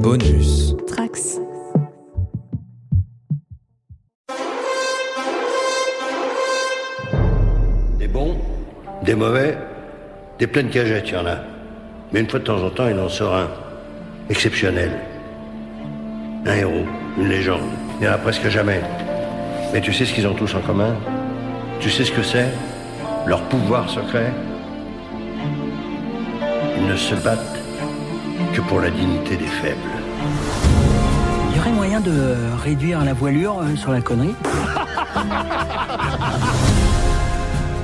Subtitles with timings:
[0.00, 0.74] Bonus.
[0.86, 1.38] Trax.
[7.98, 8.38] Des bons,
[9.02, 9.58] des mauvais,
[10.38, 11.36] des pleines cagettes, il y en a.
[12.12, 13.48] Mais une fois de temps en temps, il en sort un.
[14.30, 14.90] Exceptionnel.
[16.46, 16.86] Un héros,
[17.18, 17.60] une légende.
[17.98, 18.80] Il n'y en a presque jamais.
[19.74, 20.96] Mais tu sais ce qu'ils ont tous en commun?
[21.78, 22.48] Tu sais ce que c'est?
[23.26, 24.32] Leur pouvoir secret?
[26.78, 27.59] Ils ne se battent
[28.60, 29.78] que pour la dignité des faibles.
[31.50, 34.34] Il y aurait moyen de réduire la voilure euh, sur la connerie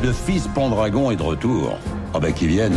[0.03, 1.79] Le fils Pendragon est de retour.
[2.15, 2.77] Ah bah qu'il vienne.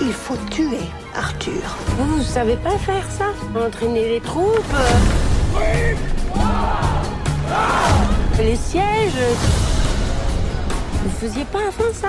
[0.00, 0.78] Il faut tuer
[1.16, 1.76] Arthur.
[1.98, 3.26] Vous, vous savez pas faire ça?
[3.58, 4.74] Entraîner les troupes?
[5.54, 5.94] Euh,
[8.38, 9.36] Les sièges?
[11.04, 12.08] Vous faisiez pas avant ça?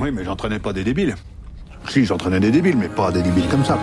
[0.00, 1.14] Oui, mais j'entraînais pas des débiles.
[1.88, 3.78] Si, j'entraînais des débiles, mais pas des débiles comme ça.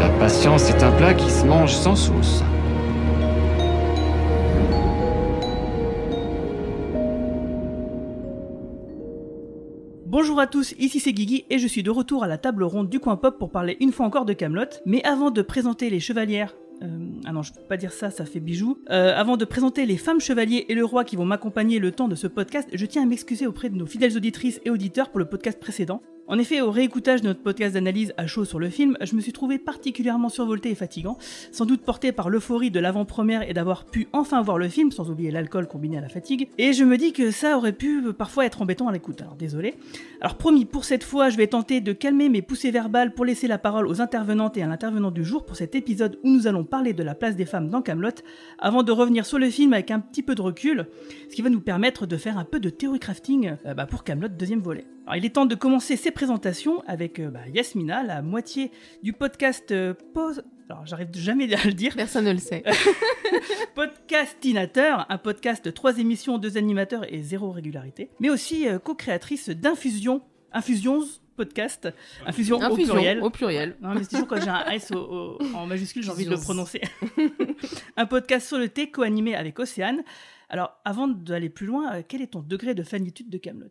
[0.00, 2.42] La patience est un plat qui se mange sans sauce.
[10.06, 12.88] Bonjour à tous, ici c'est Guigui et je suis de retour à la table ronde
[12.88, 14.64] du coin pop pour parler une fois encore de Camelot.
[14.86, 16.54] Mais avant de présenter les chevalières
[17.24, 18.78] ah non, je peux pas dire ça, ça fait bijou.
[18.90, 22.08] Euh, avant de présenter les femmes chevaliers et le roi qui vont m'accompagner le temps
[22.08, 25.18] de ce podcast, je tiens à m'excuser auprès de nos fidèles auditrices et auditeurs pour
[25.18, 26.02] le podcast précédent.
[26.30, 29.20] En effet, au réécoutage de notre podcast d'analyse à chaud sur le film, je me
[29.22, 31.16] suis trouvé particulièrement survolté et fatigant,
[31.52, 35.10] sans doute porté par l'euphorie de l'avant-première et d'avoir pu enfin voir le film, sans
[35.10, 38.12] oublier l'alcool combiné à la fatigue, et je me dis que ça aurait pu euh,
[38.12, 39.76] parfois être embêtant à l'écoute, alors désolé.
[40.20, 43.48] Alors promis, pour cette fois, je vais tenter de calmer mes poussées verbales pour laisser
[43.48, 46.64] la parole aux intervenantes et à l'intervenant du jour pour cet épisode où nous allons
[46.64, 48.10] parler de la place des femmes dans Camelot,
[48.58, 50.88] avant de revenir sur le film avec un petit peu de recul,
[51.30, 54.04] ce qui va nous permettre de faire un peu de théorie crafting euh, bah, pour
[54.04, 54.84] Camelot deuxième volet.
[55.08, 58.70] Alors, il est temps de commencer ces présentations avec euh, bah, Yasmina, la moitié
[59.02, 60.44] du podcast euh, Pause.
[60.68, 61.94] Alors, j'arrive jamais à le dire.
[61.96, 62.62] Personne ne le sait.
[63.74, 69.48] Podcastinateur, un podcast de trois émissions, deux animateurs et zéro régularité, mais aussi euh, co-créatrice
[69.48, 70.20] d'Infusion,
[70.52, 71.00] Infusions
[71.38, 71.88] podcast,
[72.26, 73.22] Infusion, au pluriel.
[73.22, 73.76] Au pluriel.
[73.80, 76.30] Non, mais c'est toujours quand j'ai un S au- au- en majuscule, j'ai envie de
[76.30, 76.82] le prononcer.
[77.96, 80.02] un podcast sur le thé co-animé avec Océane.
[80.50, 83.70] Alors, avant d'aller plus loin, euh, quel est ton degré de fanitude de Camelot?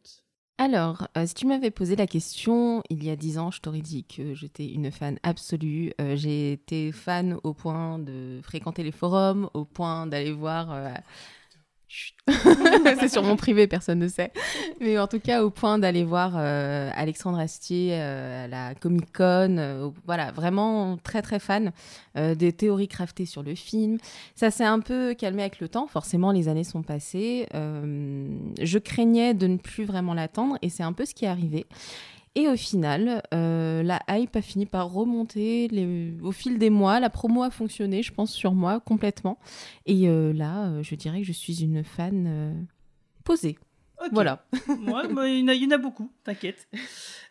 [0.60, 3.82] Alors, euh, si tu m'avais posé la question il y a dix ans, je t'aurais
[3.82, 5.94] dit que j'étais une fan absolue.
[6.02, 10.72] Euh, j'ai été fan au point de fréquenter les forums, au point d'aller voir.
[10.72, 10.90] euh.
[13.00, 14.32] c'est sur mon privé, personne ne sait.
[14.82, 19.06] Mais en tout cas, au point d'aller voir euh, Alexandre Astier euh, à la Comic
[19.16, 19.58] Con.
[19.58, 21.72] euh, voilà, vraiment très très fan
[22.16, 24.00] des théories craftées sur le film.
[24.34, 25.86] Ça s'est un peu calmé avec le temps.
[25.86, 27.48] Forcément, les années sont passées.
[27.54, 31.68] Je craignais de ne plus vraiment l'attendre et c'est un peu ce qui est arrivé.
[32.40, 37.00] Et au final, euh, la hype a fini par remonter les- au fil des mois.
[37.00, 39.40] La promo a fonctionné, je pense, sur moi complètement.
[39.88, 42.68] Et euh, là, euh, je dirais que je suis une fan
[43.24, 43.58] posée.
[44.12, 44.46] Voilà.
[44.68, 46.68] Ouais, bah, il, y en a, il y en a beaucoup, t'inquiète.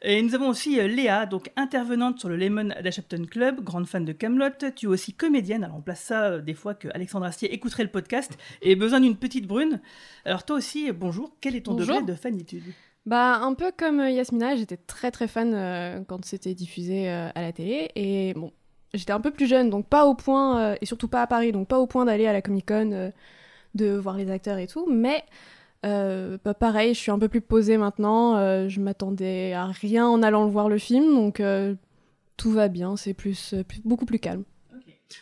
[0.03, 4.13] Et nous avons aussi Léa, donc intervenante sur le Lemon Adaptation Club, grande fan de
[4.13, 4.51] Camelot.
[4.75, 7.91] Tu es aussi comédienne, alors on place ça des fois que Alexandre Astier écouterait le
[7.93, 9.81] podcast et besoin d'une petite brune.
[10.25, 12.01] Alors toi aussi, bonjour, quel est ton Bonjour.
[12.01, 12.65] degré de fanitude?
[13.07, 17.29] Bah, un peu comme euh, Yasmina, j'étais très très fan euh, quand c'était diffusé euh,
[17.37, 17.91] à la télé.
[17.95, 18.53] Et bon,
[18.95, 21.69] j'étais un peu plus jeune, donc pas au point, et surtout pas à Paris, donc
[21.69, 23.13] pas au point d'aller à la Comic Con,
[23.75, 24.87] de voir les acteurs et tout.
[24.91, 25.25] Mais
[25.83, 28.69] bah, pareil, je suis un peu plus posée maintenant.
[28.69, 31.43] je m'attendais à rien en allant voir le film, donc
[32.37, 34.45] tout va bien, c'est plus- beaucoup plus calme.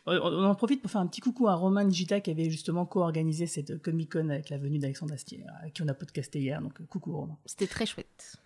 [0.09, 2.87] Euh, On en profite pour faire un petit coucou à Romain Gita qui avait justement
[2.87, 6.61] co-organisé cette Comic Con avec la venue d'Alexandre Astier, à qui on a podcasté hier,
[6.63, 7.37] donc euh, coucou Romain.
[7.47, 8.37] C'était très chouette.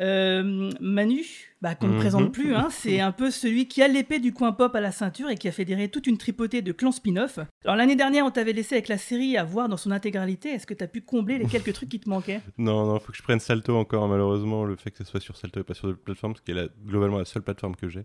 [0.00, 1.24] Euh, Manu,
[1.60, 1.98] bah, qu'on ne Mhm.
[1.98, 4.92] présente plus, hein, c'est un peu celui qui a l'épée du coin pop à la
[4.92, 7.40] ceinture et qui a fédéré toute une tripotée de clans spin-off.
[7.64, 10.50] Alors l'année dernière, on t'avait laissé avec la série à voir dans son intégralité.
[10.50, 12.40] Est-ce que tu as pu combler les quelques trucs qui te manquaient?
[12.58, 15.36] Non, non, faut que je prenne Salto encore, malheureusement, le fait que ce soit sur
[15.36, 17.88] Salto et pas sur d'autres plateformes, ce qui est la- globalement la seule plateforme que
[17.88, 18.04] j'ai.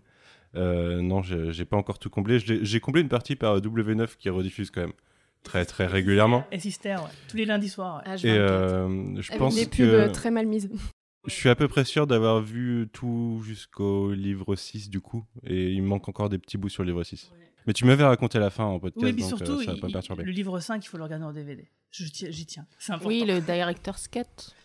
[0.56, 2.38] Euh, non, j'ai pas encore tout comblé.
[2.40, 4.92] J'ai comblé une partie par W9 qui rediffuse quand même
[5.42, 6.44] très très régulièrement.
[6.52, 7.10] Et Sister, ouais.
[7.28, 7.96] tous les lundis soirs.
[7.98, 8.02] ouais.
[8.06, 8.88] Ah, Et euh,
[9.20, 9.76] je Avec pense des que...
[9.76, 10.70] pubs euh, très mal mises.
[11.26, 15.70] Je suis à peu près sûr d'avoir vu tout jusqu'au livre 6 du coup, et
[15.72, 17.30] il me manque encore des petits bouts sur le livre 6.
[17.66, 19.78] Mais tu m'avais raconté la fin en podcast, Oui, mais donc surtout, euh, ça va
[19.78, 20.24] pas me il- perturber.
[20.24, 21.68] le livre 5, il faut le regarder en DVD.
[21.92, 23.08] J'y tiens, c'est important.
[23.08, 24.20] Oui, le director's cut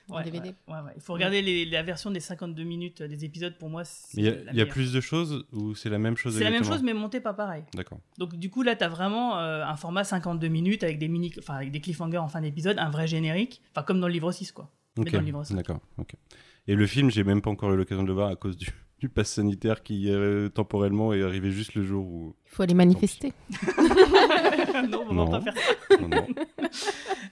[0.09, 0.49] en Ouais, DVD.
[0.49, 0.91] ouais, ouais, ouais.
[0.95, 4.23] Il faut regarder les- la version des 52 minutes euh, des épisodes, pour moi, il
[4.23, 6.83] y a, y plus de choses ou c'est la même chose C'est la même chose,
[6.83, 7.63] mais monté pas pareil.
[7.73, 7.99] D'accord.
[8.17, 11.55] Donc du coup là, t'as vraiment euh, un format 52 minutes avec des mini, enfin
[11.55, 14.51] avec des cliffhangers en fin d'épisode, un vrai générique, enfin comme dans le livre 6
[14.53, 14.71] quoi.
[14.97, 15.55] Mais Ok, dans le livre 5.
[15.55, 15.79] d'accord.
[16.67, 18.69] Et le film, j'ai même pas encore eu l'occasion de le voir à cause du,
[18.99, 22.35] du pass sanitaire qui euh, temporellement est arrivé juste le jour où.
[22.45, 23.33] Il faut aller manifester.
[24.89, 25.55] non, on va pas faire
[25.89, 25.97] ça.
[25.97, 26.27] Non, non.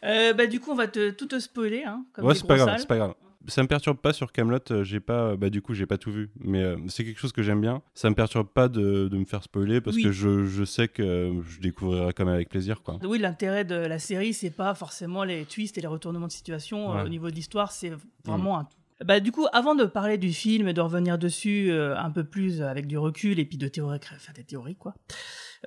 [0.06, 2.58] Euh, bah du coup, on va te, tout te spoiler, hein, comme ouais, c'est pas
[2.58, 3.14] grave, c'est pas grave.
[3.48, 4.60] Ça me perturbe pas sur Camelot.
[4.84, 7.44] J'ai pas, bah du coup, j'ai pas tout vu, mais euh, c'est quelque chose que
[7.44, 7.82] j'aime bien.
[7.94, 10.04] Ça me perturbe pas de, de me faire spoiler parce Oui.
[10.04, 13.00] que je, je sais que je découvrirai quand même avec plaisir, quoi.
[13.04, 16.98] Oui, l'intérêt de la série, c'est pas forcément les twists et les retournements de situation.
[16.98, 17.92] euh, au niveau de l'histoire, c'est
[18.26, 18.78] vraiment un tout.
[19.04, 22.24] Bah, du coup, avant de parler du film et de revenir dessus euh, un peu
[22.24, 24.94] plus avec du recul et puis de théorie, enfin des théories quoi.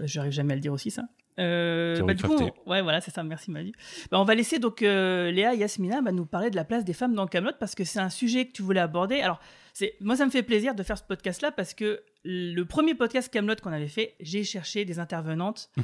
[0.00, 1.02] Euh, J'arrive jamais à le dire aussi ça.
[1.38, 3.22] Euh, bah, du coup, on- ouais, voilà, c'est ça.
[3.22, 3.72] Merci Mali.
[4.10, 6.84] Bah, on va laisser donc euh, Léa et Yasmina bah, nous parler de la place
[6.84, 9.20] des femmes dans Camelot parce que c'est un sujet que tu voulais aborder.
[9.20, 9.38] Alors,
[9.74, 13.30] c'est moi, ça me fait plaisir de faire ce podcast-là parce que le premier podcast
[13.32, 15.70] Camelot qu'on avait fait, j'ai cherché des intervenantes.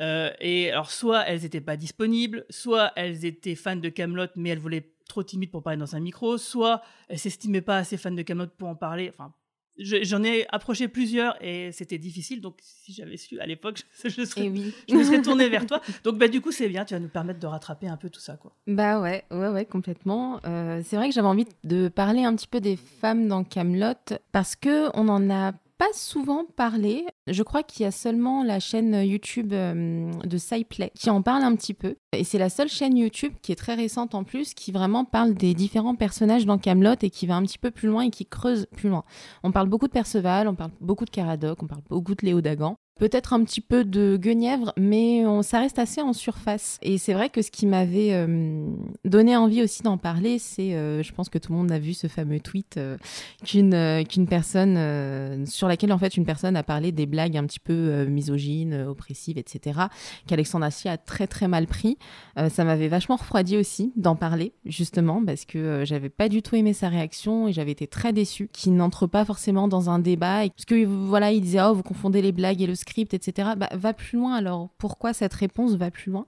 [0.00, 4.48] Euh, et alors, soit elles n'étaient pas disponibles, soit elles étaient fans de Camelot, mais
[4.48, 8.10] elles voulaient trop timides pour parler dans un micro, soit elles s'estimaient pas assez fans
[8.10, 9.08] de Camelot pour en parler.
[9.14, 9.32] Enfin,
[9.78, 12.40] j'en ai approché plusieurs et c'était difficile.
[12.40, 14.74] Donc, si j'avais su à l'époque, je, je serais, oui.
[14.88, 15.80] je me serais tournée vers toi.
[16.04, 16.84] Donc, bah, du coup, c'est bien.
[16.84, 18.52] Tu vas nous permettre de rattraper un peu tout ça, quoi.
[18.66, 20.40] Bah ouais, ouais, ouais, complètement.
[20.46, 24.18] Euh, c'est vrai que j'avais envie de parler un petit peu des femmes dans Camelot
[24.32, 25.52] parce que on en a
[25.84, 27.04] pas souvent parlé.
[27.26, 31.42] Je crois qu'il y a seulement la chaîne YouTube euh, de SciPlay qui en parle
[31.42, 31.96] un petit peu.
[32.16, 35.34] Et c'est la seule chaîne YouTube qui est très récente en plus qui vraiment parle
[35.34, 38.24] des différents personnages dans Camelot et qui va un petit peu plus loin et qui
[38.24, 39.04] creuse plus loin.
[39.42, 42.40] On parle beaucoup de Perceval, on parle beaucoup de Caradoc, on parle beaucoup de Léo
[42.40, 42.76] Dagan.
[42.96, 46.78] Peut-être un petit peu de Guenièvre, mais on, ça reste assez en surface.
[46.80, 48.68] Et c'est vrai que ce qui m'avait euh,
[49.04, 51.92] donné envie aussi d'en parler, c'est, euh, je pense que tout le monde a vu
[51.92, 52.96] ce fameux tweet euh,
[53.44, 57.44] qu'une euh, personne, euh, sur laquelle en fait une personne a parlé des blagues un
[57.46, 59.80] petit peu euh, misogynes, euh, oppressives, etc.,
[60.28, 61.98] qu'Alexandre Astier a très très mal pris.
[62.38, 66.42] Euh, ça m'avait vachement refroidi aussi d'en parler, justement, parce que euh, j'avais pas du
[66.42, 69.98] tout aimé sa réaction et j'avais été très déçue qu'il n'entre pas forcément dans un
[69.98, 70.42] débat.
[70.48, 73.50] Parce que voilà, il disait, oh, vous confondez les blagues et le script, etc.
[73.56, 74.70] Bah, va plus loin alors.
[74.78, 76.26] Pourquoi cette réponse va plus loin?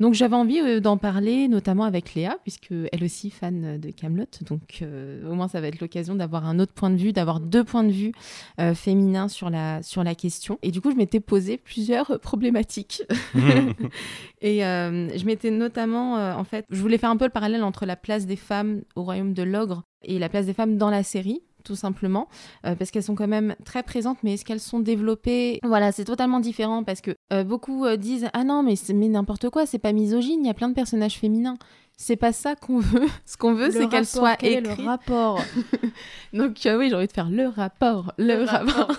[0.00, 4.26] Donc j'avais envie euh, d'en parler, notamment avec Léa, puisque elle aussi fan de Camelot.
[4.42, 7.40] Donc euh, au moins ça va être l'occasion d'avoir un autre point de vue, d'avoir
[7.40, 8.12] deux points de vue
[8.60, 10.58] euh, féminins sur la sur la question.
[10.62, 13.02] Et du coup je m'étais posé plusieurs problématiques.
[14.42, 17.94] Et je m'étais notamment, en fait, je voulais faire un peu le parallèle entre la
[17.94, 21.42] place des femmes au royaume de l'ogre et la place des femmes dans la série
[21.62, 22.28] tout simplement,
[22.66, 25.60] euh, parce qu'elles sont quand même très présentes, mais est-ce qu'elles sont développées?
[25.62, 29.50] Voilà, c'est totalement différent, parce que euh, beaucoup euh, disent «Ah non, mais, mais n'importe
[29.50, 31.56] quoi, c'est pas misogyne, il y a plein de personnages féminins.»
[31.96, 33.06] C'est pas ça qu'on veut.
[33.26, 35.40] Ce qu'on veut, c'est qu'elles rapport, soient quel est le rapport?
[36.32, 38.90] Donc oui, j'ai envie de faire le rapport, le, Le rapport.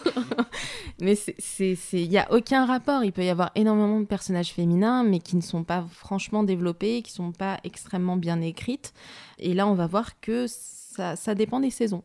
[1.01, 3.03] mais c'est, il y a aucun rapport.
[3.03, 7.01] Il peut y avoir énormément de personnages féminins, mais qui ne sont pas franchement développés,
[7.01, 8.93] qui sont pas extrêmement bien écrites.
[9.39, 12.03] Et là, on va voir que ça, ça dépend des saisons.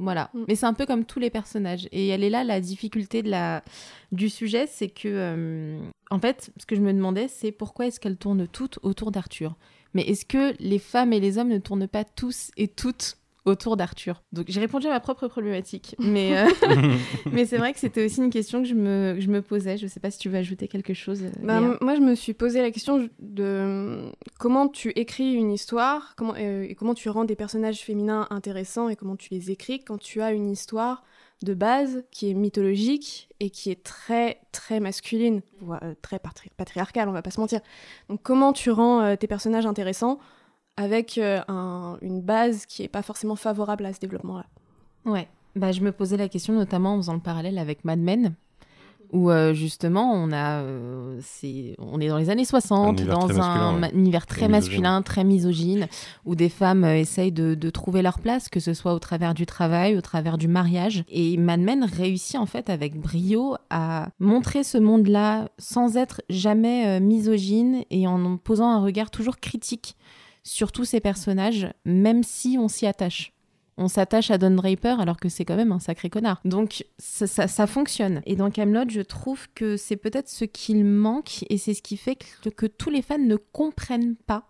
[0.00, 0.30] Voilà.
[0.34, 0.44] Mm.
[0.48, 1.88] Mais c'est un peu comme tous les personnages.
[1.92, 3.62] Et elle est là la difficulté de la,
[4.12, 5.78] du sujet, c'est que, euh,
[6.10, 9.56] en fait, ce que je me demandais, c'est pourquoi est-ce qu'elles tournent toutes autour d'Arthur?
[9.94, 13.76] Mais est-ce que les femmes et les hommes ne tournent pas tous et toutes autour
[13.76, 15.96] d'Arthur Donc j'ai répondu à ma propre problématique.
[15.98, 16.46] Mais, euh,
[17.32, 19.76] mais c'est vrai que c'était aussi une question que je me, que je me posais.
[19.78, 21.22] Je sais pas si tu veux ajouter quelque chose.
[21.22, 25.50] euh, Bah, moi, je me suis posé la question de euh, comment tu écris une
[25.52, 29.50] histoire, comment, euh, et comment tu rends des personnages féminins intéressants et comment tu les
[29.50, 31.02] écris quand tu as une histoire
[31.42, 36.50] de base qui est mythologique et qui est très très masculine, voire, euh, très patri-
[36.58, 37.60] patriarcale, on va pas se mentir.
[38.10, 40.18] Donc comment tu rends euh, tes personnages intéressants
[40.82, 44.46] avec euh, un- une base qui est pas forcément favorable à ce développement-là
[45.04, 45.28] Ouais.
[45.56, 48.34] Bah, je me posais la question notamment en faisant le parallèle avec Mad Men,
[49.12, 53.40] où euh, justement on a, euh, c'est, on est dans les années 60, univers dans
[53.40, 53.90] un ouais.
[53.92, 54.70] univers très Et misogyne.
[54.70, 55.88] masculin, très misogyne,
[56.24, 59.34] où des femmes euh, essayent de, de trouver leur place, que ce soit au travers
[59.34, 61.02] du travail, au travers du mariage.
[61.08, 66.86] Et Mad Men réussit en fait avec brio à montrer ce monde-là sans être jamais
[66.86, 69.96] euh, misogyne et en posant un regard toujours critique
[70.42, 73.32] sur tous ces personnages, même si on s'y attache
[73.80, 76.40] on s'attache à Don Draper alors que c'est quand même un sacré connard.
[76.44, 78.20] Donc ça, ça- fonctionne.
[78.26, 81.96] Et dans Camelot, je trouve que c'est peut-être ce qu'il manque et c'est ce qui
[81.96, 84.46] fait que, que tous les fans ne comprennent pas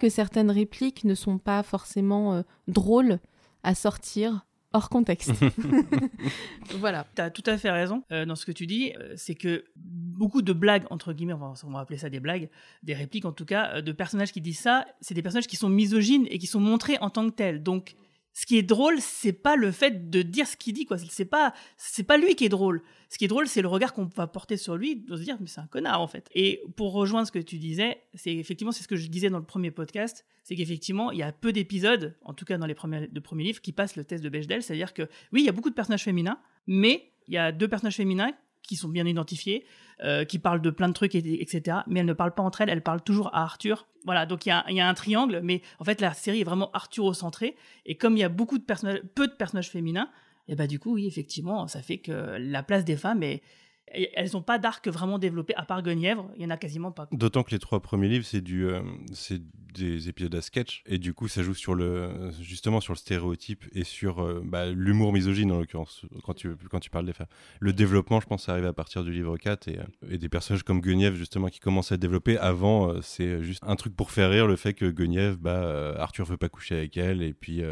[0.00, 3.20] que certaines répliques ne sont pas forcément euh, drôles
[3.62, 5.32] à sortir hors contexte.
[6.78, 7.06] voilà.
[7.14, 8.92] Tu as tout à fait raison euh, dans ce que tu dis.
[8.98, 12.20] Euh, c'est que beaucoup de blagues, entre guillemets, on va, on va appeler ça des
[12.20, 12.50] blagues,
[12.82, 15.56] des répliques en tout cas, euh, de personnages qui disent ça, c'est des personnages qui
[15.56, 17.62] sont misogynes et qui sont montrés en tant que tels.
[17.62, 17.96] Donc,
[18.34, 20.98] ce qui est drôle, c'est pas le fait de dire ce qu'il dit, quoi.
[20.98, 22.82] C'est pas, c'est pas lui qui est drôle.
[23.08, 25.36] Ce qui est drôle, c'est le regard qu'on va porter sur lui, de se dire,
[25.40, 26.28] mais c'est un connard, en fait.
[26.34, 29.38] Et pour rejoindre ce que tu disais, c'est effectivement, c'est ce que je disais dans
[29.38, 32.74] le premier podcast, c'est qu'effectivement, il y a peu d'épisodes, en tout cas dans les
[32.74, 34.64] premiers, de premiers livres, qui passent le test de Bechdel.
[34.64, 37.68] C'est-à-dire que, oui, il y a beaucoup de personnages féminins, mais il y a deux
[37.68, 38.32] personnages féminins
[38.66, 39.64] qui sont bien identifiés,
[40.02, 41.78] euh, qui parlent de plein de trucs, etc.
[41.86, 43.86] Mais elles ne parlent pas entre elles, elles parlent toujours à Arthur.
[44.04, 47.56] Voilà, donc il y, a, un triangle, mais en fait la série est vraiment Arthuro-centrée.
[47.86, 50.10] Et comme il y a beaucoup de personnages, peu de personnages féminins,
[50.48, 53.42] et bah du coup, oui, effectivement, ça fait que la place des femmes est,
[53.86, 57.08] elles n'ont pas d'arc vraiment développé, à part Guenièvre, il y en a quasiment pas.
[57.12, 59.42] D'autant que les trois premiers livres, euh, c'est
[59.74, 63.64] des épisodes à sketch, et du coup, ça joue sur le, justement sur le stéréotype
[63.72, 67.26] et sur euh, bah, l'humour misogyne, en l'occurrence, quand tu, quand tu parles des femmes.
[67.60, 70.62] Le développement, je pense, arrive à partir du livre 4, et, euh, et des personnages
[70.62, 72.38] comme Guenièvre, justement, qui commencent à être développés.
[72.38, 76.36] Avant, c'est juste un truc pour faire rire, le fait que Guenièvre, bah, Arthur veut
[76.36, 77.62] pas coucher avec elle, et puis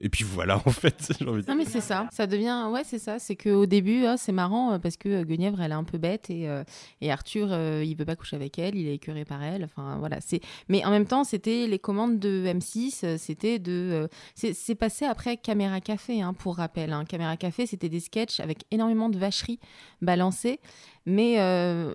[0.00, 1.12] et puis voilà, en fait.
[1.20, 2.08] non, mais c'est ça.
[2.12, 2.68] Ça devient.
[2.70, 3.18] Ouais, c'est ça.
[3.18, 5.98] C'est qu'au début, ah, c'est marrant euh, parce que euh, Guenièvre, elle est un peu
[5.98, 6.64] bête et, euh,
[7.00, 7.46] et Arthur,
[7.82, 9.64] il veut pas coucher avec elle, il est écœuré par elle.
[9.64, 10.20] Enfin, voilà.
[10.20, 10.40] C'est...
[10.68, 13.16] Mais en même temps, c'était les commandes de M6.
[13.18, 14.08] C'était de.
[14.34, 16.92] C'est, passé après Caméra Café, hein, pour rappel.
[16.92, 17.04] Hein.
[17.04, 19.60] Caméra Café, c'était des sketchs avec énormément de vacheries
[20.02, 20.58] balancées.
[21.06, 21.34] Mais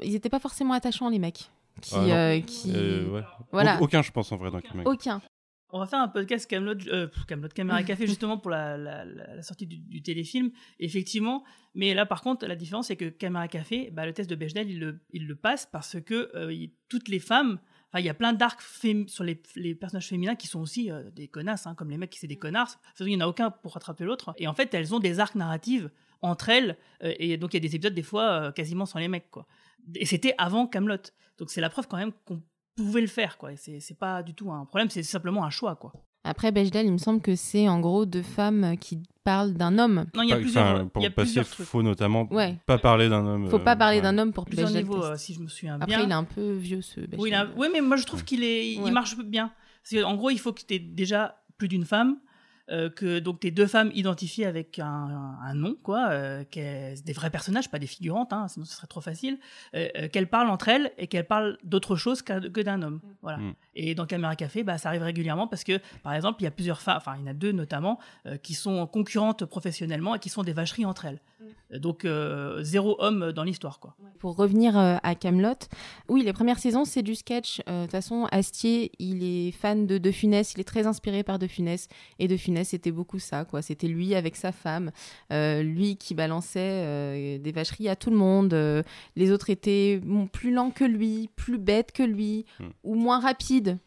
[0.03, 1.50] ils n'étaient pas forcément attachants, les mecs.
[1.82, 2.74] Qui, ah qui...
[3.51, 3.82] Voilà.
[3.82, 5.22] Aucun, je pense, en vrai, dans Caméra Aucun.
[5.71, 9.41] On va faire un podcast Camelot, euh, Camelot Caméra Café justement pour la, la, la
[9.43, 11.43] sortie du, du, téléfilm, effectivement.
[11.75, 14.69] Mais là, par contre, la différence c'est que Caméra Café, bah, le test de Bechdel,
[14.69, 17.59] il le, il le passe parce que euh, toutes les femmes,
[17.89, 18.61] enfin, il y a plein d'arcs
[19.07, 22.09] sur les, les, personnages féminins qui sont aussi euh, des connasses, hein, comme les mecs
[22.09, 22.79] qui c'est des connards.
[22.99, 24.33] Il n'y en a aucun pour rattraper l'autre.
[24.38, 25.85] Et en fait, elles ont des arcs narratifs
[26.21, 29.07] entre elles, euh, et donc il y a des épisodes des fois quasiment sans les
[29.07, 29.45] mecs, quoi.
[29.95, 30.97] Et c'était avant Camelot.
[31.38, 32.41] Donc c'est la preuve quand même qu'on
[32.86, 33.51] pouvez le faire, quoi.
[33.55, 35.93] C'est pas du tout un problème, c'est simplement un choix, quoi.
[36.24, 40.05] Après, Bechdel, il me semble que c'est en gros deux femmes qui parlent d'un homme.
[40.13, 42.27] Non, il y a plusieurs, pour il y a passer, faut notamment
[42.65, 43.50] pas parler d'un homme.
[43.50, 45.95] Faut pas parler d'un homme pour plusieurs niveaux, euh, si je me souviens bien.
[45.95, 47.19] Après, il est un peu vieux ce Bechdel.
[47.19, 49.51] Oui, oui mais moi je trouve qu'il est, il marche bien.
[50.03, 52.17] En gros, il faut que tu aies déjà plus d'une femme,
[52.71, 57.31] euh, que donc tes deux femmes identifiées avec un, un, nom, quoi, euh, des vrais
[57.31, 59.39] personnages, pas des figurantes, hein, sinon ce serait trop facile,
[59.75, 63.01] euh, euh qu'elles parlent entre elles et qu'elles parlent d'autre chose que, que d'un homme.
[63.21, 63.39] Voilà.
[63.39, 63.53] Mm.
[63.75, 66.51] Et dans Caméra Café, bah, ça arrive régulièrement parce que, par exemple, il y a
[66.51, 70.19] plusieurs femmes, enfin, il y en a deux notamment, euh, qui sont concurrentes professionnellement et
[70.19, 71.21] qui sont des vacheries entre elles.
[71.39, 71.77] Mm.
[71.77, 72.07] Donc,
[72.61, 73.95] zéro homme dans l'histoire, quoi.
[74.17, 75.53] Pour revenir à Camelot,
[76.07, 77.61] oui, les premières saisons, c'est du sketch.
[77.67, 81.38] De toute façon, Astier, il est fan de De Funès, il est très inspiré par
[81.38, 83.62] De Funès, et De Funès c'était beaucoup ça, quoi.
[83.62, 84.92] C'était lui avec sa femme,
[85.32, 88.54] euh, lui qui balançait euh, des vacheries à tout le monde.
[88.54, 88.84] Euh,
[89.16, 90.01] les autres étaient
[90.32, 92.68] plus lents que lui, plus bêtes que lui, hmm.
[92.84, 93.78] ou moins rapides.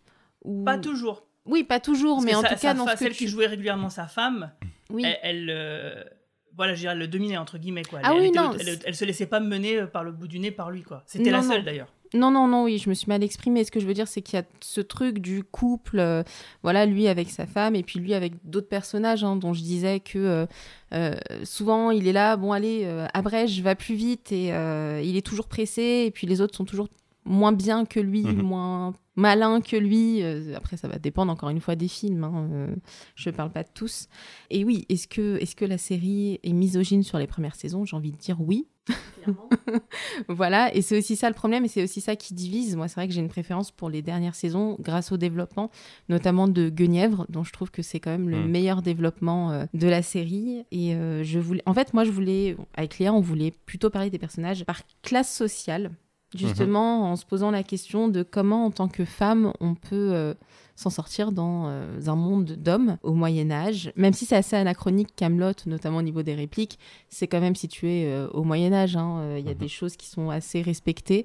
[0.45, 0.64] Ou...
[0.64, 1.26] Pas toujours.
[1.45, 4.52] Oui, pas toujours, mais en tout cas, dans celle qui jouait régulièrement sa femme,
[4.91, 5.05] oui.
[5.23, 6.12] elle,
[6.57, 8.00] voilà, je le dominait entre guillemets quoi.
[8.05, 8.52] Ah elle, oui, non,
[8.85, 11.02] elle, se laissait pas mener par le bout du nez par lui quoi.
[11.07, 11.93] C'était la seule d'ailleurs.
[12.14, 13.64] Non, non, non, oui, je me suis mal exprimée.
[13.64, 16.23] Ce que je veux dire, c'est qu'il y a ce truc du couple, euh,
[16.62, 20.00] voilà, lui avec sa femme et puis lui avec d'autres personnages, hein, dont je disais
[20.00, 20.47] que euh,
[20.95, 21.14] euh,
[21.45, 26.04] souvent il est là, bon, allez, abrège, va plus vite et il est toujours pressé
[26.07, 26.88] et puis les autres sont toujours
[27.25, 28.42] moins bien que lui, mhm.
[28.42, 30.23] moins malin que lui.
[30.54, 32.25] après, ça va dépendre encore une fois des films.
[32.25, 32.66] Hein,
[33.14, 34.09] je ne parle pas de tous.
[34.50, 37.85] Et oui, est-ce que, est que la série est misogyne sur les premières saisons?
[37.85, 38.66] J'ai envie de dire oui.
[40.28, 42.76] voilà, et c'est aussi ça le problème, et c'est aussi ça qui divise.
[42.76, 45.70] Moi, c'est vrai que j'ai une préférence pour les dernières saisons, grâce au développement,
[46.08, 48.50] notamment de Guenièvre, dont je trouve que c'est quand même le mm.
[48.50, 50.64] meilleur développement euh, de la série.
[50.70, 54.10] Et euh, je voulais, en fait, moi, je voulais, avec Léa, on voulait plutôt parler
[54.10, 55.92] des personnages par classe sociale,
[56.34, 57.12] justement, mm-hmm.
[57.12, 60.34] en se posant la question de comment, en tant que femme, on peut euh,
[60.82, 63.92] s'en sortir dans euh, un monde d'hommes au Moyen Âge.
[63.96, 68.04] Même si c'est assez anachronique, Camelot, notamment au niveau des répliques, c'est quand même situé
[68.06, 68.96] euh, au Moyen Âge.
[68.96, 69.18] Hein.
[69.20, 69.58] Euh, il y a mhm.
[69.58, 71.24] des choses qui sont assez respectées.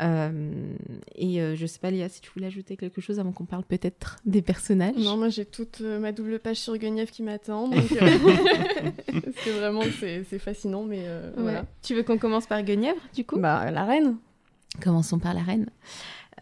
[0.00, 4.18] et je sais pas, Léa, si tu voulais ajouter quelque chose avant qu'on parle peut-être
[4.24, 4.96] des personnages.
[4.96, 7.70] Non, moi j'ai toute ma double page sur Guenièvre qui m'attend.
[7.70, 7.80] Parce
[9.44, 10.84] que vraiment, c'est fascinant.
[10.84, 11.04] Mais
[11.36, 11.64] voilà.
[11.82, 13.38] Tu veux qu'on commence par Guenièvre, du coup?
[13.38, 14.16] Bah, la reine.
[14.80, 15.66] Commençons par la reine.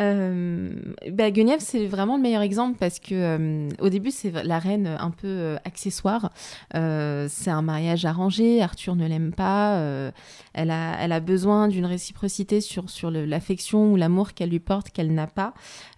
[0.01, 0.71] Euh,
[1.13, 4.87] bah, Guenièvre, c'est vraiment le meilleur exemple parce que euh, au début, c'est la reine
[4.87, 6.33] un peu euh, accessoire.
[6.75, 8.63] Euh, c'est un mariage arrangé.
[8.63, 9.77] Arthur ne l'aime pas.
[9.79, 10.11] euh,
[10.55, 14.91] elle, a, elle a besoin d'une réciprocité sur, sur l'affection ou l'amour qu'elle lui porte
[14.91, 15.53] qu'elle n'a pas.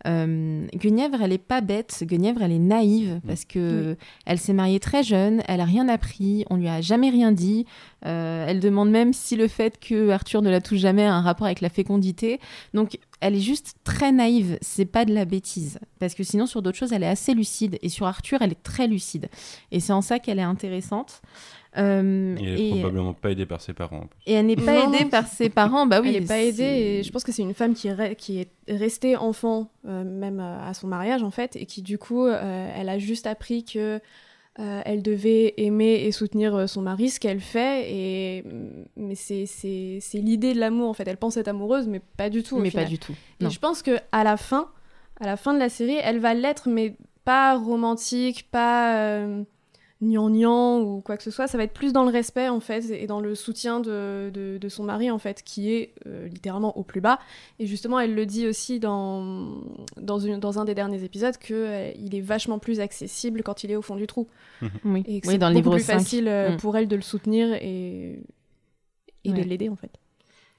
[0.06, 2.02] Euh, Guenièvre, elle est pas bête.
[2.02, 5.42] Guenièvre, elle est naïve parce que elle s'est mariée très jeune.
[5.46, 6.44] Elle a rien appris.
[6.50, 7.66] On lui a jamais rien dit.
[8.04, 11.20] Euh, elle demande même si le fait que Arthur ne la touche jamais a un
[11.22, 12.40] rapport avec la fécondité.
[12.74, 14.58] Donc, elle est juste très naïve.
[14.60, 15.78] C'est pas de la bêtise.
[15.98, 17.78] Parce que sinon, sur d'autres choses, elle est assez lucide.
[17.80, 19.28] Et sur Arthur, elle est très lucide.
[19.70, 21.22] Et c'est en ça qu'elle est intéressante.
[21.78, 24.00] Euh, Il est et, probablement pas aidé par ses parents.
[24.00, 24.18] en plus.
[24.26, 25.86] et elle n'est pas Non, aidée par ses parents.
[25.86, 26.62] Bah oui, elle n'est pas aidée
[26.98, 30.04] et je pense que c'est une femme qui, est re- qui est restée enfant, euh,
[30.04, 33.26] même euh, à son mariage en fait, et qui du coup, euh, elle a juste
[33.26, 34.00] appris que
[34.58, 38.44] euh, elle devait aimer et soutenir euh, son mari, ce qu'elle fait, et
[38.96, 41.08] mais c'est c'est c'est l'idée de l'amour en fait.
[41.08, 42.56] Elle pense être amoureuse, mais pas du tout.
[42.56, 43.12] au Mais pas du tout.
[43.40, 43.50] Et Non.
[43.50, 44.68] je pense que à la fin,
[45.20, 49.42] à la fin de la série, elle va l'être, mais pas romantique, pas euh,
[50.02, 51.46] gnangnan ou quoi que ce soit.
[51.46, 54.58] Ça va être plus dans le respect en fait et dans le soutien de, de,
[54.58, 57.18] de son mari en fait, qui est euh, littéralement au plus bas.
[57.58, 59.46] Et justement, elle le dit aussi dans
[59.96, 63.62] dans, une, dans un des derniers épisodes que euh, il est vachement plus accessible quand
[63.64, 64.26] il est au fond du trou.
[64.84, 65.92] Oui, Et que Oui, c'est dans le beaucoup livre plus 5.
[65.98, 66.56] facile euh, Mm.
[66.58, 68.18] pour elle de le soutenir et
[69.24, 69.38] et Ouais.
[69.38, 69.90] de l'aider en fait.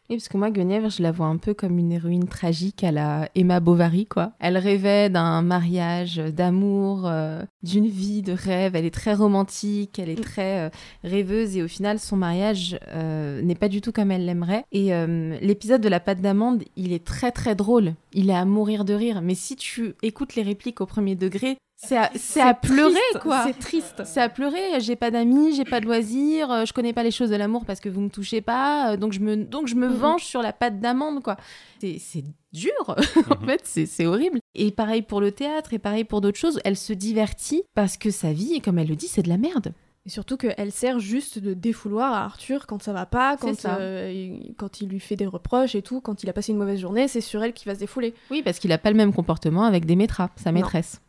[0.09, 2.91] Oui, parce que moi, Guenièvre, je la vois un peu comme une héroïne tragique à
[2.91, 4.33] la Emma Bovary, quoi.
[4.39, 8.75] Elle rêvait d'un mariage, euh, d'amour, euh, d'une vie de rêve.
[8.75, 10.69] Elle est très romantique, elle est très euh,
[11.05, 14.65] rêveuse, et au final, son mariage euh, n'est pas du tout comme elle l'aimerait.
[14.73, 14.91] Et
[15.41, 17.93] l'épisode de la pâte d'amande, il est très très drôle.
[18.11, 19.21] Il est à mourir de rire.
[19.21, 23.19] Mais si tu écoutes les répliques au premier degré, c'est à, c'est à pleurer, triste,
[23.21, 23.43] quoi.
[23.45, 24.01] C'est triste.
[24.05, 24.79] C'est à pleurer.
[24.79, 27.65] J'ai pas d'amis, j'ai pas de loisirs, euh, je connais pas les choses de l'amour
[27.65, 29.95] parce que vous me touchez pas, euh, donc je me, donc je me Mhm.
[29.95, 31.37] venge sur la pâte d'amande, quoi.
[31.81, 32.23] C'est, c'est
[32.53, 32.71] dur,
[33.41, 34.39] en fait, c'est, c'est horrible.
[34.55, 36.59] Et pareil pour le théâtre, et pareil pour d'autres choses.
[36.63, 39.73] Elle se divertit parce que sa vie, comme elle le dit, c'est de la merde.
[40.05, 43.77] Et surtout qu'elle sert juste de défouloir à Arthur quand ça va pas, quand, ça.
[43.77, 46.57] euh, il, quand il lui fait des reproches et tout, quand il a passé une
[46.57, 48.13] mauvaise journée, c'est sur elle qu'il va se défouler.
[48.29, 50.95] Oui, parce qu'il a pas le même comportement avec Démétra, sa maîtresse.
[50.95, 50.99] Non,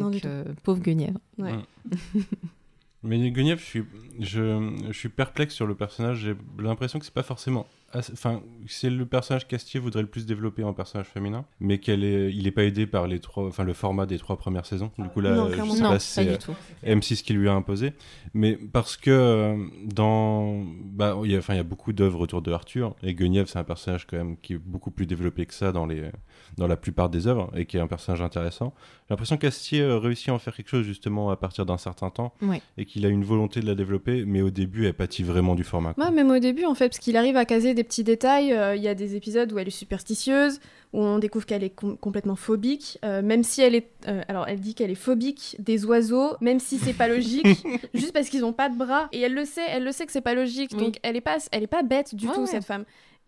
[0.00, 0.28] Donc, du tout.
[0.28, 1.18] euh, pauvre Guenièvre.
[1.38, 1.52] Ouais.
[3.02, 3.84] Mais Guenièvre, je suis,
[4.20, 6.20] je, je suis perplexe sur le personnage.
[6.20, 7.66] J'ai l'impression que c'est pas forcément.
[7.94, 12.32] Enfin, c'est le personnage qu'Astier voudrait le plus développer en personnage féminin, mais qu'elle est,
[12.34, 14.90] il est pas aidé par les trois, enfin le format des trois premières saisons.
[14.98, 15.90] Du coup là, Non, je clairement sais pas.
[15.92, 16.54] Non, c'est du euh, tout.
[16.84, 17.92] M6 qui lui a imposé,
[18.34, 22.20] mais parce que euh, dans, bah, il y a, enfin, il y a beaucoup d'œuvres
[22.20, 25.46] autour de Arthur et Guenièvre, c'est un personnage quand même qui est beaucoup plus développé
[25.46, 26.10] que ça dans les,
[26.56, 28.74] dans la plupart des œuvres et qui est un personnage intéressant.
[29.08, 32.10] J'ai l'impression qu'Astier euh, réussit à en faire quelque chose justement à partir d'un certain
[32.10, 32.60] temps Ouais.
[32.78, 35.62] et qu'il a une volonté de la développer, mais au début, elle pâtit vraiment du
[35.64, 35.94] format.
[35.98, 38.52] Ouais, même au début, en fait, parce qu'il arrive à caser des petits détails.
[38.52, 40.60] euh, Il y a des épisodes où elle est superstitieuse,
[40.92, 43.88] où on découvre qu'elle est com- complètement phobique, euh, même si elle est.
[44.08, 47.46] euh, alors, elle dit qu'elle est phobique des oiseaux, même si c'est pas logique,
[47.94, 49.08] juste parce qu'ils ont pas de bras.
[49.12, 50.70] Et elle le sait, elle le sait que c'est pas logique.
[50.74, 50.78] Oui.
[50.84, 52.46] Donc, elle est pas, elle est pas bête du Ouais, tout, ouais.
[52.46, 52.84] cette femme.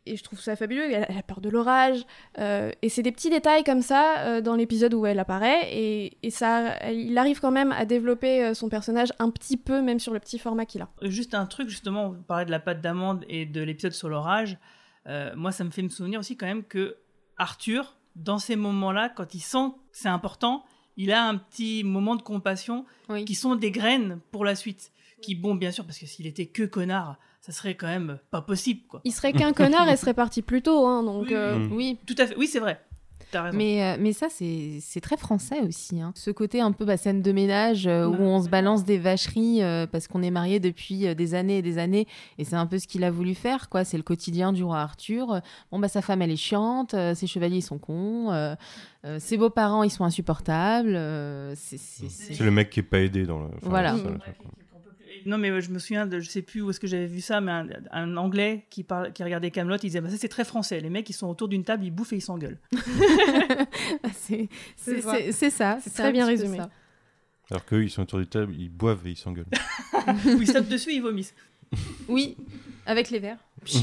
[0.07, 0.85] Et je trouve ça fabuleux.
[0.91, 2.05] Elle, a peur de l'orage.
[2.39, 5.69] euh, et c'est des petits détails comme ça euh, dans l'épisode où elle apparaît.
[5.73, 9.57] Et, et ça, elle- il arrive quand même à développer euh, son personnage un petit
[9.57, 10.89] peu, même sur le petit format qu'il a.
[11.03, 14.59] Juste un truc, justement, vous parlez de la pâte d'amande et de l'épisode sur l'orage.
[15.09, 16.97] Euh, moi, ça me fait me souvenir aussi quand même que
[17.37, 20.65] Arthur, dans ces moments-là, quand il sent que c'est important,
[20.97, 23.25] il a un petit moment de compassion Oui.
[23.25, 24.91] qui sont des graines pour la suite.
[25.23, 28.41] Qui, bon, bien sûr, parce que s'il était que connard, ça serait quand même pas
[28.43, 29.01] possible, quoi.
[29.05, 30.85] Il serait qu'un connard, elle serait partie plus tôt.
[30.87, 31.73] Hein, donc, Oui, euh, Mm.
[31.73, 32.35] Oui, Tout à fait.
[32.37, 32.81] Oui, c'est vrai.
[33.33, 33.57] T'as raison.
[33.59, 36.01] Mais, euh, mais ça, c'est c'est très français aussi.
[36.01, 36.13] hein.
[36.15, 39.63] Ce côté un peu bah, scène de ménage euh, où on se balance des vacheries
[39.65, 42.07] euh, parce qu'on est marié depuis euh, des années et des années.
[42.39, 43.69] Et c'est un peu ce qu'il a voulu faire.
[43.69, 43.83] quoi.
[43.85, 45.41] C'est le quotidien du roi Arthur.
[45.73, 46.95] Bon, bah, sa femme, elle est chiante.
[46.95, 48.31] euh, ses chevaliers, ils sont cons.
[48.31, 48.55] euh,
[49.05, 50.95] euh, ses beaux-parents, ils sont insupportables.
[50.95, 53.47] euh, c'est- le mec qui est pas aidé dans le.
[53.47, 53.97] enfin, Voilà.
[53.97, 54.03] ça.
[55.27, 57.21] Non, mais euh, je me souviens de, je sais plus où est-ce que j'avais vu
[57.21, 60.29] ça, mais un, un anglais qui, parle, qui regardait Camelot, il disait bah, ça c'est
[60.29, 60.81] très français.
[60.81, 62.59] Les mecs ils sont autour d'une table, ils bouffent et ils s'engueulent.
[64.15, 65.79] c'est c'est- ça.
[65.81, 66.59] c'est- très bien résumé.
[66.59, 66.71] ça.
[67.51, 69.47] Alors qu'eux, ils sont autour du table, ils boivent et ils s'engueulent.
[70.27, 71.35] Ou ils sautent dessus, ils vomissent.
[72.09, 72.37] Oui,
[72.87, 73.39] avec les verres.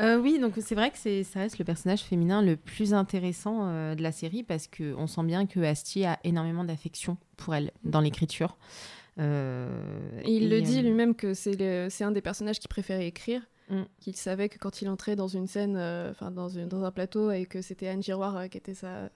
[0.00, 3.68] Euh, oui, donc c'est vrai que c'est, ça reste le personnage féminin le plus intéressant
[3.68, 7.70] euh, de la série parce qu'on sent bien que Astier a énormément d'affection pour elle
[7.84, 8.56] dans l'écriture.
[9.18, 9.68] Euh,
[10.24, 13.42] Et il et, le dit euh, lui-même que c'est un des personnages qu'il préférait écrire.
[13.70, 13.82] Mm.
[14.00, 17.46] Qu'il savait que quand il entrait dans une scène, euh, enfin dans, un plateau, et
[17.46, 19.10] que c'était Anne Giroir qui était sa,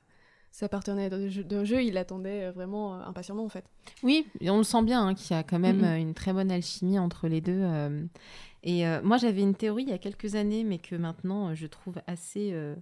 [0.50, 3.64] sa partenaire de jeu, il attendait euh, vraiment impatiemment en fait.
[4.02, 6.98] Oui, on le sent bien hein, qu'il y a quand même une très bonne alchimie
[6.98, 7.60] entre les deux.
[7.60, 8.04] euh.
[8.64, 11.66] Et euh, moi, j'avais une théorie il y a quelques années, mais que maintenant je
[11.66, 12.74] trouve assez euh,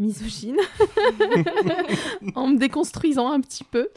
[0.00, 0.56] misogyne,
[2.34, 3.88] en me déconstruisant un petit peu.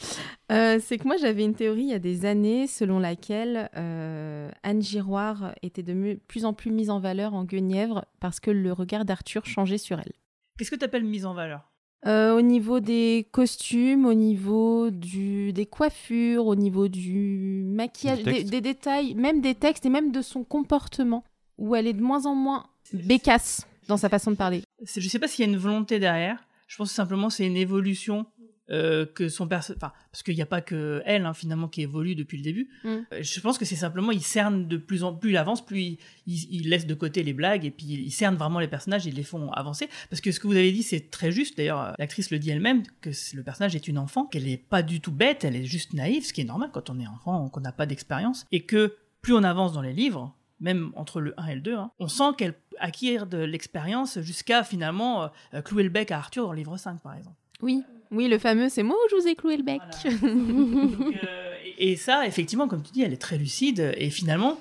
[0.51, 4.51] Euh, c'est que moi, j'avais une théorie il y a des années selon laquelle euh,
[4.61, 8.73] Anne Giroir était de plus en plus mise en valeur en Guenièvre parce que le
[8.73, 10.13] regard d'Arthur changeait sur elle.
[10.57, 11.71] Qu'est-ce que tu appelles mise en valeur?
[12.05, 18.43] Euh, au niveau des costumes, au niveau du, des coiffures, au niveau du maquillage, des,
[18.43, 21.23] des détails, même des textes et même de son comportement,
[21.57, 24.63] où elle est de moins en moins bécasse dans sa façon de parler.
[24.81, 26.45] Je sais pas s'il y a une volonté derrière.
[26.67, 28.25] Je pense que simplement c'est une évolution
[28.71, 29.73] euh, que son perso...
[29.75, 32.69] Enfin, parce qu'il n'y a pas que elle, hein, finalement, qui évolue depuis le début.
[32.85, 32.87] Mm.
[33.11, 35.81] Euh, Je pense que c'est simplement, il cerne de plus en plus, il avance, plus
[35.81, 39.05] il, il- il laisse de côté les blagues et puis il cerne vraiment les personnages
[39.05, 39.89] et les font avancer.
[40.09, 41.57] Parce que ce que vous avez dit, c'est très juste.
[41.57, 44.81] D'ailleurs, euh, l'actrice le dit elle-même, que le personnage est une enfant, qu'elle n'est pas
[44.81, 47.49] du tout bête, elle est juste naïve, ce qui est normal quand on est enfant,
[47.49, 48.45] qu'on n'a pas d'expérience.
[48.53, 50.33] Et que plus on avance dans les livres,
[50.63, 54.63] même entre le 1 et le 2, hein, on sent qu'elle acquiert de l'expérience jusqu'à
[54.63, 57.35] finalement euh, clouer le bec à Arthur dans le livre 5, par exemple.
[57.61, 59.81] Oui, oui, le fameux c'est moi où je vous ai cloué le bec.
[60.03, 63.93] Donc, euh, et et ça, effectivement, comme tu dis, elle est très lucide.
[63.97, 64.59] Et finalement,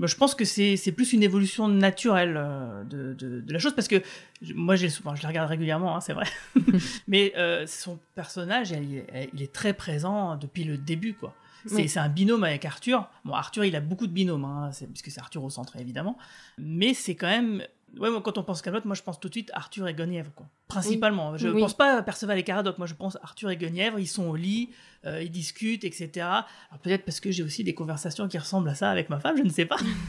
[0.00, 3.74] je pense que c'est plus une évolution naturelle euh, de, de- de la chose.
[3.74, 4.02] Parce que
[4.54, 6.26] moi, j'ai souvent, je la regarde régulièrement, hein, c'est vrai.
[7.08, 11.34] Mais euh, son personnage, elle- elle- il est très présent depuis le début, quoi.
[11.66, 11.92] C'est Oui.
[11.96, 13.08] un binôme avec Arthur.
[13.24, 16.16] Bon, Arthur, il a beaucoup de binômes, hein, c'est- puisque c'est Arthur au centre, évidemment.
[16.58, 17.62] Mais c'est quand même.
[17.98, 20.30] Ouais, moi, quand on pense Camelot, moi je pense tout de suite Arthur et Guenièvre,
[20.34, 20.46] quoi.
[20.68, 21.36] Principalement.
[21.36, 21.60] Je Oui.
[21.60, 24.36] pense pas à Perceval et Caradoc, moi je pense Arthur et Guenièvre, ils sont au
[24.36, 24.70] lit,
[25.04, 26.10] euh, ils discutent, etc.
[26.16, 29.36] Alors peut-être parce que j'ai aussi des conversations qui ressemblent à ça avec ma femme,
[29.36, 29.76] je ne sais pas.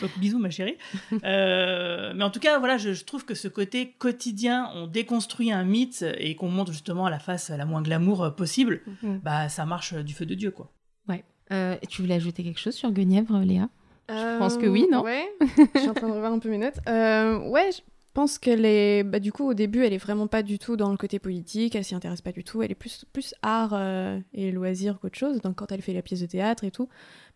[0.00, 0.76] Donc bisous ma chérie.
[1.24, 5.52] Euh, mais en tout cas, voilà, je, je trouve que ce côté quotidien, on déconstruit
[5.52, 9.20] un mythe et qu'on montre justement la face la moins glamour euh, possible, Mhm.
[9.22, 10.72] bah ça marche du feu de Dieu, quoi.
[11.08, 11.24] Ouais.
[11.52, 13.68] Euh, tu voulais ajouter quelque chose sur Guenièvre, Léa?
[14.08, 15.24] Je pense que Euh, oui, non Ouais,
[15.74, 16.78] je suis en train de revoir un peu mes notes.
[16.88, 17.80] Euh, ouais, je
[18.12, 19.02] pense qu'elle est.
[19.02, 21.74] Bah, du coup, au début, elle est vraiment pas du tout dans le côté politique,
[21.74, 22.62] elle s'y intéresse pas du tout.
[22.62, 25.40] Elle est plus, plus art euh, et loisir qu'autre chose.
[25.40, 26.88] Donc, quand elle fait la pièce de théâtre et tout,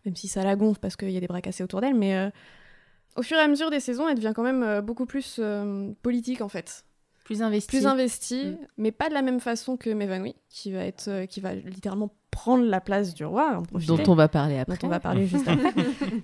[0.05, 2.15] même si ça la gonfle parce qu'il y a des bras cassés autour d'elle, mais
[2.15, 2.29] euh,
[3.15, 5.91] au fur et à mesure des saisons, elle devient quand même euh, beaucoup plus euh,
[6.01, 6.85] politique en fait.
[7.29, 7.67] Plus investi.
[7.67, 8.57] Plus investie, Mm.
[8.79, 12.09] mais pas de la même façon que Mévanoui, qui va être, euh, qui va littéralement
[12.31, 13.57] prendre la place du roi.
[13.57, 14.75] en profiter Dont on va parler après.
[14.77, 15.71] dont on va parler juste après.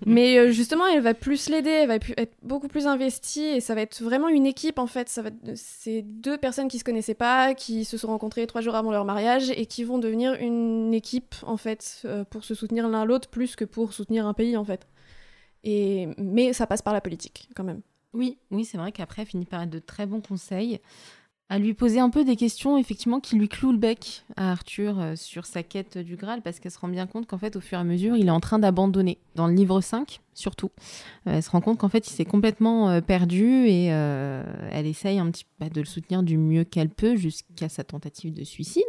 [0.07, 3.75] Mais euh, justement, elle va plus l'aider, elle va être beaucoup plus investie et ça
[3.75, 5.07] va être vraiment une équipe en fait.
[5.09, 8.73] Ça va, c'est deux personnes qui se connaissaient pas, qui se sont rencontrées trois jours
[8.75, 12.87] avant leur mariage et qui vont devenir une équipe en fait euh, pour se soutenir
[12.89, 14.87] l'un l'autre plus que pour soutenir un pays en fait.
[15.63, 17.81] Et mais ça passe par la politique quand même.
[18.15, 20.80] Oui, oui, c'est vrai qu'après, elle finit par être de très bons conseils.
[21.49, 24.99] À lui poser un peu des questions, effectivement, qui lui clouent le bec à Arthur
[24.99, 27.62] euh, sur sa quête du Graal, parce qu'elle se rend bien compte qu'en fait, au
[27.62, 29.19] fur et à mesure, il est en train d'abandonner.
[29.36, 30.69] Dans le livre 5, surtout.
[31.28, 34.86] Euh, elle se rend compte qu'en fait, il s'est complètement euh, perdu et euh, elle
[34.86, 38.43] essaye un petit peu de le soutenir du mieux qu'elle peut jusqu'à sa tentative de
[38.43, 38.84] suicide.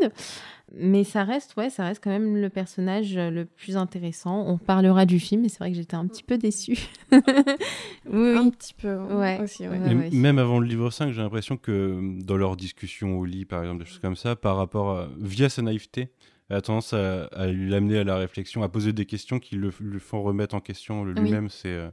[0.74, 4.44] Mais ça reste, ouais, ça reste quand même le personnage le plus intéressant.
[4.48, 6.88] On parlera du film, et c'est vrai que j'étais un petit peu déçue.
[7.12, 9.38] oui, Un petit peu Ouais.
[9.42, 9.62] aussi.
[9.66, 9.78] ouais.
[9.78, 10.10] Ouais, Et ouais.
[10.10, 13.84] Même avant le livre 5, j'ai l'impression que dans leurs discussions au lit, par exemple,
[13.84, 16.08] des choses comme ça, par rapport à, via sa naïveté,
[16.50, 19.98] a tendance à, à l'amener à la réflexion, à poser des questions qui le, le
[19.98, 21.20] font remettre en question le- Oui.
[21.22, 21.48] lui-même.
[21.48, 21.90] C'est euh,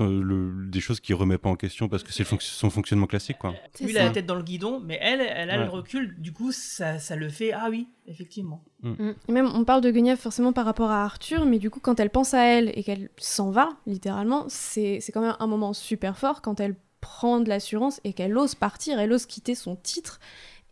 [0.00, 3.38] le- des choses qu'il remet pas en question parce que c'est fonc- son fonctionnement classique.
[3.38, 3.54] Quoi.
[3.80, 5.64] Lui, il a la tête dans le guidon, mais elle, elle a Ouais.
[5.64, 8.62] le recul, du coup, ça, ça le fait, ah oui, effectivement.
[8.84, 12.00] Et même, on parle de Guenièvre forcément par rapport à Arthur, mais du coup, quand
[12.00, 15.72] elle pense à elle et qu'elle s'en va, littéralement, c'est c'est quand même un moment
[15.74, 19.74] super fort quand elle prend de l'assurance et qu'elle ose partir, elle ose quitter son
[19.76, 20.18] titre.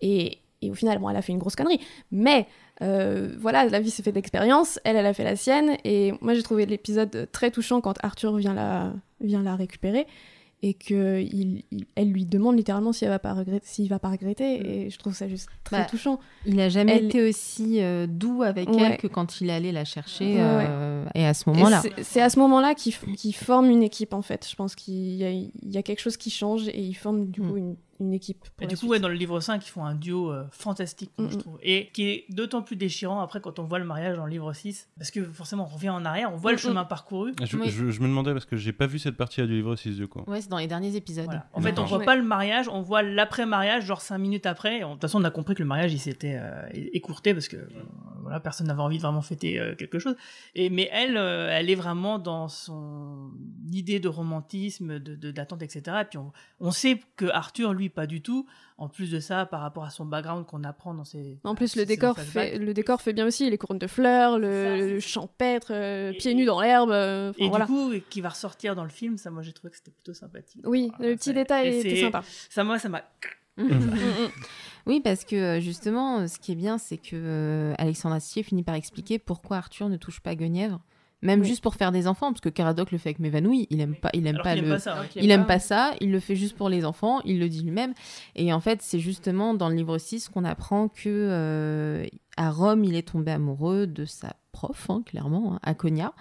[0.00, 1.80] Et, et au final, bon, elle a fait une grosse connerie.
[2.10, 2.46] Mais
[2.82, 5.76] euh, voilà, la vie s'est fait d'expérience, elle, elle a fait la sienne.
[5.84, 10.06] Et moi, j'ai trouvé l'épisode très touchant quand Arthur vient la, vient la récupérer
[10.60, 14.08] et que il, il- elle lui demande littéralement s'il va pas regretter, s'il va pas
[14.10, 14.86] regretter.
[14.86, 16.18] Et je trouve ça juste très Bah, touchant.
[16.46, 18.82] Il a jamais Elle- été aussi euh, doux avec Ouais.
[18.82, 20.34] elle que quand il allait la chercher.
[20.34, 21.80] Ouais, euh, Et à ce moment-là.
[22.02, 24.48] c'est- à ce moment-là qu'ils f- qu'ils forment une équipe, en fait.
[24.50, 27.28] Je pense qu'il y, a- il y a quelque chose qui change et ils forment
[27.30, 27.58] du coup Mm.
[27.58, 28.40] une, une équipe.
[28.56, 31.10] pour Et du coup, ouais, dans le livre 5, ils font un duo euh, fantastique,
[31.18, 31.58] moi, Mm, je trouve.
[31.62, 34.52] Et qui est d'autant plus déchirant après quand on voit le mariage dans le livre
[34.52, 34.88] 6.
[34.98, 37.32] Parce que forcément, on revient en arrière, on voit le chemin parcouru.
[37.42, 37.70] Je, Oui.
[37.70, 40.06] je- je me demandais parce que j'ai pas vu cette partie du livre 6 du
[40.06, 40.22] coup.
[40.26, 41.24] Ouais, c'est dans les derniers épisodes.
[41.26, 41.46] Voilà.
[41.52, 42.04] En fait, on voit Ouais.
[42.04, 44.80] pas le mariage, on voit l'après-mariage, genre 5 minutes après.
[44.80, 47.56] De toute façon, on a compris que le mariage, il s'était euh, écourté parce que
[47.56, 47.68] euh,
[48.28, 50.16] voilà, personne n'avait envie de vraiment fêter euh, quelque chose.
[50.54, 53.30] Et, mais elle, euh, elle est vraiment dans son
[53.72, 55.98] idée de romantisme, de de- d'attente, etc.
[56.02, 58.46] Et puis on, on sait que Arthur, lui, pas du tout.
[58.80, 61.40] En plus de ça, par rapport à son background qu'on apprend dans ses.
[61.42, 63.50] En plus, ses- le décor, fait, le décor fait bien aussi.
[63.50, 66.92] Les couronnes de fleurs, le, champêtre, euh, Et- pieds nus dans l'herbe.
[66.92, 67.64] euh, enfin, Et voilà.
[67.66, 70.14] du coup, qui va ressortir dans le film, ça, moi, j'ai trouvé que c'était plutôt
[70.14, 70.62] sympathique.
[70.64, 72.22] oui, Voilà, le petit ça- détail était sympa.
[72.48, 73.02] Ça, moi, ça m'a
[74.88, 78.62] oui, parce que euh, justement, ce qui est bien, c'est que euh, Alexandre Astier finit
[78.62, 80.80] par expliquer pourquoi Arthur ne touche pas Guenièvre.
[81.20, 81.48] Même Oui.
[81.48, 84.10] juste pour faire des enfants, parce que Caradoc le fait avec Mévanouille, il aime pas,
[84.14, 85.08] il aime Alors pas aime le, pas ça, ouais.
[85.16, 87.92] il aime pas ça, il le fait juste pour les enfants, il le dit lui-même.
[88.36, 92.84] Et en fait, c'est justement dans le livre 6 qu'on apprend que euh, à Rome,
[92.84, 96.12] il est tombé amoureux de sa prof, hein, clairement, hein, Aconia.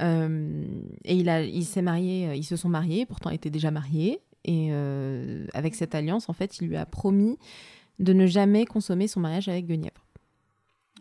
[0.00, 0.64] Euh,
[1.04, 4.20] et il, a, il s'est marié, euh, ils se sont mariés, pourtant étaient déjà mariés.
[4.44, 7.36] Et euh, avec cette alliance, en fait, il lui a promis
[7.98, 10.06] de ne jamais consommer son mariage avec Guenièvre.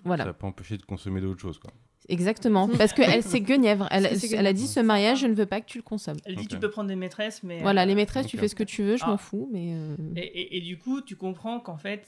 [0.03, 0.23] Voilà.
[0.23, 1.71] Ça n'a pas empêché de consommer d'autres choses, quoi.
[2.07, 3.87] Exactement, parce que elle, c'est Guenièvre.
[3.89, 4.05] Elle,
[4.47, 6.17] a dit ce mariage, je ne veux pas que tu le consommes.
[6.25, 7.61] Elle dit tu peux prendre des maîtresses, mais.
[7.61, 9.09] Voilà, euh, les maîtresses, tu fais ce que tu veux, je Ah.
[9.09, 9.73] m'en fous, mais.
[9.73, 12.05] euh, Et, et- et du coup, tu comprends qu'en fait,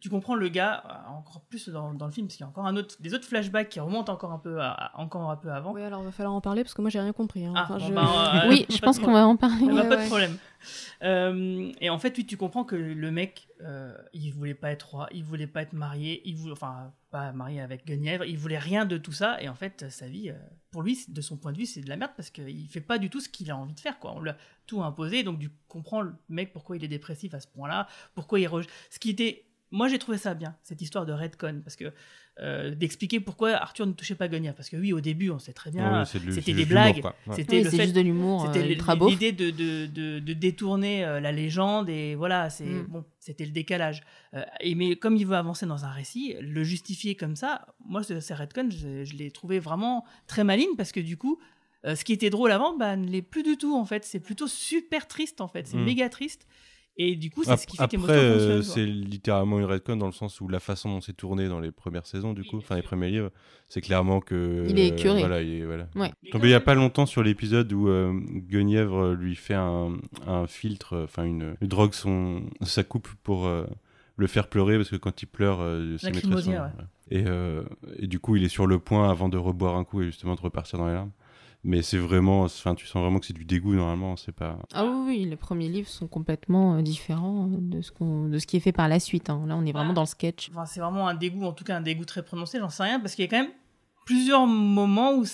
[0.00, 2.48] tu comprends le gars euh, encore plus dans, dans le film, parce qu'il y a
[2.48, 5.50] encore un autre, des autres flashbacks qui remontent encore un peu, à- encore un peu
[5.50, 5.72] avant.
[5.72, 7.44] Oui, alors il va falloir en parler parce que moi j'ai rien compris.
[7.44, 7.52] hein.
[7.56, 9.56] Ah, Enfin, bon, je- bah, euh, Oui, pas je pense qu'on va en parler.
[9.64, 10.38] Eh ben, Ouais, pas de problème.
[11.02, 14.90] Euh, et en fait, oui, tu comprends que le mec, euh, il voulait pas être
[14.90, 18.58] roi, il voulait pas être marié, il voulait, enfin, pas marié avec Guenièvre, il voulait
[18.58, 19.40] rien de tout ça.
[19.42, 20.38] Et en fait, sa vie, euh,
[20.70, 22.98] pour lui, de son point de vue, c'est de la merde parce qu'il fait pas
[22.98, 24.14] du tout ce qu'il a envie de faire, quoi.
[24.14, 27.40] On lui a tout imposé, donc tu comprends le mec pourquoi il est dépressif à
[27.40, 28.66] ce point-là, pourquoi il rej...
[28.90, 29.44] Ce qui était.
[29.70, 31.92] Moi, j'ai trouvé ça bien, cette histoire de Redcon, parce que
[32.40, 34.54] euh, d'expliquer pourquoi Arthur ne touchait pas Guenièvre.
[34.56, 37.02] Parce que oui, au début, on sait très bien, de- c'était c'est des blagues.
[37.04, 37.34] Ouais.
[37.36, 40.32] c'était Oui, le c'est fait juste de l'humour, c'était euh, l'idée de, de, de, de
[40.34, 42.86] détourner euh, la légende et voilà c'est Mm.
[42.88, 44.02] bon c'était le décalage
[44.34, 48.02] Euh, et mais comme il veut avancer dans un récit le justifier comme ça moi
[48.02, 51.38] ce ce Redcon je, je l'ai trouvé vraiment très maligne parce que du coup
[51.86, 54.20] euh, ce qui était drôle avant bah, ne l'est plus du tout en fait c'est
[54.20, 55.84] plutôt super triste en fait c'est Mm.
[55.84, 56.46] méga triste
[56.98, 60.06] et du coup c'est ce qui fait Après, qu'émotion euh, c'est littéralement une redcon dans
[60.06, 62.76] le sens où la façon dont c'est tourné dans les premières saisons, du coup, enfin
[62.76, 63.30] les premiers livres,
[63.68, 64.66] c'est clairement que.
[64.68, 65.88] Il est euh, voilà, il est, voilà.
[65.94, 66.12] Ouais.
[66.30, 70.46] Tombé il y a pas longtemps sur l'épisode où euh, Guenièvre lui fait un, un
[70.46, 73.64] filtre, enfin une, une drogue son sa coupe pour euh,
[74.16, 76.84] le faire pleurer parce que quand il pleure, euh, Lacrymogène, ouais.
[77.10, 77.62] Et, euh,
[77.98, 80.34] et du coup, il est sur le point avant de reboire un coup et justement
[80.34, 81.12] de repartir dans les larmes.
[81.64, 84.16] Mais c'est vraiment, enfin, tu sens vraiment que c'est du dégoût normalement.
[84.16, 84.58] C'est pas.
[84.72, 88.46] Ah oui, oui, les premiers livres sont complètement euh, différents de ce, qu'on, de ce
[88.46, 89.28] qui est fait par la suite.
[89.28, 89.42] hein.
[89.46, 90.50] Là, on est vraiment dans le sketch.
[90.50, 93.00] Enfin, c'est vraiment un dégoût, en tout cas un dégoût très prononcé, j'en sais rien,
[93.00, 93.52] parce qu'il y a quand même
[94.06, 95.24] plusieurs moments où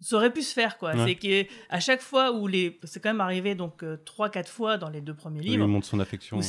[0.00, 0.94] ça aurait pu se faire, quoi.
[0.94, 1.04] Ouais.
[1.06, 2.78] C'est qu'à chaque fois où les.
[2.84, 5.66] C'est quand même arrivé donc 3-4 fois dans les deux premiers Il livres.
[5.66, 6.38] montre son affection.
[6.38, 6.42] euh.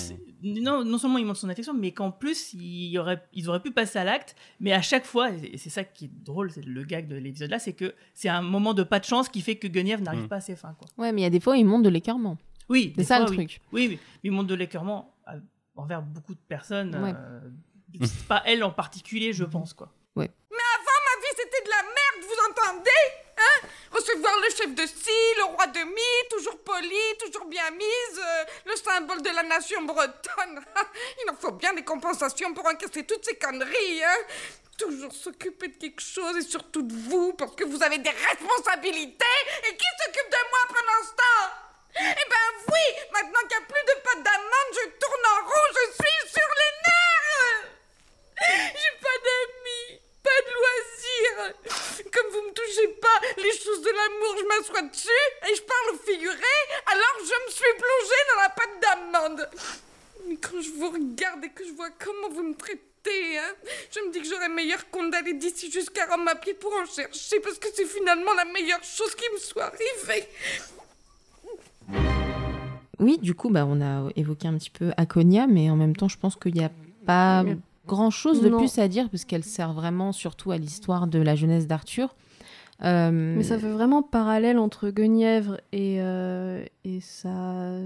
[0.44, 3.62] non, non seulement il montre son affection, mais qu'en plus, il y aurait, ils auraient
[3.62, 6.64] pu passer à l'acte, mais à chaque fois, et c'est ça qui est drôle, c'est
[6.64, 9.42] le gag de l'épisode là, c'est que c'est un moment de pas de chance qui
[9.42, 10.28] fait que Guenièvre n'arrive Mm.
[10.30, 10.88] pas à ses fins, quoi.
[10.98, 12.38] Ouais, mais il y a des fois, ils montent de l'écœurement.
[12.70, 13.38] Oui, C'est ça fois, le oui.
[13.38, 13.62] truc.
[13.72, 15.16] Oui, oui, mais il montre de l'écœurement
[15.76, 16.96] envers beaucoup de personnes.
[17.02, 17.14] Ouais.
[17.16, 17.40] euh,
[18.28, 19.92] pas elle en particulier, je pense, quoi.
[20.16, 20.30] Ouais.
[20.52, 23.19] Ma vie, c'était de la merde, vous entendez?
[24.10, 28.20] Hein Recevoir le chef de scie, le roi de mi, toujours poli, toujours bien mise,
[28.20, 30.64] euh, le symbole de la nation bretonne.
[31.24, 34.18] Il en faut bien des compensations pour encaisser toutes ces conneries, hein.
[34.78, 39.26] Toujours s'occuper de quelque chose et surtout de vous, parce que vous avez des responsabilités.
[39.68, 41.50] Et qui s'occupe de moi pendant ce temps
[42.00, 45.68] Eh ben oui Maintenant qu'il n'y a plus de pâte d'amande, je tourne en rond,
[45.76, 47.80] je suis sur les nerfs.
[48.74, 49.59] J'ai pas d'amis,
[52.12, 55.10] Comme vous me touchez pas les choses de l'amour, je m'assois dessus
[55.50, 56.56] et je parle au figuré,
[56.86, 59.50] alors je me suis plongée dans la pâte d'amande.
[60.28, 63.54] Mais quand je vous regarde et que je vois comment vous me traitez, hein,
[63.92, 66.86] je me dis que j'aurais meilleur compte d'aller d'ici jusqu'à Rome à pied pour en
[66.86, 70.28] chercher, parce que c'est finalement la meilleure chose qui me soit arrivée.
[73.00, 76.10] Oui, du coup, bah, on a évoqué un petit peu Aconia, mais en même temps,
[76.10, 76.72] je pense qu'il n'y a
[77.06, 77.46] pas.
[77.90, 78.60] Grand-chose de Non.
[78.60, 82.16] plus à dire, parce qu'elle sert vraiment surtout à l'histoire de la jeunesse d'Arthur.
[82.84, 87.80] Euh, Mais ça fait vraiment parallèle entre Guenièvre et, euh, et sa,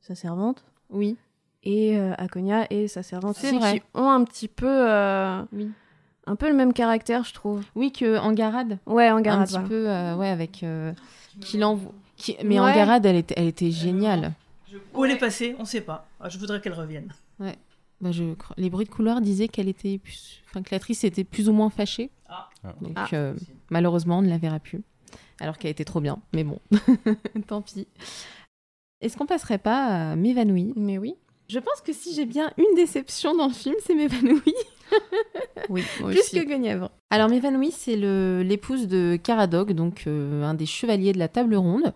[0.00, 0.64] sa servante.
[0.90, 1.16] Oui.
[1.64, 3.80] Et euh, Aconia et sa servante C'est vrai.
[3.80, 4.66] qui ont un petit peu.
[4.90, 5.68] euh, Oui.
[6.26, 7.64] Un peu le même caractère, je trouve.
[7.74, 8.78] Oui, que Angarade.
[8.86, 9.46] Ouais, Un Angarade.
[9.48, 9.68] petit voilà.
[9.68, 10.62] peu, euh, ouais, avec.
[10.62, 10.92] euh,
[11.40, 11.92] qui l'envoie.
[12.16, 12.70] qui- Mais Ouais.
[12.70, 14.32] Angarade, elle était, elle était géniale.
[14.94, 16.06] Où elle est passée, on sait pas.
[16.20, 17.12] Ah, Je voudrais qu'elle revienne.
[17.40, 17.56] Ouais.
[18.00, 18.34] Bah, je...
[18.56, 20.42] Les bruits de couloir disaient qu'elle était plus...
[20.48, 22.10] enfin, que l'actrice était plus ou moins fâchée.
[22.28, 22.48] Ah.
[22.80, 23.08] Donc Ah.
[23.12, 23.34] euh,
[23.70, 24.82] malheureusement, on ne la verra plus.
[25.40, 26.18] Alors qu'elle était trop bien.
[26.32, 26.60] Mais bon,
[27.46, 27.86] tant pis.
[29.00, 30.72] Est-ce qu'on passerait pas à M'évanouir?
[30.76, 31.14] Mais oui.
[31.48, 34.42] Je pense que si j'ai bien une déception dans le film, c'est M'évanouir.
[35.68, 36.40] Oui, moi Plus aussi.
[36.40, 36.90] que Guenièvre.
[37.10, 41.56] Alors M'évanouir, c'est le- l'épouse de Caradoc, donc euh, un des chevaliers de la table
[41.56, 41.92] ronde.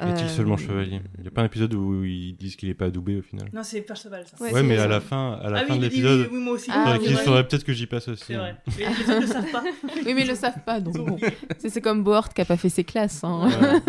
[0.00, 1.00] Est-il Euh, seulement chevalier?
[1.18, 3.48] Il n'y a pas un épisode où ils disent qu'il n'est pas adoubé au final?
[3.52, 4.44] Non, c'est Perceval, ça.
[4.44, 6.38] Ouais, mais à la fin, à la Ah fin oui, de il l'épisode, oui, oui,
[6.44, 6.70] moi aussi.
[6.72, 7.44] Ah, faudrait ouais.
[7.44, 8.24] peut-être que j'y passe aussi.
[8.28, 8.50] C'est vrai.
[8.50, 8.72] hein.
[8.78, 9.64] Mais les autres ne savent pas.
[10.04, 11.18] Oui, mais ils le savent pas, donc bon.
[11.58, 13.24] C'est comme Bohort qui a pas fait ses classes.
[13.24, 13.48] hein.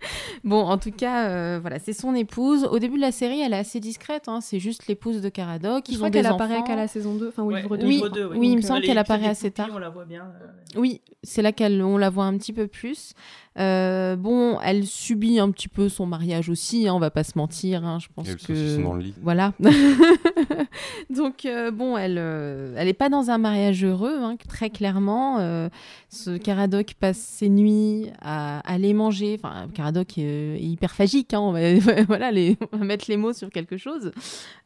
[0.44, 2.64] bon, en tout cas, euh, voilà, c'est son épouse.
[2.64, 4.28] Au début de la série, elle est assez discrète.
[4.28, 5.84] hein, C'est juste l'épouse de Caradoc.
[5.90, 7.86] Je crois qu'elle apparaît qu'à la saison 2, enfin au Ouais, livre au 2.
[7.86, 8.02] Oui,
[8.36, 9.68] oui, il me semble euh, qu'elle apparaît assez tard.
[9.72, 10.22] On la voit bien.
[10.42, 10.46] euh,
[10.80, 13.12] Oui, c'est là qu'elle on la voit un petit peu plus.
[13.58, 17.36] Euh, bon, elle subit un petit peu son mariage aussi, hein, on va pas se
[17.36, 17.84] mentir.
[17.84, 19.14] hein, je pense Et que dans le lit.
[19.22, 19.52] voilà.
[21.10, 25.38] Donc euh, bon, elle, euh, elle est pas dans un mariage heureux, hein, très clairement.
[25.40, 25.68] Euh,
[26.08, 29.36] ce Caradoc passe ses nuits à aller manger.
[29.42, 30.22] Enfin, Caradoc est,
[30.56, 31.34] est hyperphagique.
[31.34, 31.60] Hein, on va
[32.06, 34.12] voilà, les, on va mettre les mots sur quelque chose.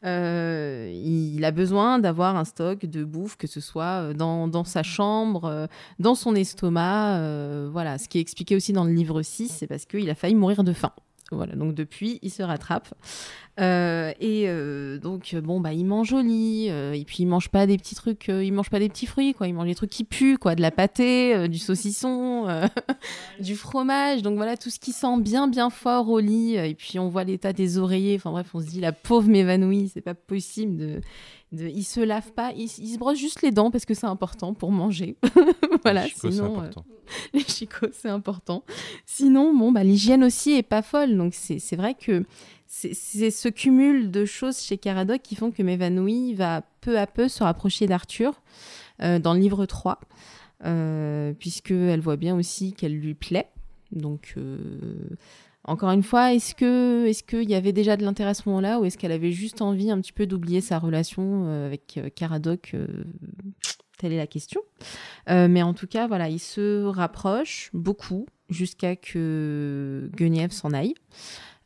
[0.03, 5.67] Il a besoin d'avoir un stock de bouffe, que ce soit dans, dans sa chambre,
[5.99, 7.67] dans son estomac.
[7.71, 10.35] voilà, ce qui est expliqué aussi dans le livre 6, c'est parce qu'il a failli
[10.35, 10.91] mourir de faim.
[11.31, 12.93] Voilà, donc depuis, il se rattrape.
[13.59, 17.49] Euh, et euh, donc, bon, bah, il mange au lit, euh, et puis il mange
[17.49, 19.47] pas des petits trucs, il mange pas des petits fruits, quoi.
[19.47, 22.45] Il mange des trucs qui puent, quoi, de la pâtée, du saucisson,
[23.39, 24.21] du fromage.
[24.21, 26.57] Donc voilà, tout ce qui sent bien, bien fort au lit.
[26.57, 28.15] Et puis on voit l'état des oreillers.
[28.17, 31.01] Enfin bref, on se dit, la pauvre m'évanouit, c'est pas possible de.
[31.51, 31.67] De...
[31.67, 34.53] Il se lave pas, il, il se brosse juste les dents parce que c'est important
[34.53, 35.17] pour manger.
[35.83, 36.43] voilà, Les chicots, sinon.
[36.55, 36.85] euh, important.
[37.33, 38.63] les chicots, c'est important.
[39.05, 41.15] Sinon, bon, bah, l'hygiène aussi est pas folle.
[41.17, 42.23] Donc, c'est c'est vrai que
[42.67, 47.07] c'est c'est ce cumul de choses chez Caradoc qui font que M'évanouit va peu à
[47.07, 48.41] peu se rapprocher d'Arthur
[49.01, 49.99] euh, dans le livre 3,
[50.65, 53.49] euh, puisqu'elle voit bien aussi qu'elle lui plaît.
[53.91, 54.57] Donc, euh,
[55.67, 58.79] encore une fois, est-ce que est-ce qu'il y avait déjà de l'intérêt à ce moment-là
[58.79, 62.09] ou est-ce qu'elle avait juste envie un petit peu d'oublier sa relation euh, avec euh,
[62.09, 62.87] Caradoc euh,
[63.97, 64.61] Telle est la question.
[65.27, 70.93] Mais en tout cas, voilà, ils se rapprochent beaucoup jusqu'à que Guenièvre s'en aille.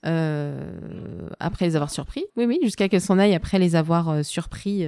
[0.03, 4.85] Après les avoir surpris, oui, oui, jusqu'à qu'elle s'en aille après les avoir surpris.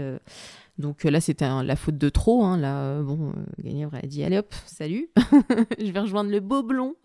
[0.82, 2.44] Donc euh, là, c'était la faute de trop.
[2.44, 2.58] hein.
[2.58, 5.10] Là, euh, bon, euh, Guenièvre a dit Allez hop, salut,
[5.80, 6.96] je vais rejoindre le beau blond,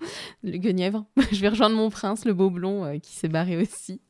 [0.43, 1.05] le Guenièvre.
[1.33, 4.01] je vais rejoindre mon prince, le beau blond, euh, qui s'est barré aussi.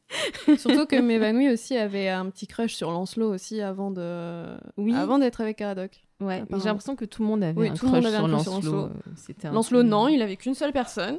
[0.59, 4.95] Surtout que M'évanouit aussi avait un petit crush sur Lancelot aussi avant de Oui.
[4.95, 6.06] avant d'être avec Caradoc.
[6.21, 8.15] Ouais, mais j'ai l'impression que tout le monde avait Oui, un tout le monde crush
[8.15, 8.55] avait sur Lancelot.
[8.55, 8.85] Lancelot.
[8.85, 11.19] euh, C'était un Lancelot, peu- non, il avait qu'une seule personne.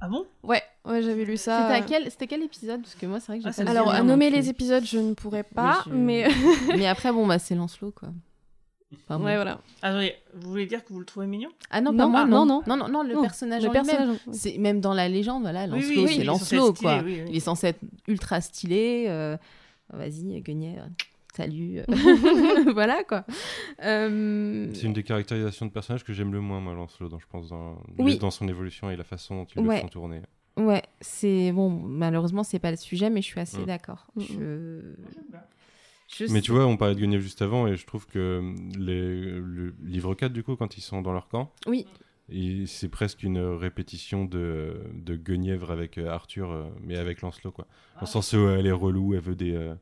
[0.00, 0.24] Ah bon?
[0.42, 1.60] Ouais, ouais, j'avais lu ça.
[1.62, 2.80] C'était à quel, c'était quel épisode?
[2.80, 4.98] Parce que moi, c'est vrai que j'ai Ah, pas Alors, à nommer les épisodes, je
[4.98, 6.26] ne pourrais pas, je- mais
[6.78, 8.08] mais après, bon, bah, c'est Lancelot, quoi.
[9.08, 9.22] Bon.
[9.22, 9.60] ouais, voilà.
[9.82, 11.50] Attendez, vous voulez dire que vous le trouvez mignon?
[11.70, 12.46] Ah non, Non, pas moi, ah, non.
[12.46, 13.86] non, non, non, non, le Non, personnage le en lui-même.
[13.86, 14.32] personnage, oui.
[14.34, 17.02] C'est même dans la légende, voilà, Lancelot, oui, oui, c'est Lancelot, quoi.
[17.06, 19.04] Il est censé être ultra stylé.
[19.08, 19.36] euh,
[19.92, 20.86] Vas-y, Guenièvre,
[21.42, 21.80] salut.
[22.72, 23.24] voilà, quoi.
[23.82, 27.26] Euh, C'est une des caractérisations de personnage que j'aime le moins, moi, Lancelot, dans, je
[27.26, 28.18] pense, dans, Oui.
[28.18, 29.76] dans son évolution et la façon dont ils Ouais.
[29.76, 30.20] le font tourner.
[30.56, 31.70] Ouais, c'est bon.
[31.70, 33.66] Malheureusement, c'est pas le sujet, mais je suis assez Mm.
[33.66, 34.06] d'accord.
[34.16, 34.20] Mm.
[34.20, 34.80] Je...
[36.08, 38.42] je Mais sais- tu vois, on parlait de Guenièvre juste avant, et je trouve que
[38.78, 41.86] les, le livre 4, du coup, quand ils sont dans leur camp, Oui.
[42.66, 47.66] c'est presque une répétition de, de Guenièvre avec euh, Arthur, euh, mais avec Lancelot, quoi.
[47.94, 49.54] Dans le sens où elle est relou, elle veut des...
[49.54, 49.74] euh,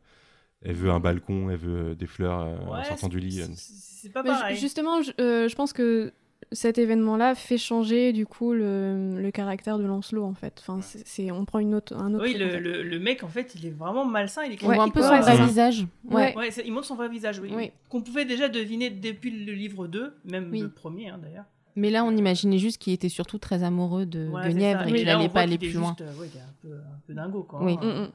[0.63, 3.43] elle veut un balcon, elle veut des fleurs euh, en Ouais, sortant du lit.
[3.55, 4.13] c'est- euh.
[4.13, 4.57] pas Mais pareil.
[4.57, 6.13] justement, je, euh, je pense que
[6.51, 10.55] cet événement-là fait changer du coup le, le caractère de Lancelot en fait.
[10.61, 12.25] Enfin, c'est, c'est- on prend une autre, un autre.
[12.25, 12.61] Oui, truc, en le, fait.
[12.61, 14.45] le, le mec, en fait, il est vraiment malsain.
[14.45, 15.87] Il est On voit un peu son vrai Ouais, visage.
[16.09, 16.35] Ouais.
[16.37, 17.51] Ouais, il montre son vrai visage, oui.
[17.55, 17.71] Oui.
[17.91, 20.61] Qu'on pouvait déjà deviner depuis le livre 2, même Oui.
[20.61, 21.45] le premier hein, d'ailleurs.
[21.77, 25.05] Mais là, on imaginait juste qu'il était surtout très amoureux de Ouais, Guenièvre et qu'il
[25.07, 25.95] n'allait pas aller plus loin.
[25.99, 27.63] juste, euh, ouais, il est un peu, un peu dingo, quoi.
[27.63, 27.77] Oui.
[27.81, 27.85] hein.
[27.87, 28.09] Mm, mm.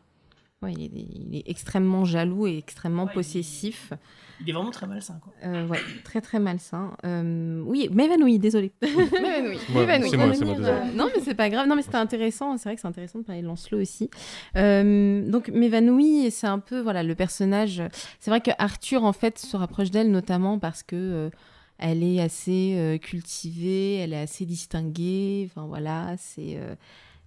[0.63, 0.89] Ouais, il, est,
[1.29, 3.93] il est extrêmement jaloux et extrêmement Ouais, il- possessif.
[4.41, 5.31] Il est vraiment très malsain, quoi.
[5.45, 6.91] Euh, ouais, très très malsain.
[7.05, 8.71] Euh, oui, m'évanouit, désolé.
[8.81, 11.67] Revenir, euh, Non, mais c'est pas grave.
[11.67, 12.57] Non, mais c'était intéressant.
[12.57, 14.09] C'est vrai que c'est intéressant de parler de Lancelot aussi.
[14.57, 17.81] Euh, donc, m'évanouit, c'est un peu voilà le personnage.
[18.19, 21.29] C'est vrai que Arthur en fait se rapproche d'elle notamment parce que euh,
[21.77, 25.49] elle est assez euh, cultivée, elle est assez distinguée.
[25.49, 26.75] Enfin voilà, c'est euh,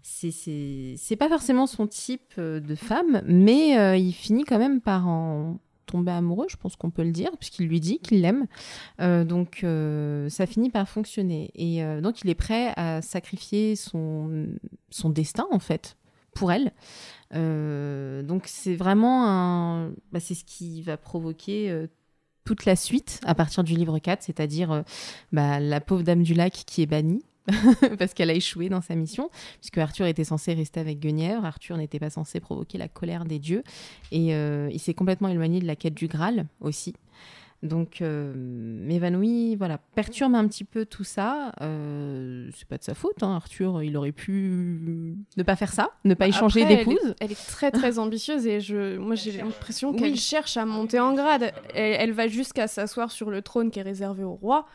[0.07, 5.09] c'est- pas forcément son type euh, de femme, mais euh, il finit quand même par
[5.09, 8.47] en tomber amoureux, je pense qu'on peut le dire, puisqu'il lui dit qu'il l'aime.
[9.01, 9.65] Euh, donc
[10.31, 11.51] ça finit par fonctionner.
[11.55, 14.49] Et donc il est prêt à sacrifier son,
[14.91, 15.97] son destin, en fait,
[16.35, 16.73] pour elle.
[17.33, 21.87] Donc c'est vraiment bah, c'est ce qui va provoquer...
[22.45, 24.83] toute la suite à partir du livre 4, c'est-à-dire
[25.33, 27.23] bah, la pauvre dame du lac qui est bannie
[27.99, 29.31] parce qu'elle a échoué dans sa mission,
[29.61, 33.39] puisque Arthur était censé rester avec Guenièvre, Arthur n'était pas censé provoquer la colère des
[33.39, 33.63] dieux,
[34.13, 36.95] et euh, il s'est complètement éloigné de la quête du Graal aussi.
[37.63, 41.53] Donc, euh, m'évanouit, voilà, perturbe un petit peu tout ça.
[41.63, 43.35] Euh, c'est pas de sa faute, hein.
[43.35, 47.15] Arthur, il aurait pu ne pas faire ça, ne pas échanger Après, elle d'épouse.
[47.19, 50.17] Elle, est très très ambitieuse et je, moi j'ai l'impression qu'elle Oui.
[50.17, 51.53] cherche à monter en grade.
[51.75, 54.67] Elle, elle va jusqu'à s'asseoir sur le trône qui est réservé au roi,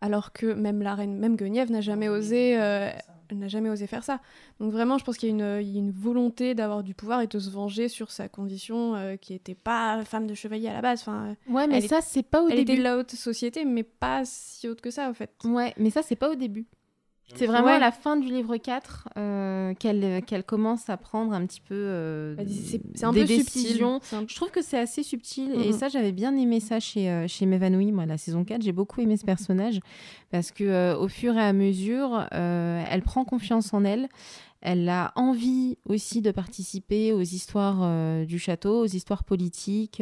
[0.00, 2.90] alors que même la reine, même Guenièvre n'a jamais osé euh,
[3.30, 4.20] elle n'a jamais osé faire ça.
[4.58, 6.94] Donc vraiment, je pense qu'il y, a une- il y a une volonté d'avoir du
[6.94, 10.68] pouvoir et de se venger sur sa condition euh, qui était pas femme de chevalier
[10.68, 11.00] à la base.
[11.02, 12.72] Enfin, Ouais, mais elle ça, c'est pas au elle début.
[12.72, 15.30] était de la haute société, mais pas si haute que ça, en fait.
[15.44, 16.64] Ouais, mais ça, c'est pas au début.
[17.34, 17.72] C'est vraiment Ouais.
[17.72, 22.34] à la fin du livre 4 euh, qu'elle commence à prendre un petit peu euh,
[22.46, 23.62] c'est- un des peu subtil.
[23.62, 24.00] décisions.
[24.02, 27.10] C'est un- Je trouve que c'est assez subtil et ça, j'avais bien aimé ça chez,
[27.10, 28.62] euh, chez M'évanouir, moi, la saison 4.
[28.62, 29.78] J'ai beaucoup aimé ce personnage
[30.30, 34.08] parce que euh, au fur et à mesure, euh, elle prend confiance en elle.
[34.60, 40.00] Elle a envie aussi de participer aux histoires euh, du château, aux histoires politiques.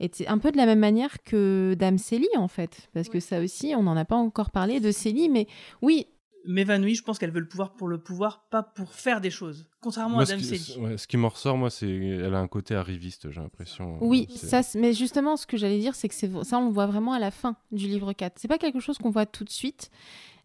[0.00, 2.88] et c'est un peu de la même manière que Dame Célie, en fait.
[2.94, 5.28] Parce que ça aussi, on n'en a pas encore parlé de Célie.
[5.28, 5.46] Mais
[5.82, 6.06] oui,
[6.44, 9.66] M'évanouit, je pense qu'elle veut le pouvoir pour le pouvoir, pas pour faire des choses.
[9.80, 12.38] Contrairement Moi, à ce Dame qui, ouais, ce qui m'en ressort, moi, c'est elle a
[12.38, 13.98] un côté arriviste, j'ai l'impression.
[14.00, 16.72] Oui, ça, c'est- mais justement, ce que j'allais dire, c'est que c'est ça, on le
[16.72, 18.34] voit vraiment à la fin du livre 4.
[18.38, 19.90] C'est pas quelque chose qu'on voit tout de suite.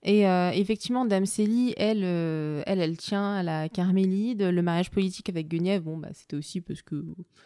[0.03, 4.41] Et euh, effectivement, Dame Célie, elle, euh, elle, elle tient à la Carmélide.
[4.43, 7.03] Le mariage politique avec Guenièvre, bon, bah, c'était aussi parce que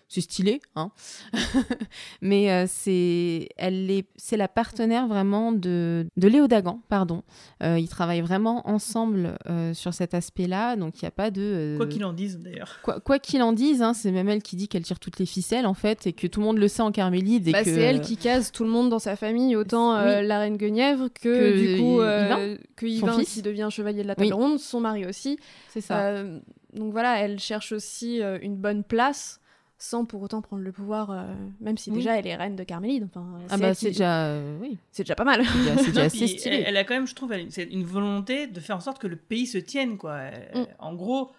[0.08, 0.91] c'est stylé, hein.
[2.22, 7.24] mais euh, c'est, elle est, c'est la partenaire vraiment de, de Léo Dagan, pardon.
[7.64, 11.41] Euh, ils travaillent vraiment ensemble euh, sur cet aspect-là, donc il n'y a pas de.
[11.41, 12.80] euh, Quoi qu'il en dise, d'ailleurs.
[12.84, 15.26] Quoi quoi qu'il en dise, hein, c'est même elle qui dit qu'elle tire toutes les
[15.26, 17.47] ficelles en fait et que tout le monde le sait en Carmélide.
[17.47, 17.74] et Bah, que...
[17.74, 20.28] C'est elle qui case tout le monde dans sa famille, autant euh, Oui.
[20.28, 23.34] la reine Guenièvre que, Que du coup Y- euh, que Yvain fils.
[23.34, 24.34] qui devient chevalier de la table Oui.
[24.34, 25.38] ronde, son mari aussi.
[25.70, 26.08] C'est ça.
[26.08, 26.39] Euh,
[26.74, 29.39] donc voilà, elle cherche aussi euh, une bonne place
[29.78, 31.24] sans pour autant prendre le pouvoir, euh,
[31.60, 31.98] même si Oui.
[31.98, 33.06] déjà elle est reine de Carmélide.
[33.10, 34.78] Enfin, Ah c'est bah c'est qui- déjà, euh, oui.
[34.92, 35.44] c'est déjà pas mal.
[35.44, 36.58] C'est déjà, assez stylé.
[36.58, 39.00] Elle, elle a quand même, je trouve, elle- c'est une volonté de faire en sorte
[39.02, 40.18] que le pays se tienne, quoi.
[40.20, 40.66] Elle- Mm.
[40.78, 41.32] En gros,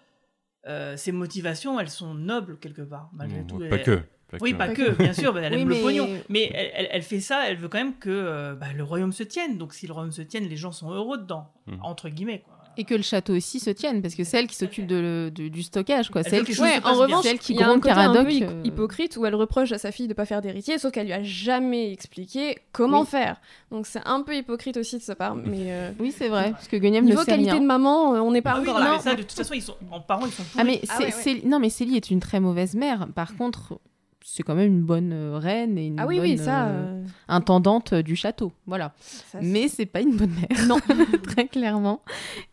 [0.67, 3.59] euh, ses motivations, elles sont nobles quelque part, malgré Mm, tout.
[3.59, 3.99] pas Elle- que,
[4.37, 4.57] pas oui, que.
[4.57, 6.09] pas que, bien sûr, bah, elle Oui, aime mais- le pognon.
[6.29, 9.13] Mais elle, elle- elle fait ça, elle veut quand même que euh, bah, le royaume
[9.13, 9.57] se tienne.
[9.57, 11.73] Donc si le royaume se tienne, les gens sont heureux dedans, Mm.
[11.83, 12.53] entre guillemets, quoi.
[12.75, 15.29] Et que le château aussi se tienne parce que c'est elle qui s'occupe de, le-
[15.29, 16.21] de- du stockage quoi.
[16.21, 18.27] Elle C'est elle qui Ouais, en revanche, celle qui y a un côté un peu
[18.31, 18.61] euh.
[18.63, 21.21] hypocrite où elle reproche à sa fille de pas faire d'héritier, sauf qu'elle lui a
[21.21, 23.05] jamais expliqué comment Oui.
[23.05, 23.39] faire.
[23.69, 26.67] Donc c'est un peu hypocrite aussi de sa part, mais euh, Oui c'est vrai parce
[26.67, 27.61] que Guenièvre ne niveau sait qualité rien.
[27.61, 28.93] de maman, on n'est pas Ah oui, encore non, là.
[28.97, 30.81] mais ça, de toute façon, ils sont, en parents, ils sont Ah mais.
[30.89, 31.41] Ah ouais, ouais.
[31.45, 33.07] non mais Célie est une très mauvaise mère.
[33.13, 33.77] Par contre
[34.23, 36.67] c'est quand même une bonne euh, reine et une Ah oui, bonne oui, ça.
[36.67, 36.71] euh,
[37.03, 38.51] euh, intendante du château.
[38.65, 38.93] Voilà.
[38.99, 40.67] ça, mais c'est pas une bonne mère.
[40.67, 40.77] Non.
[41.23, 42.01] très clairement.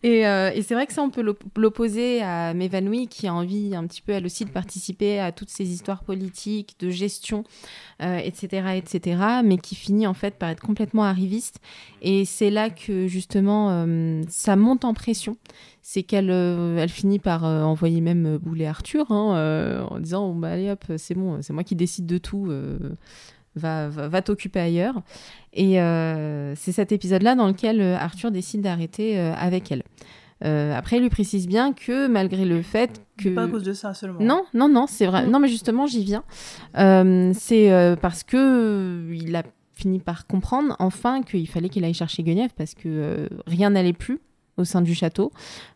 [0.02, 3.34] Et, euh, et c'est vrai que ça, on peut l'op- l'opposer à M'évanouie, qui a
[3.34, 7.44] envie un petit peu, elle aussi, de participer à toutes ces histoires politiques, de gestion,
[8.02, 11.60] euh, etc., etc., mais qui finit en fait par être complètement arriviste.
[12.02, 13.86] Et c'est là que, justement,
[14.28, 15.36] ça monte en pression.
[15.92, 19.98] C'est qu'elle euh, elle finit par euh, envoyer même euh, bouler Arthur, hein, euh, en
[19.98, 22.48] disant, bon, bah, allez hop, c'est bon, c'est moi qui décide de tout.
[23.56, 25.02] Va, va, va t'occuper ailleurs.
[25.52, 25.78] Et
[26.54, 29.82] c'est cet épisode-là dans lequel Arthur décide d'arrêter avec elle.
[30.76, 33.30] Après, il lui précise bien que malgré le fait que...
[33.30, 34.20] Pas à cause de ça seulement.
[34.20, 35.26] Non, non, non, c'est vrai.
[35.26, 36.22] Non, mais justement, j'y viens.
[37.34, 39.42] C'est parce que il a
[39.74, 44.20] fini par comprendre enfin qu'il fallait qu'il aille chercher Guenièvre parce que rien n'allait plus
[44.56, 45.32] au sein du château.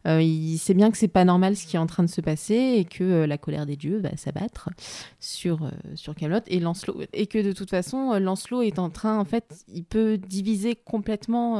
[0.06, 2.20] Euh, il sait bien que c'est pas normal ce qui est en train de se
[2.20, 4.70] passer et que euh, la colère des dieux va s'abattre
[5.20, 9.18] sur euh, sur Camelot et Lancelot et que de toute façon Lancelot est en train
[9.18, 11.54] en fait il peut diviser complètement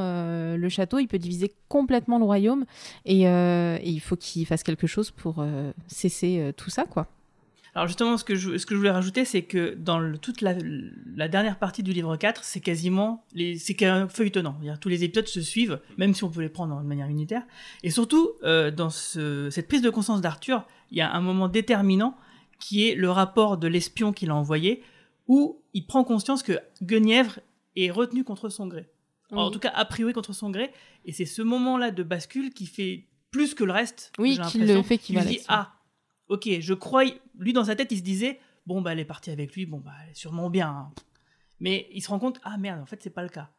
[0.55, 2.65] le château, il peut diviser complètement le royaume
[3.05, 5.45] et, et il faut qu'il fasse quelque chose pour
[5.87, 7.07] cesser tout ça quoi.
[7.75, 10.39] Alors justement, ce que je, ce que je voulais rajouter, c'est que dans le- toute
[10.41, 10.55] la,
[11.15, 14.57] la dernière partie du livre 4, c'est quasiment les, c'est qu'un feuilletonnant.
[14.79, 17.43] Tous les épisodes se suivent, même si on peut les prendre de manière unitaire.
[17.83, 21.49] Et surtout, euh, dans ce- cette prise de conscience d'Arthur, il y a un moment
[21.49, 22.15] déterminant
[22.59, 24.81] qui est le rapport de l'espion qu'il a envoyé,
[25.27, 27.39] où il prend conscience que Guenièvre
[27.75, 28.89] est retenu contre son gré.
[29.31, 30.71] En tout cas, a priori contre son gré.
[31.03, 34.13] Et c'est ce moment-là de bascule qui fait plus que le reste.
[34.17, 35.73] Oui, qui le fait qu'il va dit, ah,
[36.29, 37.03] ok, je crois,
[37.39, 39.79] lui dans sa tête, il se disait, bon, bah, elle est partie avec lui, bon,
[39.79, 40.69] bah, elle est sûrement bien.
[40.69, 40.91] hein.
[41.59, 43.49] Mais il se rend compte, ah merde, en fait, c'est pas le cas.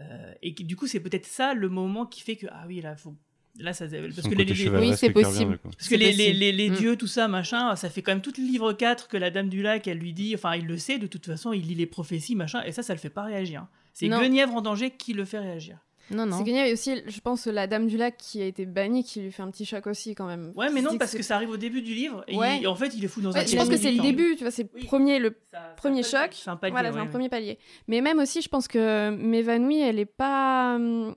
[0.00, 2.80] Euh, et que, du coup, c'est peut-être ça le moment qui fait que, ah oui,
[2.80, 3.14] là, faut.
[3.58, 5.52] Là, ça, parce Son que les, côté les- chevaleresque Oui, c'est qui revient, possible.
[5.52, 5.68] du coup.
[5.70, 6.38] parce que C'est les, les, possible.
[6.40, 6.74] les, les Mm.
[6.74, 9.48] dieux, tout ça, machin, ça fait quand même tout le livre 4 que la Dame
[9.48, 11.86] du Lac, elle lui dit, enfin, il le sait, de toute façon, il lit les
[11.86, 13.66] prophéties, machin, et ça, ça le fait pas réagir.
[13.94, 14.20] C'est Non.
[14.20, 15.78] Guenièvre en danger qui le fait réagir.
[16.10, 16.38] Non non.
[16.38, 19.20] C'est Guenièvre et aussi, je pense, la Dame du Lac qui a été bannie, qui
[19.20, 20.52] lui fait un petit choc aussi quand même.
[20.54, 22.58] Ouais, mais non, parce que ça arrive au début du livre, et, Ouais.
[22.58, 24.00] il- et en fait, il est fou dans un Ouais, je pense que c'est le
[24.02, 24.84] début, tu vois, c'est Oui.
[24.84, 26.30] premier, le Ça- premier choc.
[26.32, 27.58] C'est un palier, voilà, c'est un premier palier.
[27.88, 30.76] Mais même aussi, je pense que M'évanouie, elle est pas.
[30.76, 31.14] hum,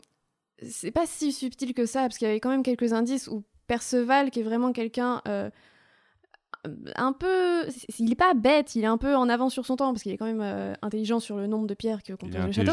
[0.61, 3.43] C'est pas si subtil que ça, parce qu'il y avait quand même quelques indices où
[3.67, 5.21] Perceval, qui est vraiment quelqu'un.
[5.27, 5.49] euh,
[6.95, 7.63] un peu.
[7.99, 10.11] Il est pas bête, il est un peu en avance sur son temps parce qu'il
[10.11, 12.71] est quand même euh, intelligent sur le nombre de pierres que contient le château.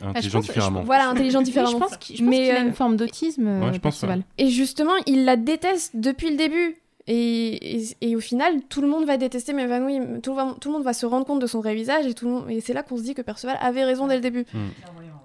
[0.00, 0.82] Ah, intelligent pense- je- différemment.
[0.82, 1.72] Voilà, intelligent différemment.
[1.72, 3.78] je pense qu'il je pense Mais, qu'il a euh, une forme d'autisme, euh, Ouais, je
[3.78, 4.22] pense, Perceval.
[4.38, 6.76] Et justement, il la déteste depuis le début.
[7.08, 10.20] Et, et, et au final, tout le monde va détester Mévanouille.
[10.22, 12.06] Tout, tout le monde va se rendre compte de son vrai visage.
[12.06, 14.14] Et, tout le monde- et c'est là qu'on se dit que Perceval avait raison dès
[14.14, 14.44] le début.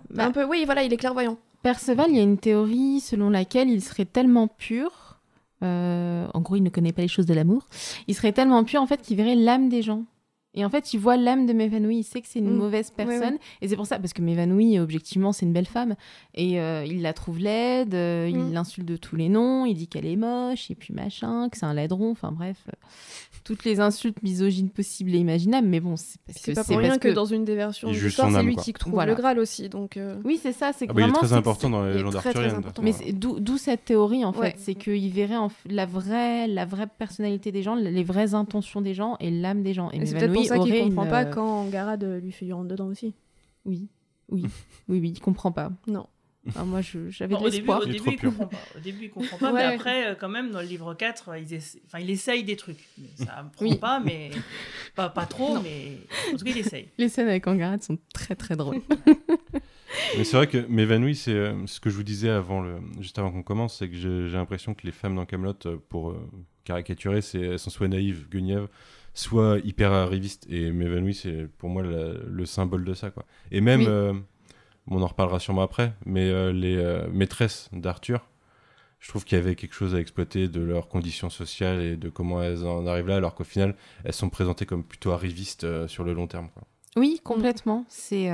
[0.10, 1.38] Bah, un peu, oui, voilà, il est clairvoyant.
[1.62, 5.07] Perceval, il y a une théorie selon laquelle il serait tellement pur, euh,
[5.62, 7.68] en gros, il ne connaît pas les choses de l'amour,
[8.08, 10.06] il serait tellement pur en fait qu'il verrait l'âme des gens.
[10.60, 12.58] Et en fait, il voit l'âme de Mévanouille, il sait que c'est une Mm.
[12.58, 13.34] mauvaise personne.
[13.36, 13.40] ouais.
[13.62, 15.96] Et c'est pour ça, parce que Mévanouille, objectivement, c'est une belle femme.
[16.34, 18.48] Et euh, il la trouve laide, euh, Mm.
[18.48, 21.58] il l'insulte de tous les noms, il dit qu'elle est moche, et puis machin, que
[21.58, 22.58] c'est un laidron, enfin bref.
[22.70, 22.72] euh,
[23.44, 25.68] toutes les insultes misogynes possibles et imaginables.
[25.68, 28.30] Mais bon, c'est parce que C'est pas pour rien que, dans une des versions son
[28.30, 28.64] c'est lui quoi.
[28.64, 29.14] qui trouve Voilà.
[29.14, 29.70] le Graal aussi.
[29.70, 30.72] Donc, euh, Oui, c'est ça.
[30.74, 32.56] C'est Ah bah, il est vraiment, très important dans les légendes arthuriennes.
[32.56, 32.82] important.
[32.84, 37.52] mais d'où cette théorie en fait, c'est qu'il verrait en la vraie, la vraie personnalité
[37.54, 39.92] des gens, les vraies intentions des gens et l'âme des gens.
[39.92, 42.54] Et, et pour ça qu'il comprend une, pas euh, quand Garad euh, lui fait du
[42.54, 43.14] rentre dedans aussi.
[43.66, 43.88] Oui,
[44.30, 44.44] oui,
[44.88, 45.72] oui, oui, il comprend pas.
[45.88, 46.08] Non.
[46.66, 46.80] Moi,
[47.10, 47.80] j'avais de au début, l'espoir.
[47.82, 48.58] au Il début, il comprend pas.
[48.78, 49.68] Au début, il comprend pas, Ouais.
[49.68, 52.56] mais après, euh, quand même, dans le livre 4, euh, essa- enfin, il essaye des
[52.56, 52.88] trucs.
[52.98, 53.76] Mais ça me prend Oui.
[53.76, 54.30] pas, mais
[54.96, 55.62] pas, pas trop, Non.
[55.62, 55.98] mais
[56.34, 56.88] en tout cas, il essaye.
[56.98, 58.80] Les scènes avec Angarade sont très très drôles.
[60.18, 63.18] Mais c'est vrai que M'évanouit, c'est euh, ce que je vous disais avant le, juste
[63.20, 65.54] avant qu'on commence, c'est que j'ai l'impression que les femmes dans Camelot,
[65.90, 66.30] pour euh,
[66.66, 68.68] caricaturer, c'est elles sont soit naïves, guenièves,
[69.20, 70.46] soit hyper arrivistes.
[70.50, 73.26] Et M'évanouit, c'est pour moi la- le symbole de ça, quoi.
[73.52, 73.86] Et même, Oui.
[73.90, 74.14] euh,
[74.90, 78.26] on en reparlera sûrement après, mais euh, les euh, maîtresses d'Arthur,
[79.00, 82.10] je trouve qu'il y avait quelque chose à exploiter de leurs conditions sociales et de
[82.10, 86.04] comment elles en arrivent là, alors qu'au final, elles sont présentées comme plutôt arrivistes sur
[86.04, 86.50] le long terme.
[86.54, 86.64] Quoi.
[86.96, 87.86] Oui, complètement.
[87.90, 88.30] C'est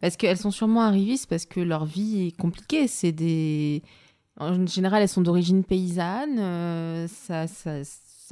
[0.00, 2.88] parce qu'elles sont sûrement arrivistes parce que leur vie est compliquée.
[2.88, 3.82] C'est des
[4.38, 6.38] en général, elles sont d'origine paysanne.
[7.08, 7.84] ça, ça,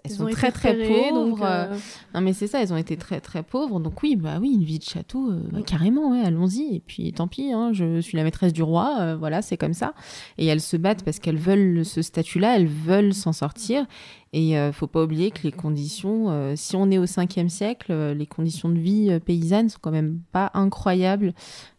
[0.05, 1.13] elles sont ont très très pauvres.
[1.13, 1.75] donc, euh,
[2.15, 3.81] Non mais c'est ça, elles ont été très très pauvres.
[3.81, 6.77] Donc oui, bah oui, une vie de château, euh, bah, carrément, ouais, allons-y.
[6.77, 9.75] Et puis tant pis, hein, je suis la maîtresse du roi, euh, voilà, c'est comme
[9.75, 9.95] ça.
[10.37, 13.87] Et elles se battent parce qu'elles veulent ce statut-là, elles veulent s'en sortir.
[14.35, 18.27] Et euh, faut pas oublier que les conditions, si on est au 5e siècle, les
[18.27, 21.33] conditions de vie paysannes sont quand même pas incroyables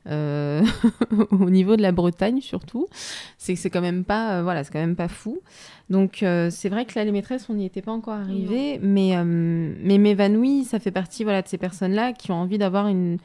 [0.10, 0.64] euh,
[1.32, 2.88] au niveau de la Bretagne surtout.
[3.38, 5.40] C'est que c'est quand même pas, euh, voilà, c'est quand même pas fou.
[5.90, 9.16] Donc euh, c'est vrai que là les maîtresses, on n'y était pas encore arrivé, mais
[9.24, 13.18] mais m'évanouit, ça fait partie voilà de ces personnes-là qui ont envie d'avoir une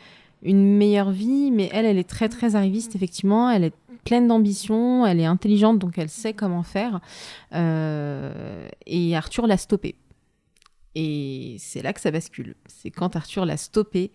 [0.42, 3.50] une meilleure vie, mais elle, elle est très très arriviste effectivement.
[3.50, 3.74] Elle est
[4.04, 7.00] pleine d'ambition, elle est intelligente, donc elle sait comment faire.
[7.52, 9.96] Et Arthur l'a stoppée.
[10.94, 12.54] Et c'est là que ça bascule.
[12.66, 14.12] C'est quand Arthur l'a stoppée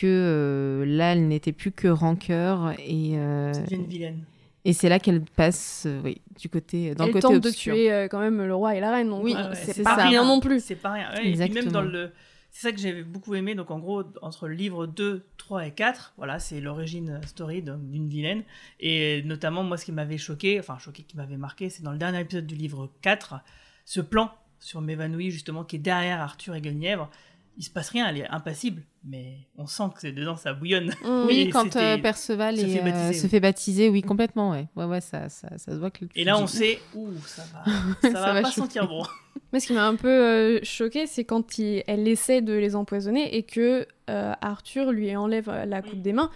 [0.00, 3.12] que euh, là, elle n'était plus que rancœur et.
[3.18, 4.24] euh, devient une vilaine.
[4.64, 7.50] et c'est là qu'elle passe, euh, oui, du côté dans Elle le côté tente de
[7.50, 9.08] tuer euh, quand même le roi et la reine.
[9.10, 10.06] Donc Oui, euh, Ouais, c'est c'est pas ça.
[10.06, 10.62] rien non plus.
[10.62, 11.08] C'est pas rien.
[11.12, 11.72] Ouais, et puis même Exactement.
[11.72, 12.10] dans le.
[12.50, 13.54] C'est ça que j'ai beaucoup aimé.
[13.56, 18.08] Donc en gros, entre le livre 2, 3 et 4, voilà, c'est l'origine story d'une
[18.08, 18.42] vilaine.
[18.78, 21.98] Et notamment, moi, ce qui m'avait choqué, enfin choqué, qui m'avait marqué, c'est dans le
[21.98, 23.40] dernier épisode du livre 4,
[23.84, 24.30] ce plan
[24.60, 27.10] sur Mévanouille, justement, qui est derrière Arthur et Guenièvre.
[27.56, 30.88] Il se passe rien, elle est impassible, mais on sent que c'est dedans, ça bouillonne.
[31.02, 31.24] Mm.
[31.26, 33.28] Oui, quand euh, Perceval se est, fait euh, baptiser, se oui.
[33.30, 34.66] fait baptiser, oui, complètement, ouais.
[34.74, 36.04] Ouais, ouais, ça, ça, ça se voit que.
[36.16, 37.64] Et là, on sait, ouh, ça va,
[38.02, 39.04] ça, Ça va, va pas sentir bon.
[39.52, 42.74] Mais ce qui m'a un peu euh, choqué, c'est quand il- elle essaie de les
[42.74, 46.30] empoisonner et que euh, Arthur lui enlève euh, la coupe des mains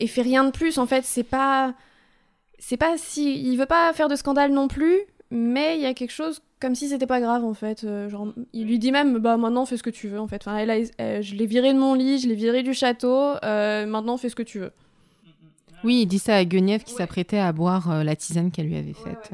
[0.00, 0.76] et fait rien de plus.
[0.78, 1.74] En fait, c'est pas,
[2.58, 4.98] c'est pas si, il veut pas faire de scandale non plus,
[5.34, 7.82] mais il y a quelque chose comme si c'était pas grave en fait.
[7.84, 10.42] Euh, genre, il lui dit même, bah maintenant fais ce que tu veux en fait.
[10.46, 13.34] Enfin, elle a- je l'ai viré de mon lit, je l'ai viré du château.
[13.42, 14.70] euh, maintenant fais ce que tu veux.
[15.84, 18.76] Oui, il dit ça à Guenièvre qui s'apprêtait à boire euh, la tisane qu'elle lui
[18.76, 19.32] avait faite.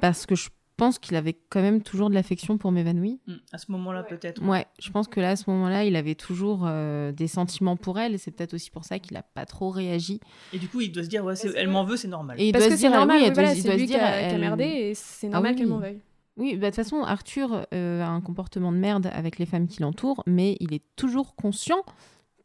[0.00, 3.20] parce que je pense qu'il avait quand même toujours de l'affection pour Mévanouille.
[3.26, 4.42] Mm, À ce moment-là, peut-être.
[4.42, 7.98] Ouais, je pense que là, à ce moment-là, il avait toujours euh, des sentiments pour
[7.98, 10.20] elle, et c'est peut-être aussi pour ça qu'il a pas trop réagi.
[10.52, 12.40] Et du coup, il doit se dire, ouais, c'est- elle m'en veut, c'est normal.
[12.40, 13.68] Et il Parce doit que se c'est dire, normal, oui, elle doit- voilà, il c'est
[13.68, 15.72] doit lui se dire, qui a, merdé et c'est Ah normal oui, qu'elle oui.
[15.72, 16.00] m'en veuille.
[16.38, 19.66] Oui, bah, de toute façon, Arthur euh, a un comportement de merde avec les femmes
[19.68, 21.82] qui l'entourent, mais il est toujours conscient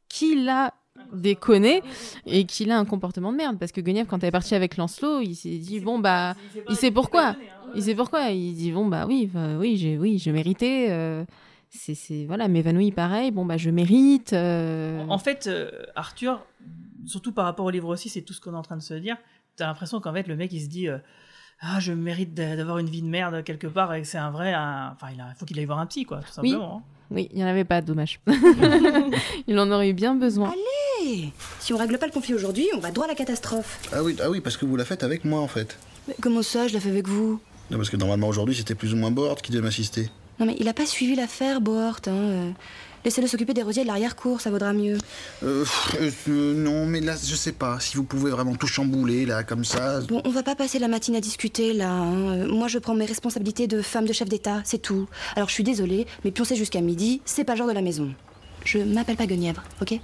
[0.09, 0.73] qu'il a
[1.13, 1.81] déconné
[2.25, 3.57] et qu'il a un comportement de merde.
[3.59, 6.35] Parce que Guenièvre, quand elle est partie avec Lancelot, il s'est dit, bon, bah,
[6.69, 7.35] il sait pourquoi.
[7.75, 8.29] Il sait pourquoi.
[8.29, 10.87] Il dit, bon, bah oui, bah, oui, j'ai oui, je méritais.
[10.89, 11.23] euh,
[11.69, 14.31] c'est, c'est, voilà, m'évanouit pareil, bon, bah, je mérite.
[14.33, 16.45] euh, En fait, euh, Arthur,
[17.05, 18.93] surtout par rapport au livre aussi, c'est tout ce qu'on est en train de se
[18.93, 19.17] dire.
[19.57, 20.97] T'as l'impression qu'en fait, le mec, il se dit euh,
[21.59, 24.31] Ah, je mérite d'a- d'avoir une vie de merde quelque part et que c'est un
[24.31, 24.53] vrai.
[24.53, 26.77] un- Enfin, il a- faut qu'il aille voir un psy, quoi, tout Oui, simplement.
[26.77, 26.83] hein.
[27.11, 28.21] oui, il n'y en avait pas, dommage.
[29.47, 30.49] il en aurait eu bien besoin.
[30.49, 30.57] Allez
[31.59, 33.79] Si on règle pas le conflit aujourd'hui, on va droit à la catastrophe.
[33.93, 35.77] Ah oui, ah oui, parce que vous la faites avec moi en fait.
[36.07, 37.39] Mais comment ça, je la fais avec vous?
[37.71, 40.09] Non, parce que normalement aujourd'hui c'était plus ou moins Board qui devait m'assister.
[40.39, 41.99] Non mais il a pas suivi l'affaire, Bohort.
[42.07, 42.11] Hein.
[42.11, 42.51] euh.
[43.05, 44.97] Laissez-le s'occuper des rosiers de l'arrière-cour, ça vaudra mieux.
[45.41, 45.63] Euh,
[46.01, 47.79] euh, euh, non, mais là, je sais pas.
[47.79, 50.01] Si vous pouvez vraiment tout chambouler, là, comme ça.
[50.01, 51.89] Bon, on va pas passer la matinée à discuter, là.
[51.89, 52.47] hein.
[52.47, 55.07] Moi, je prends mes responsabilités de femme de chef d'État, c'est tout.
[55.37, 58.09] Alors, je suis désolée, mais pioncer jusqu'à midi, c'est pas le genre de la maison.
[58.65, 60.01] Je m'appelle pas Guenièvre, ok?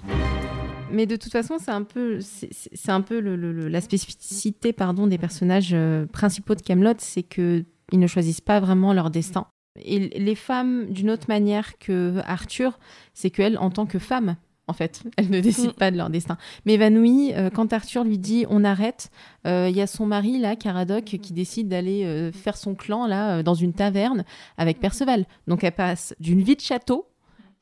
[0.94, 5.72] Mais de toute façon, c'est un peu, c'est un peu la spécificité pardon, des personnages
[5.74, 9.48] euh, principaux de Camelot, c'est que ils ne choisissent pas vraiment leur destin.
[9.84, 12.80] Et les femmes, d'une autre manière que Arthur,
[13.14, 14.36] c'est qu'elles, en tant que femmes,
[14.68, 16.38] en fait, elles ne décident pas de leur destin.
[16.66, 19.10] Mais évanouie, euh, quand Arthur lui dit on arrête,
[19.48, 23.42] euh, il y a son mari là, Caradoc, qui décide d'aller faire son clan là
[23.42, 24.26] dans une taverne
[24.58, 25.26] avec Perceval.
[25.48, 27.08] Donc elle passe d'une vie de château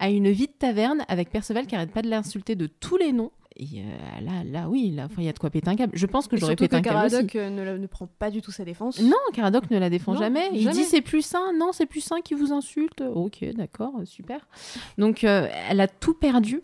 [0.01, 3.13] à une vie de taverne avec Perceval qui arrête pas de l'insulter de tous les
[3.13, 3.31] noms.
[3.57, 5.91] Et euh, là, là, oui, là, il y a de quoi péter un câble.
[5.95, 7.09] Je pense que j'aurais pété que un câble aussi.
[7.27, 8.99] Caradoc euh, ne, la- ne prend pas du tout sa défense.
[8.99, 10.49] Non, Caradoc ne la défend Non, jamais.
[10.53, 10.75] Il jamais.
[10.75, 11.53] dit c'est plus sain.
[11.57, 13.01] Non, c'est plus sain qui vous insulte.
[13.13, 14.39] Ok, d'accord, super.
[14.97, 16.61] Donc, euh, elle a tout perdu.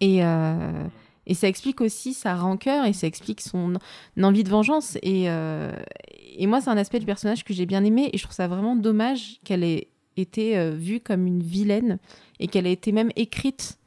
[0.00, 0.84] Et, euh,
[1.26, 3.74] et ça explique aussi sa rancœur et ça explique son
[4.20, 4.96] envie de vengeance.
[5.02, 8.08] Et, et moi, c'est un aspect du personnage que j'ai bien aimé.
[8.12, 9.88] Et je trouve ça vraiment dommage qu'elle ait
[10.18, 11.98] été euh, vue comme une vilaine
[12.40, 13.78] et qu'elle ait été même écrite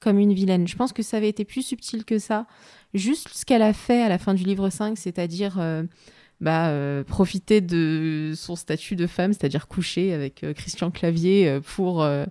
[0.00, 0.68] comme une vilaine.
[0.68, 2.46] Je pense que ça avait été plus subtil que ça.
[2.92, 5.82] Juste ce qu'elle a fait à la fin du livre 5, c'est-à-dire euh,
[6.40, 11.60] bah, euh, profiter de son statut de femme, c'est-à-dire coucher avec euh, Christian Clavier euh,
[11.60, 12.02] pour...
[12.02, 12.26] euh,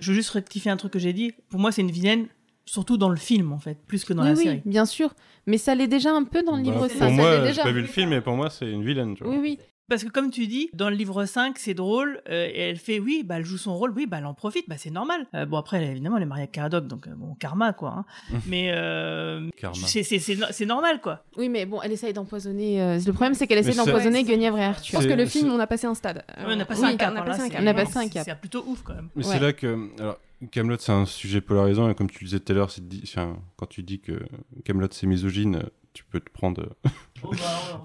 [0.00, 1.32] Je veux juste rectifier un truc que j'ai dit.
[1.48, 2.26] Pour moi, c'est une vilaine,
[2.64, 4.62] surtout dans le film, en fait, plus que dans oui, la oui, série.
[4.64, 5.14] bien sûr.
[5.46, 7.10] Mais ça l'est déjà un peu dans le Bah, livre pour 5.
[7.12, 9.14] moi, j'ai pas vu le film, mais pour moi, c'est une vilaine.
[9.14, 9.32] Tu vois.
[9.32, 9.58] Oui, oui.
[9.88, 12.98] Parce que comme tu dis, dans le livre 5, c'est drôle, euh, et elle fait,
[12.98, 15.26] oui, bah, elle joue son rôle, oui, bah, elle en profite, bah, c'est normal.
[15.34, 17.90] Euh, bon, après, elle, évidemment, elle est mariée avec Caradoc, donc, euh, bon, karma, quoi.
[17.98, 18.04] hein.
[18.48, 19.76] Mais, euh, Karma.
[19.86, 21.24] c'est- c'est c'est no- c'est normal, quoi.
[21.36, 22.82] Oui, mais bon, elle essaye d'empoisonner...
[22.82, 24.98] euh, Le problème, c'est qu'elle Mais ça- d'empoisonner Ouais, Guenièvre et Je Arthur.
[24.98, 26.24] pense que le film, on a passé un stade.
[26.36, 27.12] Ouais, on a passé Oui, un cap.
[27.14, 27.60] on a passé là, un c'est- cap.
[27.62, 28.24] On a passé un cap.
[28.24, 29.08] C'est plutôt ouf, quand même.
[29.14, 29.32] Mais Ouais.
[29.34, 29.88] c'est là que.
[30.00, 30.18] Alors,
[30.50, 32.70] Camelot, c'est un sujet polarisant, et comme tu le disais tout à l'heure,
[33.56, 34.20] quand tu dis que
[34.64, 35.62] Camelot c'est misogyne,
[35.92, 36.74] tu peux te prendre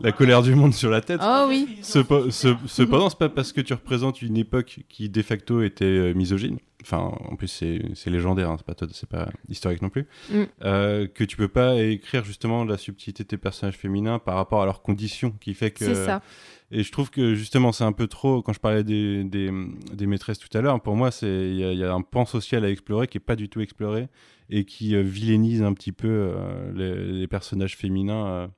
[0.02, 1.22] la colère du monde sur la tête.
[1.24, 1.78] Oh oui.
[1.82, 6.58] Cependant, c'est pas parce que tu représentes une époque qui de facto était euh, misogyne.
[6.84, 8.58] Enfin, en plus, c'est légendaire, hein,
[8.92, 10.08] c'est pas, historique non plus.
[10.32, 10.44] Mm.
[10.64, 14.64] euh, que tu peux pas écrire justement la subtilité de tes personnages féminins par rapport
[14.64, 15.86] à leurs conditions, qui fait que.
[15.86, 16.24] C'est ça.
[16.72, 18.42] Et je trouve que justement, c'est un peu trop.
[18.42, 19.52] Quand je parlais des, des,
[19.94, 22.02] des maîtresses tout à l'heure, pour moi, c'est il y, a- il y a un
[22.02, 24.08] pan social à explorer qui est pas du tout exploré
[24.50, 28.50] et qui euh, vilainise un petit peu euh, les, les personnages féminins.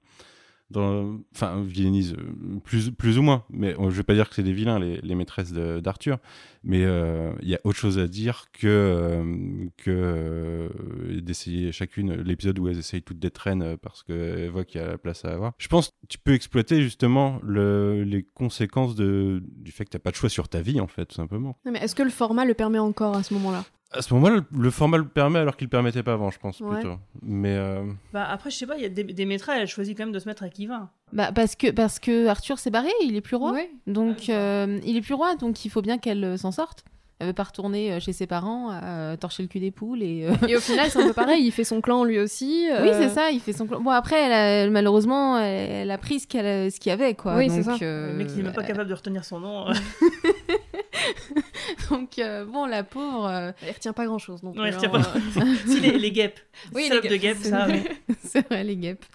[0.78, 3.43] Enfin, vilainise euh, plus, plus ou moins.
[3.49, 6.19] Mais je vais pas dire que c'est des vilains, les, les maîtresses d'Arthur.
[6.63, 10.69] Mais euh, il y a autre chose à dire que, euh, que euh,
[11.21, 14.88] d'essayer chacune l'épisode où elles essayent toutes d'être reines parce qu'elles voient qu'il y a
[14.88, 15.53] la place à avoir.
[15.57, 20.01] Je pense que tu peux exploiter justement le, les conséquences du fait que tu n'as
[20.01, 21.57] pas de choix sur ta vie, en fait, tout simplement.
[21.65, 23.65] Mais est-ce que le format le permet encore à ce moment-là?
[23.95, 26.39] À ce moment-là, le, format le permet alors qu'il ne le permettait pas avant, je
[26.39, 26.75] pense, Ouais.
[26.79, 26.95] plutôt.
[27.21, 27.55] Mais.
[27.55, 30.03] euh, Bah, après, je sais pas, il y a des, des maîtresses, elle choisit quand
[30.05, 30.89] même de se mettre avec Yvain.
[31.11, 33.51] Bah, parce, que, parce que Arthur s'est barré, il est plus roi.
[33.51, 33.69] Ouais.
[33.87, 36.83] Donc, euh, il est plus roi, donc il faut bien qu'elle euh, s'en sorte.
[37.19, 40.25] Elle veut pas retourner chez ses parents, à torcher le cul des poules et...
[40.27, 42.67] euh, Et au final, c'est un peu pareil, il fait son clan lui aussi.
[42.81, 43.79] Oui, c'est ça, il fait son clan.
[43.79, 47.37] Bon, après, elle a- malheureusement, elle, a pris ce qu'elle ce qu'il y avait, quoi.
[47.37, 47.77] Oui, c'est ça.
[47.81, 49.65] euh, Le mec, il est même pas capable de retenir son nom.
[51.93, 53.25] donc, euh, bon, la pauvre...
[53.27, 54.41] euh, Elle retient pas grand chose.
[54.41, 55.03] Donc, Ouais, euh, retient pas-
[55.67, 56.39] si, les, les guêpes.
[56.73, 57.83] Oui, les de guêpes, guêpes, ça, oui.
[58.23, 59.05] c'est vrai, les guêpes.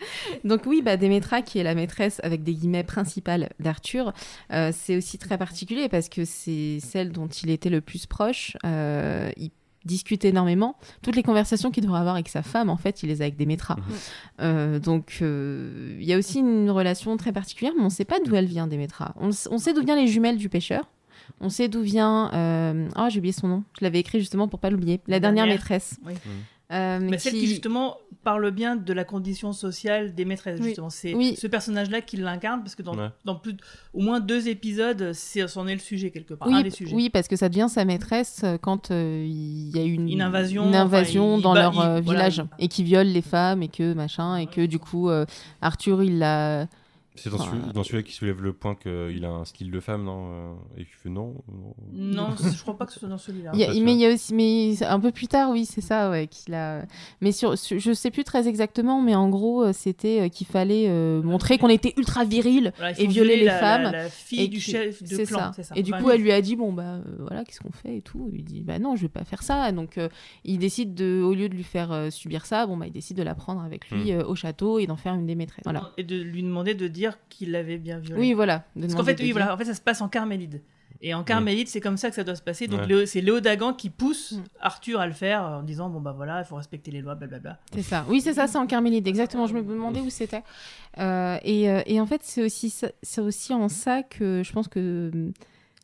[0.44, 4.12] Donc oui, bah, Démétra, qui est la maîtresse, avec des guillemets, principale d'Arthur,
[4.52, 8.56] euh, c'est aussi très particulier parce que c'est celle dont il était le plus proche.
[8.64, 9.50] Euh, il
[9.84, 10.76] discute énormément.
[11.02, 13.36] Toutes les conversations qu'il devrait avoir avec sa femme, en fait, il les a avec
[13.36, 13.76] Démétra.
[14.40, 18.04] Euh, donc euh, il y a aussi une relation très particulière, mais on ne sait
[18.04, 19.14] pas d'où elle vient, Démétra.
[19.18, 20.84] On, on sait d'où viennent les jumelles du pêcheur.
[21.40, 22.30] On sait d'où vient...
[22.34, 23.64] euh, Oh, j'ai oublié son nom.
[23.78, 25.00] Je l'avais écrit justement pour pas l'oublier.
[25.06, 25.54] La dernière, Dernière.
[25.56, 25.98] maîtresse.
[26.06, 26.14] Oui.
[26.70, 30.66] Euh, Mais celle qui- justement parle bien de la condition sociale des maîtresses Oui.
[30.66, 31.34] justement c'est Oui.
[31.40, 33.08] ce personnage là qui l'incarne parce que dans, Ouais.
[33.24, 33.56] dans plus
[33.94, 36.94] au moins deux épisodes c'est c'en est le sujet quelque part un Oui, des sujets
[36.94, 40.20] oui, parce que ça devient sa maîtresse euh, quand euh, il y a une, Une
[40.20, 43.06] invasion, une invasion enfin, il- dans il leur il- euh, village il- et qui viole
[43.06, 45.24] les femmes et que machin et que du coup euh,
[45.62, 46.66] Arthur il l'a
[47.18, 49.80] C'est dans, Enfin, celui- dans celui-là qui soulève le point qu'il a un style de
[49.80, 51.34] femme, non euh, Et qui fait non
[51.92, 54.82] non je crois pas que ce soit dans celui-là mais il y a aussi, mais
[54.84, 56.84] un peu plus tard, oui, c'est ça, ouais, qu'il a.
[57.20, 60.46] Mais sur, sur- je sais plus très exactement, mais en gros, euh, c'était euh, qu'il
[60.46, 63.82] fallait euh, montrer qu'on était ultra viril Voilà, et violer les la- femmes.
[63.84, 65.52] la- la fille et du chef de c'est clan, ça.
[65.56, 65.74] c'est ça.
[65.76, 68.02] Et du coup, elle lui a dit bon bah euh, voilà, qu'est-ce qu'on fait et
[68.02, 68.30] tout.
[68.34, 69.70] Il dit bah non, je vais pas faire ça.
[69.72, 70.08] Donc euh,
[70.44, 73.16] il décide de, au lieu de lui faire euh, subir ça, bon bah il décide
[73.16, 74.20] de la prendre avec lui Hmm.
[74.20, 75.64] euh, au château et d'en faire une des maîtresses.
[75.64, 75.90] Voilà.
[75.96, 78.64] et de lui demander de dire qu'il l'avait bien violée Oui, voilà.
[78.76, 80.60] de parce qu'en fait oui voilà en fait ça se passe en Carmélide
[81.00, 82.66] Et en Carmélite, c'est comme ça que ça doit se passer.
[82.66, 83.06] Donc Ouais.
[83.06, 84.42] C'est Léo Dagan qui pousse Mm.
[84.60, 87.60] Arthur à le faire en disant bon bah voilà, il faut respecter les lois, blablabla.
[87.72, 88.04] C'est ça.
[88.08, 89.46] Oui, c'est ça, c'est en Carmélite, exactement.
[89.46, 90.42] Je me demandais où c'était.
[90.98, 92.70] Euh, et, euh, et en fait, c'est aussi,
[93.02, 95.32] c'est aussi en ça que je pense que hum,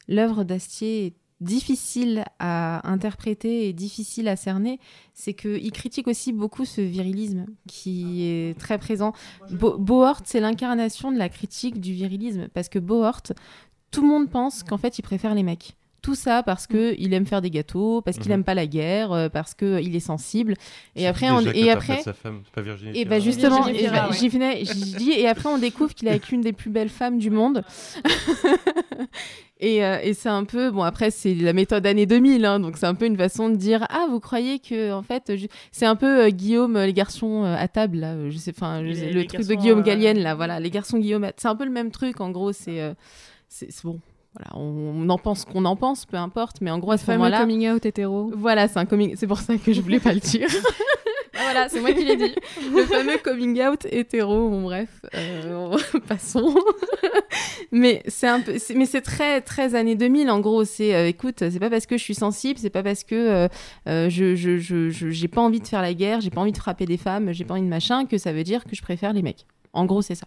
[0.08, 4.78] l'œuvre d'Astier est difficile à interpréter et difficile à cerner.
[5.12, 9.12] C'est qu'il critique aussi beaucoup ce virilisme qui est très présent.
[9.50, 12.48] Bo- Bohort, c'est l'incarnation de la critique du virilisme.
[12.54, 13.22] Parce que Bohort,
[13.90, 15.76] tout le monde pense qu'en fait, il préfère les mecs.
[16.04, 18.34] Tout ça parce que il aime faire des gâteaux, parce qu'il Mhm.
[18.40, 20.52] aime pas la guerre, euh, parce que il est sensible.
[20.96, 23.88] Et après, on, et après, sa femme C'est pas Virginie et bah justement, Virginie et
[23.88, 24.16] Fira, bah, ouais.
[24.18, 26.90] j'y venais, j'y dis, et après on découvre qu'il est avec l'une des plus belles
[26.90, 27.62] femmes du monde.
[29.60, 32.76] et euh, et c'est un peu, bon après c'est la méthode année 2000, hein, donc
[32.76, 35.86] c'est un peu une façon de dire, ah vous croyez que en fait, je- c'est
[35.86, 38.82] un peu euh, Guillaume, euh, les garçons euh, à table là, euh, je sais, enfin
[38.82, 41.56] Les- le truc de Guillaume euh, Gallienne là, voilà, les garçons Guillaume, à- c'est un
[41.56, 42.92] peu le même truc en gros, c'est euh,
[43.48, 44.00] c'est c'est bon.
[44.36, 47.08] Voilà, on, on en pense qu'on en pense, peu importe, mais en gros à ce
[47.12, 48.32] moment-là, coming out hétéro.
[48.36, 49.14] voilà, c'est un coming.
[49.16, 50.48] C'est pour ça que je voulais pas le dire.
[51.36, 52.32] Ah, voilà, c'est moi qui l'ai dit.
[52.72, 54.48] Le fameux coming out hétéro.
[54.50, 55.76] Bon bref, euh,
[56.08, 56.54] passons.
[57.72, 60.64] mais c'est un peu, mais c'est très très années 2000 en gros.
[60.64, 63.48] C'est, euh, écoute, c'est pas parce que je suis sensible, c'est pas parce que euh,
[63.88, 66.52] euh, je je je je- j'ai pas envie de faire la guerre, j'ai pas envie
[66.52, 68.82] de frapper des femmes, j'ai pas envie de machin, que ça veut dire que je
[68.82, 69.44] préfère les mecs.
[69.72, 70.26] En gros, c'est ça.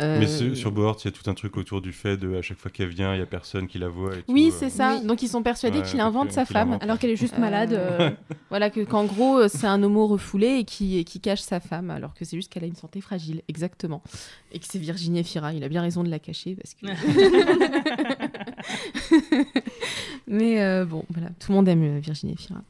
[0.00, 2.34] Euh, Mais ce- sur Bohort, il y a tout un truc autour du fait de
[2.36, 4.16] à chaque fois qu'elle vient, il y a personne qui la voit.
[4.16, 4.70] Et Oui, c'est euh.
[4.70, 4.98] ça.
[5.00, 6.70] Donc ils sont persuadés Ouais, qu'il invente sa qu'il femme.
[6.70, 6.82] invente.
[6.82, 7.72] Alors qu'elle est juste Euh, malade.
[7.74, 8.10] euh,
[8.50, 11.60] voilà, que, qu'en gros, euh, c'est un homo refoulé et qui, et qui cache sa
[11.60, 14.02] femme, alors que c'est juste qu'elle a une santé fragile, exactement.
[14.50, 16.86] Et que c'est Virginie Efira, il a bien raison de la cacher, parce que...
[20.26, 22.62] Mais euh, bon, voilà, tout le monde aime euh, Virginie Efira.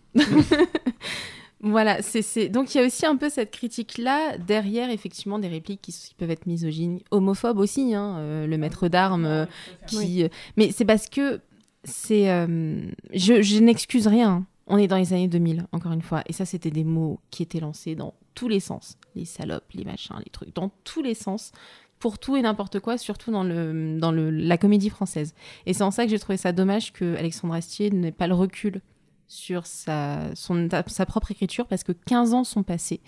[1.67, 5.81] Voilà, c'est, donc il y a aussi un peu cette critique-là, derrière effectivement des répliques
[5.81, 9.47] qui, peuvent être misogynes, homophobes aussi, hein, euh, le maître d'armes, euh,
[9.87, 10.25] qui...
[10.25, 11.41] euh, Mais c'est parce que
[11.83, 12.27] c'est...
[12.27, 14.47] Je, je n'excuse rien, hein.
[14.67, 17.43] on est dans les années 2000, encore une fois, et ça c'était des mots qui
[17.43, 21.15] étaient lancés dans tous les sens, les salopes, les machins, les trucs, dans tous les
[21.15, 21.51] sens,
[21.99, 25.35] pour tout et n'importe quoi, surtout dans, le, dans le, la comédie française.
[25.65, 28.35] Et c'est en ça que j'ai trouvé ça dommage que Alexandre Astier n'ait pas le
[28.35, 28.83] recul
[29.27, 33.01] sur sa, son, sa propre écriture parce que 15 ans sont passés.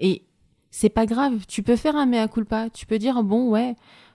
[0.00, 0.22] Et
[0.70, 3.74] c'est pas grave, tu peux faire un mea culpa, tu peux dire bon ouais,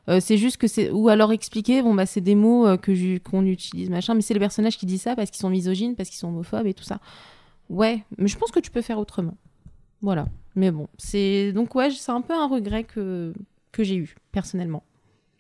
[0.10, 2.94] euh, c'est juste que c'est ou alors expliquer bon bah c'est des mots euh, que
[2.94, 5.96] j'ai- qu'on utilise machin, mais c'est les personnages qui disent ça parce qu'ils sont misogynes,
[5.96, 7.00] parce qu'ils sont homophobes et tout ça.
[7.70, 9.38] Ouais, mais je pense que tu peux faire autrement.
[10.02, 10.28] Voilà.
[10.56, 13.34] Mais bon, c'est donc ouais, c'est un peu un regret que
[13.72, 14.84] que j'ai eu personnellement.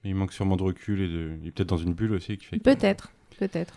[0.03, 1.38] Mais il manque sûrement de recul et de...
[1.41, 2.57] il est peut-être dans une bulle aussi qui fait.
[2.57, 3.76] Peut-être, peut-être.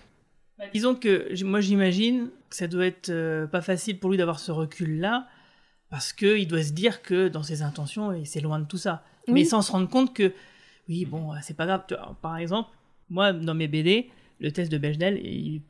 [0.58, 4.38] Bah, disons que moi j'imagine que ça doit être euh, pas facile pour lui d'avoir
[4.38, 5.28] ce recul-là,
[5.90, 9.04] parce que il doit se dire que dans ses intentions, c'est loin de tout ça.
[9.28, 9.34] Oui.
[9.34, 10.32] Mais sans se rendre compte que,
[10.88, 11.84] oui, bon, c'est pas grave.
[11.88, 12.70] Tu vois, Par exemple,
[13.10, 15.62] moi, dans mes BD, le test de Bechdel, il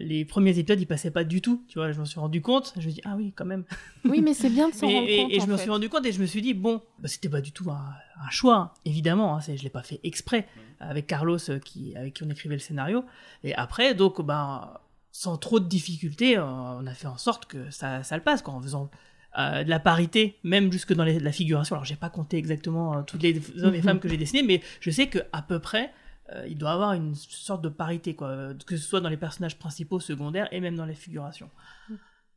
[0.00, 1.62] les premiers épisodes, ils passaient pas du tout.
[1.68, 2.74] Tu vois, je m'en suis rendu compte.
[2.78, 3.64] Je me dis, ah oui, quand même.
[4.04, 5.32] Oui, mais c'est bien de s'en rendre et- compte.
[5.32, 7.40] et je me suis rendu compte et je me suis dit, bon, bah, c'était pas
[7.40, 7.76] du tout un,
[8.20, 9.36] un choix, hein, évidemment.
[9.36, 10.46] Hein, je l'ai pas fait exprès
[10.80, 13.04] avec Carlos euh, qui, avec qui on écrivait le scénario.
[13.44, 14.68] Et après, donc, ben,
[15.12, 18.42] sans trop de difficultés, euh, on a fait en sorte que ça, ça le passe,
[18.42, 18.90] quoi, en faisant
[19.38, 21.76] euh, de la parité, même jusque dans les- la figuration.
[21.76, 24.60] Alors, j'ai pas compté exactement euh, toutes les hommes et femmes que j'ai dessinés, mais
[24.80, 25.92] je sais que à peu près,
[26.34, 29.58] euh, il doit avoir une sorte de parité, quoi, que ce soit dans les personnages
[29.58, 31.50] principaux, secondaires et même dans les figurations.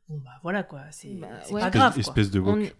[0.08, 1.20] Bon, bah voilà, quoi, c'est ouais.
[1.20, 1.92] pas Espèce- grave.
[1.92, 2.00] quoi.
[2.00, 2.74] espèce de woke.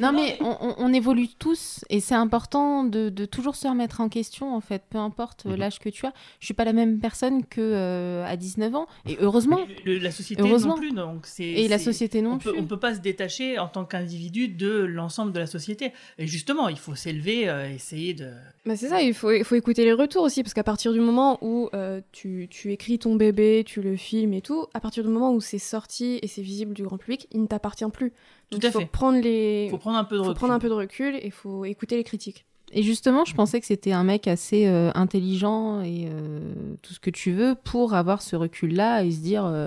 [0.00, 4.54] Non mais on, évolue tous et c'est important de, de toujours se remettre en question
[4.54, 5.56] en fait, peu importe euh, Mhm.
[5.56, 6.12] l'âge que tu as.
[6.40, 9.60] Je suis pas la même personne que euh, à 19 ans et heureusement.
[9.84, 10.74] Le- la société Heureusement.
[10.74, 12.60] non plus, donc c'est Et la société non on peut, plus.
[12.60, 15.92] On peut pas se détacher en tant qu'individu de l'ensemble de la société.
[16.18, 18.30] Et justement, il faut s'élever, euh, essayer de.
[18.66, 21.00] Bah c'est ça, il faut, il faut écouter les retours aussi, parce qu'à partir du
[21.00, 25.04] moment où euh, tu, tu écris ton bébé, tu le filmes et tout, à partir
[25.04, 28.12] du moment où c'est sorti et c'est visible du grand public, il ne t'appartient plus.
[28.50, 28.86] Donc Tout à il faut fait.
[28.86, 29.68] prendre les...
[29.70, 30.36] faut prendre un peu de faut recul.
[30.38, 32.44] prendre un peu de recul et il faut écouter les critiques.
[32.72, 37.00] Et justement, je pensais que c'était un mec assez euh, intelligent et euh, tout ce
[37.00, 39.66] que tu veux pour avoir ce recul-là et se dire, euh,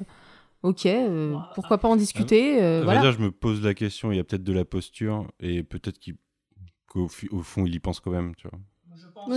[0.64, 2.62] ok, euh, pourquoi pas en discuter.
[2.62, 3.02] euh, À vrai voilà.
[3.02, 6.00] dire, je me pose la question, il y a peut-être de la posture et peut-être
[6.88, 8.60] qu'au fond, il y pense quand même, tu vois.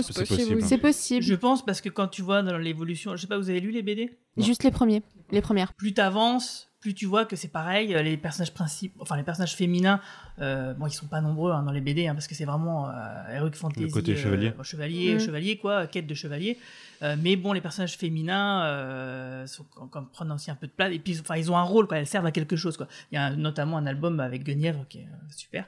[0.03, 0.63] C'est possible.
[0.63, 1.23] C'est possible.
[1.25, 3.71] Je pense parce que quand tu vois dans l'évolution, je sais pas, vous avez lu
[3.71, 5.73] les BD Juste les premiers, les premières.
[5.75, 7.89] Plus t'avances, plus tu vois que c'est pareil.
[8.03, 10.01] Les personnages principaux, enfin les personnages féminins,
[10.41, 12.89] euh, bon, ils sont pas nombreux hein, dans les BD hein, parce que c'est vraiment
[12.89, 12.93] euh,
[13.35, 14.53] heroic fantasy, côté euh, chevalier.
[14.63, 15.21] chevalier, Mhm.
[15.21, 16.59] chevalier quoi, quête de chevalier.
[17.03, 20.93] Euh, mais bon, les personnages féminins euh, sont comme, prennent aussi un peu de place
[20.95, 22.87] et puis enfin ils ont un rôle quoi, elles servent à quelque chose quoi.
[23.11, 25.67] Il y a un- notamment un album avec Guenièvre qui est euh, super.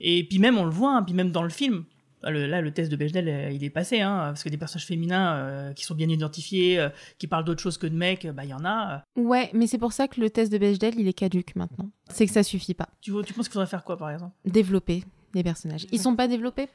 [0.00, 1.84] Et puis même on le voit, hein, puis même dans le film.
[2.26, 4.56] Bah, le- là, le test de Bechdel, euh, il est passé, hein, parce que des
[4.56, 8.26] personnages féminins euh, qui sont bien identifiés, euh, qui parlent d'autre chose que de mecs,
[8.26, 9.04] bah, il y en a.
[9.14, 11.88] Ouais, mais c'est pour ça que le test de Bechdel, il est caduque maintenant.
[12.10, 12.88] C'est que ça suffit pas.
[13.00, 14.34] Tu, penses qu'il faudrait faire quoi, par exemple?
[14.44, 15.04] Développer
[15.34, 15.86] les personnages.
[15.92, 16.68] Ils sont pas développés?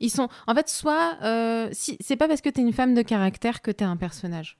[0.00, 0.30] Ils sont.
[0.46, 3.70] En fait, soit euh, si c'est pas parce que t'es une femme de caractère que
[3.70, 4.56] t'es un personnage.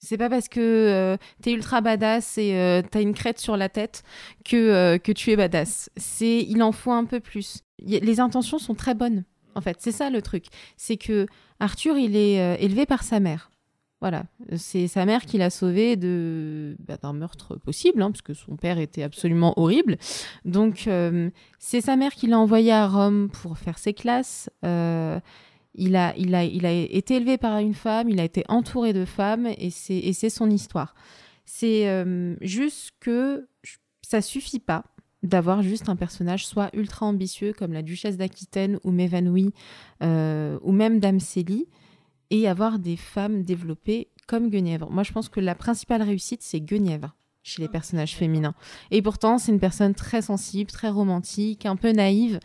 [0.00, 3.68] C'est pas parce que euh, t'es ultra badass et euh, t'as une crête sur la
[3.68, 4.02] tête
[4.44, 5.90] que, euh, que tu es badass.
[5.96, 7.62] C'est, il en faut un peu plus.
[7.80, 9.24] Y les intentions sont très bonnes,
[9.58, 9.76] en fait.
[9.80, 10.46] C'est ça le truc.
[10.76, 11.26] C'est que
[11.60, 13.50] Arthur, il est euh, élevé par sa mère.
[14.00, 18.32] Voilà, c'est sa mère qui l'a sauvé de bah, d'un meurtre possible, hein, parce que
[18.32, 19.98] son père était absolument horrible.
[20.44, 24.50] Donc euh, c'est sa mère qui l'a envoyé à Rome pour faire ses classes.
[24.64, 25.18] Euh,
[25.74, 28.92] il a, il, a, il a été élevé par une femme, il a été entouré
[28.92, 30.94] de femmes, et c'est son histoire.
[31.44, 32.04] C'est
[32.40, 33.48] juste que
[34.02, 34.84] ça suffit pas
[35.22, 39.52] d'avoir juste un personnage soit ultra ambitieux comme la duchesse d'Aquitaine ou Mévanoui
[40.02, 41.66] euh, ou même Dame Célie
[42.30, 44.90] et avoir des femmes développées comme Guenièvre.
[44.90, 48.54] Moi, je pense que la principale réussite, c'est Guenièvre chez les personnages féminins.
[48.90, 52.40] Et pourtant, c'est une personne très sensible, très romantique, un peu naïve,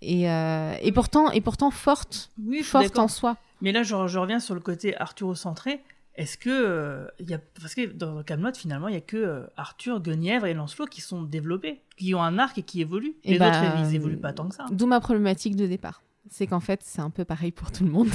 [0.00, 3.36] et, euh, et, pourtant, et pourtant forte, Oui, forte en soi.
[3.60, 5.82] Mais là, je, je reviens sur le côté Arthurocentré.
[6.18, 9.16] Est-ce que euh, il y a parce que dans Camelot finalement il y a que
[9.16, 13.14] euh, Arthur, Guenièvre et Lancelot qui sont développés, qui ont un arc et qui évoluent.
[13.24, 14.66] Et Les bah, autres ils évoluent pas tant que ça.
[14.70, 16.02] D'où ma problématique de départ.
[16.30, 18.10] C'est qu'en fait, c'est un peu pareil pour tout le monde.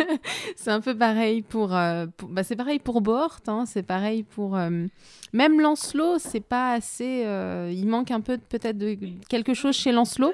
[0.56, 1.74] c'est un peu pareil pour.
[1.76, 4.56] euh, pour- bah, c'est pareil pour Bort, hein, c'est pareil pour.
[4.56, 4.86] euh,
[5.34, 7.24] même Lancelot, c'est pas assez.
[7.26, 8.96] euh, il manque un peu peut-être de
[9.28, 10.32] quelque chose chez Lancelot.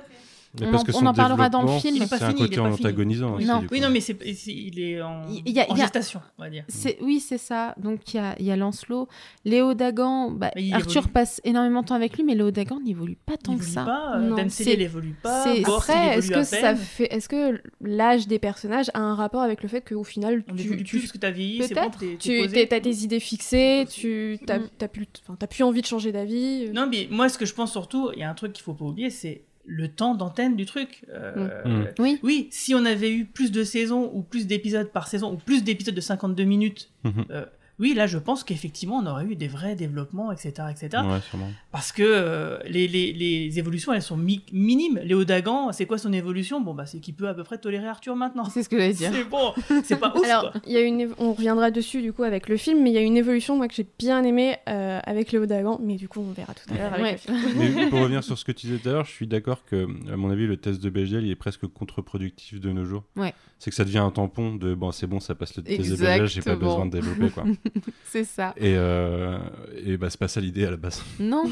[0.60, 2.04] Mais On parce en, que on son en parlera dans le film.
[2.06, 3.62] c'est un côté antagonisant aussi, Non.
[3.70, 5.84] Oui non mais c'est c'est- il est en, Il y a- en il y a-
[5.84, 6.64] gestation on va dire.
[6.68, 7.74] C'est oui, c'est ça.
[7.78, 9.08] Donc il y a, il y a Lancelot,
[9.44, 10.30] Léo Dagan.
[10.30, 11.12] bah, il Arthur évolue.
[11.12, 13.84] passe énormément de temps avec lui, mais Léo Dagan n'évolue pas tant Il que ça.
[13.84, 17.28] pas, euh, Dame Célie, C'est- elle évolue pas, il Après, est-ce que ça fait, est-ce
[17.28, 20.84] que l'âge des personnages a un rapport avec le fait qu'au final, On tu, évolue
[20.84, 23.84] tu plus parce que t'as vieilli, c'est bon, t'es- t'es tu t'as des idées fixées,
[23.90, 26.70] tu t'as plus, envie de changer d'avis.
[26.72, 28.74] Non, mais moi, ce que je pense surtout, il y a un truc qu'il faut
[28.74, 31.02] pas oublier, c'est le temps d'antenne du truc.
[31.08, 31.86] Euh, Mm.
[31.98, 32.18] Oui.
[32.22, 35.64] Oui, si on avait eu plus de saisons ou plus d'épisodes par saison ou plus
[35.64, 37.24] d'épisodes de 52 minutes, Mhm.
[37.30, 37.44] euh,
[37.78, 41.02] oui, là, je pense qu'effectivement, on aurait eu des vrais développements, etc., etc.
[41.06, 41.50] Ouais, sûrement.
[41.72, 44.98] Parce que euh, les, les- les évolutions, elles sont mi- minimes.
[45.04, 46.60] Léo Dagan, c'est quoi son évolution?
[46.60, 48.44] Bon, bah, c'est qu'il peut à peu près tolérer Arthur maintenant.
[48.46, 49.10] C'est ce que j'allais dire.
[49.12, 49.52] C'est bon,
[49.84, 50.60] c'est pas ouf, Alors, quoi.
[50.66, 53.02] y a une, on reviendra dessus du coup avec le film, mais il y a
[53.02, 56.32] une évolution moi que j'ai bien aimé euh, avec Léo Dagan, mais du coup on
[56.32, 57.16] verra tout à l'heure Ouais.
[57.56, 59.86] Mais pour revenir sur ce que tu disais tout à l'heure, je suis d'accord que,
[60.10, 63.04] à mon avis, le test de Bechdel, il est presque contre-productif de nos jours.
[63.16, 63.34] Ouais.
[63.58, 65.96] C'est que ça devient un tampon de bon, c'est bon, ça passe le test de
[65.96, 67.44] Bechdel, j'ai pas besoin de développer quoi.
[68.04, 68.54] c'est ça.
[68.56, 69.38] Et, euh,
[69.84, 71.02] et bah, c'est pas ça l'idée à la base.
[71.20, 71.44] Non.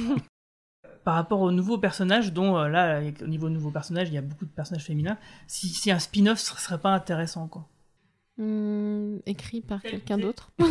[1.05, 4.23] par rapport aux nouveaux personnages, dont euh, là, au niveau nouveaux personnages, il y a
[4.23, 7.69] beaucoup de personnages féminins, si, si un spin-off ce serait pas intéressant, quoi.
[8.39, 10.51] Hum, écrit par quelqu'un d'autre.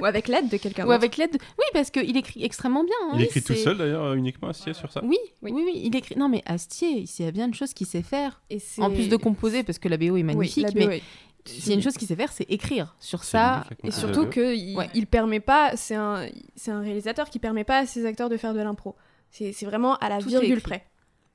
[0.00, 0.96] Ou avec l'aide de quelqu'un Ou d'autre.
[0.96, 1.32] avec l'aide.
[1.58, 2.94] Oui, parce qu'il écrit extrêmement bien.
[3.10, 5.02] hein, Il écrit tout seul d'ailleurs, euh, uniquement assis sur ça?
[5.04, 6.16] Oui, oui, oui, il écrit.
[6.16, 8.42] Non, mais Astier, il y a bien une chose qu'il sait faire.
[8.50, 11.02] Et En plus de composer, parce que la BO est magnifique, BO mais est-
[11.46, 13.64] s'il y a une chose qu'il sait faire, c'est écrire sur ça.
[13.84, 14.88] Et surtout qu'il Ouais.
[14.94, 16.26] il permet pas, c'est un,
[16.68, 18.94] réalisateur qui permet pas à ses acteurs de faire de l'impro.
[19.30, 20.84] C'est vraiment à la Tout virgule près.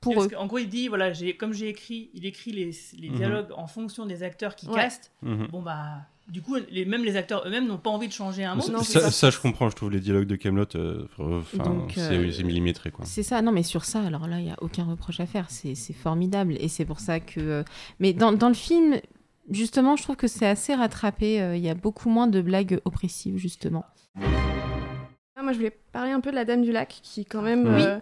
[0.00, 0.30] Pour Parce eux.
[0.30, 3.16] qu'en gros, il dit, voilà, comme j'ai écrit, il écrit les, les Mhm.
[3.16, 4.74] dialogues en fonction des acteurs qui Ouais.
[4.74, 5.12] castent.
[5.22, 5.46] Mhm.
[5.52, 8.56] Bon, bah, du coup, les, même les acteurs eux-mêmes n'ont pas envie de changer un
[8.56, 8.62] mot.
[8.82, 11.40] ça, ça, je comprends, je trouve les dialogues de Camelot, euh, euh,
[11.94, 13.04] c'est millimétré quoi.
[13.04, 15.46] C'est ça, non mais sur ça, alors là, il n'y a aucun reproche à faire,
[15.50, 16.56] c'est formidable.
[16.58, 17.38] Et c'est pour ça que...
[17.40, 17.62] euh,
[18.00, 19.00] Mais dans, dans le film,
[19.50, 22.80] justement, je trouve que c'est assez rattrapé, euh, il y a beaucoup moins de blagues
[22.84, 23.84] oppressives, justement.
[25.36, 27.66] Ah, moi, je voulais parler un peu de la Dame du Lac, qui quand même
[27.66, 27.82] Oui.
[27.82, 28.00] euh,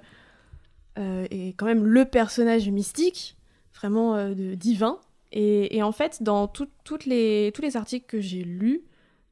[0.99, 3.37] euh, est quand même le personnage mystique,
[3.75, 4.99] vraiment euh, de, divin.
[5.33, 8.83] Et, et en fait, dans tout- toutes les, tous les articles que j'ai lus,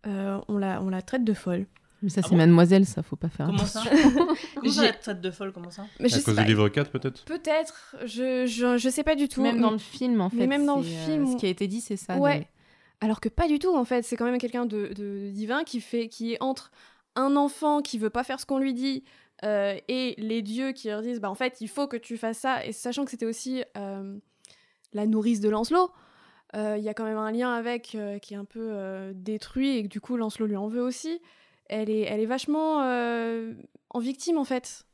[0.07, 1.67] euh, on, la, on la traite de folle.
[2.03, 4.27] Mais ça, Ah c'est mademoiselle, ça, faut pas faire Comment ça attention.
[4.55, 6.43] Comment ça, la traite de folle, comment ça Mais je à sais cause pas.
[6.43, 9.43] du livre 4 peut-être Peut-être, je, je, je sais pas du tout.
[9.43, 10.47] Même dans le film, en Mais fait.
[10.47, 11.27] même dans le euh, film.
[11.27, 12.17] ce qui a été dit, c'est ça.
[12.17, 12.39] Ouais.
[12.41, 12.45] de-
[13.01, 14.03] Alors que pas du tout, en fait.
[14.05, 16.71] C'est quand même quelqu'un de, de divin qui, fait, qui est entre
[17.17, 19.03] un enfant qui veut pas faire ce qu'on lui dit
[19.43, 22.39] euh, et les dieux qui leur disent bah en fait il faut que tu fasses
[22.39, 24.17] ça et sachant que c'était aussi euh,
[24.93, 25.91] la nourrice de Lancelot
[26.55, 29.13] euh, il y a quand même un lien avec euh, qui est un peu euh,
[29.17, 31.21] détruit et que du coup Lancelot lui en veut aussi
[31.69, 33.55] elle est, elle est vachement euh,
[33.91, 34.85] en victime en fait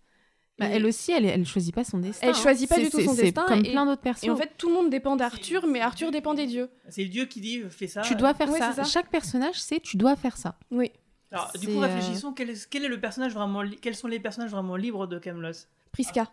[0.58, 2.26] Bah, elle aussi, elle, elle choisit pas son destin.
[2.28, 2.38] elle hein.
[2.40, 4.28] choisit pas du tout son destin comme et- plein d'autres personnes.
[4.28, 7.26] et en fait tout le monde dépend d'Arthur mais Arthur dépend des dieux C'est Dieu
[7.26, 8.02] qui dit, fais ça.
[8.02, 8.84] tu dois faire Ouais, ça.
[8.84, 10.58] Chaque personnage sait, tu dois faire ça.
[10.70, 10.90] oui
[11.32, 14.20] Alors, du coup, euh, réfléchissons, quel est, quel est le personnage vraiment quels sont les
[14.20, 15.52] personnages vraiment libres de Camelot?
[15.92, 16.30] Prisca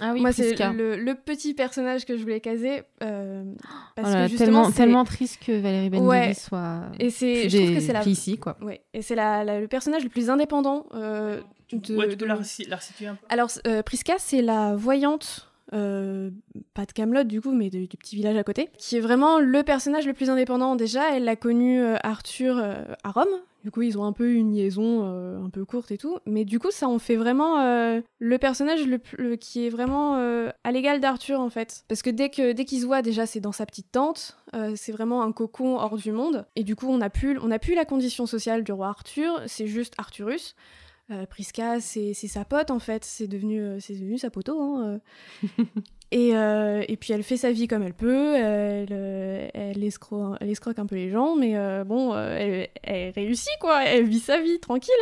[0.00, 2.82] Ah oui, Moi, c'est le, le petit personnage que je voulais caser.
[3.02, 3.44] euh,
[3.94, 6.34] parce Oh là là, que justement, tellement, c'est- tellement triste que Valérie Benguigui Ouais.
[6.34, 6.82] soit.
[7.00, 8.58] Et c'est, je trouve que c'est la, ici, quoi.
[8.60, 8.82] Ouais.
[8.92, 10.84] Et c'est la, la- le personnage le plus indépendant.
[10.94, 11.40] euh,
[11.72, 15.50] de, Ouais, tu peux de- la, resituer un peu Alors, euh, Prisca, c'est la voyante,
[15.72, 16.30] euh,
[16.74, 19.38] pas de Camelot du coup, mais de- du petit village à côté, qui est vraiment
[19.38, 20.76] le personnage le plus indépendant.
[20.76, 23.24] Déjà, elle a connu euh, Arthur euh, à Rome.
[23.66, 26.18] Du coup, ils ont un peu une liaison euh, un peu courte et tout.
[26.24, 30.50] Mais du coup, ça en fait vraiment euh, le personnage le qui est vraiment euh,
[30.62, 31.84] à l'égal d'Arthur, en fait.
[31.88, 34.36] Parce que dès que dès se voient, déjà, c'est dans sa petite tente.
[34.76, 36.46] C'est vraiment un cocon hors du monde.
[36.54, 39.42] Et du coup, on n'a plus, on plus la condition sociale du roi Arthur.
[39.48, 40.54] C'est juste Arthurus.
[41.28, 44.60] Prisca, c'est sa pote en fait, c'est devenu, c'est devenu sa poteau.
[44.60, 45.00] hein.
[46.12, 50.36] et, euh, et puis elle fait sa vie comme elle peut, elle, euh, elle, escroque,
[50.40, 54.20] elle escroque un peu les gens, mais euh, bon, elle, elle réussit quoi, elle vit
[54.20, 54.92] sa vie tranquille.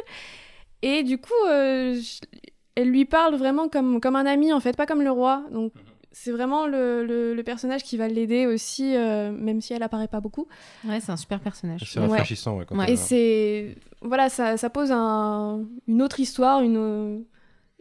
[0.82, 2.20] Et du coup, euh, je-
[2.74, 5.44] elle lui parle vraiment comme, comme un ami en fait, pas comme le roi.
[5.52, 5.72] Donc
[6.10, 10.08] c'est vraiment le, le- le personnage qui va l'aider aussi, euh, même si elle apparaît
[10.08, 10.46] pas beaucoup.
[10.84, 11.82] Ouais, c'est un super personnage.
[11.86, 12.84] C'est rafraîchissant, ouais, quand Ouais.
[12.88, 17.24] on Et c'est voilà, ça, ça pose un- une autre histoire, une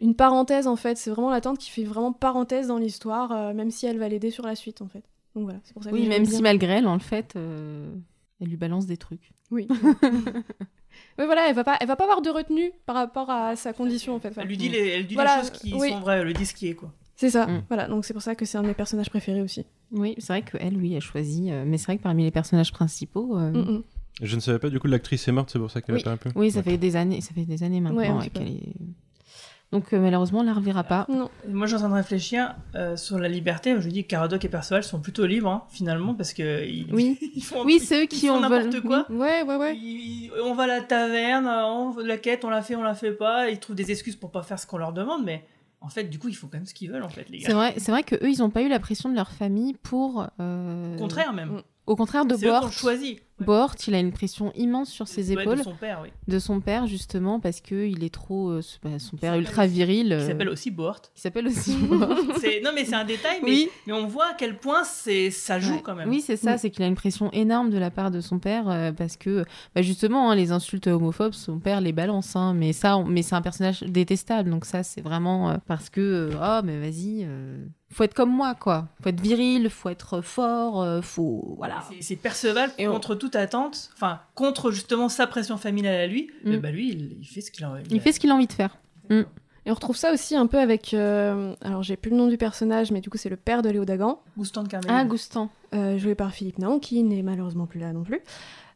[0.04, 0.96] une parenthèse en fait.
[0.98, 4.08] C'est vraiment la tante qui fait vraiment parenthèse dans l'histoire, euh, même si elle va
[4.08, 5.02] l'aider sur la suite en fait.
[5.34, 7.92] Donc voilà, c'est pour ça que Oui, même si malgré elle, en fait, euh,
[8.40, 9.32] elle lui balance des trucs.
[9.50, 9.66] Oui.
[11.18, 13.72] Oui, voilà, elle va pas, elle va pas avoir de retenue par rapport à sa
[13.72, 14.32] condition en fait.
[14.36, 15.90] Elle lui dit, les, elle dit Voilà, les choses qui oui.
[15.90, 16.92] sont vraies, elle lui dit ce qui est quoi.
[17.16, 17.46] C'est ça.
[17.46, 17.62] Mm.
[17.68, 19.64] Voilà, donc c'est pour ça que c'est un de mes personnages préférés aussi.
[19.92, 21.50] Oui, c'est vrai qu'elle, oui, elle choisit.
[21.50, 23.36] euh, mais c'est vrai que parmi les personnages principaux.
[23.38, 23.82] euh, Mm, mm.
[24.22, 26.00] Je ne savais pas, du coup, l'actrice est morte, c'est pour ça qu'elle oui.
[26.00, 28.30] apparaît un peu Oui, ça fait des années, ça fait des années maintenant Ouais, ouais,
[28.30, 28.74] qu'elle est.
[29.72, 31.04] Donc euh, malheureusement, on la reverra pas.
[31.08, 31.28] Non.
[31.48, 33.74] Moi, je suis en train de réfléchir euh, sur la liberté.
[33.80, 37.18] Je dis que Caradoc et Perceval sont plutôt libres, hein, finalement, parce que ils, Oui.
[37.34, 39.06] ils font, Oui, c'est eux ils qui font ont n'importe quoi.
[39.10, 39.76] Ouais, ouais, ouais.
[39.76, 42.82] Ils- on va à la taverne, on veut de la quête, on la fait, on
[42.82, 43.50] la fait pas.
[43.50, 45.44] Ils trouvent des excuses pour pas faire ce qu'on leur demande, mais
[45.80, 47.46] en fait, du coup, ils font quand même ce qu'ils veulent, en fait, les gars.
[47.48, 49.74] C'est vrai, c'est vrai que eux, ils n'ont pas eu la pression de leur famille
[49.82, 50.26] pour.
[50.40, 51.60] euh, Au contraire, même.
[51.86, 52.72] Au contraire de qui Bohort.
[52.72, 53.18] choisi.
[53.40, 55.58] Bohort, il a une pression immense sur ses Ouais, épaules.
[55.58, 56.08] de son père, oui.
[56.28, 58.50] De son père, justement, parce que il est trop.
[58.50, 60.06] euh, bah, son père ultra viril.
[60.06, 61.02] Qui euh, s'appelle aussi Bohort.
[61.12, 61.76] Qui s'appelle aussi.
[62.40, 63.68] C'est- non, mais c'est un détail, mais, Oui.
[63.86, 65.82] mais on voit à quel point ça joue Ouais.
[65.82, 66.08] quand même.
[66.08, 68.68] Oui, c'est ça, c'est qu'il a une pression énorme de la part de son père
[68.70, 72.72] euh, parce que bah, justement hein, les insultes homophobes, son père les balance, hein, mais
[72.72, 76.60] ça, on- mais c'est un personnage détestable, donc ça c'est vraiment euh, parce que oh
[76.64, 77.26] mais vas-y,
[77.94, 81.82] faut être comme moi quoi, faut être viril, faut être fort, euh, faut voilà.
[82.00, 86.30] C'est- Perceval contre toute attente, enfin contre justement sa pression familiale à lui.
[86.44, 86.50] Mm.
[86.50, 87.74] mais bah lui, il, il fait ce qu'il a.
[87.90, 88.76] Il fait ce qu'il a envie de faire.
[89.10, 89.22] Mm.
[89.66, 90.92] Et on retrouve ça aussi un peu avec.
[90.92, 93.70] euh, alors, j'ai plus le nom du personnage, mais du coup, c'est le père de
[93.70, 94.20] Léo Dagan.
[94.36, 94.90] Goustan de Carmel.
[94.92, 95.48] Ah Goustan.
[95.74, 98.20] Euh, joué par Philippe Naon, qui n'est malheureusement plus là non plus.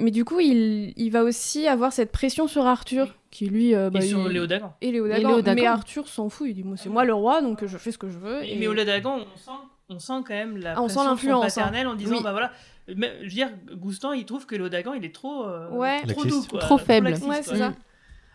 [0.00, 3.74] Mais du coup, il, il va aussi avoir cette pression sur Arthur, qui lui.
[3.74, 4.74] euh, bah, Et sur il- Léo Dagan.
[4.80, 5.28] Et Léo Et Dagan.
[5.28, 5.60] Léo Dagan.
[5.60, 7.98] Mais Arthur s'en fout, il dit Moi, c'est moi le roi, donc je fais ce
[7.98, 8.40] que je veux.
[8.40, 9.50] Mais, et- mais au Dagan, on sent,
[9.88, 11.40] on sent quand même la Ah, on sent pression hein.
[11.46, 12.22] paternel en disant Oui.
[12.22, 12.52] bah voilà.
[12.96, 16.00] Mais, je veux dire, Goustan, il trouve que Léo Dagan, il est trop, euh, Ouais.
[16.06, 16.60] trop doux, quoi.
[16.60, 17.08] Trop faible.
[17.08, 17.74] laxiste, Ouais, c'est ça.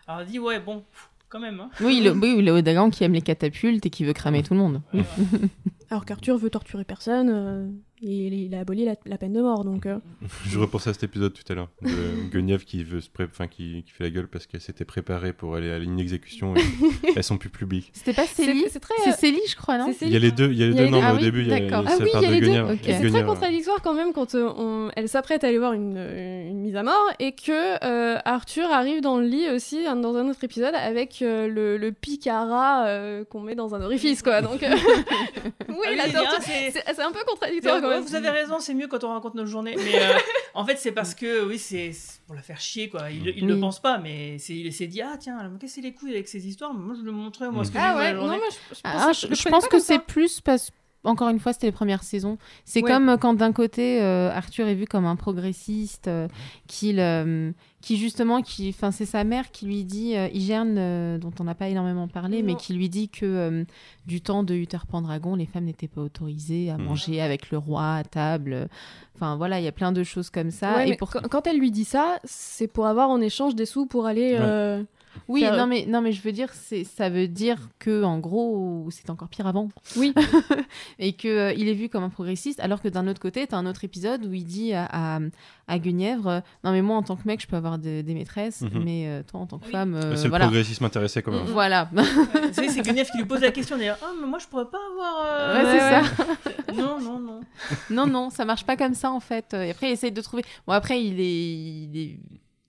[0.06, 1.58] Alors il dit ouais bon, pff, quand même.
[1.60, 1.70] Hein.
[1.80, 4.60] Oui, le, oui, le Dagan qui aime les catapultes et qui veut cramer tout le
[4.60, 4.82] monde.
[5.90, 7.68] Alors qu'Arthur veut torturer personne, euh,
[8.04, 9.86] et il, a aboli la, la peine de mort, donc.
[9.86, 9.98] euh,
[10.46, 13.46] Je repensais à cet épisode tout à l'heure de Guenièvre qui veut se pré- enfin
[13.48, 16.60] qui, qui fait la gueule parce qu'elle s'était préparée pour aller à une exécution et
[17.16, 17.90] elles sont plus publiques.
[17.92, 18.94] C'était pas Célie c'est très.
[19.12, 20.98] Célie, je crois, non Il y a les deux, il y a les deux non,
[21.00, 21.72] mais Ah au oui, début il y a, il y.
[21.72, 22.40] Ah oui, y de.
[22.40, 22.70] Guenièvre.
[22.82, 26.48] C'est très contradictoire quand même quand euh, on- elle s'apprête à aller voir une, euh,
[26.50, 30.28] une mise à mort et que euh, Arthur arrive dans le lit aussi dans un
[30.28, 34.40] autre épisode avec le, le pic à rat euh, qu'on met dans un orifice quoi.
[34.42, 34.68] Donc euh,
[35.68, 38.86] oui, Ah oui, ah, c'est- un peu contradictoire quand ouais, vous avez raison, c'est mieux
[38.88, 39.74] quand on raconte nos journées.
[39.76, 40.12] Mais euh,
[40.54, 41.92] en fait, c'est parce que, oui, c'est
[42.26, 43.10] pour la faire chier, quoi.
[43.10, 43.48] Il, il Oui.
[43.52, 46.28] le pense pas, mais il s'est dit, ah tiens, elle me casser les couilles avec
[46.28, 46.72] ces histoires?
[46.74, 49.06] Moi, je le montrais, moi, ce que Ah ouais, la non, moi je, je Ah,
[49.08, 50.70] pensais- je, pense pas que comme c'est plus parce
[51.04, 52.38] encore une fois, c'était les premières saisons.
[52.64, 52.90] C'est Ouais.
[52.90, 56.28] comme euh, quand d'un côté euh, Arthur est vu comme un progressiste, euh,
[56.66, 57.52] qu'il, euh,
[57.82, 61.44] qui justement, qui, enfin c'est sa mère qui lui dit, euh, Igerne, euh, dont on
[61.44, 63.64] n'a pas énormément parlé, mais qui lui dit que euh,
[64.06, 66.84] du temps de Uther Pendragon, les femmes n'étaient pas autorisées à Mhm.
[66.84, 68.68] manger avec le roi à table.
[69.14, 70.76] Enfin voilà, il y a plein de choses comme ça.
[70.76, 71.10] Ouais, et pour...
[71.10, 74.38] quand, quand elle lui dit ça, c'est pour avoir en échange des sous pour aller.
[74.38, 74.84] Ouais.
[75.28, 78.18] Oui, faire- non mais non mais je veux dire, c'est ça veut dire que en
[78.18, 79.68] gros, c'est encore pire avant.
[79.96, 80.14] Oui.
[80.98, 83.56] et que euh, il est vu comme un progressiste, alors que d'un autre côté, t'as
[83.56, 85.20] un autre épisode où il dit à, à,
[85.68, 88.14] à Guenièvre, euh, non mais moi en tant que mec, je peux avoir de- des
[88.14, 88.82] maîtresses, Mhm.
[88.84, 90.46] mais euh, toi en tant que femme, euh, c'est le voilà.
[90.46, 91.44] progressisme intéressé quand même.
[91.54, 91.88] Voilà.
[92.52, 93.98] C'est Guenièvre qui lui pose la question d'ailleurs.
[94.02, 95.24] Ah, mais moi, je pourrais pas avoir.
[95.26, 96.72] euh, Ouais, c'est ça.
[96.74, 97.40] Non, non, non.
[97.90, 99.54] non, non, ça marche pas comme ça en fait.
[99.54, 100.44] Et après, il essaye de trouver.
[100.66, 102.18] Bon, après, il est, il est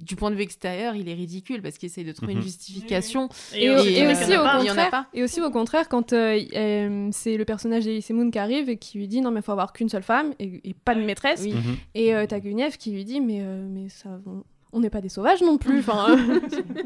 [0.05, 2.39] du point de vue extérieur, il est ridicule parce qu'il essaye de trouver Mhm.
[2.39, 3.27] une justification.
[3.55, 7.45] Et, il aussi au il contraire, et aussi au contraire, quand euh, euh, c'est le
[7.45, 10.03] personnage d'Elise Moon qui arrive et qui lui dit non mais faut avoir qu'une seule
[10.03, 11.53] femme et, et pas de maîtresse, Oui.
[11.53, 11.75] Mhm.
[11.95, 15.41] et euh, t'as qui lui dit mais euh, mais ça, on- n'est pas des sauvages
[15.41, 15.79] non plus.
[15.79, 16.39] Enfin, euh,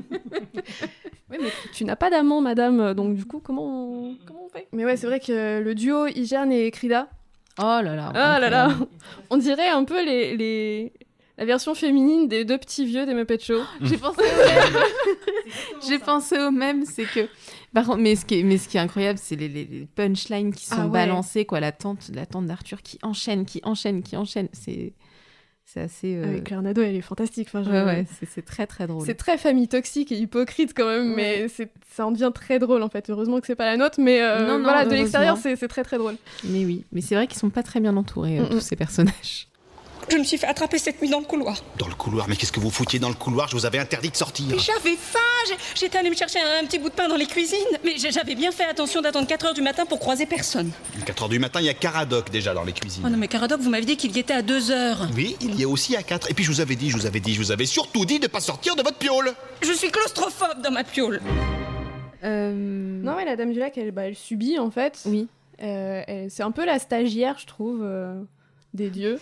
[1.31, 3.65] oui mais tu n'as pas d'amant madame, donc du coup comment
[4.09, 4.67] on, comment on fait?
[4.71, 7.07] Mais ouais c'est vrai que le duo Igerne et Krida,
[7.59, 8.11] Oh là là.
[8.15, 8.69] ah là là,
[9.29, 10.93] on dirait un peu les, les
[11.39, 13.61] la version féminine des deux petits vieux des Muppet Show.
[13.81, 14.83] J'ai pensé au même.
[15.87, 17.27] J'ai pensé au même, c'est que.
[17.73, 19.85] Par contre, mais ce qui est, mais ce qui est incroyable, c'est les, les- les
[19.95, 20.91] punchlines qui sont Ah ouais.
[20.91, 21.59] balancées, quoi.
[21.59, 24.49] La tante, la tante d'Arthur qui enchaîne, qui enchaîne, qui enchaîne.
[24.53, 24.93] C'est,
[25.65, 26.15] c'est assez.
[26.15, 27.47] euh, Avec Claire Nadeau, elle est fantastique.
[27.49, 29.05] Enfin, je- Ouais, ouais, c'est, très très drôle.
[29.05, 31.47] C'est très famille toxique et hypocrite quand même, mais
[31.95, 33.09] ça en devient très drôle en fait.
[33.09, 35.83] Heureusement que c'est pas la nôtre, mais euh, Non, non, voilà, de l'extérieur, c'est, très
[35.83, 36.15] très drôle.
[36.43, 38.49] Mais oui, mais c'est vrai qu'ils sont pas très bien entourés, euh, Mm-mm.
[38.49, 39.47] tous ces personnages.
[40.11, 41.63] Je me suis fait attraper cette nuit dans le couloir.
[41.77, 43.47] Dans le couloir, mais qu'est-ce que vous foutiez dans le couloir?
[43.47, 44.45] Je vous avais interdit de sortir.
[44.49, 47.27] Mais j'avais faim, j'étais allée me chercher un, un petit bout de pain dans les
[47.27, 47.57] cuisines.
[47.83, 50.71] Mais j'avais bien fait attention d'attendre 4 heures du matin pour croiser personne.
[51.05, 53.03] 4 heures du matin, il y a Caradoc déjà dans les cuisines.
[53.05, 55.07] Oh non mais Caradoc, vous m'avez dit qu'il y était à 2 heures.
[55.15, 56.31] Oui, il y a aussi à 4.
[56.31, 58.19] Et puis je vous avais dit, je vous avais dit, je vous avais surtout dit
[58.19, 59.33] de pas sortir de votre piole.
[59.61, 61.21] Je suis claustrophobe dans ma piole.
[62.23, 64.99] Non, mais la Dame du Lac, elle, bah, elle subit en fait.
[65.05, 65.27] Oui.
[65.61, 68.13] Euh, c'est un peu la stagiaire, je trouve, euh,
[68.73, 69.19] des dieux.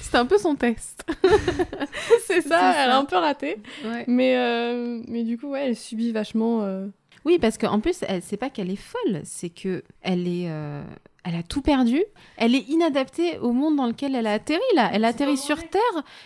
[0.00, 1.04] C'est un peu son test.
[2.26, 3.58] c'est ça, elle a un peu raté.
[3.84, 4.04] Ouais.
[4.06, 6.62] Mais, euh, mais du coup, ouais, elle subit vachement.
[6.62, 6.86] euh,
[7.24, 10.82] Oui, parce qu'en plus, elle, c'est pas qu'elle est folle, c'est que elle est, euh,
[11.24, 12.02] elle a tout perdu.
[12.36, 14.60] Elle est inadaptée au monde dans lequel elle a atterri.
[14.74, 15.80] Là, elle a atterri sur Terre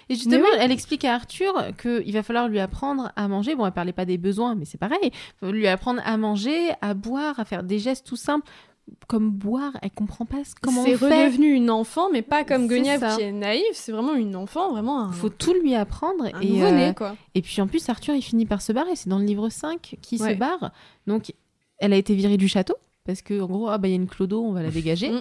[0.09, 0.59] et justement, oui.
[0.61, 3.55] elle explique à Arthur qu'il va falloir lui apprendre à manger.
[3.55, 4.99] Bon, elle parlait pas des besoins, mais c'est pareil.
[5.03, 5.11] Il
[5.41, 8.49] faut lui apprendre à manger, à boire, à faire des gestes tout simples.
[9.07, 13.23] Comme boire, elle comprend pas comment c'est redevenu une enfant, mais pas comme Guenièvre qui
[13.23, 13.63] est naïve.
[13.75, 15.11] C'est vraiment une enfant, vraiment un.
[15.11, 16.25] Il faut tout lui apprendre.
[16.25, 17.17] Un et, euh, quoi.
[17.35, 18.97] et puis en plus, Arthur, il finit par se barrer.
[18.97, 20.73] C'est dans le livre 5 qui se barre.
[21.07, 21.33] Donc,
[21.79, 22.75] elle a été virée du château
[23.05, 25.13] parce que en gros, ah bah il y a une clodo, on va la dégager.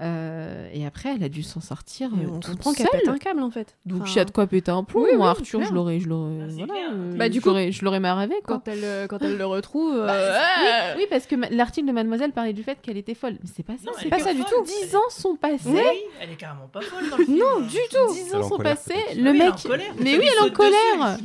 [0.00, 2.10] Euh, et après, elle a dû s'en sortir.
[2.20, 3.74] Et euh, on comprend qu'elle pète un câble en fait.
[3.86, 5.02] Donc, Enfin, il y a de quoi péter un plomb.
[5.04, 5.70] Oui, Moi, oui, Arthur, clair.
[5.70, 8.56] je l'aurais, je l'aurais, voilà, euh, Bah, du coup- je l'aurais marravé quoi.
[8.64, 9.96] Quand elle, quand elle le retrouve.
[9.96, 12.98] Bah, euh, oui, ah oui, parce que ma- l'article de Mademoiselle parlait du fait qu'elle
[12.98, 13.36] était folle.
[13.42, 14.64] Mais c'est pas ça, c'est pas ça du tout.
[14.64, 15.60] Dix ans sont passés.
[15.66, 15.80] Oui,
[16.20, 17.38] elle est carrément pas folle dans le film.
[17.38, 18.12] Non, du tout.
[18.12, 18.94] Dix Elle est ans en sont passés.
[19.16, 19.54] Le Oui, elle est mec.
[19.54, 19.92] en colère.
[20.00, 21.18] Mais oui, elle est en colère.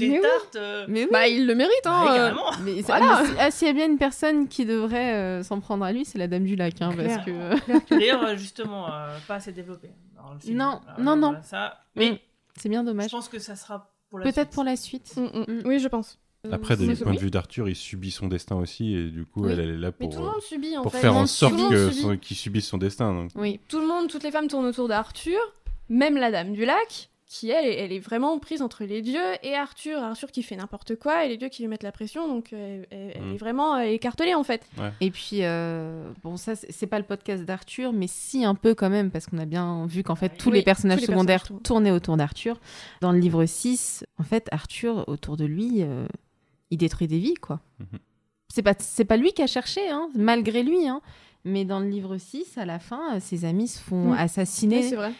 [0.87, 1.07] Mais.
[1.11, 2.33] Bah, il le mérite, hein.
[2.33, 2.51] Bah.
[2.63, 6.17] Mais ah, s'il y a bien une personne qui devrait s'en prendre à lui, c'est
[6.17, 7.93] la Dame du Lac, hein, parce que.
[7.93, 10.57] D'ailleurs, euh, justement, euh, pas assez développé dans le film.
[10.57, 11.39] Non, Alors, non, non.
[11.43, 11.79] ça...
[11.95, 12.17] Mais Mm.
[12.57, 13.05] c'est bien dommage.
[13.09, 14.49] je pense que ça sera pour la Peut-être suite.
[14.53, 15.13] pour la suite.
[15.17, 15.61] Mm, mm.
[15.65, 16.19] Oui, je pense.
[16.51, 19.25] Après, Euh, du c'est- point de vue d'Arthur, il subit son destin aussi, et du
[19.25, 19.51] coup, Oui.
[19.51, 20.99] elle, elle est là pour, tout le monde euh, subit, en pour fait.
[21.01, 22.01] faire en sorte que subit.
[22.01, 23.13] son- qu'il subisse son destin.
[23.13, 23.29] donc.
[23.35, 23.59] Oui.
[23.67, 25.39] Tout le monde, toutes les femmes tournent autour d'Arthur,
[25.89, 29.21] même la Dame du Lac, qui elle, est- elle est vraiment prise entre les dieux
[29.41, 29.99] et Arthur.
[30.03, 32.83] Arthur qui fait n'importe quoi et les dieux qui lui mettent la pression, donc euh,
[32.91, 33.33] elle, elle Mm.
[33.33, 34.65] est vraiment euh, écartelée en fait.
[34.99, 38.89] Et puis, euh, bon, ça, c'est pas le podcast d'Arthur, mais si un peu quand
[38.89, 41.39] même, parce qu'on a bien vu qu'en fait, tous Oui, les personnages tous les secondaires
[41.43, 42.59] personnages tournaient autour d'Arthur.
[42.99, 46.05] Dans le livre 6, en fait, Arthur, autour de lui, euh,
[46.69, 47.61] il détruit des vies, quoi.
[47.79, 47.99] Mhm.
[48.53, 50.99] C'est pas, c'est pas lui qui a cherché, hein, malgré lui, hein.
[51.45, 54.95] Mais dans le livre 6, à la fin, ses amis se font assassiner Oui, c'est
[54.97, 55.13] vrai.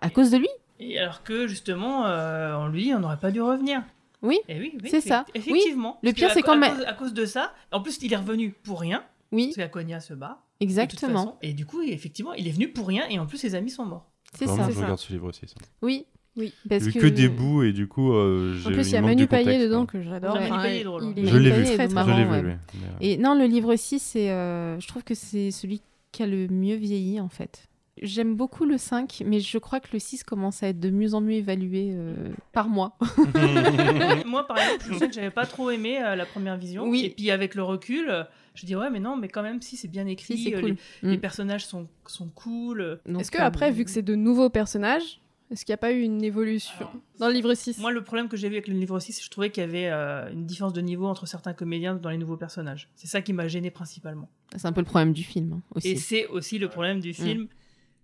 [0.00, 0.48] à cause de lui.
[0.80, 3.82] Et alors que, justement, euh, en lui, on n'aurait pas dû revenir.
[4.22, 5.24] Oui, Et oui, oui, c'est ça.
[5.28, 5.32] Oui.
[5.40, 5.98] Effectivement.
[6.02, 8.80] Le pire, c'est quand même- à cause de ça, en plus, il est revenu pour
[8.80, 9.04] rien.
[9.32, 9.46] Oui.
[9.46, 10.26] Parce qu'Akonia se bat.
[10.60, 11.18] de toute Exactement.
[11.26, 11.34] façon.
[11.42, 13.84] Et du coup, effectivement, il est venu pour rien et en plus, ses amis sont
[13.84, 14.10] morts.
[14.34, 14.68] C'est ça.
[14.70, 15.46] je regarde ce livre aussi.
[15.46, 15.54] ça.
[15.82, 16.04] Oui,
[16.36, 16.52] oui.
[16.68, 18.96] Parce vu que, que des bouts, et du coup, euh, j'ai En plus, il y
[18.96, 20.36] a Manu Payet dedans que j'adore.
[20.36, 21.12] Enfin, drôle.
[21.16, 22.42] il est- Je l'ai il vu, très je marrant, l'ai vu, ouais.
[22.42, 22.52] lui.
[22.74, 26.22] Mais, euh, Et non, le livre 6, c'est, euh, je trouve que c'est celui qui
[26.24, 27.68] a le mieux vieilli, en fait.
[28.02, 31.14] J'aime beaucoup le 5, mais je crois que le 6 commence à être de mieux
[31.14, 32.14] en mieux évalué euh,
[32.52, 32.96] par mois.
[34.26, 36.86] Moi, par exemple, je sais que j'avais pas trop aimé euh, la première vision.
[36.88, 37.04] Oui.
[37.06, 38.24] Et puis avec le recul, euh,
[38.54, 40.60] je dis ouais, mais non, mais quand même, si c'est bien écrit, Si, c'est euh,
[40.60, 40.76] cool.
[41.02, 41.20] les, les Mm.
[41.20, 43.00] personnages sont, sont cool.
[43.18, 45.20] Est-ce que après, vu que c'est de nouveaux personnages,
[45.50, 46.74] est-ce qu'il n'y a pas eu une évolution
[47.18, 49.30] dans le livre 6 Moi, le problème que j'ai vu avec le livre 6, je
[49.30, 52.36] trouvais qu'il y avait euh, une différence de niveau entre certains comédiens dans les nouveaux
[52.36, 52.88] personnages.
[52.96, 54.28] C'est ça qui m'a gêné principalement.
[54.56, 55.88] C'est un peu le problème du film hein, aussi.
[55.88, 57.00] Et c'est aussi le problème Mm.
[57.00, 57.46] du film.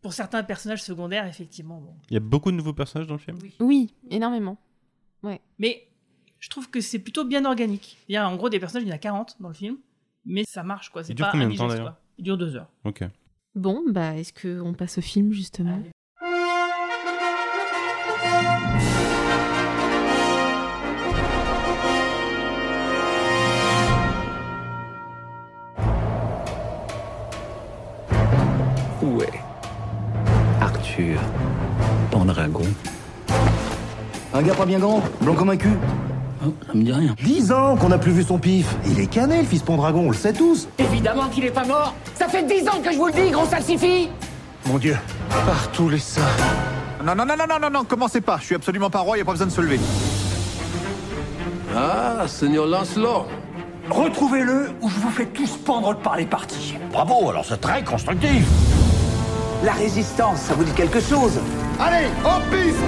[0.05, 1.81] Pour certains personnages secondaires, effectivement.
[1.81, 1.95] Bon.
[2.11, 3.39] Il y a beaucoup de nouveaux personnages dans le film?
[3.59, 4.59] Oui, énormément.
[5.23, 5.41] Ouais.
[5.59, 5.89] Mais
[6.41, 7.97] je trouve que c'est plutôt bien organique.
[8.11, 9.79] Il y a en gros des personnages, il y en a 40 dans le film,
[10.27, 11.05] mais ça marche quoi.
[11.05, 11.97] C'est dure pas combien de temps, d'ailleurs?
[12.19, 12.69] Il dure deux heures.
[12.85, 13.03] Ok.
[13.55, 15.83] Bon, bah, est-ce qu'on passe au film, justement?
[29.03, 29.43] Où est
[32.11, 32.62] Pendragon
[34.33, 35.76] Un gars pas bien grand, blanc comme un cul.
[36.41, 37.14] Ça me dit rien.
[37.22, 38.66] Dix ans qu'on n'a plus vu son pif.
[38.87, 40.68] Il est cané, le fils Pendragon, on le sait tous.
[40.79, 43.46] Évidemment qu'il est pas mort Ça fait dix ans que je vous le dis, gros
[43.46, 44.11] salsifis
[44.66, 44.96] Mon Dieu,
[45.30, 46.21] par tous les saints.
[47.04, 48.38] Non, non, non, non, non, non, non, commencez pas.
[48.41, 49.80] Je suis absolument pas roi, y a pas besoin de se lever.
[51.75, 53.26] Ah, Seigneur Lancelot
[53.91, 56.75] Retrouvez-le ou je vous fais tous pendre par les parties.
[56.92, 58.46] Bravo, alors c'est très constructif.
[59.64, 61.41] La résistance, ça vous dit quelque chose?
[61.80, 62.78] Allez, en piste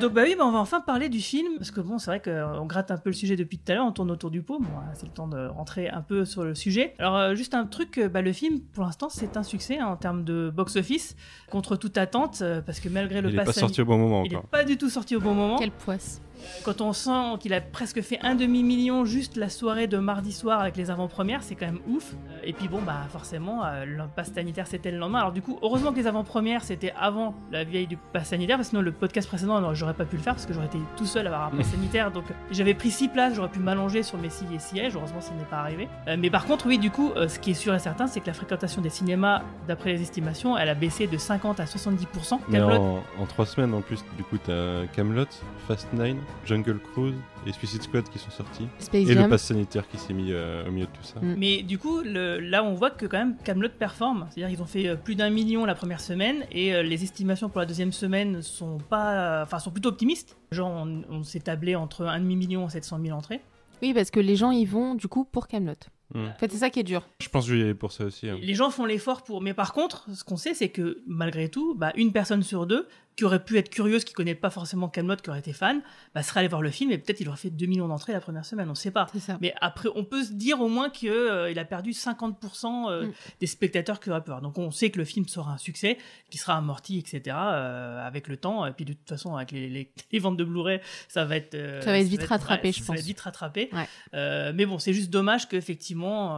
[0.00, 2.20] Donc bah oui, bah on va enfin parler du film, parce que bon, c'est vrai
[2.20, 4.58] qu'on gratte un peu le sujet depuis tout à l'heure, on tourne autour du pot,
[4.58, 6.94] bon, c'est le temps de rentrer un peu sur le sujet.
[6.98, 9.86] Alors euh, juste un truc, euh, bah, le film, pour l'instant, c'est un succès hein,
[9.86, 11.14] en termes de box-office,
[11.50, 13.98] contre toute attente, euh, parce que malgré le Il est pass pas sorti au bon
[13.98, 14.48] moment il est encore.
[14.48, 15.56] pas du tout sorti au bon moment.
[15.56, 16.20] Quelle poisse.
[16.64, 20.60] Quand on sent qu'il a presque fait un demi-million juste la soirée de mardi soir
[20.60, 22.14] avec les avant-premières, c'est quand même ouf.
[22.42, 25.20] Et puis bon, bah forcément, euh, le pass sanitaire c'était le lendemain.
[25.20, 28.68] Alors du coup, heureusement que les avant-premières c'était avant la vieille du pass sanitaire, parce
[28.68, 31.06] que sinon le podcast précédent, j'aurais pas pu le faire parce que j'aurais été tout
[31.06, 32.10] seul à avoir un pass sanitaire.
[32.10, 34.96] Donc j'avais pris six places, j'aurais pu m'allonger sur mes six et sièges.
[34.96, 35.88] Heureusement, ça n'est pas arrivé.
[36.08, 38.20] Euh, mais par contre, oui, du coup, euh, ce qui est sûr et certain, c'est
[38.20, 42.38] que la fréquentation des cinémas, d'après les estimations, elle a baissé de 50 à 70%.
[42.48, 45.26] Mais en, en trois semaines en plus, du coup, t'as Camelot,
[45.66, 46.14] Fast 9,
[46.44, 47.14] Jungle Cruise
[47.46, 48.66] et Suicide Squad qui sont sortis.
[48.78, 49.24] Space et Jam.
[49.24, 51.20] le pass sanitaire qui s'est mis euh, au milieu de tout ça.
[51.20, 51.34] Mm.
[51.38, 54.26] Mais du coup, le- là, on voit que quand même Camelot performe.
[54.30, 57.48] C'est-à-dire qu'ils ont fait euh, plus d'un million la première semaine et euh, les estimations
[57.48, 60.36] pour la deuxième semaine sont pas, enfin, sont plutôt optimistes.
[60.52, 63.40] Genre, on, on s'est tablé entre un demi million et 700 000 entrées.
[63.82, 65.74] Oui, parce que les gens y vont du coup pour Camelot.
[66.14, 66.26] Mm.
[66.26, 67.02] En fait, c'est ça qui est dur.
[67.20, 68.28] Je pense que je vais y aller pour ça aussi.
[68.28, 68.38] hein.
[68.40, 69.40] Les gens font l'effort pour.
[69.42, 72.86] Mais par contre, ce qu'on sait, c'est que malgré tout, bah, une personne sur deux
[73.16, 75.82] qui aurait pu être curieuse, qui connaît pas forcément Camelot, qui aurait été fan,
[76.14, 78.20] bah, serait allé voir le film et peut-être il aurait fait 2 millions d'entrées la
[78.20, 79.06] première semaine, on sait pas.
[79.40, 83.12] Mais après, on peut se dire au moins qu'il a perdu 50% euh, Mm.
[83.40, 84.42] des spectateurs qu'il aurait pu avoir.
[84.42, 85.96] Donc on sait que le film sera un succès,
[86.30, 87.36] qu'il sera amorti, etc.
[87.38, 88.66] euh, avec le temps.
[88.66, 91.54] Et puis de toute façon, avec les, les- les ventes de Blu-ray, ça va être.
[91.54, 92.98] euh, Ça va être vite rattrapé, je ça va pense.
[93.00, 93.70] être vite rattrapé.
[93.72, 93.88] Ouais.
[94.14, 96.36] Euh, mais bon, c'est juste dommage qu'effectivement.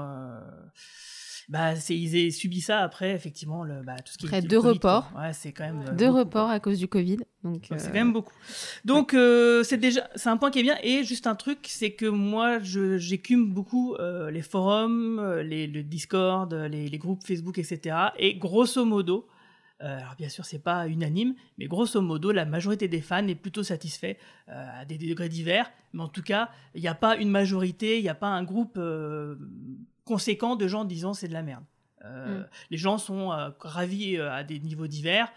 [1.49, 4.43] Bah, c'est, ils aient subi ça après, effectivement, le, bah, tout ce qui Après est
[4.43, 5.13] deux Covid, reports.
[5.17, 5.85] Ouais, c'est quand même.
[5.89, 7.19] euh, Deux beaucoup, reports à cause du Covid.
[7.45, 8.33] Donc, donc euh, c'est quand même beaucoup.
[8.85, 11.93] Donc euh, c'est déjà c'est un point qui est bien et juste un truc c'est
[11.93, 13.97] que moi je j'écume beaucoup
[14.31, 17.97] les forums, les le Discord, les, les groupes Facebook etc.
[18.19, 19.29] Et grosso modo
[19.83, 23.35] euh, alors bien sûr c'est pas unanime mais grosso modo la majorité des fans est
[23.35, 24.17] plutôt satisfait
[24.49, 27.99] euh, à des degrés divers mais en tout cas il n'y a pas une majorité
[27.99, 29.37] il n'y a pas un groupe euh,
[30.07, 31.65] conséquent de gens disant c'est de la merde.
[32.05, 32.47] Euh, Mm.
[32.71, 35.31] Les gens sont euh, ravis euh, à des niveaux divers.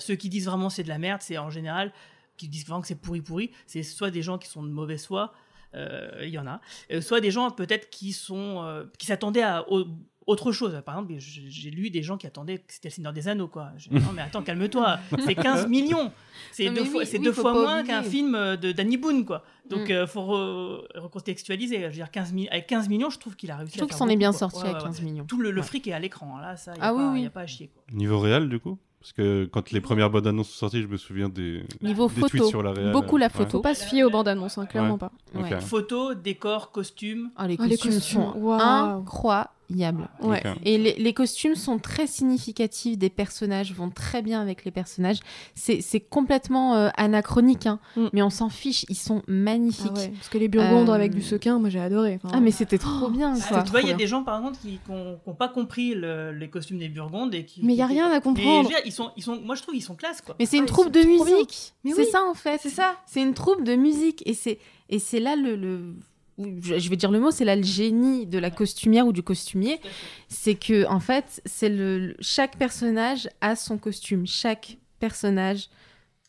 [0.00, 1.92] Ceux qui disent vraiment c'est de la merde, c'est en général
[2.36, 3.52] qui disent vraiment que c'est pourri pourri.
[3.68, 5.32] C'est soit des gens qui sont de mauvaise foi,
[5.74, 6.60] il y en a,
[7.00, 9.86] soit des gens peut-être qui sont qui s'attendaient à au-
[10.26, 10.80] autre chose.
[10.84, 13.70] Par exemple, j'ai lu des gens qui attendaient que c'était le Seigneur des Anneaux, quoi.
[13.90, 14.98] Non, mais attends, calme-toi.
[15.24, 16.10] C'est 15 millions.
[16.52, 19.44] C'est deux fois, oui, oui, deux moins qu'un film euh, de Danny Boone, quoi.
[19.70, 19.92] Donc, Mm.
[19.92, 21.80] euh, faut re- recontextualiser.
[21.80, 23.88] Je veux dire, 15 mi- avec 15 millions, je trouve qu'il a réussi Je trouve
[23.88, 24.38] à qu'il s'en est bien quoi.
[24.38, 25.04] sorti Ouais, avec ouais, 15 ouais.
[25.04, 25.24] millions.
[25.24, 25.66] Tout le, le Ouais.
[25.66, 27.22] fric est à l'écran, là, ça, il Ah n'y oui, a, oui.
[27.22, 27.82] y a pas à chier, quoi.
[27.92, 28.78] Niveau réel, du coup?
[29.00, 32.14] Parce que quand les premières bandes annonces sont sorties, je me souviens des, Niveau des
[32.14, 32.28] photo.
[32.28, 32.90] tweets sur la réal.
[32.92, 33.50] Beaucoup la photo.
[33.50, 34.98] Faut pas se fier aux bandes annonces, hein, clairement Ouais.
[34.98, 35.12] pas.
[35.34, 35.42] Ok.
[35.44, 35.60] Ouais.
[35.60, 37.30] Photos, décors, costumes.
[37.36, 38.60] Ah, les Ah, les costumes, costumes, sont waouh.
[38.60, 39.50] incroyables.
[39.70, 40.42] Ouais.
[40.64, 45.18] Et les, les costumes sont très significatifs des personnages, vont très bien avec les personnages.
[45.54, 48.06] C'est c'est complètement euh, anachronique, hein, Mm.
[48.12, 49.90] mais on s'en fiche, ils sont magnifiques.
[49.94, 52.18] Ah ouais, Parce que les Burgondes Euh, avec du sequin, moi j'ai adoré.
[52.22, 53.58] Enfin, Ah, mais c'était trop bien, Parce quoi.
[53.60, 56.32] que tu vois, il y a des gens, par exemple, qui n'ont pas compris le-
[56.32, 57.60] les costumes des Burgondes et qui.
[57.64, 58.68] Mais y a qui- rien à comprendre.
[58.68, 60.36] dire, ils sont, ils sont, moi, je trouve, ils sont classe, quoi.
[60.38, 61.10] Mais c'est une Ah, troupe de bien.
[61.24, 61.72] musique.
[61.84, 62.08] Mais C'est oui.
[62.10, 62.58] ça en fait.
[62.62, 62.94] C'est ça.
[63.06, 65.94] C'est une troupe de musique et c'est et c'est là le, le
[66.38, 69.80] je vais dire le mot, c'est là le génie de la costumière ou du costumier,
[70.28, 75.68] c'est que en fait, c'est le chaque personnage a son costume, chaque personnage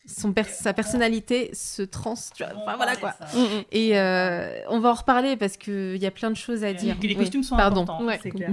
[0.06, 3.14] son per- sa personnalité se trans tu vois, enfin, voilà quoi.
[3.70, 6.72] Et euh, on va en reparler parce que il y a plein de choses à
[6.72, 6.96] dire.
[7.02, 7.82] Les Oui, costumes sont pardon.
[7.82, 8.18] importants, Ouais.
[8.22, 8.52] c'est clair.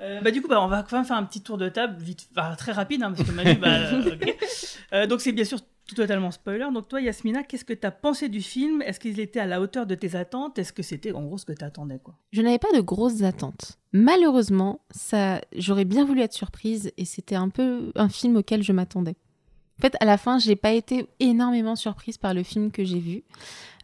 [0.00, 1.96] Euh, bah, du coup, bah, on va quand même faire un petit tour de table,
[2.00, 3.78] vite, bah, très rapide, hein, parce que Manu, bah.
[4.92, 6.66] Euh, donc c'est bien sûr tout totalement spoiler.
[6.72, 8.82] Donc toi, Yasmina, qu'est-ce que tu as pensé du film?
[8.82, 10.58] Est-ce qu'il était à la hauteur de tes attentes?
[10.58, 12.14] Est-ce que c'était en gros ce que tu attendais quoi?
[12.32, 13.78] Je n'avais pas de grosses attentes.
[13.92, 18.72] Malheureusement, ça, j'aurais bien voulu être surprise et c'était un peu un film auquel je
[18.72, 19.16] m'attendais.
[19.78, 22.98] En fait, à la fin, j'ai pas été énormément surprise par le film que j'ai
[22.98, 23.24] vu.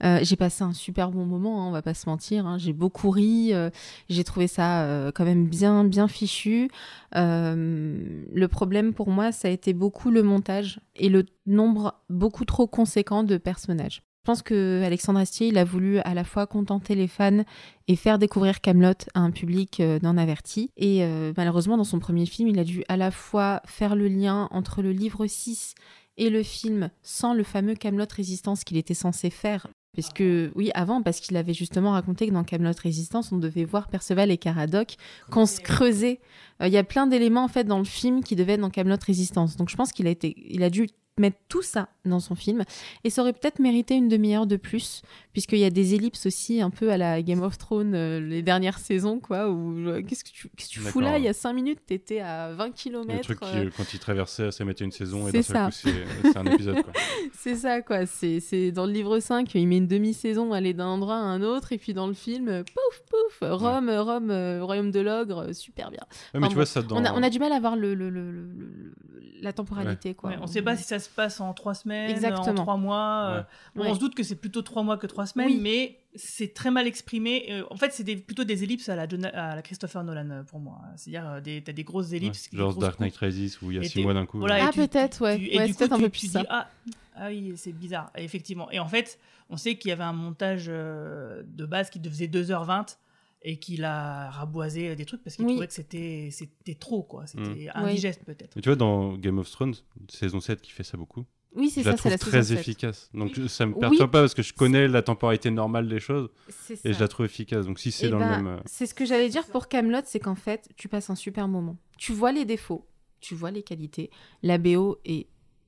[0.02, 2.46] Euh, j'ai passé un super bon moment, hein, on va pas se mentir.
[2.46, 2.56] hein.
[2.58, 3.68] J'ai beaucoup ri, euh,
[4.08, 6.70] j'ai trouvé ça euh, quand même bien, bien fichu.
[7.14, 12.46] Euh, le problème pour moi, ça a été beaucoup le montage et le nombre beaucoup
[12.46, 14.02] trop conséquent de personnages.
[14.22, 17.42] Je pense que Alexandre Astier, il a voulu à la fois contenter les fans
[17.88, 20.70] et faire découvrir Camelot à un public euh, non averti.
[20.76, 24.06] Et euh, malheureusement, dans son premier film, il a dû à la fois faire le
[24.06, 25.74] lien entre le livre 6
[26.18, 30.22] et le film sans le fameux Camelot Résistance qu'il était censé faire Puisque,
[30.54, 34.30] oui, avant, parce qu'il avait justement raconté que dans Camelot Résistance, on devait voir Perceval
[34.30, 34.96] et Caradoc,
[35.30, 36.18] qu'on se creusait.
[36.62, 38.70] Euh, Il y a plein d'éléments, en fait, dans le film qui devaient être dans
[38.70, 39.56] Camelot Résistance.
[39.56, 40.88] Donc, je pense qu'il a, été, il a dû
[41.18, 42.64] mettre tout ça dans son film.
[43.04, 45.02] Et ça aurait peut-être mérité une demi-heure de plus,
[45.32, 48.40] puisqu'il y a des ellipses aussi, un peu à la Game of Thrones, euh, les
[48.42, 51.18] dernières saisons, quoi, où euh, qu'est-ce que tu, qu'est-ce que tu fous là?
[51.18, 53.20] Il y a 5 minutes, t'étais à 20 Le km.
[53.22, 55.98] truc qui, euh, quand il traversait, ça mettait une saison et C'est d'un seul coup,
[56.22, 56.82] c'est c'est un épisode.
[56.82, 56.92] Quoi.
[57.34, 58.06] C'est ça, quoi.
[58.06, 61.18] C'est, c'est dans le livre 5, il met une demi-saison à aller d'un endroit à
[61.18, 65.00] un autre, et puis dans le film, euh, pouf, pouf, Rome, Rome, euh, royaume de
[65.00, 66.00] l'ogre, super bien.
[66.34, 67.94] Ouais, mais tu vois, ça dans- on, a, on a du mal à voir le,
[67.94, 68.94] le- le- le- le-
[69.40, 70.30] la temporalité, quoi.
[70.30, 72.54] Ouais, on ne sait pas si ça se passe en trois semaines, en Exactement.
[72.54, 73.28] trois mois.
[73.30, 73.44] euh, Ouais.
[73.74, 73.90] bon, Ouais.
[73.90, 75.60] On se doute que c'est plutôt trois mois que trois semaines, Oui.
[75.60, 77.46] mais c'est très mal exprimé.
[77.50, 79.02] Euh, en fait, c'est des- plutôt des ellipses à la,
[79.34, 80.78] à la Christopher Nolan euh, pour moi.
[80.96, 82.48] C'est-à-dire, des, t'as des grosses ellipses.
[82.52, 83.16] Ouais, genre Dark Knight.
[83.16, 84.38] Rises où il y a six mois d'un coup.
[84.38, 85.38] voilà, Ah, peut-être, ouais.
[85.38, 86.44] tu- et Ouais, du c'est coup, peut-être un tu- peu tu plus dis, ça.
[86.48, 86.68] ah,
[87.16, 88.70] ah oui, c'est bizarre, effectivement.
[88.70, 89.18] Et en fait,
[89.50, 92.96] on sait qu'il y avait un montage euh, de base qui faisait 2h20
[93.44, 95.52] et qu'il a raboisé des trucs parce qu'il Oui.
[95.52, 97.26] trouvait que c'était c'était trop, quoi.
[97.26, 97.70] C'était Mm.
[97.74, 98.54] indigeste, peut-être.
[98.56, 99.74] Mais tu vois, dans Game of Thrones,
[100.08, 101.24] saison 7 qui fait ça beaucoup.
[101.54, 102.58] Oui, c'est je la ça, c'est trouve la très saison 7.
[102.60, 103.10] efficace.
[103.12, 103.80] Donc ça me Oui.
[103.80, 106.92] perturbe pas parce que je connais la temporalité normale des choses C'est et ça.
[106.92, 107.66] je la trouve efficace.
[107.66, 108.46] Donc si c'est Eh dans ben, le même.
[108.58, 111.48] euh, C'est ce que j'allais dire pour Camelot, c'est qu'en fait, tu passes un super
[111.48, 111.76] moment.
[111.98, 112.86] Tu vois les défauts,
[113.20, 114.08] tu vois les qualités.
[114.42, 115.26] La BO est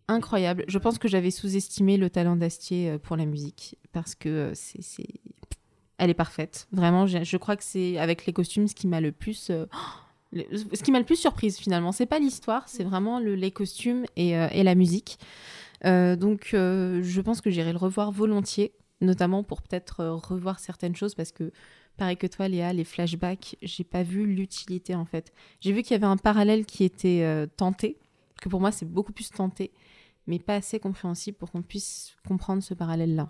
[0.08, 0.64] incroyable.
[0.68, 4.50] Je pense que j'avais sous-estimé le talent d'Astier euh, pour la musique parce que euh,
[4.54, 5.20] c'est, c'est-
[5.98, 6.66] elle est parfaite.
[6.72, 9.50] Vraiment, je crois que c'est avec les costumes ce qui m'a le plus.
[9.50, 9.66] euh,
[10.32, 13.50] le- Ce qui m'a le plus surprise finalement, c'est pas l'histoire, c'est vraiment le- les
[13.50, 15.18] costumes et, euh, la musique.
[15.84, 20.96] Euh, donc, euh, je pense que j'irai le revoir volontiers, notamment pour peut-être revoir certaines
[20.96, 21.52] choses parce que,
[21.96, 25.32] pareil que toi, Léa, les flashbacks, j'ai pas vu l'utilité en fait.
[25.60, 27.98] J'ai vu qu'il y avait un parallèle qui était tenté,
[28.40, 29.72] que pour moi c'est beaucoup plus tenté,
[30.26, 33.28] mais pas assez compréhensible pour qu'on puisse comprendre ce parallèle-là.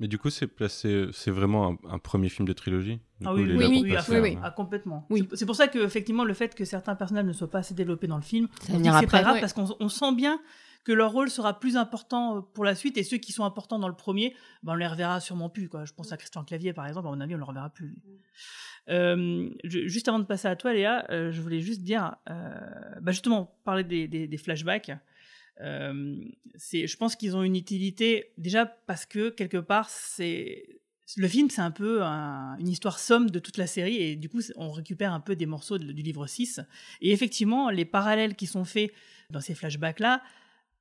[0.00, 2.96] Mais du coup, c'est placé, c'est vraiment un, un premier film de trilogie.
[3.20, 5.06] Du Ah coup, oui, oui, oui, ah, ah, complètement.
[5.10, 7.74] C'est- C'est pour ça que effectivement le fait que certains personnages ne soient pas assez
[7.74, 8.72] développés dans le film, c'est
[9.06, 9.40] pas grave Ouais.
[9.40, 10.40] parce qu'on on sent bien
[10.84, 13.78] que leur rôle sera plus important euh, pour la suite et ceux qui sont importants
[13.78, 15.68] dans le premier, ben on les reverra sûrement plus.
[15.68, 15.84] Quoi.
[15.84, 17.94] Je pense à Christian Clavier par exemple, à mon avis on le reverra plus.
[18.88, 22.50] Euh, je- juste avant de passer à toi Léa, euh, je voulais juste dire, euh,
[23.00, 24.90] bah justement parler des, des- des flashbacks.
[25.60, 26.16] Euh,
[26.56, 30.80] c'est, je pense qu'ils ont une utilité déjà parce que quelque part c'est
[31.18, 34.30] le film c'est un peu un- une histoire somme de toute la série et du
[34.30, 36.60] coup on récupère un peu des morceaux du livre 6
[37.02, 38.92] et effectivement les parallèles qui sont faits
[39.28, 40.22] dans ces flashbacks là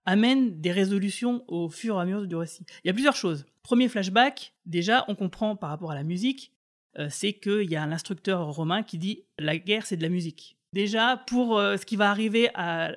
[0.05, 2.65] amènent des résolutions au fur et à mesure du récit.
[2.83, 3.45] Il y a plusieurs choses.
[3.63, 6.53] Premier flashback, déjà on comprend par rapport à la musique,
[6.97, 10.09] euh, c'est qu'il y a un instructeur romain qui dit la guerre c'est de la
[10.09, 10.57] musique.
[10.73, 12.49] Déjà pour euh, ce qui va arriver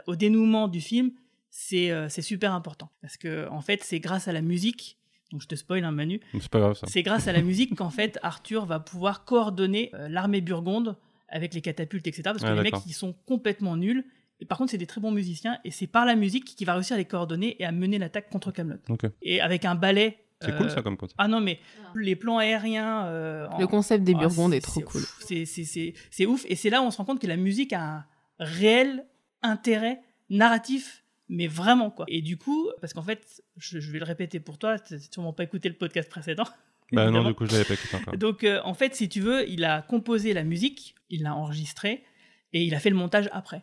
[0.06, 1.10] au dénouement du film,
[1.56, 4.98] c'est euh, c'est super important parce que en fait c'est grâce à la musique.
[5.30, 6.20] Donc je te spoil un Manu.
[6.32, 6.86] C'est pas grave ça.
[6.88, 10.96] C'est grâce à la musique qu'en fait Arthur va pouvoir coordonner euh, l'armée burgonde
[11.28, 12.22] avec les catapultes, etc.
[12.24, 14.04] Parce que Ah, les mecs ils sont complètement nuls.
[14.40, 16.74] Et par contre c'est des très bons musiciens et c'est par la musique qu'il va
[16.74, 18.78] réussir à les coordonner et à mener l'attaque contre Camelot.
[19.22, 20.18] Et avec un ballet.
[20.40, 21.14] C'est cool, ça, comme concept.
[21.18, 21.58] Ah non mais
[21.94, 23.06] les plans aériens.
[23.06, 25.00] euh, en- Le concept des Ah, Burgondes est trop cool.
[25.02, 27.28] pff, C'est c'est- c'est- c'est ouf et c'est là où on se rend compte que
[27.28, 28.04] la musique a un
[28.40, 29.06] réel
[29.42, 30.00] intérêt
[30.30, 32.04] narratif mais vraiment quoi.
[32.08, 35.00] Et du coup, parce qu'en fait, je, je vais le répéter pour toi, tu n'as
[35.00, 36.44] sûrement pas écouté le podcast précédent.
[36.92, 38.16] Bah non, du coup, je l'avais pas écouté encore.
[38.16, 42.04] Donc, euh, en fait, si tu veux, il a composé la musique, il l'a enregistrée,
[42.52, 43.62] et il a fait le montage après.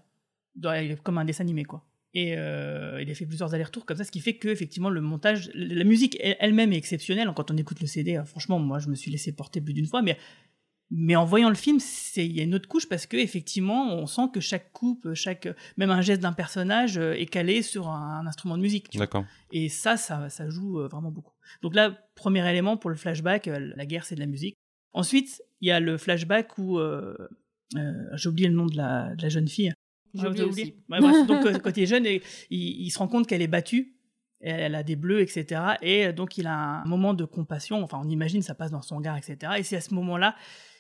[0.56, 0.74] Dans-
[1.04, 1.86] Comme un dessin animé, quoi.
[2.14, 5.00] Et euh, il a fait plusieurs allers-retours comme ça, ce qui fait que effectivement le
[5.00, 7.30] montage, la musique elle- elle-même est exceptionnelle.
[7.34, 9.86] Quand on écoute le CD, euh, franchement, moi je me suis laissé porter plus d'une
[9.88, 10.18] fois, mais
[10.94, 11.80] mais en voyant le film,
[12.18, 15.48] il y a une autre couche parce que effectivement, on sent que chaque coupe, chaque
[15.78, 18.90] même un geste d'un personnage euh, est calé sur un, un instrument de musique.
[18.98, 19.24] D'accord.
[19.54, 21.34] Et ça, ça, ça joue euh, vraiment beaucoup.
[21.62, 24.58] Donc là, premier élément pour le flashback, euh, la guerre, c'est de la musique.
[24.94, 27.16] Ensuite, il y a le flashback où euh,
[27.78, 29.72] euh, j'ai oublié le nom de la, de la jeune fille.
[30.14, 30.76] J'ai Ah, oublié t'as aussi.
[30.90, 33.48] Ouais, bref, donc quand il est jeune, et- il, il se rend compte qu'elle est
[33.48, 33.96] battue.
[34.44, 35.62] Elle a des bleus, etc.
[35.84, 37.84] Et donc il a un moment de compassion.
[37.84, 39.54] Enfin, on imagine, ça passe dans son regard, etc.
[39.60, 40.36] Et c'est à ce moment-là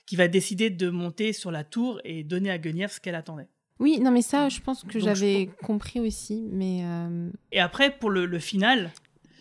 [0.05, 3.47] qu'il va décider de monter sur la tour et donner à Guenièvre ce qu'elle attendait.
[3.79, 6.81] Oui, non, mais ça, je pense que j'avais compris aussi, mais.
[6.83, 8.91] euh, Et après, pour le, le final,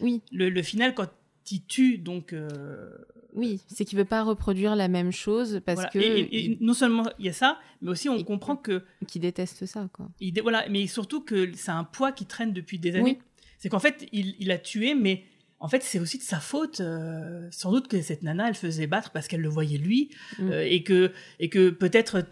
[0.01, 0.23] oui.
[0.33, 1.09] le, le final, quand
[1.51, 2.33] il tue, donc.
[2.33, 2.91] euh,
[3.35, 5.91] Oui, c'est qu'il veut pas reproduire la même chose parce voilà.
[5.91, 5.99] que.
[5.99, 8.83] Et- et- et non seulement il y a ça, mais aussi on comprend que.
[9.07, 10.09] Qui déteste ça, quoi.
[10.21, 13.19] Il dé- voilà, mais surtout que c'est un poids qui traîne depuis des années.
[13.19, 13.19] Oui.
[13.59, 15.25] C'est qu'en fait, il, il a tué, mais
[15.61, 16.81] en fait, c'est aussi de sa faute.
[16.81, 20.51] euh, sans doute que cette nana, elle faisait battre parce qu'elle le voyait lui, Mm.
[20.51, 22.25] euh, et que, et que peut-être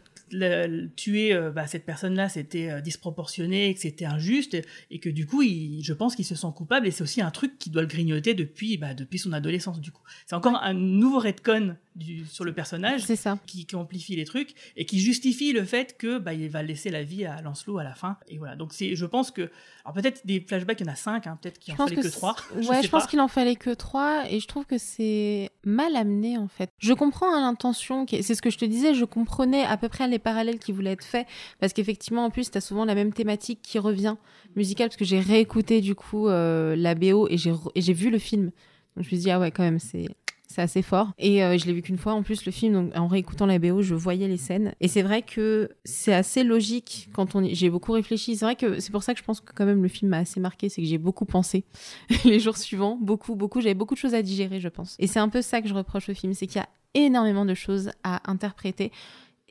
[0.97, 4.57] tuer euh, bah, cette personne-là, c'était euh, disproportionné, que c'était injuste,
[4.91, 7.31] et que du coup, il- je pense qu'il se sent coupable, et c'est aussi un
[7.31, 10.03] truc qui doit le grignoter depuis, bah, depuis son adolescence, du coup.
[10.27, 13.39] C'est encore un nouveau retcon du, sur le personnage ça.
[13.47, 16.91] Qui, qui amplifie les trucs, et qui justifie le fait que bah, il va laisser
[16.91, 18.17] la vie à Lancelot à la fin.
[18.29, 19.51] Et voilà, donc c'est, je pense que...
[19.85, 21.97] Alors peut-être des flashbacks, il y en a cinq, hein, peut-être qu'il Je en fallait
[21.97, 22.37] que, que trois.
[22.61, 25.97] c'est- ouais, je pense qu'il en fallait que trois et je trouve que c'est mal
[25.97, 26.71] amené en fait.
[26.79, 29.89] Je comprends hein, l'intention, qui c'est ce que je te disais, je comprenais à peu
[29.89, 31.27] près les parallèles qui voulaient être faits
[31.61, 34.17] parce qu'effectivement en plus tu as souvent la même thématique qui revient
[34.57, 37.93] musicale parce que j'ai réécouté du coup euh, la BO et j'ai re- et j'ai
[37.95, 38.45] vu le film.
[38.47, 38.53] Donc
[38.97, 40.07] je me suis dit ah ouais quand même c'est
[40.51, 41.13] c'est assez fort.
[41.19, 43.59] Et euh, je l'ai vu qu'une fois en plus le film, donc en réécoutant la
[43.59, 44.75] BO, je voyais les scènes.
[44.81, 47.47] Et c'est vrai que c'est assez logique quand on.
[47.53, 48.37] J'ai beaucoup réfléchi.
[48.37, 50.19] C'est vrai que c'est pour ça que je pense que quand même le film m'a
[50.19, 51.65] assez marqué, c'est que j'ai beaucoup pensé
[52.25, 52.99] les jours suivants.
[53.01, 53.61] Beaucoup, beaucoup.
[53.61, 54.97] J'avais beaucoup de choses à digérer, je pense.
[54.99, 57.45] Et c'est un peu ça que je reproche au film, c'est qu'il y a énormément
[57.45, 58.91] de choses à interpréter.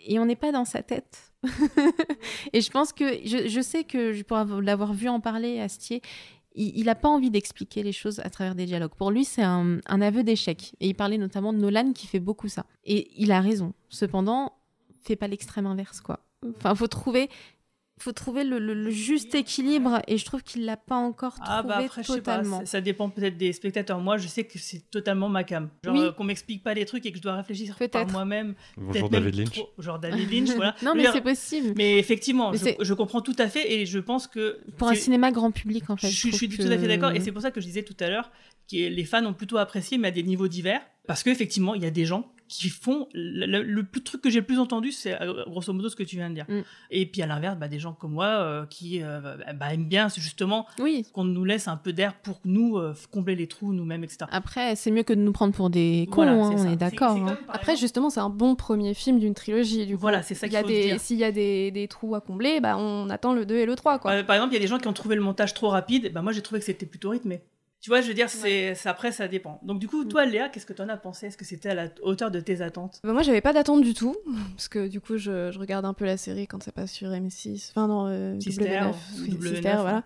[0.06, 1.32] Et on n'est pas dans sa tête.
[2.54, 6.02] et je pense que, je, je sais que pour avoir- l'avoir vu en parler, Astier,
[6.58, 8.96] il n'a pas envie d'expliquer les choses à travers des dialogues.
[8.98, 10.74] Pour lui, c'est un, aveu d'échec.
[10.80, 12.66] Et il parlait notamment de Nolan qui fait beaucoup ça.
[12.84, 13.74] Et il a raison.
[13.90, 14.54] Cependant,
[15.02, 16.20] fait pas l'extrême inverse, quoi.
[16.58, 17.30] Enfin, faut trouver,
[18.00, 20.02] faut trouver le, le- le juste équilibre.
[20.08, 22.66] Et je trouve qu'il l'a pas encore trouvé Ah bah après, je sais pas, totalement.
[22.66, 24.00] ça, dépend peut-être des spectateurs.
[24.00, 25.70] Moi, je sais que c'est totalement ma cam.
[25.84, 26.02] Genre Oui.
[26.02, 28.12] euh, qu'on m'explique pas les trucs et que je dois réfléchir par Peut-être.
[28.12, 28.54] moi-même.
[28.78, 29.52] Bonjour, David Lynch.
[29.52, 30.76] trop- genre David Lynch, voilà.
[30.84, 31.74] Non, mais c'est possible.
[31.76, 34.60] Mais effectivement, Mais je, comprends tout à fait et je pense que...
[34.78, 36.08] Pour un cinéma grand public, en fait.
[36.10, 37.66] je, suis- je suis trouve tout à fait d'accord et c'est pour ça que je
[37.66, 38.32] disais tout à l'heure
[38.72, 41.86] que les fans ont plutôt apprécié mais à des niveaux divers parce qu'effectivement il y
[41.86, 45.44] a des gens qui font le, le- truc que j'ai le plus entendu c'est euh,
[45.48, 46.62] grosso modo ce que tu viens de dire Mm.
[46.92, 49.20] et puis à l'inverse bah, des gens comme moi euh, qui euh,
[49.56, 50.66] bah, aiment bien justement
[51.14, 54.76] qu'on nous laisse un peu d'air pour nous euh, combler les trous nous-mêmes etc Après,
[54.76, 56.72] c'est mieux que de nous prendre pour des cons, Voilà, hein, on ça.
[56.72, 57.16] est d'accord.
[57.18, 57.38] hein.
[57.50, 59.86] Après, justement, c'est un bon premier film d'une trilogie.
[59.86, 60.02] Du coup.
[60.02, 61.00] Voilà, c'est ça qu'il faut des- dire.
[61.00, 63.76] S'il y a des, des trous à combler, bah, on attend le 2 et le
[63.76, 64.00] 3.
[64.00, 64.12] Quoi.
[64.12, 66.12] Euh, par exemple il y a des gens qui ont trouvé le montage trop rapide
[66.14, 67.42] bah, moi j'ai trouvé que c'était plutôt rythmé
[67.80, 69.60] tu vois, je veux dire, c'est après, ça dépend.
[69.64, 71.28] Donc, du coup, toi, Léa, qu'est-ce que tu en as pensé?
[71.28, 73.00] Est-ce que c'était à la hauteur de tes attentes?
[73.04, 74.16] Bah, moi, j'avais pas d'attente du tout,
[74.56, 77.10] parce que du coup, je, je regarde un peu la série quand ça passe sur
[77.10, 79.82] M6, enfin non, euh, Sister, W9, ou oui, W9, Sister, hein.
[79.82, 80.04] voilà.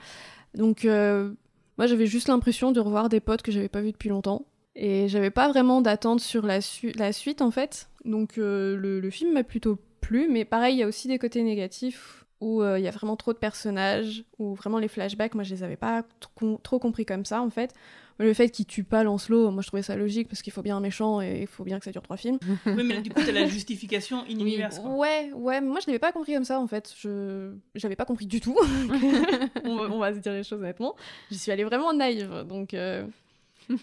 [0.55, 1.31] Donc, euh,
[1.77, 4.45] moi, j'avais juste l'impression de revoir des potes que j'avais pas vus depuis longtemps,
[4.75, 7.89] et j'avais pas vraiment d'attente sur la, su- la suite, en fait.
[8.05, 11.19] Donc, euh, le, le film m'a plutôt plu, mais pareil, il y a aussi des
[11.19, 15.35] côtés négatifs où euh, il y a vraiment trop de personnages, où vraiment les flashbacks,
[15.35, 17.73] moi, je les avais pas trop, trop compris comme ça, en fait.
[18.17, 20.77] Le fait qu'il tue pas Lancelot, moi je trouvais ça logique parce qu'il faut bien
[20.77, 22.37] un méchant et il faut bien que ça dure trois films.
[22.67, 24.77] Oui, mais du coup, t'as la justification in universe.
[24.77, 24.91] quoi.
[24.91, 26.93] Ouais, ouais, moi je l'avais pas compris comme ça en fait.
[26.99, 28.55] Je j'avais pas compris du tout.
[29.65, 30.95] on, va, on va se dire les choses honnêtement.
[31.31, 33.07] J'y suis allée vraiment naïve, donc euh,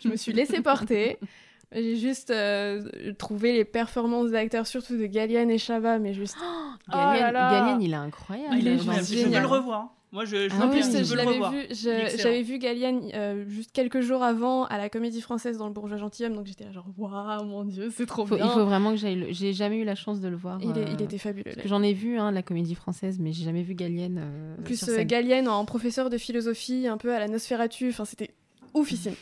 [0.04, 1.18] je me suis laissée porter.
[1.72, 2.82] J'ai juste euh,
[3.18, 6.36] trouvé les performances d'acteurs, surtout de Gallienne et Chabat, mais juste.
[6.40, 7.50] Oh Gallienne, là là.
[7.60, 8.48] Gallienne, il est incroyable.
[8.52, 9.04] Ah, il est génial.
[9.04, 9.94] Je veux le revoir.
[10.10, 11.52] Moi, je, je Ah oui, je l'avais revoir.
[11.52, 15.74] vu, j'avais vu Gallienne euh, juste quelques jours avant à la Comédie Française dans Le
[15.74, 18.46] Bourgeois Gentilhomme, donc j'étais là genre waouh mon dieu c'est trop Faut- bien.
[18.46, 19.16] il faut vraiment que j'aille.
[19.16, 20.60] le- J'ai jamais eu la chance de le voir.
[20.62, 23.44] Il est- euh, il était fabuleux, J'en ai vu hein, la comédie française, mais j'ai
[23.44, 24.18] jamais vu Gallienne.
[24.18, 25.06] euh, En plus, sur scène.
[25.06, 28.30] Gallienne en professeur de philosophie, un peu à la Nosferatu, enfin c'était
[28.74, 29.14] oufissime.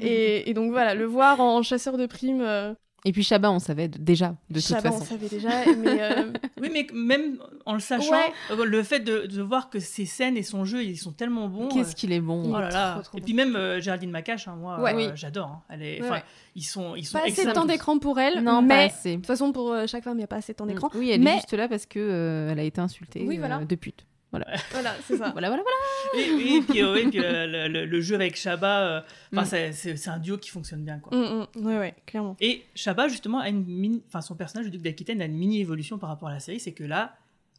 [0.00, 2.40] et, et donc voilà, le voir en chasseur de primes.
[2.42, 2.74] euh,
[3.04, 5.02] Et puis Chabat, on savait déjà, de toute Chabat, façon.
[5.02, 8.32] on savait déjà, mais euh, Oui, mais même en le sachant, Ouais.
[8.52, 11.48] euh, le fait de, de voir que ses scènes et son jeu, ils sont tellement
[11.48, 11.68] bons.
[11.68, 12.42] Qu'est-ce euh, qu'il est bon.
[12.54, 12.92] Oh là là.
[12.94, 14.92] trop, trop et puis même euh, Géraldine Macache, hein, moi, Ouais.
[14.94, 15.08] euh, Oui.
[15.16, 15.48] j'adore.
[15.48, 15.62] hein.
[15.68, 16.22] Elle est, Ouais, enfin, ouais.
[16.54, 18.42] ils sont, ils sont pas assez de temps d'écran pour elle.
[18.42, 19.10] Non, pas mais assez.
[19.12, 20.88] de toute façon, pour chaque femme, il n'y a pas assez de temps d'écran.
[20.94, 21.32] Oui, elle mais...
[21.32, 23.58] est juste là parce que euh, elle a été insultée Oui, voilà.
[23.58, 24.06] euh, de pute.
[24.36, 24.46] Voilà.
[24.72, 25.30] Voilà, c'est ça.
[25.30, 26.24] voilà, voilà, voilà.
[26.26, 29.00] Et, et puis, euh, ouais, puis, euh, le, le- le jeu avec Chabat, euh,
[29.36, 29.72] enfin, Mm.
[29.72, 30.98] c'est- un duo qui fonctionne bien.
[30.98, 31.16] Quoi.
[31.16, 32.36] Mm, mm, ouais, ouais, clairement.
[32.40, 35.60] Et Chabat, justement, a une mini, enfin, son personnage, le duc d'Aquitaine, a une mini
[35.60, 37.14] évolution par rapport à la série, c'est que là,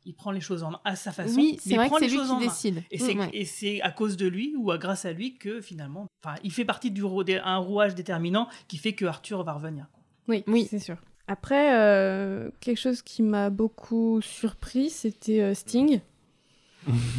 [0.06, 1.36] il prend les choses en main à sa façon.
[1.36, 2.46] Oui, c'est vrai prend que c'est les lui choses qui en main.
[2.46, 2.84] décide.
[2.92, 3.30] Et c'est Mm, ouais.
[3.34, 6.52] et c'est à cause de lui ou à, grâce à lui que finalement, enfin, il
[6.52, 9.86] fait partie du des- un rouage déterminant qui fait que Arthur va revenir.
[10.28, 10.68] Oui, Oui.
[10.70, 10.98] c'est sûr.
[11.28, 16.00] Après, euh, quelque chose qui m'a beaucoup surpris, c'était euh, Sting.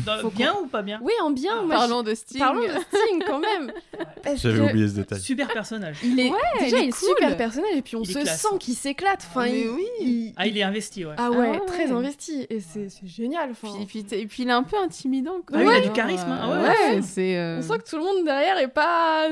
[0.05, 1.63] Dans- bien ou pas bien Oui, en bien.
[1.63, 2.39] moi, Parlons je- de Sting.
[2.39, 3.73] Parlons de Sting quand même.
[4.37, 5.21] J'avais que oublié ce détail.
[5.21, 5.97] Super personnage.
[6.05, 7.09] Il est Ouais, déjà il est il est cool.
[7.17, 8.41] super personnage et puis on se classe.
[8.43, 9.27] sent qu'il s'éclate.
[9.31, 9.87] Enfin, Mais il- oui.
[10.01, 11.15] il- Ah, il est investi, ouais.
[11.17, 11.93] Ah Ah ouais, ouais, très ouais.
[11.93, 13.51] investi et c'est génial.
[13.51, 15.41] Enfin, Puis, puis, et puis il est un peu intimidant.
[15.47, 15.59] Quoi.
[15.61, 16.39] Ah oui, il a du charisme, hein.
[16.51, 17.01] euh, Ah ouais,
[17.37, 19.29] euh, on sent que tout le monde derrière est pas,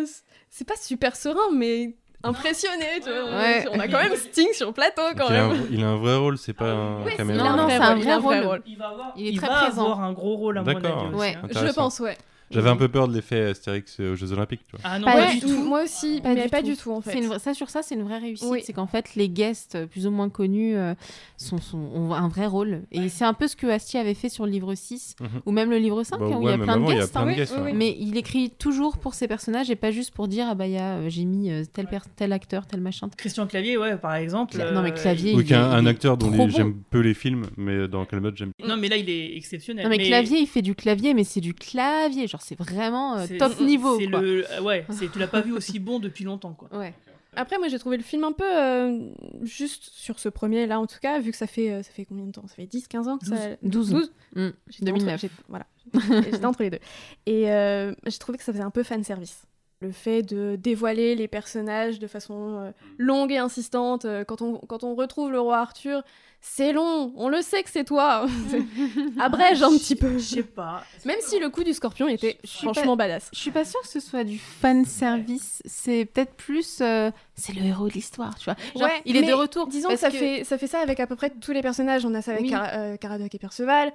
[0.51, 1.95] c'est pas super serein, mais
[2.25, 2.87] impressionné.
[3.03, 3.25] Tu vois.
[3.31, 3.65] On- Ouais.
[3.73, 5.67] On a quand même Sting sur le plateau quand il, a un, même.
[5.71, 7.51] il a un vrai rôle, c'est pas un Oui, caméra.
[7.51, 8.47] Non, non, c'est un il vrai rôle.
[8.47, 8.63] rôle.
[8.67, 9.83] Il va avoir, Il est il très va présent.
[9.85, 11.07] avoir un gros rôle à mon avis D'accord.
[11.09, 11.37] aussi, Ouais.
[11.43, 11.49] hein.
[11.51, 12.17] Je pense, ouais.
[12.55, 14.61] J'avais un peu peur de l'effet Astérix euh, aux Jeux Olympiques.
[14.69, 14.81] Tu vois.
[14.85, 15.63] Ah non, Pas du tout.
[15.65, 16.69] Moi aussi, Pas mais du pas tout.
[16.69, 17.19] du tout en fait.
[17.19, 18.49] Une ça sur ça, c'est une vraie réussite.
[18.51, 18.61] Oui.
[18.65, 20.95] C'est qu'en fait, les guests euh, plus ou moins connus euh,
[21.37, 22.83] sont, sont- ont un vrai rôle.
[22.93, 25.29] Et c'est un peu ce que Astier avait fait sur le livre 6 Mhm.
[25.47, 27.13] ou même le livre 5, Bah hein, où il y a plein de avant, guests.
[27.13, 27.73] plein de hein.
[27.75, 30.73] Mais il écrit toujours pour ses personnages et pas juste pour dire ah bah il
[30.73, 33.09] y a, euh, j'ai mis euh, tel, per- tel acteur, tel machin.
[33.17, 34.55] Christian Clavier, ouais, par exemple.
[34.57, 38.05] Cla- non, mais Clavier, Oui, il un acteur dont j'aime peu les films, mais dans
[38.05, 38.51] quel mode j'aime.
[38.67, 39.85] Non, mais là, il est exceptionnel.
[39.85, 43.27] Non mais, clavier, il fait du clavier, mais c'est du clavier, genre c'est vraiment euh,
[43.39, 43.99] top niveau.
[44.11, 44.21] Quoi.
[44.21, 46.69] le, euh, ouais, c'est tu l'as pas vu aussi bon depuis longtemps, quoi.
[46.77, 46.93] Ouais.
[47.37, 49.11] Après, moi, j'ai trouvé le film un peu euh,
[49.43, 52.05] juste sur ce premier, là, en tout cas, vu que ça fait, euh, ça fait
[52.05, 52.47] combien de temps?
[52.47, 53.37] Ça fait 10, 15 ans que ça...
[53.63, 53.91] 12.
[53.91, 55.25] 12 Mm, J'étais 2009.
[55.25, 55.67] entre- voilà.
[56.25, 56.79] J'étais entre les deux.
[57.27, 59.43] Et euh, j'ai trouvé que ça faisait un peu fan service.
[59.85, 64.05] Le fait de dévoiler les personnages de façon euh, longue et insistante.
[64.07, 66.03] euh, quand, on, quand on retrouve le roi Arthur,
[66.41, 68.27] c'est long, on le sait que c'est toi.
[69.21, 70.19] Abrège un petit peu.
[70.19, 70.85] Je sais pas.
[71.05, 73.31] Même si le coup du scorpion était franchement pas- badass.
[73.33, 75.63] Je suis pas sûre que ce soit du fan service.
[75.65, 76.79] C'est peut-être plus.
[76.81, 78.57] euh, c'est le héros de l'histoire, tu vois.
[78.75, 79.67] Genre, Ouais, il est de retour.
[79.69, 82.05] Disons que ça, Fait, ça fait ça avec à peu près tous les personnages.
[82.05, 82.51] On a ça avec Oui.
[82.51, 83.93] Cara- euh, Caradoc et Perceval.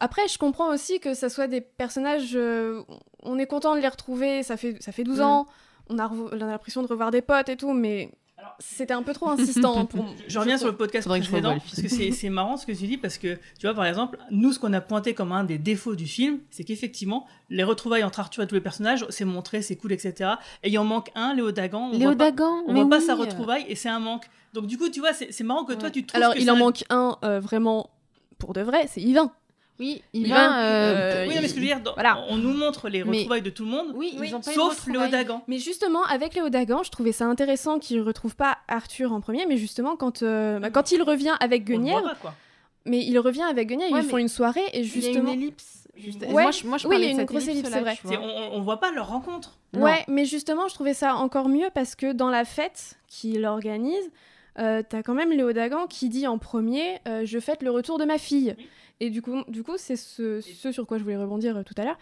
[0.00, 2.32] Après, je comprends aussi que ça soit des personnages.
[2.34, 2.82] euh,
[3.22, 4.42] on est content de les retrouver.
[4.42, 5.22] Ça fait, ça fait 12 Mm.
[5.22, 5.46] ans.
[5.88, 8.10] On a, revo- on a l'impression de revoir des potes et tout, mais
[8.58, 11.80] c'était un peu trop insistant pour Je reviens sur le podcast je précédent le parce
[11.80, 14.52] que c'est c'est marrant ce que tu dis parce que tu vois par exemple nous
[14.52, 18.20] ce qu'on a pointé comme un des défauts du film c'est qu'effectivement les retrouvailles entre
[18.20, 20.32] Arthur et tous les personnages c'est montré c'est cool etc
[20.62, 22.90] et il en manque un Léo Dagan on Léo voit pas- Dagan, on mais voit
[22.90, 25.64] pas sa retrouvaille et c'est un manque donc du coup tu vois c'est c'est marrant
[25.64, 27.90] que toi tu trouves Alors, que il ça- en manque un euh, vraiment
[28.38, 29.32] pour de vrai, c'est Yvain.
[29.78, 32.24] Oui, Yvain, euh, euh, oui non, mais ce que je veux dire dans- Voilà.
[32.30, 34.56] on nous montre les Mais- retrouvailles de tout le monde Oui, ils ont pas une
[34.56, 35.06] sauf Léo.
[35.08, 39.20] Dagan Mais justement, avec Léo Dagan, je trouvais ça intéressant qu'il retrouve pas Arthur en
[39.20, 42.14] premier, mais justement, quand, euh, bah, quand il revient avec on le voit Guenièvre, pas,
[42.14, 42.34] quoi
[42.88, 45.32] mais il revient avec Guenièvre, Ouais, ils font une soirée et Il y a justement.
[45.32, 45.88] une ellipse.
[45.96, 47.98] juste- Ouais, Moi, je, moi, je oui, il y a une grosse ellipse, c'est vrai.
[48.04, 51.94] on, on voit pas leur rencontre Ouais, mais justement, je trouvais ça encore mieux parce
[51.96, 54.08] que dans la fête qu'il organise,
[54.58, 57.98] euh, t'as quand même Léo Dagan qui dit en premier euh, Je fête le retour
[57.98, 58.54] de ma fille.
[59.00, 61.74] Et du coup, du coup c'est ce, ce sur quoi je voulais rebondir euh, tout
[61.76, 61.98] à l'heure.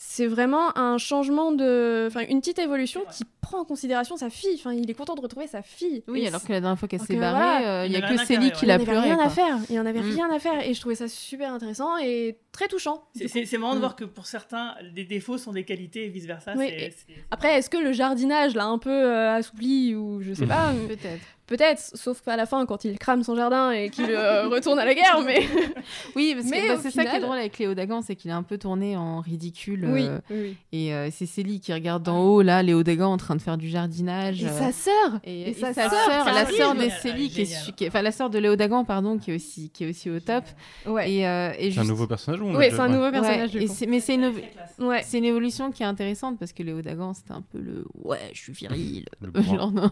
[0.00, 2.04] C'est vraiment un changement de.
[2.06, 4.54] Enfin, une petite évolution qui prend en considération sa fille.
[4.54, 6.04] Enfin, il est content de retrouver sa fille.
[6.06, 8.04] Oui, Et alors que la dernière fois qu'elle s'est barrée, voilà, euh, il y il
[8.04, 9.06] a que Célie qui l'a il n'y avait pleuré.
[9.12, 9.58] rien à faire.
[9.68, 10.10] Il y en avait Mm.
[10.14, 10.64] rien à faire.
[10.64, 13.04] Et je trouvais ça super intéressant et très touchant.
[13.14, 16.54] C'est- marrant de voir que pour certains des défauts sont des qualités et vice versa
[16.56, 20.20] Oui, c'est- et- c'est- Après, est-ce que le jardinage l'a un peu euh, assoupli ou
[20.22, 21.22] je sais pas mais- Peut-être.
[21.46, 24.84] Peut-être, sauf qu'à la fin, quand il crame son jardin et qu'il euh, retourne à
[24.84, 25.40] la guerre, mais.
[26.14, 28.30] Oui, parce Mais que bah, c'est ça qui est drôle avec Léo Dagan, c'est qu'il
[28.30, 29.86] est un peu tourné en ridicule.
[29.90, 30.56] Oui, euh, oui.
[30.72, 33.56] Et euh, c'est Célie qui regarde d'en haut, là, Léo Dagan en train de faire
[33.56, 34.42] du jardinage.
[34.42, 37.40] Et euh, sa sœur Et, Et sa et sa sœur, la sœur de Célie, qui
[37.84, 40.20] est, enfin la sœur de Léo Dagan, pardon, qui est aussi, qui est aussi au
[40.20, 40.44] top.
[40.84, 41.10] Ouais.
[41.10, 42.96] Et, euh, et C'est un juste- nouveau personnage on Oui, déjà- c'est un ouais.
[42.96, 43.40] nouveau personnage.
[43.54, 43.74] Ouais, du et coup.
[43.76, 44.32] c'est- mais c'est une,
[44.80, 45.02] Ouais.
[45.04, 48.18] c'est une évolution qui est intéressante parce que Léo Dagan, c'était un peu le ouais,
[48.32, 49.04] je suis viril.
[49.34, 49.90] Genre, non.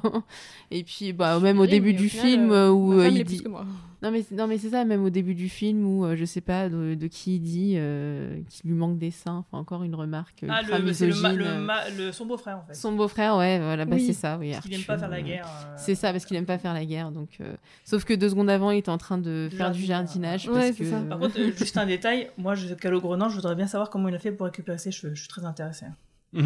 [0.70, 3.16] Et puis, bah, même au début au du final, film euh, où ma euh, femme
[3.16, 3.34] il dit.
[3.36, 3.64] plus que moi.
[4.02, 6.40] Non mais, non, mais c'est ça, même au début du film où, euh, je sais
[6.40, 9.38] pas de, de qui il dit euh, qu'il lui manque des seins.
[9.48, 11.38] Enfin, encore une remarque Ah, ultra le, c'est le, ma- misogyne.
[11.38, 11.58] le, euh.
[11.60, 12.74] ma- le- son beau-frère en fait.
[12.74, 14.04] Son beau-frère, ouais, voilà, bah, Oui.
[14.06, 14.52] c'est ça, oui.
[14.52, 15.46] Parce qu'il aime pas faire la euh, guerre.
[15.46, 17.10] euh, C'est ça, parce qu'il aime pas faire la guerre.
[17.10, 17.54] Donc, euh,
[17.84, 20.48] Sauf que deux secondes avant, il était en train de faire du jardinage.
[20.48, 20.84] Ouais, parce que...
[20.90, 21.00] ça.
[21.00, 24.08] Par contre, euh, juste un détail, moi, je, Calo Grenan, je voudrais bien savoir comment
[24.08, 25.14] il a fait pour récupérer ses cheveux.
[25.14, 25.86] Je suis très intéressé.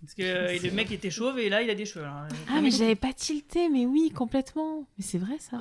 [0.00, 2.04] Parce que euh, le mec était chauve et là, il a des cheveux.
[2.04, 2.26] hein.
[2.48, 4.86] Ah, mais j'avais pas tilté, mais oui, complètement.
[4.98, 5.58] Mais c'est vrai ça.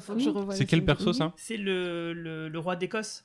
[0.00, 3.24] faut que je revoie C'est quel perso ça C'est le, le, le roi d'Écosse.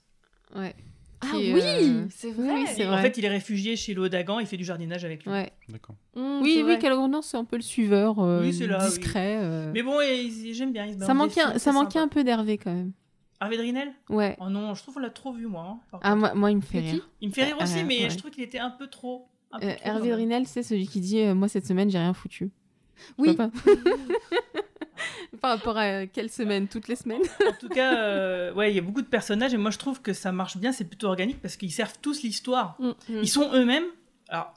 [0.55, 0.75] Ouais.
[1.23, 2.51] Ah Qui est, oui, euh, c'est vrai.
[2.55, 5.31] oui, c'est En fait, il est réfugié chez Dagan, il fait du jardinage avec lui.
[5.31, 5.51] Ouais.
[5.69, 5.95] D'accord.
[6.15, 6.79] Mmh, Oui, oui.
[6.79, 8.85] Calogrenant, c'est un peu le suiveur euh, Oui, c'est là, oui.
[8.89, 9.37] discret.
[9.39, 9.71] euh.
[9.71, 9.99] Mais bon,
[10.51, 10.87] j'aime bien.
[10.87, 12.91] il se Ça manquait, un- ça manquait un peu d'Hervé quand même.
[13.39, 14.35] Harvey Drinel Ouais.
[14.41, 15.77] Oh non, je trouve qu'on l'a trop vu, moi.
[15.93, 17.07] hein, Ah, moi, moi, il me fait rire.
[17.21, 18.09] Il me fait rire Ah, aussi, mais ouais.
[18.09, 19.27] je trouve qu'il était un peu trop.
[19.61, 22.51] Euh, Hervé Drinel, c'est celui qui dit euh, Moi, cette semaine, j'ai rien foutu.
[23.17, 23.33] Oui.
[23.33, 23.49] pas.
[25.41, 26.67] Par rapport à quelle semaine?
[26.67, 27.21] Toutes les semaines?
[27.47, 30.01] En tout cas, euh, ouais, il y a beaucoup de personnages et moi je trouve
[30.01, 32.77] que ça marche bien, c'est plutôt organique parce qu'ils servent tous l'histoire.
[32.79, 32.91] Mm.
[33.09, 33.85] Ils sont eux-mêmes.
[34.29, 34.53] Alors,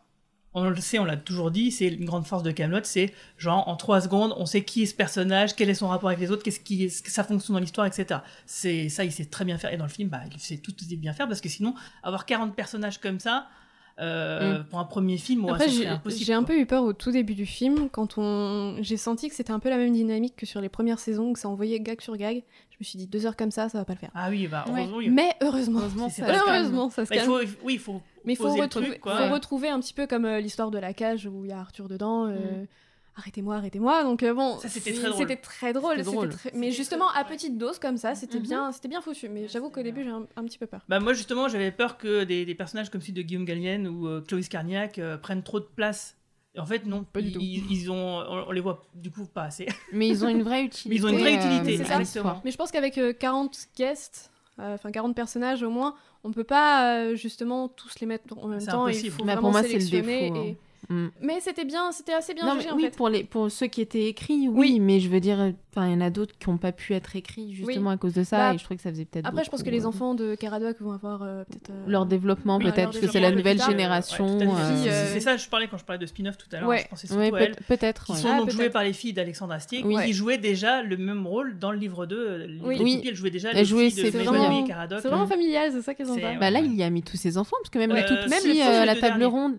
[0.52, 3.66] on le sait, on l'a toujours dit, c'est une grande force de Camelot, c'est genre
[3.66, 6.30] en trois secondes, on sait qui est ce personnage, quel est son rapport avec les
[6.30, 8.20] autres, qu'est-ce qui, ça fonctionne dans l'histoire, etc.
[8.46, 10.74] C'est ça, il sait très bien faire et dans le film, bah, il sait tout
[10.80, 13.48] aussi bien faire parce que sinon, avoir 40 personnages comme ça.
[14.00, 14.64] Euh, Mm.
[14.64, 16.24] pour un premier film, ouais, Après, j'ai serait impossible.
[16.24, 18.76] j'ai un peu eu peur au tout début du film, quand on...
[18.80, 21.38] j'ai senti que c'était un peu la même dynamique que sur les premières saisons, que
[21.38, 22.42] ça envoyait gag sur gag.
[22.70, 24.10] Je me suis dit, deux heures comme ça, ça va pas le faire.
[24.14, 24.80] Ah oui, bah, Ouais.
[24.80, 25.08] heureusement, oui.
[25.10, 26.42] Mais heureusement, Heureusement, ça se le cas.
[26.48, 27.30] heureusement, ça se Bah, il calme.
[27.30, 28.00] faut, oui, il faut.
[28.24, 29.16] Mais il faut retrouver, truc, quoi.
[29.28, 31.60] faut retrouver un petit peu comme euh, l'histoire de la cage où il y a
[31.60, 32.26] Arthur dedans.
[32.26, 32.64] euh,
[33.16, 34.02] arrêtez-moi, arrêtez-moi.
[34.04, 35.18] Donc euh, bon, c'était très drôle.
[35.18, 35.96] C'était très drôle.
[35.98, 36.32] C'était drôle.
[36.32, 39.28] c'était très- Mais justement, à petite dose comme ça, c'était bien, c'était bien foutu.
[39.28, 40.82] Mais j'avoue qu'au début, j'ai un, un petit peu peur.
[40.88, 44.06] Bah moi justement j'avais peur que des, des personnages comme celui de Guillaume Gallienne ou
[44.08, 46.16] euh, Clovis Carniac euh, prennent trop de place.
[46.56, 49.42] Et en fait non, ils, ils- ils ont, on, on les voit du coup pas
[49.44, 49.66] assez.
[49.92, 50.88] Mais ils ont une vraie utilité.
[50.88, 52.00] Mais ils ont une vraie euh, utilité, c'est ça.
[52.00, 52.40] exactement.
[52.44, 54.30] Mais je pense qu'avec euh, 40 guests,
[54.60, 58.46] euh, enfin 40 personnages au moins, on peut pas euh, justement tous les mettre en
[58.46, 58.86] même temps.
[58.86, 59.10] Il impossible.
[59.16, 60.54] faut Bah, vraiment pour moi, c'est le défaut, hein.
[60.89, 61.06] Mm.
[61.23, 62.97] Mais c'était bien, c'était assez bien Non, jugé mais en oui, fait.
[62.97, 65.39] pour, les, pour ceux qui étaient écrits, oui, mais je veux dire,
[65.70, 67.94] enfin, il y en a d'autres qui n'ont pas pu être écrits justement Oui.
[67.94, 69.27] à cause de ça, Bah, et je trouvais que ça faisait peut-être.
[69.27, 71.70] Après, je pense que les euh, enfants de Caradoc vont avoir euh, peut-être.
[71.70, 73.70] euh, Leur développement, oui, peut-être, parce que c'est la nouvelle tard.
[73.70, 74.39] génération.
[74.39, 76.69] Ouais, euh, C'est- ça, je parlais quand je parlais de spin-off tout à l'heure.
[76.69, 76.82] Ouais.
[76.85, 78.19] Je pensais surtout Ouais, à peut- elles, peut-être, Qui ouais.
[78.19, 79.97] sont Ah, donc jouées par les filles d'Alexandre Astier, Oui.
[80.05, 82.44] qui jouaient déjà le même rôle dans le livre 2.
[82.47, 83.02] Les Oui.
[83.06, 85.01] Elles jouaient déjà les filles de et Caradoc.
[85.01, 86.16] C'est vraiment familial, c'est ça qu'ils ont.
[86.39, 88.15] Bah là, il y a mis tous ses enfants, parce que même Ouais, les tout
[88.15, 89.55] petits sauf les euh, à la table ronde.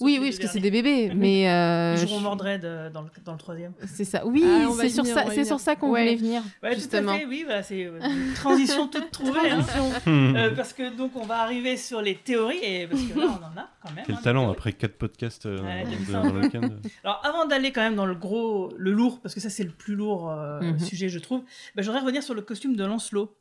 [0.00, 1.48] Oui, oui, parce que c'est des bébés, mais.
[1.50, 3.72] euh, Ils joueront Mordred euh, dans le, dans le troisième.
[3.86, 4.26] C'est ça.
[4.26, 6.02] Oui, Ah, c'est sur ça, sur ça qu'on Ouais.
[6.02, 6.42] voulait venir.
[6.62, 7.12] Ouais, justement.
[7.12, 9.50] tout à fait, oui, voilà, c'est euh, une transition toute trouvée.
[9.50, 9.64] hein.
[10.08, 13.44] Euh, parce que donc on va arriver sur les théories, et parce que là on
[13.44, 14.04] en a quand même.
[14.06, 16.28] Quel hein, talent après 4 podcasts euh, Ouais, dans- j'aime dans, ça.
[16.28, 16.68] dans le week-end.
[17.04, 19.70] Alors avant d'aller quand même dans le gros, le lourd, parce que ça c'est le
[19.70, 20.78] plus lourd euh, Mhm.
[20.80, 21.42] sujet je trouve,
[21.74, 23.32] bah, j'aimerais revenir sur le costume de Lancelot.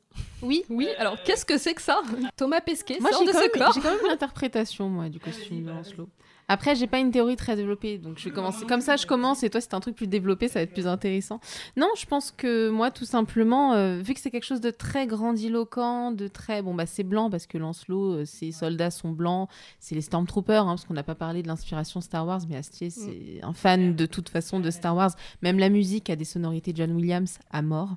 [0.44, 0.64] Oui.
[0.70, 2.02] Oui, alors qu'est-ce que c'est que ça?
[2.38, 3.74] Thomas Pesquet Moi, sort de quand, ce même, corps.
[3.74, 6.08] j'ai quand même l'interprétation, moi, du costume de Lancelot.
[6.48, 8.96] Après, j'ai pas une théorie très développée, donc je vais commencer comme ça.
[8.98, 11.40] Je commence et toi, c'est un truc plus développé, ça va être plus intéressant.
[11.78, 15.08] Non, je pense que moi, tout simplement, euh, vu que c'est quelque chose de très
[15.08, 19.50] grandiloquent, de très bon, bah c'est blanc parce que Lancelot, euh, ses soldats sont blancs,
[19.80, 22.90] c'est les Stormtroopers, hein, parce qu'on n'a pas parlé de l'inspiration Star Wars, mais Astier,
[22.90, 25.12] c'est un fan de toute façon de Star Wars.
[25.42, 27.96] Même la musique a des sonorités John Williams à mort,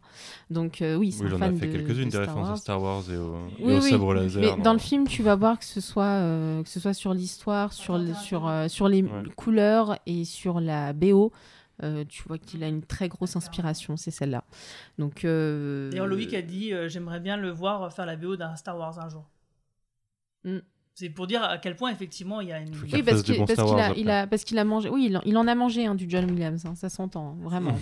[0.51, 2.21] donc euh, oui, c'est Oui, un j'en ai fan fait de- quelques-unes de des Star
[2.21, 2.59] références à Wars.
[2.59, 3.91] Star Wars et au, et Oui, au oui.
[3.91, 4.57] sabre laser.
[4.57, 7.13] Mais dans le film, tu vas voir que ce soit, euh, que ce soit sur
[7.15, 8.01] l'histoire, sur,
[8.39, 9.23] sur, euh, sur les Ouais.
[9.37, 11.33] couleurs et sur la BO.
[11.83, 14.45] euh, tu vois qu'il a une très grosse inspiration, c'est celle-là.
[14.99, 18.57] Donc, euh, D'ailleurs Loïc a dit euh, j'aimerais bien le voir faire la BO d'un
[18.57, 19.29] Star Wars un jour.
[20.45, 20.59] Mm.
[20.95, 22.71] C'est pour dire à quel point effectivement il y a une.
[22.83, 24.89] Oui, parce qu'il parce qu'il a, il a, parce qu'il a mangé.
[24.89, 27.37] Oui, il, en- il en a mangé hein, du John Williams, hein, ça s'entend, hein,
[27.43, 27.77] vraiment.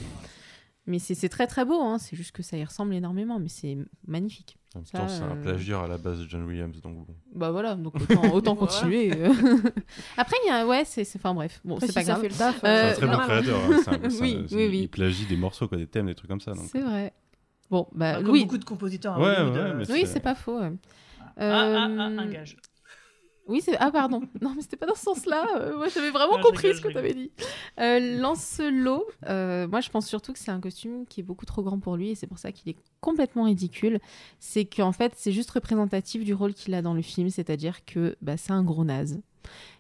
[0.86, 3.48] mais c'est c'est très très beau, hein, c'est juste que ça y ressemble énormément, mais
[3.48, 3.78] c'est
[4.08, 4.58] magnifique.
[4.74, 7.06] En même Ça, temps, c'est un euh, plagiat à la base de John Williams, donc
[7.06, 7.14] bon.
[7.34, 9.12] Bah voilà, donc autant, autant continuer.
[9.14, 9.32] euh.
[10.16, 12.22] Après, il y a, ouais, c'est, c'est- enfin bref, bon, c'est si pas ça grave.
[12.22, 13.58] fait le taf, C'est un Euh, très bon créateur.
[13.58, 14.78] hein, c'est un- c'est un- oui, c'est- oui, oui.
[14.82, 16.52] Il plagie des morceaux, quoi, des thèmes, des trucs comme ça.
[16.52, 16.64] donc.
[16.72, 17.12] C'est vrai.
[17.70, 18.42] Bon, bah, Bah, comme oui.
[18.44, 19.14] beaucoup de compositeurs.
[19.14, 20.58] à Ouais, Hollywood, ouais, euh, mais Oui, c'est- pas faux.
[20.60, 20.72] ouais.
[21.20, 22.56] Ah, ah, ah, Euh, un gage.
[23.46, 23.76] Oui, c'est.
[23.78, 24.22] Ah, pardon.
[24.40, 25.46] Non, mais c'était pas dans ce sens-là.
[25.56, 27.30] Euh, moi, j'avais vraiment compris rigole, ce que tu avais dit.
[27.80, 31.62] Euh, Lancelot, euh, moi, je pense surtout que c'est un costume qui est beaucoup trop
[31.62, 34.00] grand pour lui et c'est pour ça qu'il est complètement ridicule.
[34.38, 38.16] C'est qu'en fait, c'est juste représentatif du rôle qu'il a dans le film, c'est-à-dire que
[38.22, 39.20] bah, c'est un gros naze.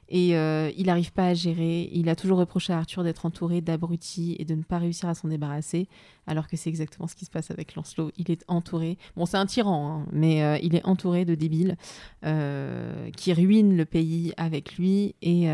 [0.08, 1.88] Et euh, il n'arrive pas à gérer.
[1.92, 5.14] Il a toujours reproché à Arthur d'être entouré d'abrutis et de ne pas réussir à
[5.14, 5.88] s'en débarrasser,
[6.26, 8.10] alors que c'est exactement ce qui se passe avec Lancelot.
[8.16, 8.98] Il est entouré.
[9.16, 11.76] Bon, c'est un tyran, hein, mais euh, il est entouré de débiles
[12.24, 15.48] euh, qui ruinent le pays avec lui et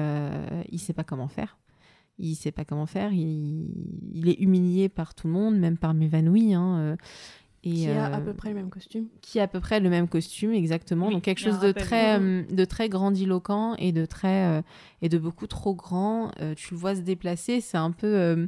[0.71, 1.59] il sait pas comment faire.
[2.19, 3.13] Il sait pas comment faire.
[3.15, 6.53] Il, est humilié par tout le monde, même par Mévanoui.
[6.53, 6.97] Hein,
[7.63, 9.07] et, Qui a à euh, peu près le même costume.
[9.21, 12.19] qui a à peu près le même costume exactement Oui, donc quelque chose de très
[12.19, 14.63] euh, de très grandiloquent et de très euh,
[15.03, 18.47] et de beaucoup trop grand Euh, tu le vois se déplacer c'est un peu euh,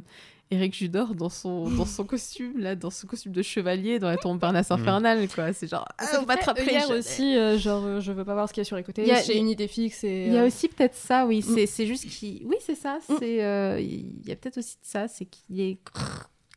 [0.51, 4.17] Eric Judor dans son dans son costume là dans son costume de chevalier dans la
[4.17, 4.79] tombe Parnasse Mhm.
[4.79, 8.25] infernale quoi c'est genre ah, on fait m'attraperait hier aussi, euh, genre euh, je veux
[8.25, 9.05] pas voir ce qu'il y a sur les côtés.
[9.25, 10.25] J'ai une idée fixe et.
[10.27, 11.53] il y a aussi peut-être ça oui Mm.
[11.55, 14.85] c'est c'est juste qu'il oui c'est ça c'est euh, il y a peut-être aussi de
[14.87, 15.77] ça c'est qu'il est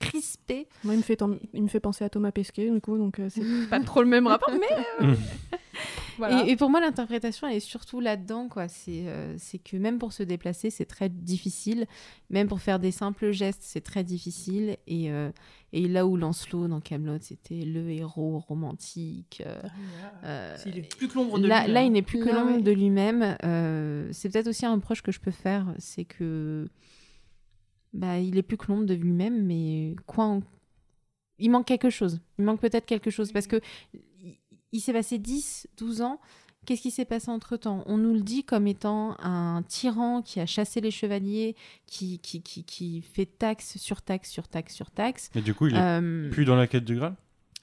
[0.09, 2.97] crispé Moi, il me fait, tem- il me fait penser à Thomas Pesquet, du coup,
[2.99, 5.07] donc euh, c'est pas trop le même rapport, mais.
[5.07, 5.15] euh,
[6.19, 6.45] voilà.
[6.47, 8.69] Et, et pour moi, l'interprétation, elle est surtout là-dedans, quoi.
[8.69, 11.87] C'est euh, c'est que même pour se déplacer, c'est très difficile.
[12.31, 14.77] Même pour faire des simples gestes, c'est très difficile.
[14.87, 15.31] Et, euh,
[15.73, 19.43] et là où Lancelot, dans Camelot, c'était le héros romantique.
[19.47, 19.61] euh,
[20.24, 22.57] euh, Il est plus que l'ombre de là, lui, là, il n'est plus que l'ombre
[22.57, 22.62] ouais.
[22.62, 23.37] de lui-même.
[23.45, 26.66] Euh, c'est peut-être aussi un reproche que je peux faire, c'est que
[27.97, 30.43] bah, il est plus que l'ombre de lui-même, mais quoi en-
[31.39, 32.20] Il manque quelque chose.
[32.39, 33.60] Il manque peut-être quelque chose parce que
[34.73, 36.20] il, s'est passé 10, 12 ans.
[36.66, 37.85] Qu'est-ce qui s'est passé entre-temps?
[37.86, 41.55] On nous le dit comme étant un tyran qui a chassé les chevaliers,
[41.86, 45.31] qui, qui, qui, qui fait taxe sur taxe sur taxe sur taxe.
[45.36, 47.14] Mais du coup, il est Euh, plus dans la quête du Graal?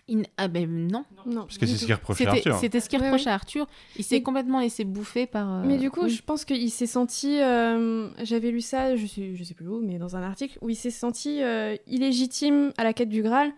[0.08, 1.06] Il- Ah ben non.
[1.26, 1.42] Non.
[1.46, 2.62] Parce que c'est ce qu'il reprochait à C'était- Arthur.
[2.62, 3.32] C'était ce qu'il reprochait ouais.
[3.32, 3.68] à Arthur.
[3.98, 5.52] Il s'est Mais- complètement laissé bouffer par.
[5.52, 6.10] euh, Mais du coup, oui.
[6.10, 7.40] je pense qu'il s'est senti.
[7.42, 10.70] euh, J'avais lu ça, je sais, je sais plus où, mais dans un article, où
[10.70, 13.52] il s'est senti euh, illégitime à la quête du Graal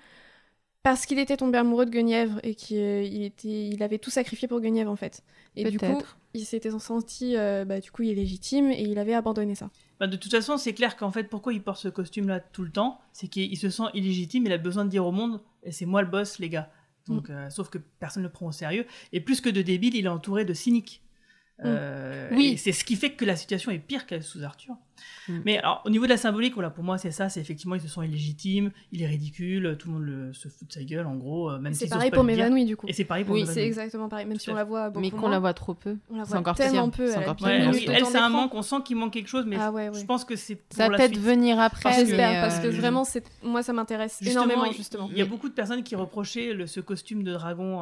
[0.83, 4.47] Parce qu'il était tombé amoureux de Guenièvre et qu'il il était, il avait tout sacrifié
[4.47, 5.23] pour Guenièvre en fait.
[5.55, 5.97] Et du coup,
[6.35, 9.71] il s'était senti euh, bah, du coup illégitime et il avait abandonné ça.
[9.99, 12.71] Bah, de toute façon, c'est clair qu'en fait, pourquoi il porte ce costume-là tout le
[12.71, 15.41] temps C'est qu'il se sent illégitime, il a besoin de dire au monde
[15.71, 16.69] c'est moi le boss, les gars.
[17.07, 18.85] Donc, euh, sauf que personne ne le prend au sérieux.
[19.13, 21.03] Et plus que de débile, il est entouré de cyniques.
[21.63, 22.57] Euh, Oui.
[22.57, 24.75] C'est ce qui fait que la situation est pire qu'elle sous Arthur.
[25.27, 25.39] Mm.
[25.45, 27.29] Mais alors, au niveau de la symbolique, voilà, pour moi, c'est ça.
[27.29, 30.67] C'est effectivement, il se sent illégitime, il est ridicule, tout le monde le- se fout
[30.67, 31.49] de sa gueule, en gros.
[31.51, 32.23] euh, Même C'est s'ils pareil pour.
[32.23, 32.87] Mévanouille du coup.
[32.87, 34.25] Et c'est pareil pour Oui, c'est exactement pareil.
[34.25, 35.97] Même si on la voit beaucoup Mais qu'on la voit trop peu.
[36.09, 36.97] On la C'est voit encore tellement pire.
[37.05, 37.07] peu.
[37.07, 37.47] C'est elle encore pire.
[37.47, 39.89] Ouais, oui, elle, c'est un manque, on sent qu'il manque quelque chose, mais Ah ouais,
[39.93, 40.05] je ouais.
[40.05, 41.83] pense que c'est Ça va peut-être venir après.
[41.83, 45.09] Parce que- J'espère parce que euh, vraiment, c'est moi ça m'intéresse énormément justement.
[45.11, 47.81] Il y a beaucoup de personnes qui reprochaient ce costume de dragon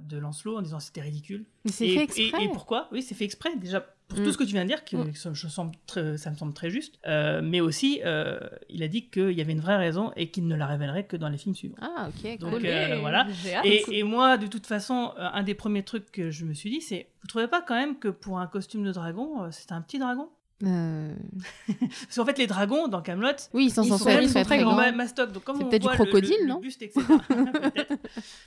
[0.00, 1.44] de Lancelot en disant c'était ridicule.
[1.64, 2.44] Mais c'est fait exprès.
[2.44, 2.88] Et, pourquoi?
[2.92, 3.56] Oui, c'est fait exprès.
[3.56, 4.24] Déjà, pour Mm.
[4.24, 5.14] tout ce que tu viens de dire, Mm.
[5.14, 6.98] ça, je semble très- ça me semble très juste.
[7.06, 10.46] Euh, mais aussi, euh, il a dit qu'il y avait une vraie raison et qu'il
[10.46, 11.76] ne la révélerait que dans les films suivants.
[11.80, 12.66] Ah, ok, Donc cool.
[12.66, 13.26] euh, voilà.
[13.64, 16.80] Et, et moi, de toute façon, un des premiers trucs que je me suis dit,
[16.80, 19.98] c'est vous trouvez pas quand même que pour un costume de dragon, c'est un petit
[19.98, 20.28] dragon?
[20.62, 21.12] Euh,
[21.68, 24.32] Parce qu'en fait, les dragons dans Camelot, Oui, ils sont ils sont, être ils sont
[24.34, 24.72] très, très très grands.
[24.74, 24.80] grands.
[24.80, 25.32] Ma- mastoc.
[25.32, 27.00] Donc comme C'est on peut-être du voit le- crocodile, le, non le buste, etc.
[27.28, 27.94] Peut-être.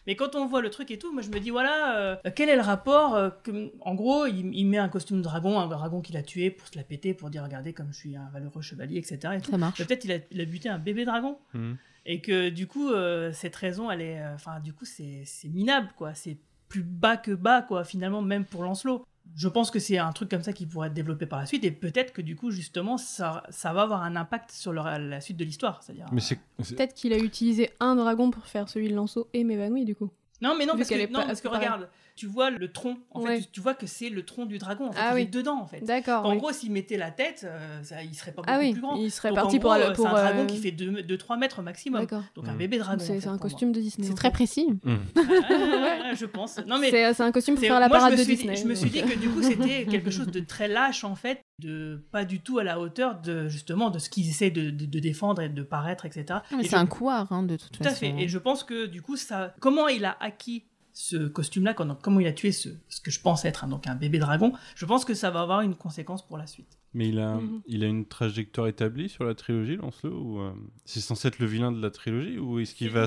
[0.07, 2.49] Mais quand on voit le truc et tout, moi je me dis voilà, euh, quel
[2.49, 5.67] est le rapport euh, que, En gros, il, il met un costume de dragon, un
[5.67, 8.29] dragon qu'il a tué pour se la péter, pour dire regardez comme je suis un
[8.33, 9.33] valeureux chevalier, etc.
[9.37, 9.51] et tout.
[9.51, 9.77] Ça marche.
[9.85, 11.37] Peut-être il a, il a buté un bébé dragon.
[11.53, 11.77] Mhm.
[12.09, 15.49] Et que du coup, euh, cette raison, elle est, euh, enfin, du coup, c'est c'est
[15.49, 16.13] minable, quoi.
[16.13, 16.37] C'est
[16.69, 17.83] plus bas que bas, quoi.
[17.83, 19.05] Finalement, même pour Lancelot.
[19.35, 21.63] Je pense que c'est un truc comme ça qui pourrait être développé par la suite,
[21.63, 25.21] et peut-être que du coup, justement, ça, ça va avoir un impact sur le- la
[25.21, 25.81] suite de l'histoire.
[25.83, 26.05] C'est-à-dire.
[26.11, 26.39] Mais c'est.
[26.63, 29.95] c'est- Peut-être qu'il a utilisé un dragon pour faire celui de Lanceau et m'évanouit du
[29.95, 30.09] coup.
[30.41, 31.87] Non, mais non, Vu parce que, est non, pas- parce que regarde,
[32.17, 32.97] tu vois le tronc.
[33.11, 33.37] En Ouais.
[33.37, 34.87] fait, tu, tu vois que c'est le tronc du dragon.
[34.87, 35.21] En fait, Ah il oui.
[35.21, 35.79] est dedans, en fait.
[35.81, 36.25] D'accord.
[36.25, 36.37] En oui.
[36.37, 38.95] gros, s'il mettait la tête, euh, ça, il serait pas beaucoup Ah oui, plus grand.
[38.97, 41.37] il serait Donc, parti en pour euh, pour, C'est un dragon euh, qui fait 2-3
[41.37, 42.01] mètres maximum.
[42.01, 42.23] D'accord.
[42.35, 42.57] Donc un Mm.
[42.57, 43.01] bébé dragon.
[43.01, 43.39] En C'est fait, un moi.
[43.39, 44.07] costume de Disney.
[44.07, 44.67] C'est très précis.
[45.15, 46.57] Ouais, je pense.
[46.65, 48.55] Non, mais C'est un costume pour faire la parade de Disney.
[48.55, 51.41] Je me suis dit que du coup, c'était quelque chose de très lâche, en fait,
[51.59, 54.85] de pas du tout à la hauteur de justement de ce qu'ils essaient de, de-
[54.85, 56.39] de défendre et de paraître, etc.
[56.51, 57.99] Mais Et c'est je- un couard, hein, de toute Tout à façon.
[57.99, 58.15] fait.
[58.19, 60.65] Et je pense que du coup, ça, comment il a acquis
[60.97, 62.69] ce costume-là, comment il a tué ce,
[63.03, 65.61] que je pense être un, donc un bébé dragon, je pense que ça va avoir
[65.61, 66.79] une conséquence pour la suite.
[66.93, 67.61] Mais il a, Mhm.
[67.67, 70.51] il a une trajectoire établie sur la trilogie, Lancelot ou euh,
[70.85, 73.05] C'est censé être le vilain de la trilogie ou est-ce qu'il C'est va,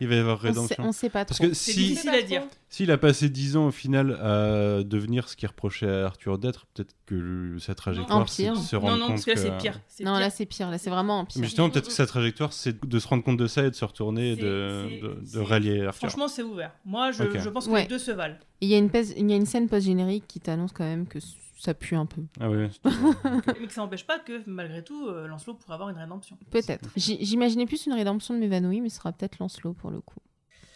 [0.00, 0.84] il va y avoir rédemption?
[0.84, 1.48] on sait pas Parce trop.
[1.48, 2.42] que C'est si, difficile à dire.
[2.68, 6.66] s'il a passé 10 ans au final à devenir ce qu'il reprochait à Arthur d'être,
[6.74, 9.80] peut-être que sa trajectoire se Non, rendre non, compte parce que là, que- c'est pire.
[10.00, 10.20] Non, pire.
[10.20, 10.70] là c'est pire.
[10.70, 11.44] Là c'est vraiment un Mais pire.
[11.44, 13.84] justement, peut-être que sa trajectoire c'est de se rendre compte de ça et de se
[13.84, 16.08] retourner et de, rallier Arthur.
[16.08, 16.72] Franchement, c'est ouvert.
[16.84, 17.82] Moi, je, je pense que Ouais.
[17.82, 18.36] les deux se valent.
[18.60, 21.06] Il y a une, pèse- il y a une scène post-générique qui t'annonce quand même
[21.06, 21.18] que
[21.62, 22.22] ça pue un peu.
[22.40, 22.68] Ah ouais.
[23.60, 26.36] Mais que ça n'empêche pas que, malgré tout, euh, Lancelot pourrait avoir une rédemption.
[26.50, 26.88] Peut-être.
[26.96, 30.18] J'imaginais plus une rédemption de m'évanouir, mais ce sera peut-être Lancelot pour le coup.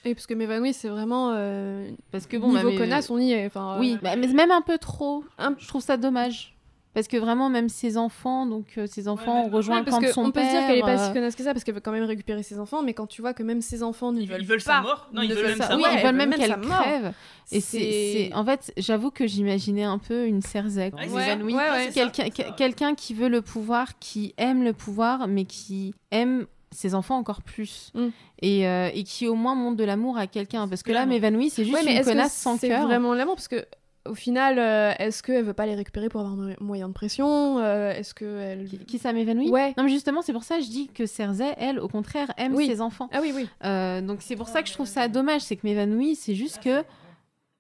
[0.05, 1.33] Et parce que m'évanouit, c'est vraiment.
[1.35, 3.47] euh, Parce que bon, niveau bah, mais- connasse, on y est.
[3.47, 5.25] Enfin, Oui, euh, bah, mais même un peu trop.
[5.59, 6.56] Je trouve ça dommage.
[6.97, 9.97] Parce que vraiment, même ses enfants, donc euh, ses enfants ont rejoint Ouais, le parce
[9.99, 10.47] camp de son on peut père.
[10.47, 12.05] se dire qu'elle est pas euh, si connasse que ça parce qu'elle veut quand même
[12.05, 14.63] récupérer ses enfants, mais quand tu vois que même ses enfants ne veulent, ils veulent
[14.63, 17.13] pas, sa mort Non, ils veulent même sa oui, ils veulent même même qu'elle crève.
[17.53, 21.53] Et c'est, C'est- c'est- en fait, j'avoue que j'imaginais un peu une Cersei Ouais, évanouie,
[21.55, 25.45] ouais, ouais, c'est quelqu'un, c'est quelqu'un qui veut le pouvoir, qui aime le pouvoir, mais
[25.45, 28.07] qui aime ses enfants encore plus Mm.
[28.41, 30.67] et, euh, et qui au moins montre de l'amour à quelqu'un.
[30.67, 32.87] Parce que là, m'évanouit, c'est juste Ouais, mais une connasse sans c'est cœur.
[32.87, 33.35] vraiment l'amour?
[33.37, 33.65] Parce que
[34.09, 37.59] au final, euh, est-ce qu'elle veut pas les récupérer pour avoir un moyen de pression
[37.59, 39.75] Euh, Est-ce que elle Qui, qui ça m'évanouit Ouais.
[39.77, 42.55] Non, mais justement, c'est pour ça que je dis que Cersei, elle, au contraire, aime
[42.55, 42.67] Oui.
[42.67, 43.09] ses enfants.
[43.13, 43.49] Ah oui, oui.
[43.65, 46.63] Euh, donc c'est pour ça que je trouve ça dommage, c'est que m'évanouit, c'est juste
[46.63, 46.83] que.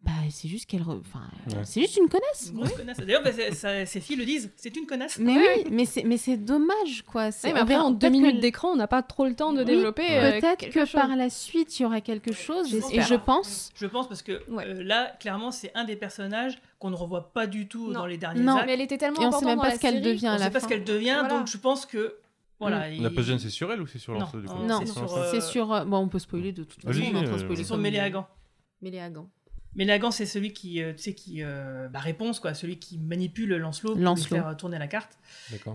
[0.06, 0.82] Bah, c'est juste qu'elle.
[0.82, 1.64] re- Enfin, Ouais.
[1.64, 2.50] c'est juste une connasse.
[2.52, 2.96] Une grosse connasse.
[2.98, 5.18] D'ailleurs, bah, filles le disent, c'est une connasse.
[5.18, 7.32] Mais oui, mais c'est, mais c'est dommage, quoi.
[7.32, 9.34] C'est, Ouais, mais on après, en deux que- minutes d'écran, on n'a pas trop le
[9.34, 10.02] temps de Oui, développer.
[10.04, 10.36] Ouais.
[10.36, 10.92] euh, Peut-être que chose.
[10.92, 12.72] par la suite, il y aura quelque chose.
[12.92, 13.70] Et, je pense.
[13.74, 14.64] Je pense parce que Ouais.
[14.66, 17.94] euh, là, clairement, c'est un des personnages qu'on ne revoit pas du tout Non.
[18.00, 18.54] dans les derniers Non.
[18.56, 18.66] actes.
[18.66, 20.38] Mais elle était tellement Et on sait importante même pas ce qu'elle devient à On
[20.38, 20.66] la sait pas fin.
[20.66, 22.14] ce qu'elle devient, donc je pense que
[22.60, 22.88] voilà.
[22.90, 24.80] il- La post c'est sur elle ou c'est sur Non, Lancelot du coup non, Non,
[24.86, 26.96] c'est sur, euh, euh, Bon, on peut spoiler de toute façon.
[26.96, 29.28] Vas-y, on est en train de spoiler c'est sur comme- Méléagan.
[29.76, 29.86] Méléagan.
[30.06, 33.54] Méléagan, c'est celui qui, euh, tu sais, qui euh, bah, réponse quoi, celui qui manipule
[33.56, 34.04] Lancelot pour lui
[34.36, 35.18] faire tourner la carte.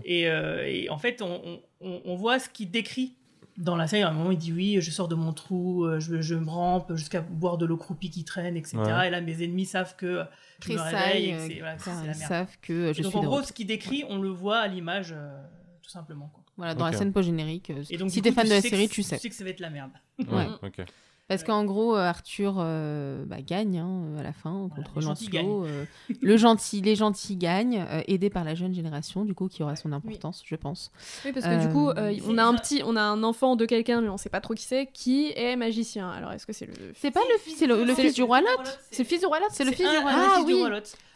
[0.04, 3.14] Et, euh, et en fait, on, on- on- on voit ce qu'il décrit
[3.58, 4.02] dans la série.
[4.02, 6.48] À un moment, il dit oui, je sors de mon trou, euh, je, je me
[6.48, 8.78] rampe jusqu'à boire de l'eau croupie qui traîne, etc.
[8.78, 9.06] Ouais.
[9.08, 10.22] Et là, mes ennemis savent que
[10.60, 12.28] je me Tressaille, réveille et que c'est voilà, que car c'est la ils merde.
[12.28, 15.12] savent que je donc, suis en gros, ce qu'il décrit, on le voit à l'image,
[15.16, 15.36] euh,
[15.82, 16.28] tout simplement.
[16.32, 16.42] Quoi.
[16.56, 17.70] Voilà, dans la scène post-générique.
[17.70, 19.16] euh, Et donc, si t'es fan de la série, tu sais.
[19.16, 19.90] Tu sais que ça va être la merde.
[20.18, 20.84] Ouais, ok.
[21.28, 25.02] Parce qu'en gros, euh, Arthur euh, bah, gagne hein, euh, à la fin contre les
[25.02, 25.64] gentils Lancelot.
[25.64, 25.84] euh,
[26.20, 29.74] le gentil, les gentils gagnent, euh, aidés par la jeune génération, du coup, qui aura
[29.76, 30.90] son importance, je pense.
[31.24, 33.64] Oui, parce que du coup, euh, on a un petit, on a un enfant de
[33.64, 36.10] quelqu'un, mais on sait pas trop qui c'est, qui est magicien.
[36.10, 38.14] Alors, est-ce que c'est le C'est pas le fils, c'est le, le C'est fils le-
[38.16, 38.48] du roi Lot.
[38.90, 39.46] C'est le fils du roi Lot.
[39.52, 40.18] C'est le fils du un- roi Lot.
[40.36, 40.62] Ah oui.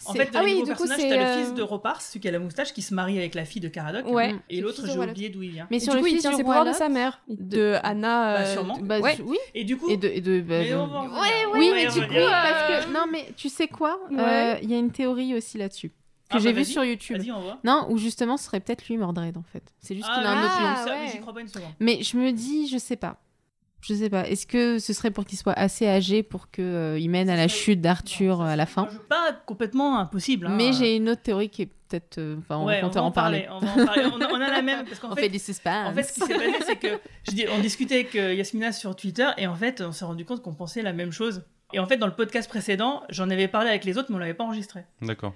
[0.08, 2.20] En C'est- fait, dans ah oui, du coup, c'est t'as le fils de Ropars, celui
[2.20, 4.06] qui a la moustache, qui se marie avec la fille de Caradoc.
[4.08, 4.30] Ouais.
[4.48, 5.66] Et C'est le l'autre, j'ai oublié d'où il vient.
[5.70, 8.34] Mais sur le fils ses roi pouvoirs de sa mère, de Anna.
[8.34, 8.78] Bah, euh, sûrement.
[8.82, 9.36] Bah, oui.
[9.54, 11.50] Et du coup, Et de, et de- bah, Mais de- on va en Ouais, revenir.
[11.54, 12.30] oui, mais du coup, revenir.
[12.30, 14.18] parce que non, mais tu sais quoi Ouais.
[14.20, 15.94] Euh, Il y a une théorie aussi là-dessus que
[16.30, 16.72] Ah, j'ai bah, vue vas-y.
[16.72, 17.18] sur YouTube.
[17.18, 17.58] Vas-y, on voit.
[17.64, 19.62] Non, où justement, ce serait peut-être lui Mordred en fait.
[19.80, 20.76] C'est juste qu'il a un Ah, autre oui, nom.
[20.76, 21.00] ça, ouais.
[21.04, 21.70] oui, j'y crois pas une seconde.
[21.80, 23.16] Mais je me dis, je sais pas.
[23.86, 24.26] Je sais pas.
[24.28, 27.46] Est-ce que ce serait pour qu'il soit assez âgé pour que euh, mène à la
[27.48, 28.88] chute d'Arthur euh, à la fin?
[29.08, 30.46] Pas complètement impossible.
[30.46, 30.54] hein.
[30.56, 32.18] Mais j'ai une autre théorie qui est peut-être.
[32.18, 33.42] euh, Enfin, on Ouais, va on va en parler.
[33.42, 33.60] parler.
[33.62, 34.02] On, va en parler.
[34.06, 34.84] On, a, on a la même.
[34.84, 35.88] Parce On fait, fait du suspense.
[35.88, 36.98] En fait, ce qui s'est passé, c'est que
[37.28, 40.42] je dis, on discutait avec Yasmina sur Twitter et en fait, on s'est rendu compte
[40.42, 41.44] qu'on pensait la même chose.
[41.72, 44.20] Et en fait, dans le podcast précédent, j'en avais parlé avec les autres, mais on
[44.20, 44.80] l'avait pas enregistré.
[45.02, 45.32] D'accord.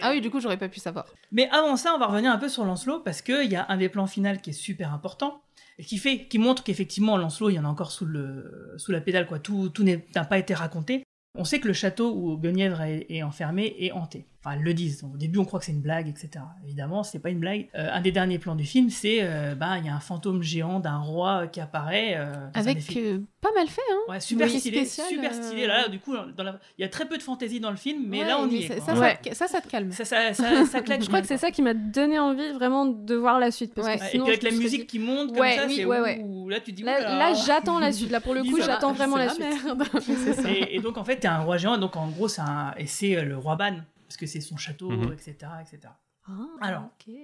[0.00, 1.06] Ah oui, du coup, j'aurais pas pu savoir.
[1.32, 3.76] Mais avant ça, on va revenir un peu sur Lancelot parce qu'il y a un
[3.76, 5.42] des plans finaux qui est super important
[5.78, 9.38] qui montre qu'effectivement Lancelot, il y en a encore sous la pédale quoi.
[9.38, 9.72] Tout
[10.14, 11.02] n'a pas été raconté.
[11.38, 14.26] On sait que le château où Guenièvre est, est enfermé est hanté.
[14.44, 15.04] Enfin, ils le disent.
[15.04, 16.44] Au début, on croit que c'est une blague, etc.
[16.64, 17.68] Évidemment, c'est pas une blague.
[17.76, 20.42] Euh, un des derniers plans du film, c'est euh, bah il y a un fantôme
[20.42, 23.98] géant d'un roi qui apparaît euh, Avec effet- euh, pas mal fait, hein.
[24.12, 25.66] Ouais, super Oui, stylé, spécial, super stylé.
[25.68, 28.04] Là, du coup, dans la- il y a très peu de fantaisie dans le film,
[28.08, 28.80] mais Ouais, là, on y mais est.
[28.80, 28.94] ça-
[29.34, 29.92] ça, ça te- calme.
[29.92, 32.50] Ça, ça, ça, ça claque Je crois bien, que c'est ça qui m'a donné envie
[32.52, 33.74] vraiment de voir la suite.
[33.74, 33.98] Parce Ouais.
[33.98, 36.20] que Et puis avec la musique qui monte comme Ouais, ça, oui, c'est ouais, ouais.
[36.24, 37.18] ouh, là tu dis Là, oulala.
[37.30, 38.10] là, j'attends la suite.
[38.10, 39.46] Là, pour le coup, j'attends c'est vraiment la la suite.
[39.64, 39.84] merde.
[40.00, 40.50] C'est ça.
[40.50, 42.74] Et, et donc en fait, t'es un roi géant, donc en gros, c'est un...
[42.76, 43.76] et c'est le roi Ban,
[44.12, 45.12] parce que c'est son château, Mhm.
[45.14, 45.92] etc., etc.
[46.28, 47.14] Ah, Alors, ok.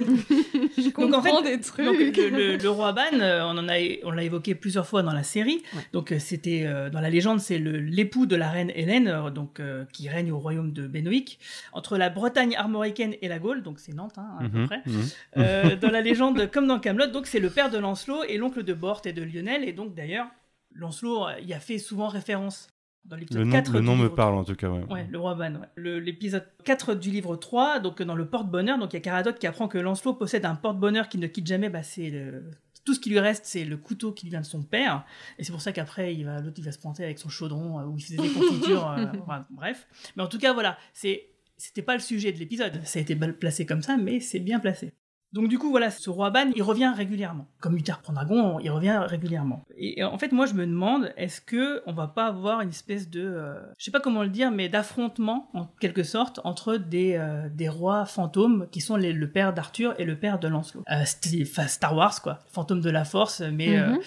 [0.94, 1.84] donc en comprends fait, des trucs.
[1.84, 3.74] donc, le, le- le roi Ban, euh, on en a,
[4.04, 5.62] on l'a évoqué plusieurs fois dans la série.
[5.92, 9.58] Donc euh, c'était euh, dans la légende, c'est le- l'époux de la reine Hélène, donc
[9.60, 11.38] euh, qui règne au royaume de Benoïc,
[11.72, 14.82] entre la Bretagne armoricaine et la Gaule, donc c'est Nantes hein, à peu Mhm, près.
[14.86, 15.02] mhm.
[15.38, 18.62] Euh, dans la légende, comme dans Camelot, donc c'est le père de Lancelot et l'oncle
[18.62, 20.28] de Bort et de Lionel, et donc d'ailleurs
[20.74, 22.68] Lancelot y a fait souvent référence
[23.04, 24.68] dans Le nom, 4 le du nom me parle en tout cas.
[24.68, 24.84] Ouais.
[24.90, 25.54] Ouais, le roi Ban.
[25.54, 26.00] ouais.
[26.00, 29.46] L'épisode 4 du livre 3, donc dans le porte-bonheur, donc il y a Caradoc qui
[29.46, 32.50] apprend que Lancelot possède un porte-bonheur qui ne quitte jamais, bah, c'est le-
[32.84, 35.04] tout ce qui lui reste, c'est le couteau qui lui vient de son père,
[35.38, 37.78] et c'est pour ça qu'après, il va, l'autre, il va se pointer avec son chaudron
[37.78, 39.86] euh, où il faisait des confitures, euh, enfin, bref.
[40.16, 41.28] Mais en tout cas, voilà, c'est,
[41.58, 44.60] c'était pas le sujet de l'épisode, ça a été placé comme ça, mais c'est bien
[44.60, 44.92] placé.
[45.32, 47.46] Donc du coup, voilà, ce roi Ban, il revient régulièrement.
[47.60, 49.62] Comme Uther Pendragon, il revient régulièrement.
[49.76, 52.70] Et, et en fait, moi, je me demande, est-ce que on va pas avoir une
[52.70, 56.76] espèce de, euh, je sais pas comment le dire, mais d'affrontement, en quelque sorte, entre
[56.76, 60.48] des, euh, des rois fantômes qui sont les- le père d'Arthur et le père de
[60.48, 60.82] Lancelot.
[60.90, 62.40] Euh, Star Wars, quoi.
[62.50, 63.98] Fantôme de la Force, mais euh, Mhm.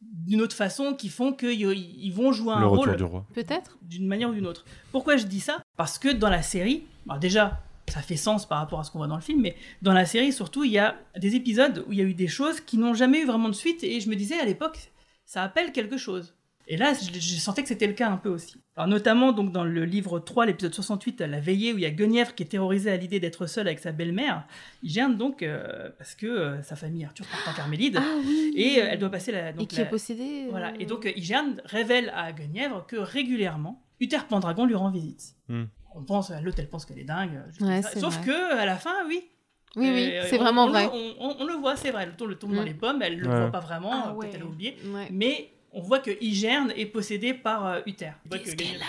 [0.00, 3.26] d'une autre façon, qui font qu'ils ils vont jouer un Le retour rôle du roi.
[3.34, 3.76] Peut-être.
[3.82, 4.64] d'une manière ou d'une autre.
[4.90, 5.58] Pourquoi je dis ça?
[5.76, 7.60] Parce que dans la série, alors déjà,
[7.92, 10.06] ça fait sens par rapport à ce qu'on voit dans le film, mais dans la
[10.06, 12.78] série, surtout, il y a des épisodes où il y a eu des choses qui
[12.78, 14.78] n'ont jamais eu vraiment de suite, et je me disais à l'époque,
[15.24, 16.34] ça appelle quelque chose.
[16.68, 18.54] Et là, je, je sentais que c'était le cas un peu aussi.
[18.76, 21.90] Alors notamment donc dans le livre 3, l'épisode 68, La veillée, où il y a
[21.90, 24.44] Guenièvre qui est terrorisée à l'idée d'être seule avec sa belle-mère.
[24.84, 28.52] Il gêne donc euh, parce que euh, sa famille Arthur part en Carmélide, Ah oui.
[28.56, 29.50] et euh, elle doit passer la...
[29.50, 30.44] Et Donc, qui la- est possédé.
[30.46, 34.90] euh, voilà, et donc euh, Igerne révèle à Guenièvre que régulièrement, Uther Pendragon lui rend
[34.90, 35.34] visite.
[35.48, 35.64] Hmm.
[35.94, 37.40] On pense, l'autre elle pense qu'elle est dingue.
[37.60, 38.26] Ouais, c'est Sauf vrai.
[38.26, 39.22] que à la fin, oui.
[39.76, 40.90] Oui, oui, Euh, c'est on- vraiment on le- vrai.
[40.92, 42.04] on, on- on le voit, c'est vrai.
[42.06, 42.66] Le tour le tombe dans Hmm.
[42.66, 43.40] les pommes, elle le Ouais.
[43.40, 44.30] voit pas vraiment, Ah peut-être ouais.
[44.34, 44.76] elle a oublié.
[44.86, 45.08] Ouais.
[45.10, 48.10] Mais on voit que Igerne est possédé par euh, Uther.
[48.30, 48.80] Qu'est-ce qu'elle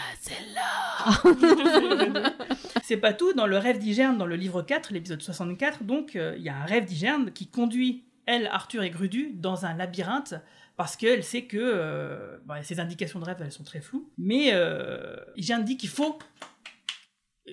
[2.83, 3.33] C'est pas tout.
[3.33, 6.55] Dans le rêve d'Igerne, dans le livre 4, l'épisode 64, donc, euh, il y a
[6.55, 10.35] un rêve d'Igerne qui conduit, elle, Arthur et Grudu, dans un labyrinthe
[10.75, 14.09] parce qu'elle sait que euh, bah, ses indications de rêve, elles sont très floues.
[14.17, 16.17] Mais euh, Igerne dit qu'il faut.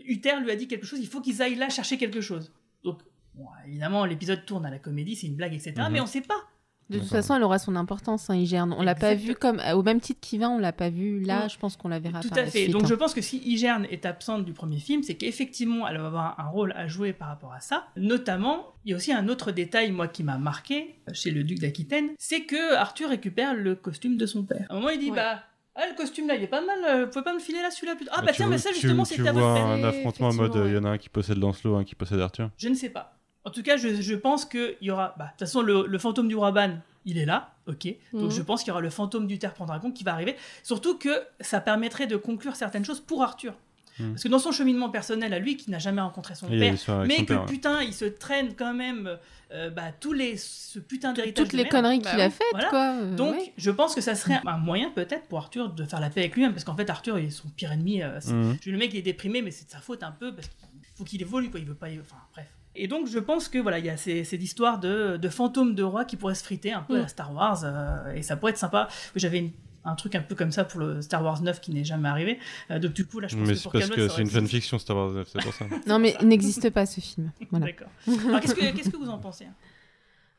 [0.07, 2.53] Uther lui a dit quelque chose, il faut qu'ils aillent là chercher quelque chose.
[2.85, 2.99] Donc,
[3.35, 5.75] bon, évidemment, l'épisode tourne à la comédie, c'est une blague, etc.
[5.79, 5.89] Mhm.
[5.93, 6.41] Mais on sait pas.
[6.89, 8.75] De toute façon, elle aura son importance, hein, Igerne.
[8.77, 11.21] On l'a pas vu comme au même titre qu'Yvain, on l'a pas vu.
[11.21, 12.63] Là, je pense qu'on la verra Tout par à la fait.
[12.63, 12.87] suite, Donc hein.
[12.89, 16.41] je pense que si Igerne est absente du premier film, c'est qu'effectivement elle va avoir
[16.41, 17.87] un rôle à jouer par rapport à ça.
[17.97, 21.61] Notamment, il y a aussi un autre détail moi qui m'a marqué chez le duc
[21.61, 24.67] d'Aquitaine, c'est que Arthur récupère le costume de son père.
[24.69, 25.17] À un moment il dit Ouais.
[25.17, 25.45] bah
[25.77, 27.63] ah, le costume là il est pas mal, euh, vous pouvez pas me le filer
[27.63, 28.11] là celui-là plutôt.
[28.15, 30.35] Ah bah tu tiens mais ça justement tu c'était à vois votre un affrontement en
[30.35, 32.51] mode il y en a un qui possède Lancelot, un qui possède Arthur.
[32.59, 33.17] Je ne sais pas.
[33.45, 35.99] En tout cas je, je pense qu'il y aura bah de toute façon le, le
[35.99, 37.87] fantôme du roi Ban il est là, ok.
[38.13, 38.31] Donc Mhm.
[38.31, 40.37] je pense qu'il y aura le fantôme du Terre Pendragon qui va arriver.
[40.63, 41.09] Surtout que
[41.41, 43.55] ça permettrait de conclure certaines choses pour Arthur.
[44.01, 44.11] Mm.
[44.13, 46.73] Parce que dans son cheminement personnel à lui, qui n'a jamais rencontré son Il père,
[46.73, 46.77] mais
[47.17, 47.47] son que père, ouais.
[47.47, 49.19] putain, il se traîne quand même
[49.53, 51.45] euh, bah, tous les, ce putain d'héritage.
[51.45, 53.53] toutes les conneries Bah qu'il a faites, quoi, euh, Donc, ouais.
[53.57, 56.35] je pense que ça serait un moyen peut-être pour Arthur de faire la paix avec
[56.35, 58.03] lui-même, parce qu'en fait, Arthur, il est son pire ennemi.
[58.03, 58.57] euh, c'est- Mhm.
[58.67, 60.57] Le mec, il est déprimé, mais c'est de sa faute un peu, parce qu'il
[60.97, 61.59] faut qu'il évolue, quoi.
[61.61, 61.89] Il veut pas.
[61.89, 62.47] Enfin, bref.
[62.77, 65.75] Et donc, je pense que voilà, il y a ces- cette histoire de, de fantômes
[65.75, 67.09] de roi qui pourrait se friter un peu à Mm.
[67.09, 68.87] Star Wars, euh, et ça pourrait être sympa.
[69.17, 69.51] J'avais une-
[69.85, 72.39] un truc un peu comme ça pour le Star Wars 9 qui n'est jamais arrivé.
[72.71, 74.31] Euh, donc, du coup, là, je pense Mais que pour parce Camelot, que c'est une
[74.31, 75.65] fanfiction Star Wars 9, c'est pour ça.
[75.87, 77.33] Non, mais il n'existe pas ce film.
[77.51, 77.67] Voilà.
[77.67, 77.89] D'accord.
[78.29, 79.55] Alors, qu'est-ce que, qu'est-ce que vous en pensez hein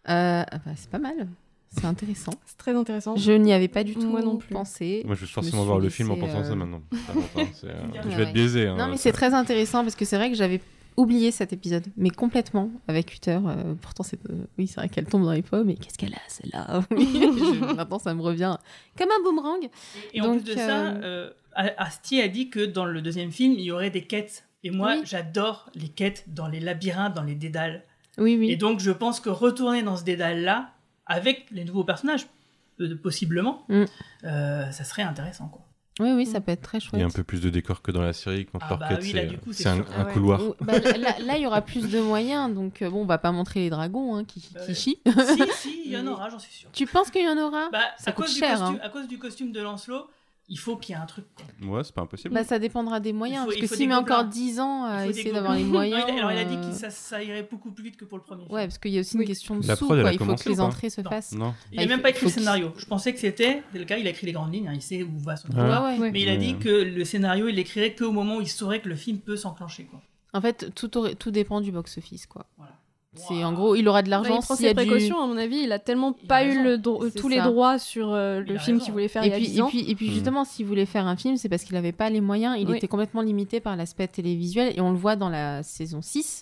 [0.10, 1.28] Euh, ah bah, c'est pas mal.
[1.74, 2.34] C'est intéressant.
[2.46, 3.16] C'est très intéressant.
[3.16, 4.54] Je n'y avais pas du tout Moi non plus.
[4.54, 5.04] pensé.
[5.06, 6.82] Moi, je vais me forcément voir le film en pensant à ça euh, maintenant.
[6.92, 7.74] Ça euh,
[8.10, 8.68] je vais être biaisé.
[8.68, 10.60] hein, non, mais c'est très intéressant parce que c'est vrai que j'avais
[10.98, 13.40] oublié cet épisode, mais complètement avec Uther.
[13.46, 15.68] euh, pourtant, c'est euh, oui, c'est vrai qu'elle tombe dans les pommes.
[15.68, 16.82] Mais qu'est-ce qu'elle a, celle-là
[17.76, 18.58] Maintenant, ça me revient
[18.98, 19.70] comme un boomerang.
[20.14, 23.54] Et en Donc, plus de ça, euh, euh, A- dit que dans le deuxième film,
[23.54, 24.46] il y aurait des quêtes.
[24.64, 25.02] Et moi, Oui.
[25.06, 27.84] j'adore les quêtes dans les labyrinthes, dans les dédales.
[28.18, 28.52] Oui, oui.
[28.52, 30.72] Et donc, je pense que retourner dans ce dédale-là,
[31.08, 32.28] avec les nouveaux personnages,
[33.02, 33.84] possiblement, Mm.
[34.26, 35.48] euh, ça serait intéressant.
[35.48, 35.62] Quoi.
[36.00, 37.02] Oui, oui, ça peut être très Il y chouette.
[37.04, 39.12] a un peu plus de décors que dans la série quand Ah bah oui,
[39.52, 39.86] c'est, un, sûr.
[39.92, 40.14] un Ah ouais.
[40.14, 40.42] couloir.
[40.42, 43.18] Oh, bah, là, là, il y aura plus de moyens, donc euh, bon, on va
[43.18, 45.00] pas montrer les dragons hein, qui, qui chient.
[45.06, 46.70] si, si, il y en aura, j'en suis sûr.
[46.72, 47.70] Tu penses qu'il y en aura?
[47.72, 48.56] Bah, Ça à, coûte cause cher.
[48.56, 48.86] du costume, hein.
[48.86, 50.08] à cause du costume de Lancelot,
[50.54, 51.26] il faut qu'il y ait un truc.
[51.34, 51.68] quoi.
[51.78, 52.34] Ouais, c'est pas impossible.
[52.34, 54.30] Bah, ça dépendra des moyens, Il faut- parce que s'il met encore gobelins.
[54.32, 56.02] 10 ans à des essayer d'avoir les moyens.
[56.02, 57.96] Non, il a- alors, il a dit euh, que ça, ça irait beaucoup plus vite
[57.98, 58.54] que pour le premier film.
[58.54, 60.12] Ouais, parce qu'il y a aussi une question de La sous, prod, quoi.
[60.12, 61.10] Il faut que les entrées se Non.
[61.10, 61.32] fassent.
[61.32, 61.54] Non.
[61.72, 62.74] Il n'a Ah, même faut- pas écrit le scénario.
[62.78, 63.64] Je pensais que c'était.
[63.74, 65.54] Le gars, il a écrit les grandes lignes, hein, il sait où va son Ouais.
[65.56, 65.84] histoire.
[65.86, 66.12] Ouais, ouais.
[66.12, 68.90] Mais il a dit que le scénario, il l'écrirait qu'au moment où il saurait que
[68.90, 69.86] le film peut s'enclencher.
[69.86, 70.02] Quoi.
[70.34, 72.46] En fait, tout, aurait- tout dépend du box-office, quoi.
[72.58, 72.74] Voilà.
[73.14, 74.74] C'est en gros, il aura de Bah, l'argent il prend ses du...
[74.76, 75.58] précautions, à mon avis.
[75.64, 78.40] Il a tellement Il a pas eu le dro- C'est tous les droits sur euh,
[78.40, 80.10] le film qu'il voulait faire Et il y a puis, 10 et puis, et puis
[80.10, 80.14] Mm.
[80.14, 82.56] justement, s'il voulait faire un film, c'est parce qu'il n'avait pas les moyens.
[82.58, 82.78] Il Oui.
[82.78, 84.74] était complètement limité par l'aspect télévisuel.
[84.78, 86.42] Et on le voit dans la saison 6.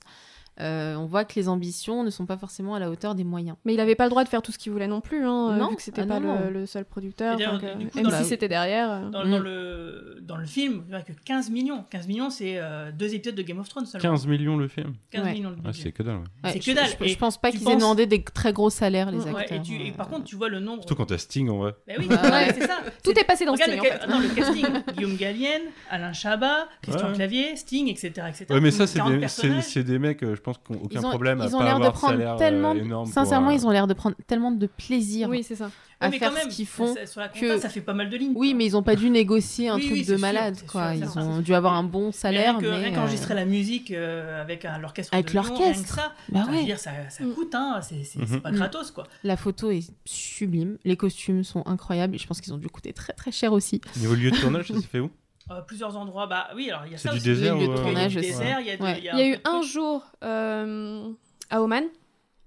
[0.61, 3.55] Euh, on voit que les ambitions ne sont pas forcément à la hauteur des moyens.
[3.65, 5.55] Mais il avait pas le droit de faire tout ce qu'il voulait non plus, hein,
[5.57, 5.69] Non.
[5.69, 6.51] vu que c'était Ah pas non, le, non.
[6.51, 7.37] le seul producteur.
[7.37, 8.91] Donc, euh, coup, même si le- c'était derrière.
[8.91, 9.31] euh, Dans, Mm.
[9.31, 11.83] dans le, dans le film, il n'y a que 15 millions.
[11.89, 14.01] 15 millions, c'est euh, deux épisodes de Game of Thrones seulement.
[14.09, 14.93] 15 millions le film.
[15.11, 15.33] 15 Ouais.
[15.33, 16.17] millions de Ah, c'est que dalle.
[16.17, 16.21] ouais.
[16.43, 16.85] Ouais, C'est que je- dalle.
[17.07, 19.57] Je, pense pas qu'ils aient demandé des très gros salaires, les Ouais, acteurs.
[19.59, 20.79] et, tu- et par contre, tu vois le nombre.
[20.83, 21.73] Surtout quand t'as Sting en vrai.
[21.87, 22.53] Bah oui, Bah ouais, ouais.
[22.53, 22.79] c'est ça.
[23.03, 24.07] Tout est passé dans Regarde Sting, le, en ca- fait.
[24.07, 24.65] non, le casting
[24.97, 27.13] Guillaume Gallienne, Alain Chabat, Christian.
[27.13, 28.11] Clavier, Sting, etc.
[28.27, 28.45] etc.
[28.49, 31.55] Ouais, mais ça, c'est 40 des, mecs, je pense, aucun Ils ont, problème à ils
[31.55, 32.73] ont pas l'air de prendre salaire euh, tellement.
[32.73, 33.05] énorme.
[33.05, 35.69] pour, Sincèrement, euh, ils ont l'air de prendre tellement de plaisir Oui, c'est ça.
[35.99, 36.93] à mais faire quand même, ce qu'ils font.
[36.95, 38.33] ça- sur la compta, que- ça fait pas mal de lignes.
[38.35, 38.57] Oui, quoi.
[38.57, 40.95] mais ils ont pas dû négocier un Oui, truc oui, de sûr, malade, quoi.
[40.95, 42.77] sûr, ils ont dû avoir un bon Mais salaire, rien que- mais.
[42.85, 45.95] rien euh, qu'enregistrer la musique euh, avec un- l'orchestre Avec l'orchestre.
[45.95, 46.63] ça, Bah ouais.
[46.63, 47.33] dire, ça, ça Mm.
[47.33, 48.41] coûte, hein, c'est Mhm.
[48.41, 49.05] pas gratos quoi.
[49.23, 52.17] La photo est sublime, les costumes sont incroyables.
[52.17, 53.81] Je pense qu'ils ont dû coûter très très cher aussi.
[53.97, 55.09] Niveau lieu de tournage, ça s'est fait où?
[55.51, 57.23] Euh, plusieurs endroits, bah oui, alors il y a ça aussi.
[57.23, 58.27] désert euh, tournage il y a du aussi.
[58.27, 61.11] désert, il y a, eu un jour euh,
[61.49, 61.85] à Oman,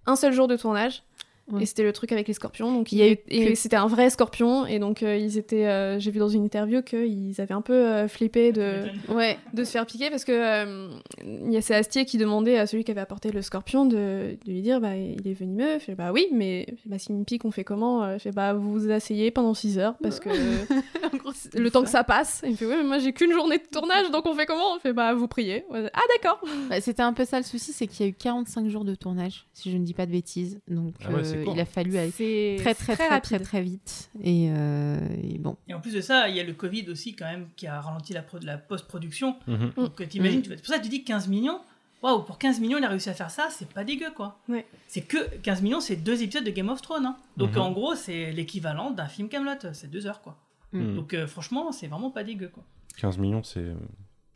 [0.06, 1.02] un seul jour de tournage.
[1.50, 1.62] Ouais.
[1.62, 2.72] Et c'était le truc avec les scorpions.
[2.72, 4.64] Donc Il y a eu et c'était un vrai scorpion.
[4.66, 5.66] Et donc euh, ils étaient.
[5.66, 9.36] euh, J'ai vu dans une interview qu'ils avaient un peu euh, flippé de, Ouais.
[9.52, 10.88] de se faire piquer parce que euh,
[11.24, 14.36] il y a c'est Astier qui demandait à celui qui avait apporté le scorpion de,
[14.46, 15.74] de lui dire bah il est venimeux.
[15.80, 18.52] Je fais bah oui, mais bah s'il me pique on fait comment Je fais bah
[18.54, 20.28] vous vous asseyez pendant 6 heures parce que
[21.58, 22.42] le temps que ça passe.
[22.44, 24.74] Il me fait oui mais moi j'ai qu'une journée de tournage donc on fait comment?
[24.76, 25.64] On fait bah vous priez.
[25.70, 26.40] Ouais, Ah d'accord.
[26.70, 28.94] Bah, C'était un peu ça le souci, c'est qu'il y a eu 45 jours de
[28.94, 30.60] tournage, si je ne dis pas de bêtises.
[30.68, 31.22] Donc Ah ouais, euh.
[31.52, 34.10] Il a fallu aller très très très très très, vite.
[34.22, 35.56] Et, euh, et bon.
[35.68, 37.80] Et en plus de ça, il y a le Covid aussi quand même qui a
[37.80, 39.36] ralenti la, pro- la post-production.
[39.46, 39.72] Mhm.
[39.76, 40.42] Donc euh, t'imagines, Mm.
[40.42, 41.60] tu vois, c'est pour ça que tu dis 15 millions.
[42.02, 44.40] Waouh, pour 15 millions, il a réussi à faire ça, c'est pas dégueu quoi.
[44.48, 44.66] Ouais.
[44.88, 47.06] C'est que 15 millions, c'est deux épisodes de Game of Thrones.
[47.06, 47.16] hein.
[47.36, 47.60] Donc Mhm.
[47.60, 50.36] en gros, c'est l'équivalent d'un film Camelot, c'est deux heures quoi.
[50.72, 50.96] Mhm.
[50.96, 52.64] Donc euh, franchement, c'est vraiment pas dégueu quoi.
[52.98, 53.74] 15 millions, c'est euh,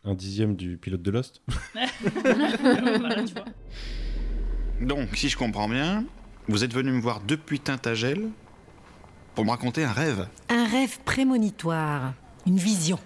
[0.04, 1.42] un dixième du pilote de Lost.
[2.60, 3.44] Voilà, tu vois.
[4.80, 6.04] Donc, si je comprends bien,
[6.48, 8.28] vous êtes venu me voir depuis Tintagel
[9.34, 10.28] pour me raconter un rêve.
[10.48, 12.14] Un rêve prémonitoire,
[12.46, 12.98] une vision.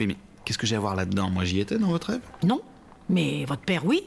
[0.00, 1.30] Oui, mais qu'est-ce que j'ai à voir là-dedans?
[1.30, 2.22] Moi, j'y étais dans votre rêve?
[2.42, 2.60] Non,
[3.08, 4.02] mais votre père, oui.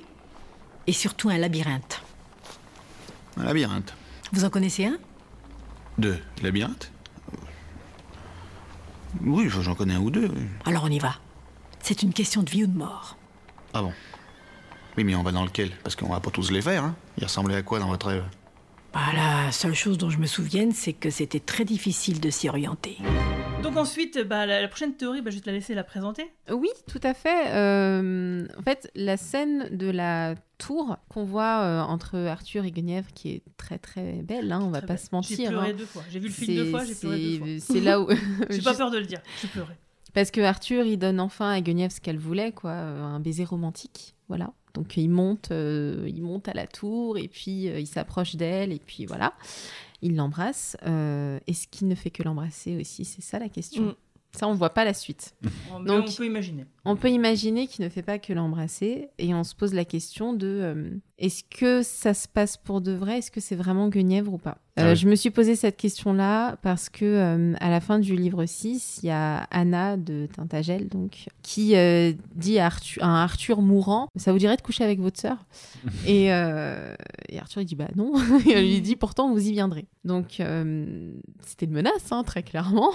[0.87, 2.01] Et surtout un labyrinthe.
[3.37, 3.93] Un labyrinthe.
[4.33, 4.97] Vous en connaissez un?
[5.97, 6.91] Deux labyrinthes
[9.21, 10.31] Oui, j'en connais un ou deux.
[10.65, 11.15] Alors on y va.
[11.81, 13.17] C'est une question de vie ou de mort.
[13.73, 13.93] Ah bon?
[14.97, 15.71] Oui, mais on va dans lequel?
[15.83, 18.23] Parce qu'on va pas tous les faire, hein Il ressemblait à quoi dans votre rêve?
[18.93, 22.49] Bah, la seule chose dont je me souvienne, c'est que c'était très difficile de s'y
[22.49, 22.97] orienter.
[23.63, 26.29] Donc ensuite, bah, la, la prochaine théorie, bah, je vais te la laisser la présenter.
[26.51, 27.51] Oui, tout à fait.
[27.55, 33.07] Euh, en fait, la scène de la tour qu'on voit euh, entre Arthur et Guenièvre,
[33.15, 34.99] qui est très très belle, hein, on va pas belle.
[34.99, 35.37] se mentir.
[35.37, 35.75] J'ai pleuré hein.
[35.77, 36.03] deux fois.
[36.09, 37.59] J'ai vu le film deux fois, j'ai pleuré deux c'est- fois.
[37.75, 38.09] C'est là où.
[38.49, 39.73] J'ai pas peur de le dire, j'ai pleuré.
[40.13, 43.45] Parce que Arthur, il donne enfin à Guenièvre ce qu'elle voulait, quoi, euh, un baiser
[43.45, 44.51] romantique, voilà.
[44.73, 48.71] Donc il monte, euh, il monte à la tour et puis euh, il s'approche d'elle
[48.71, 49.33] et puis voilà,
[50.01, 50.77] il l'embrasse.
[50.85, 53.03] Euh, Est-ce qu'il ne fait que l'embrasser aussi?
[53.05, 53.83] C'est ça la question.
[53.83, 53.95] Mm.
[54.33, 55.35] Ça, on voit pas la suite.
[55.73, 56.65] On- Donc, on peut imaginer.
[56.85, 60.31] on peut imaginer qu'il ne fait pas que l'embrasser et on se pose la question
[60.33, 60.89] de euh,
[61.21, 63.19] est-ce que ça se passe pour de vrai?
[63.19, 64.57] Est-ce que c'est vraiment Guenièvre ou pas?
[64.75, 64.95] Ah Euh, oui.
[64.95, 68.99] Je me suis posé cette question-là parce que euh, à la fin du livre 6,
[69.03, 73.61] il y a Anna de Tintagel donc qui euh, dit à Arthur, à un Arthur
[73.61, 75.37] mourant "Ça vous dirait de coucher avec votre sœur?
[76.07, 78.13] Et, et Arthur il dit bah non
[78.47, 79.85] et elle lui dit pourtant vous y viendrez.
[80.05, 80.41] Donc
[81.45, 82.91] c'était une menace hein, très clairement.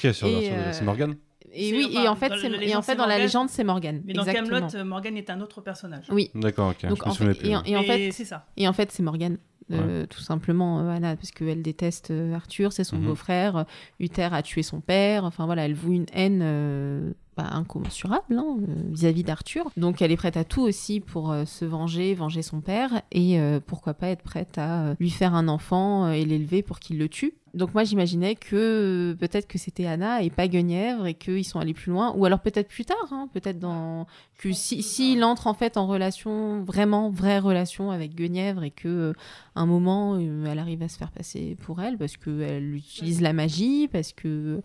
[0.00, 1.16] Qui est sur Et, euh, C'est Morgane?
[1.52, 3.02] Et oui, enfin, et en fait, dans c'est- la et en légende, fait c'est dans
[3.04, 3.22] la Morgane.
[3.26, 4.02] légende, c'est Morgane.
[4.04, 4.68] Mais dans Exactement.
[4.68, 6.04] Camelot, Morgan est un autre personnage.
[6.10, 6.30] Oui.
[6.34, 6.88] D'accord, ok.
[6.88, 7.48] Donc, je me en fait- plus.
[7.48, 8.46] et, en- et en Mais fait, c'est ça.
[8.56, 9.38] Et en fait, c'est Morgane.
[9.72, 13.04] euh, tout simplement euh, Anna parce qu'elle déteste euh, Arthur c'est son Mhm.
[13.06, 13.62] beau-frère euh,
[14.00, 18.56] Uther a tué son père enfin voilà elle voue une haine euh, bah, incommensurable hein,
[18.58, 19.70] euh, vis-à-vis d'Arthur.
[19.76, 23.40] Donc elle est prête à tout aussi pour euh, se venger venger son père et
[23.40, 27.08] euh, pourquoi pas être prête à lui faire un enfant et l'élever pour qu'il le
[27.08, 27.34] tue.
[27.54, 31.74] Donc moi j'imaginais que peut-être que c'était Anna et pas Guenièvre et qu'ils sont allés
[31.74, 32.12] plus loin.
[32.16, 34.06] Ou alors peut-être plus tard hein, peut-être dans
[34.38, 38.88] que si s'il entre en fait en relation vraiment vraie relation avec Guenièvre et que
[38.88, 39.12] euh,
[39.56, 43.20] un moment euh, elle arrive à se faire passer pour elle parce que elle utilise
[43.20, 44.62] la magie parce que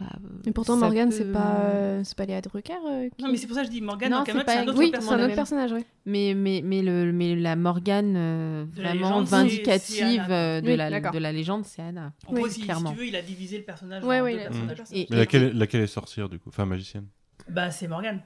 [0.00, 0.06] bah,
[0.46, 3.36] Et pourtant, Morgane, peut- c'est pas, euh, c'est pas Léa Drucker euh, qui- Non, mais
[3.36, 4.78] c'est pour ça que je dis Morgane Non, dans c'est Camelot, pas- c'est un autre
[4.78, 5.20] Oui, c'est personnage.
[5.20, 5.84] un autre personnage, oui.
[6.06, 10.90] mais mais mais le mais la Morgane euh, vraiment légende, vindicative euh, de Oui, la
[10.90, 11.12] d'accord.
[11.12, 13.58] de la légende c'est Anna En gros, si, si clairement tu veux, il a divisé
[13.58, 14.74] le personnage Ouais, en deux.
[14.92, 17.06] Et- Mais laquelle, laquelle est sorcière du coup Enfin, magicienne.
[17.48, 18.20] Bah, c'est Morgane.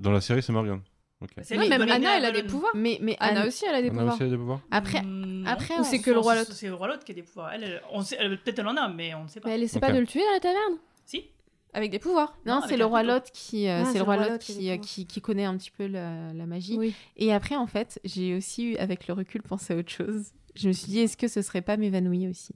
[0.00, 0.80] Dans la série, c'est Morgane.
[1.20, 1.30] Ok.
[1.42, 2.72] C'est Non, lui qui même Anna, elle a des pouvoirs.
[2.74, 4.14] mais mais Anna aussi, elle a des pouvoirs.
[4.14, 7.04] aussi des pouvoirs après Hmm, après c'est que le roi Lot C'est le roi Lot
[7.04, 7.52] qui a des pouvoirs.
[7.52, 7.80] Elle,
[8.42, 9.50] peut-être elle en a, mais on ne sait pas.
[9.50, 10.74] Elle essaie pas de le tuer à la taverne?
[11.04, 11.24] Si.
[11.72, 12.36] Avec des pouvoirs.
[12.46, 13.12] non, Non, c'est avec le un roi couteau.
[13.14, 15.70] Lot qui euh, Ah, c'est le roi Lot qui euh, qui qui connaît un petit
[15.72, 16.94] peu la, la magie Oui.
[17.16, 20.68] et après en fait j'ai aussi eu avec le recul pensé à autre chose je
[20.68, 22.54] me suis dit est-ce que ce serait pas Mévanouie aussi?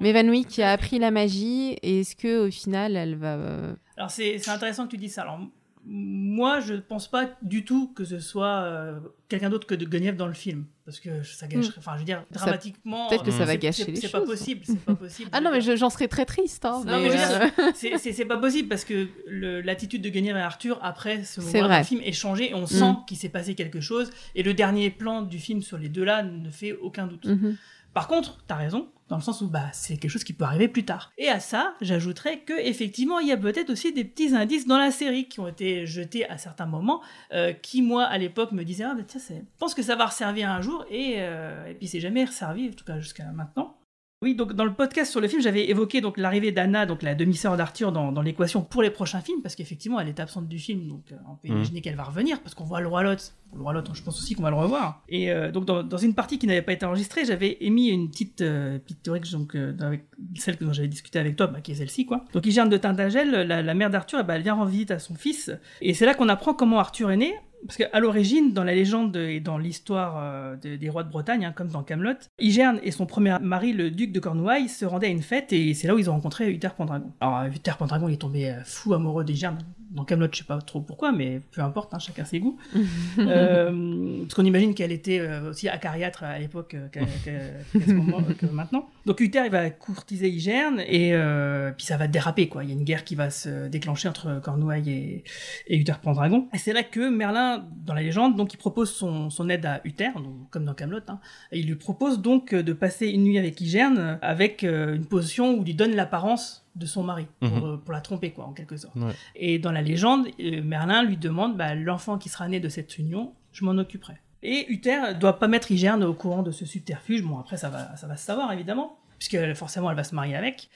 [0.00, 4.10] Mévanouie qui a appris la magie et est-ce que au final elle va euh, Alors,
[4.10, 5.22] c'est c'est intéressant que tu dises ça.
[5.22, 5.40] Alors,
[5.84, 8.98] moi, je pense pas du tout que ce soit euh,
[9.28, 10.64] quelqu'un d'autre que de Guenièvre dans le film.
[10.84, 11.74] Parce que ça gâcherait.
[11.78, 13.08] Enfin, je veux dire, dramatiquement.
[13.10, 14.28] peut-être que ça euh, va c'est- gâcher les C'est pas choses.
[14.28, 14.60] possible.
[14.64, 15.28] C'est pas possible.
[15.32, 17.72] ah non mais je- j'en serais très triste hein, Non, mais mais, je veux euh,
[17.72, 21.84] dire, c'est- pas possible parce que l'attitude de Guenièvre et Arthur après ce moment du
[21.84, 22.66] film est changée et on Mm.
[22.66, 26.04] sent qu'il s'est passé quelque chose et le dernier plan du film sur les deux
[26.04, 27.26] là ne fait aucun doute.
[27.26, 27.56] Mhm.
[27.98, 30.68] Par contre, t'as raison, dans le sens où bah, c'est quelque chose qui peut arriver
[30.68, 31.10] plus tard.
[31.18, 34.78] Et à ça, j'ajouterais que effectivement, il y a peut-être aussi des petits indices dans
[34.78, 37.02] la série qui ont été jetés à certains moments,
[37.32, 40.06] euh, qui moi à l'époque me disaient ah bah tiens, je pense que ça va
[40.06, 43.76] resservir un jour et, euh, et puis c'est jamais resservi, en tout cas jusqu'à maintenant.
[44.20, 47.14] Oui, donc dans le podcast sur le film, j'avais évoqué donc l'arrivée d'Anna, donc la
[47.14, 50.58] demi-sœur d'Arthur, dans, dans l'équation pour les prochains films, parce qu'effectivement, elle est absente du
[50.58, 51.54] film, donc euh, on peut Mhm.
[51.58, 53.32] imaginer qu'elle va revenir, parce qu'on voit le roi Lot.
[53.54, 55.04] Le roi Lot, je pense aussi qu'on va le revoir.
[55.08, 58.10] Et euh, donc dans, dans une partie qui n'avait pas été enregistrée, j'avais émis une
[58.10, 61.46] petite euh, petite théorie que- donc euh, avec celle que dont j'avais discuté avec toi,
[61.46, 62.24] bah, qui est celle-ci quoi.
[62.32, 64.98] Donc Hygerne de Tintagel, la, la mère d'Arthur, eh ben, elle vient rendre visite à
[64.98, 67.34] son fils, et c'est là qu'on apprend comment Arthur est né.
[67.66, 71.44] Parce qu'à l'origine, dans la légende et dans l'histoire euh, de- des rois de Bretagne,
[71.44, 75.08] hein, comme dans Camelot, Hygerne et son premier mari, le duc de Cornouailles, se rendaient
[75.08, 77.10] à une fête et c'est là où ils ont rencontré Uther Pendragon.
[77.20, 79.58] Alors euh, Uther Pendragon, il est tombé euh, fou amoureux d'Hygerne.
[79.90, 82.58] Dans Camelot, je sais pas trop pourquoi, mais peu importe, hein, chacun ses goûts.
[83.18, 87.40] Euh, parce qu'on imagine qu'elle était aussi acariâtre à l'époque qu'à qu'à
[87.74, 88.88] ce moment que maintenant.
[89.06, 92.64] Donc Uther, il va courtiser Hygerne et euh, puis ça va déraper quoi.
[92.64, 95.24] Il y a une guerre qui va se déclencher entre Cornouailles et,
[95.66, 96.48] et Uther Pendragon.
[96.54, 99.80] Et c'est là que Merlin, dans la légende, donc il propose son, son aide à
[99.84, 101.00] Uther, donc, comme dans Camelot.
[101.08, 101.18] Hein,
[101.50, 105.62] il lui propose donc de passer une nuit avec Hygerne avec euh, une potion où
[105.62, 107.64] il lui donne l'apparence de son mari pour, Mhm.
[107.64, 108.94] euh, pour la tromper quoi en quelque sorte.
[108.96, 109.12] Ouais.
[109.34, 112.98] Et dans la légende, euh, Merlin lui demande bah, l'enfant qui sera né de cette
[112.98, 114.14] union, je m'en occuperai.
[114.42, 117.22] Et Uther doit pas mettre Hygerne au courant de ce subterfuge.
[117.24, 120.36] Bon, après, ça va, ça va se savoir, évidemment, puisque forcément, elle va se marier
[120.36, 120.68] avec.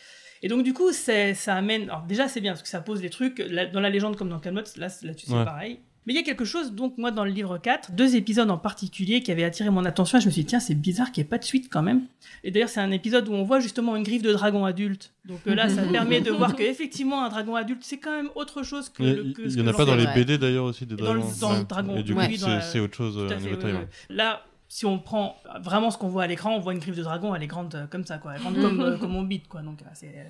[0.45, 1.83] Et donc, du coup, ça amène.
[1.85, 3.39] Alors, déjà, c'est bien, parce que ça pose des trucs.
[3.39, 5.45] Là- dans la légende, comme dans Camelot, là, là-dessus, c'est Ouais.
[5.45, 5.79] pareil.
[6.07, 8.59] Mais il y a quelque chose, donc, moi, dans le livre 4, deux épisodes en
[8.59, 10.19] particulier qui avaient attiré mon attention.
[10.19, 11.83] Et je me suis dit, tiens, c'est bizarre qu'il n'y ait pas de suite quand
[11.83, 12.03] même.
[12.43, 15.13] Et d'ailleurs, c'est un épisode où on voit justement une griffe de dragon adulte.
[15.27, 18.65] Donc euh, là, ça permet de voir qu'effectivement, un dragon adulte, c'est quand même autre
[18.65, 19.03] chose que.
[19.05, 20.65] Il y, le- a- que il ce y en a pas dans les BD d'ailleurs
[20.65, 21.25] aussi des dragons.
[21.41, 21.65] dans le Ouais.
[21.65, 23.89] dragon, Et du oui, coup, dans c'est autre chose euh, à fait.
[24.11, 27.03] Là, si on prend vraiment ce qu'on voit à l'écran, on voit une griffe de
[27.03, 28.33] dragon, elle est grande euh, comme ça, quoi.
[28.35, 29.61] Elle est grande comme, euh, comme mon bit, quoi.
[29.63, 29.85] Donc, euh,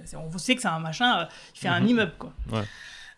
[0.04, 1.88] c'est, on sait que c'est un machin, il fait un Mhm.
[1.88, 2.32] immeuble, quoi.
[2.52, 2.64] Ouais.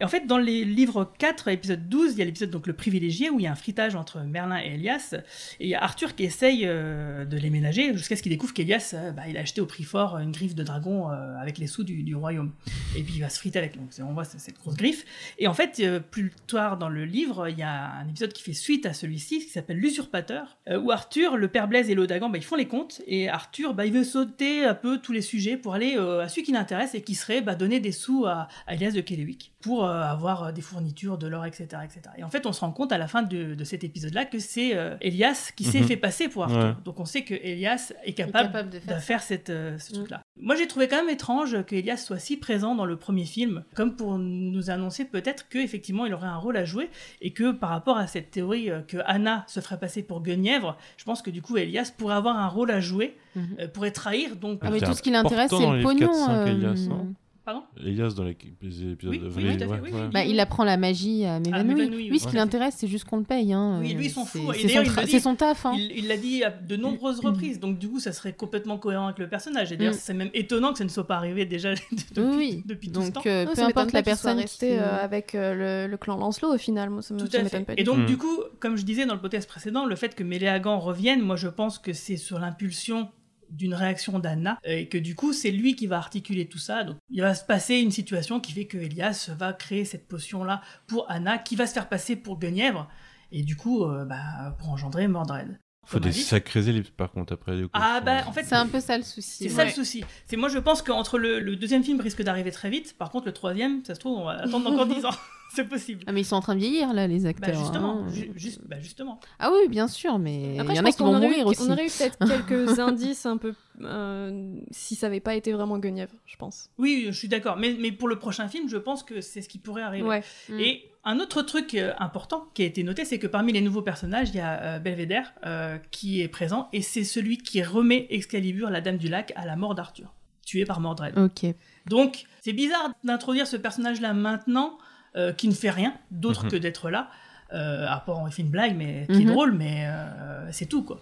[0.00, 2.72] Et en fait, dans les livres 4, épisode 12, il y a l'épisode donc le
[2.72, 5.14] privilégié où il y a un fritage entre Merlin et Elias.
[5.60, 8.52] Et il y a Arthur qui essaye euh, de les ménager jusqu'à ce qu'il découvre
[8.52, 11.58] qu'Elias, euh, bah, il a acheté au prix fort une griffe de dragon euh, avec
[11.58, 12.52] les sous du, du royaume.
[12.96, 13.76] Et puis il va se friter avec.
[13.76, 15.04] Donc on voit cette grosse griffe.
[15.38, 18.52] Et en fait, plus tard dans le livre, il y a un épisode qui fait
[18.52, 22.44] suite à celui-ci qui s'appelle L'usurpateur, où Arthur, le père Blaise et l'Odagan, bah, ils
[22.44, 23.02] font les comptes.
[23.06, 26.42] Et Arthur, bah, il veut sauter un peu tous les sujets pour aller à celui
[26.42, 29.83] qui l'intéresse et qui serait bah, donner des sous à, à Elias de Kellewick pour
[29.84, 32.00] euh, avoir euh, des fournitures, de l'or, etc., etc.
[32.18, 34.38] Et en fait, on se rend compte à la fin de, de cet épisode-là que
[34.38, 35.86] c'est euh, Elias qui s'est Mhm.
[35.86, 36.58] fait passer pour Arthur.
[36.58, 36.74] Ouais.
[36.84, 40.20] Donc on sait que Elias est capable, capable de de faire cette, euh, ce truc-là.
[40.40, 43.64] Moi, j'ai trouvé quand même étrange que Elias soit si présent dans le premier film,
[43.74, 46.90] comme pour nous annoncer peut-être qu'effectivement il aurait un rôle à jouer
[47.20, 50.76] et que par rapport à cette théorie euh, que Anna se ferait passer pour Guenièvre,
[50.96, 53.56] je pense que du coup Elias pourrait avoir un rôle à jouer, Mhm.
[53.60, 54.36] euh, pourrait trahir.
[54.36, 56.06] Donc, Ah, mais tout ce qui l'intéresse, c'est le les pognon.
[56.08, 57.14] 4-5 euh, Elias, non?
[57.44, 60.08] Pardon Elias dans les, les épisodes Oui, de oui, ouais, ouais.
[60.10, 61.74] Bah, il apprend la magie à Mévanoui.
[61.74, 63.52] Mévanoui, lui, oui, ce qui l'intéresse, c'est juste qu'on le paye.
[63.52, 63.80] Hein.
[63.82, 64.56] Oui, lui, il Euh, s'en c'est- fout.
[64.56, 65.66] Et C'est d'ailleurs, son, il tra- son taf.
[65.66, 65.74] Hein.
[65.76, 69.18] Il l'a dit à de nombreuses reprises, donc du coup, ça serait complètement cohérent avec
[69.18, 69.72] le personnage.
[69.72, 69.98] Et d'ailleurs, Mm.
[70.00, 73.10] c'est même étonnant que ça ne soit pas arrivé déjà depuis, oui, depuis tout ce
[73.10, 73.30] Donc, temps.
[73.30, 76.58] euh, peu importe la personne resté qui- euh, avec euh, le, le clan Lancelot au
[76.58, 76.88] final.
[76.88, 77.60] Moi, ça me- Tout ça à fait.
[77.60, 77.74] pas.
[77.76, 80.78] Et donc, du coup, comme je disais dans le podcast précédent, le fait que Méléagan
[80.78, 83.10] revienne, moi, je pense que c'est sur l'impulsion
[83.54, 86.84] d'une réaction d'Anna et que du coup c'est lui qui va articuler tout ça.
[86.84, 90.44] Donc il va se passer une situation qui fait que Elias va créer cette potion
[90.44, 92.88] là pour Anna qui va se faire passer pour Guenièvre
[93.32, 97.56] et du coup euh, bah, pour engendrer Mordred Faut des sacrés ellipses par contre après.
[97.56, 97.70] du coup.
[97.74, 99.44] ah bah en fait C'est un peu ça le souci.
[99.44, 100.04] c'est ça le souci.
[100.26, 102.96] C'est moi je pense qu'entre le, le deuxième film risque d'arriver très vite.
[102.98, 105.10] Par contre le troisième, ça se trouve on va attendre encore 10 ans.
[105.54, 106.02] c'est possible.
[106.06, 107.54] Ah, mais ils sont en train de vieillir là, les Bah acteurs.
[107.60, 108.08] justement, hein.
[108.12, 109.20] ju- juste, bah justement.
[109.38, 111.16] Ah oui, bien sûr, mais Après, il y je en a pense qui qu'on vont
[111.18, 111.62] aurait eu- mourir aussi.
[111.62, 115.78] On aurait eu peut-être quelques indices un peu euh, si ça avait pas été vraiment
[115.78, 116.70] Guenièvre, je pense.
[116.78, 117.56] Oui, je suis d'accord.
[117.56, 120.06] Mais, mais pour le prochain film, je pense que c'est ce qui pourrait arriver.
[120.06, 120.22] Ouais.
[120.58, 123.82] Et un autre truc euh, important qui a été noté, c'est que parmi les nouveaux
[123.82, 128.06] personnages, il y a euh, Belvédère euh, qui est présent et c'est celui qui remet
[128.10, 130.12] Excalibur, la Dame du Lac, à la mort d'Arthur,
[130.46, 131.18] tué par Mordred.
[131.18, 131.46] Ok.
[131.86, 134.78] Donc, c'est bizarre d'introduire ce personnage-là maintenant,
[135.16, 136.50] euh, qui ne fait rien d'autre Mhm.
[136.50, 137.08] que d'être là.
[137.52, 139.32] Euh, à part, il fait une blague, mais qui est Mhm.
[139.32, 141.00] drôle, mais euh, c'est tout, quoi.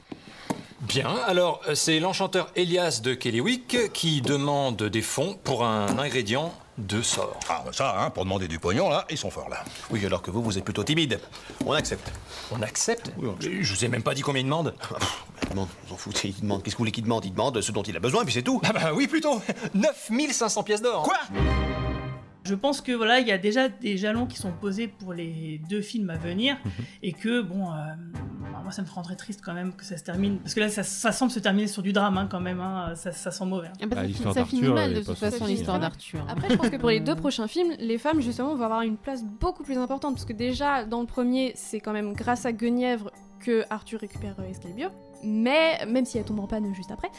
[0.81, 7.03] Bien, alors c'est l'enchanteur Elias de Kellywick qui demande des fonds pour un ingrédient de
[7.03, 7.39] sort.
[7.49, 9.63] Ah, bah ça, hein, pour demander du pognon, là, ils sont forts, là.
[9.91, 11.21] Oui, alors que vous, vous êtes plutôt timide.
[11.67, 12.11] On accepte.
[12.51, 14.75] On accepte Je vous ai même pas dit combien il demande.
[15.45, 16.63] Il demande, on s'en fout, il demande.
[16.63, 18.43] Qu'est-ce que vous voulez qu'il demande Il demande ce dont il a besoin, puis c'est
[18.43, 18.61] tout.
[18.65, 19.41] Ah bah oui, plutôt
[19.75, 21.19] 9500 pièces d'or Quoi?
[22.45, 25.61] Je pense que voilà, il y a déjà des jalons qui sont posés pour les
[25.69, 26.71] deux films à venir Mhm.
[27.05, 27.77] et que bon, euh,
[28.73, 30.83] moi ça me rendrait triste quand même que ça se termine parce que là ça,
[30.83, 33.69] ça semble se terminer sur du drame hein, quand même, hein, ça, ça sent mauvais.
[33.69, 33.73] hein.
[33.83, 35.81] Ah bah, Ah, ça, finit mal de toute façon l'histoire hein.
[35.81, 36.25] d'Arthur.
[36.29, 38.97] Après, je pense que pour les deux prochains films, les femmes justement vont avoir une
[38.97, 42.53] place beaucoup plus importante parce que déjà dans le premier, c'est quand même grâce à
[42.53, 44.91] Guenièvre que Arthur récupère Excalibur.
[45.25, 47.11] Mais même si elle tombe en panne juste après.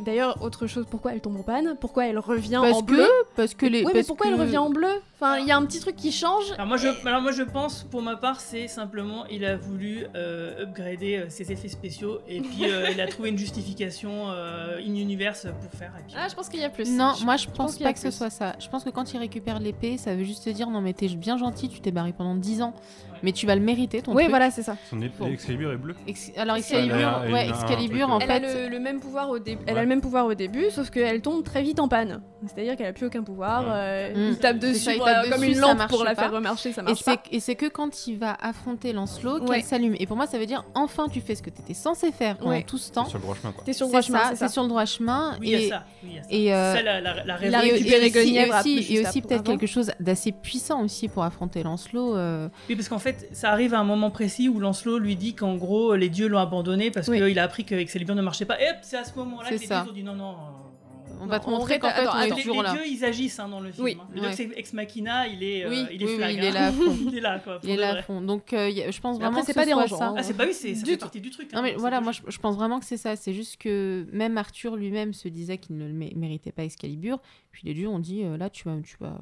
[0.00, 1.76] D'ailleurs, autre chose, pourquoi elle tombe en panne?
[1.80, 3.08] Pourquoi elle revient Parce en que- bleu?
[3.36, 4.88] parce que les- Ouais, mais pourquoi elle revient en bleu?
[5.20, 6.52] Enfin, il y a un petit truc qui change.
[6.54, 10.06] Alors moi, je, alors moi je pense, pour ma part, c'est simplement il a voulu
[10.14, 14.78] euh, upgrader euh, ses effets spéciaux et puis euh, il a trouvé une justification euh,
[14.78, 15.92] in-universe pour faire.
[15.98, 16.90] Et puis, Ah, je pense qu'il y a plus.
[16.90, 18.54] Non, moi je pense y a pas que ce soit ça.
[18.58, 21.08] Je pense que quand il récupère l'épée, ça veut juste te dire non mais t'es
[21.08, 22.74] bien gentil, tu t'es barré pendant 10 ans,
[23.22, 24.30] mais tu vas le mériter ton Oui, truc.
[24.30, 24.76] voilà, c'est ça.
[24.90, 25.94] Son épée Excalibur est bleu.
[26.06, 28.32] Ex- Alors Excalibur, Excalibur, elle a- ouais, elle a Excalibur en elle fait.
[28.34, 29.64] a le, le même pouvoir au début.
[29.74, 29.80] Elle Ouais.
[29.80, 32.20] a le même pouvoir au début, sauf qu'elle tombe très vite en panne.
[32.46, 33.64] C'est-à-dire qu'elle a plus aucun pouvoir.
[33.68, 34.28] euh, Mm.
[34.32, 36.14] Il tape dessus ça, il pour- tape euh, comme dessus, une ça lampe pour la
[36.14, 36.22] pas.
[36.22, 37.16] faire remarcher, ça Et marche pas.
[37.24, 39.56] c'est, et c'est que quand il va affronter Lancelot Ouais.
[39.56, 39.94] qu'elle s'allume.
[39.98, 42.36] Et pour moi, ça veut dire enfin tu fais ce que tu étais censé faire
[42.36, 42.62] pendant Ouais.
[42.62, 43.06] tout ce temps.
[43.06, 43.64] Sur le droit chemin, quoi.
[43.64, 44.48] T'es sur le C'est droit chemin, ça, c'est ça.
[44.48, 45.36] sur le droit chemin.
[45.40, 46.26] Oui, il y a et, ça, oui, ça.
[46.30, 50.82] Et, euh, Ça, la- la- et- et aussi, et et peut-être quelque chose d'assez puissant
[50.84, 52.16] aussi pour affronter Lancelot.
[52.16, 55.34] euh, Oui, parce qu'en fait, ça arrive à un moment précis où Lancelot lui dit
[55.34, 58.60] qu'en gros, les dieux l'ont abandonné parce qu'il a appris que Excalibur ne marchait pas.
[58.60, 59.86] Et hop, c'est à ce moment-là que C'est les ça.
[59.88, 60.30] ont dit non, non.
[60.32, 62.34] euh, on va te montrer qu'en fait on est attends.
[62.36, 62.72] les, toujours les là.
[62.72, 63.84] dieux, ils agissent hein, dans le film.
[63.84, 63.96] Oui.
[64.00, 64.06] hein.
[64.14, 64.28] Le Ouais.
[64.32, 66.52] Ex- Ex Machina, il est, euh, Oui, il est oui, oui, flag, il est hein.
[66.52, 66.96] là à fond.
[67.08, 67.60] il est là, quoi.
[67.62, 68.20] Il est là à fond.
[68.20, 70.08] Donc euh, je pense Mais vraiment après, c'est que pas ce soit dérangeant, ça.
[70.08, 70.14] hein.
[70.16, 71.52] Ah, c'est pas oui, c'est ça Du fait partie du truc.
[71.52, 73.14] Non hein, mais c'est voilà, moi je, je pense vraiment que c'est ça.
[73.16, 77.18] C'est juste que même Arthur lui-même se disait qu'il ne le mé- méritait pas Excalibur.
[77.52, 79.20] Puis les dieux ont dit euh, là tu vas, tu vas,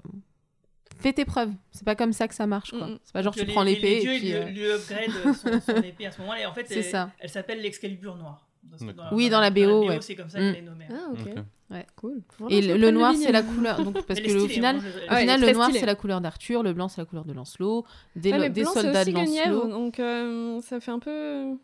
[0.99, 1.51] fais tes preuves.
[1.73, 2.89] C'est pas comme ça que ça marche quoi.
[3.05, 4.29] C'est pas genre tu les- prends les- l'épée Les dieux, et puis.
[4.29, 6.41] ils euh, lui, upgrade son, épée à ce moment-là.
[6.41, 8.47] Et en fait, C'est elle s'appelle l'Excalibur noir.
[8.63, 9.11] Dans-.
[9.13, 9.99] Oui, dans la BO, ouais.
[10.01, 10.53] c'est comme ça Mm.
[10.53, 10.87] qu'elle est nommée.
[10.91, 11.19] Ah, ok.
[11.21, 11.43] Ok.
[11.71, 11.87] Ouais.
[11.97, 12.23] Cool.
[12.39, 14.91] Faut Et le, le noir c'est la couleur donc parce que au final hein, moi,
[14.91, 17.25] je- au Ouais, final le noir c'est la couleur d'Arthur, le blanc c'est la couleur
[17.25, 19.69] de Lancelot, des, Ouais, des blanc, c'est soldats aussi de Guenièvre, Lancelot.
[19.71, 21.57] donc euh, ça fait un peu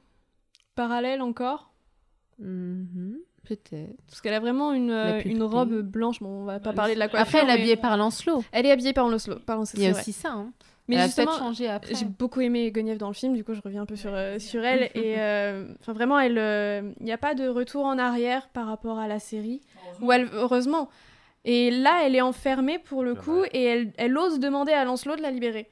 [0.74, 1.72] parallèle encore.
[2.38, 3.18] Mhm.
[3.44, 3.96] Peut-être.
[4.06, 6.20] Parce qu'elle a vraiment une, La euh, une robe blanche.
[6.20, 7.26] Bon, on va pas parler de la coiffure.
[7.26, 8.44] Après, elle est mais- habillée par Lancelot.
[8.52, 9.38] Elle est habillée par Lancelot.
[9.46, 10.32] Pardon, c'est Il y a aussi ça.
[10.32, 10.52] hein.
[10.88, 11.94] Mais elle justement, peut-être changé après.
[11.94, 14.38] J'ai beaucoup aimé Guenièvre dans le film, du coup je reviens un peu sur, euh,
[14.38, 14.84] sur elle.
[14.94, 18.66] et euh, enfin vraiment, elle, euh, il n'y a pas de retour en arrière par
[18.66, 19.60] rapport à la série.
[20.00, 20.88] Ou elle, heureusement.
[21.44, 25.16] Et là, elle est enfermée pour le coup, et elle, elle ose demander à Lancelot
[25.16, 25.68] de la libérer.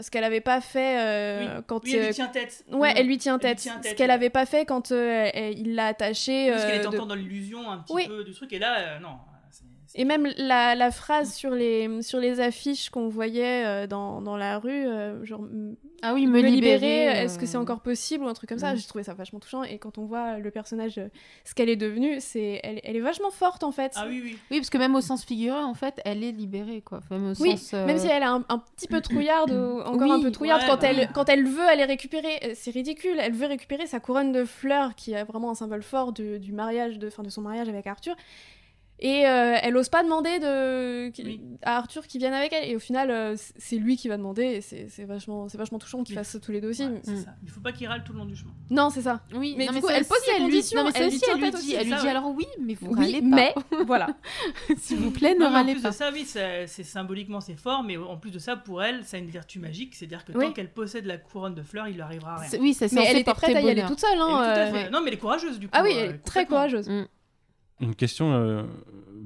[0.00, 1.84] Ce qu'elle n'avait pas fait euh, quand.
[1.84, 2.64] Oui, elle lui euh, tient tête.
[2.72, 2.96] Ouais, Mm.
[2.96, 3.60] elle lui tient lui tête.
[3.60, 4.06] Ce qu'elle ouais.
[4.08, 6.50] n'avait pas fait quand euh, elle- il l'a attachée.
[6.50, 8.06] Parce qu'elle euh, était de- encore dans l'illusion un petit Oui.
[8.08, 9.10] peu du truc, et là, euh, non.
[9.96, 14.36] Et même la, la phrase sur les, sur les affiches qu'on voyait euh, dans, dans
[14.36, 15.42] la rue, euh, genre
[16.02, 18.74] Ah oui, me libérer, euh, est-ce que c'est encore possible ou un truc comme ça?
[18.74, 19.62] J'ai trouvé ça vachement touchant.
[19.62, 21.00] Et quand on voit le personnage,
[21.44, 23.92] ce qu'elle est devenue, c'est elle, elle est vachement forte en fait.
[23.94, 24.38] Ah oui, oui.
[24.50, 26.98] Oui, parce que même au sens figuré, en fait, elle est libérée, quoi.
[27.12, 29.78] Même au Oui, sens, euh, même si elle est un, un petit peu trouillarde, ou
[29.86, 33.32] encore un peu trouillarde, ouais, quand, elle, quand elle veut aller récupérer, c'est ridicule, elle
[33.32, 37.10] veut récupérer sa couronne de fleurs, qui est vraiment un symbole fort du mariage, de,
[37.10, 38.16] fin, de son mariage avec Arthur.
[39.00, 41.10] Et euh, elle ose pas demander de,
[41.62, 42.70] à Arthur qu'il vienne avec elle.
[42.70, 44.44] Et au final, euh, c'est lui qui va demander.
[44.44, 46.86] Et c'est vachement, c'est vachement touchant qu'ils fassent ça tous les deux aussi.
[47.02, 47.24] C'est Mm.
[47.24, 47.34] ça.
[47.42, 48.52] Il faut pas qu'il râle tout le long du chemin.
[48.70, 49.20] Non, c'est ça.
[49.34, 50.78] Oui, mais non, du mais coup, ça elle pose ses elle lui- conditions.
[50.78, 52.04] non, mais ça elle aussi, tient elle lui tête dit- aussi, elle lui ça, dit
[52.04, 52.10] ouais.
[52.10, 53.26] alors oui, mais vous Oui, râlez pas.
[53.26, 53.54] mais
[53.84, 54.06] voilà.
[54.78, 55.90] S'il vous plaît, ne Non, mais en râlez plus pas.
[55.90, 59.04] de ça, oui, c'est c'est- symboliquement c'est fort, mais en plus de ça, pour elle,
[59.04, 60.46] ça a une vertu magique, c'est-à-dire que Oui.
[60.46, 62.48] tant qu'elle possède la couronne de fleurs, il lui arrivera rien.
[62.60, 64.18] Oui, c'est Mais elle était prête à y aller toute seule.
[64.18, 64.90] Hein, euh.
[64.90, 65.72] Non, mais elle est courageuse du coup.
[65.76, 65.94] Ah oui,
[66.24, 66.88] très courageuse.
[67.80, 68.62] Une question, euh,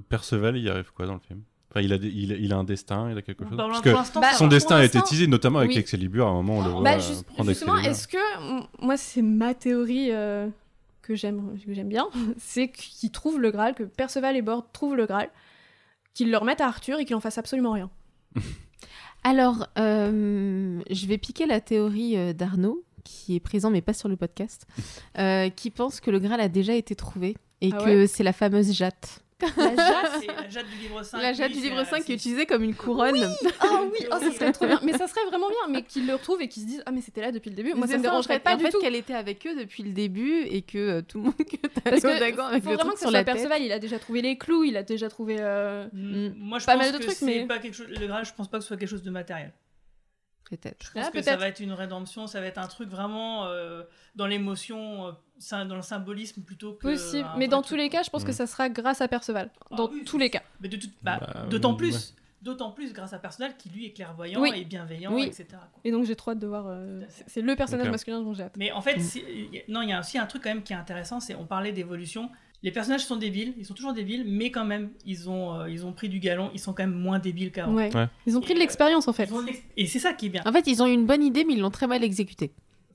[0.09, 1.43] Perceval, il y arrive quoi dans le film?
[1.71, 3.57] Enfin, il a, des- il, a- il a un destin, il a quelque chose?
[3.57, 5.79] Bah, Parce que son destin a été teasé, notamment avec oui.
[5.79, 6.27] Excalibur.
[6.27, 8.17] À un moment, on le voit Bah, euh, juste- prendre justement, est-ce que
[8.85, 10.49] moi c'est ma théorie euh,
[11.03, 12.09] que j'aime que j'aime bien,
[12.39, 15.29] c'est qu'ils trouvent le Graal, que Perceval et Bord trouvent le Graal,
[16.15, 17.91] qu'ils le remettent à Arthur et qu'il en fasse absolument rien.
[19.25, 24.09] Alors, euh, je vais piquer la théorie euh, d'Arnaud, qui est présent mais pas sur
[24.09, 24.67] le podcast,
[25.19, 28.23] euh, qui pense que le Graal a déjà été trouvé et Ah que ouais c'est
[28.25, 29.21] la fameuse jatte.
[29.41, 31.23] La jatte, c'est la jatte du livre 5.
[31.23, 33.33] La jatte du livre 5 qui est utilisée comme une couronne.
[33.61, 34.81] Ah oui, oh, ça serait trop bien.
[34.83, 37.01] Mais ça serait vraiment bien, mais qu'ils le retrouvent et qu'ils se disent ah mais
[37.03, 37.73] c'était là depuis le début.
[37.75, 38.81] Moi ça me dérangerait pas en du fait, tout.
[38.81, 42.47] qu'elle était avec eux depuis le début et que euh, tout le monde que Dagan
[42.47, 43.25] avec faut le vraiment truc que sur soit la.
[43.25, 46.73] Perceval, il a déjà trouvé les clous, il a déjà trouvé euh, Moi, je pas
[46.75, 47.87] pense mal de que trucs, c'est mais pas quelque chose.
[47.89, 49.53] Le Graal, je pense pas que ce soit quelque chose de matériel.
[50.51, 50.87] Peut-être.
[50.87, 53.45] Je pense Ah, que ça va être une rédemption, ça va être un truc vraiment
[53.47, 53.83] euh,
[54.17, 55.13] dans l'émotion, euh,
[55.67, 56.89] dans le symbolisme plutôt que.
[56.89, 57.29] possible.
[57.37, 59.51] Mais dans tous les cas, je pense que ça sera grâce à Perceval.
[59.71, 60.43] Dans tous les cas.
[60.61, 61.77] Mais de toute- bah, Bah, d'autant ouais.
[61.79, 64.51] plus, d'autant plus grâce à Personnel qui lui est clairvoyant Oui.
[64.57, 65.25] et bienveillant, Oui.
[65.25, 65.47] etc.
[65.51, 65.81] quoi.
[65.85, 66.67] Et donc j'ai trop hâte de voir.
[66.69, 68.55] euh, c'est- le personnage masculin dont j'ai hâte.
[68.57, 70.77] Mais en fait, a- non, il y a aussi un truc quand même qui est
[70.77, 72.31] intéressant, c'est on parlait d'évolution.
[72.65, 75.87] Les personnages sont débiles, ils sont toujours débiles, mais quand même, ils ont, euh, ils
[75.87, 77.73] ont pris du galon, ils sont quand même moins débiles qu'avant.
[77.73, 77.89] Ouais.
[78.27, 79.31] Ils ont pris de l'expérience en fait.
[79.77, 80.43] Et c'est ça qui est bien.
[80.45, 82.51] En fait, ils ont eu une bonne idée, mais ils l'ont très mal exécutée.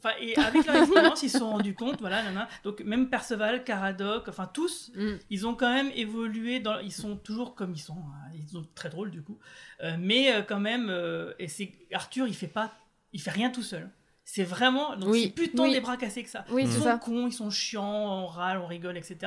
[0.06, 2.50] Enfin, et avec leur expérience, ils se sont rendus compte, voilà, nana.
[2.66, 4.92] Donc même Perceval, Caradoc, enfin tous,
[5.30, 6.60] ils ont quand même évolué.
[6.60, 7.94] Dans, ils sont toujours comme ils sont.
[7.98, 9.40] hein, Ils sont très drôles du coup,
[9.82, 10.90] Euh, mais euh, quand même.
[10.90, 12.74] euh, et c'est Arthur, il fait pas,
[13.14, 13.90] il fait rien tout seul.
[14.26, 15.74] C'est vraiment, donc Oui, c'est plus tant oui.
[15.74, 16.46] des bras cassés que ça.
[16.50, 16.98] Oui, ils sont ça.
[16.98, 17.84] cons, ils sont chiants,
[18.24, 19.18] on râle, on rigole, etc.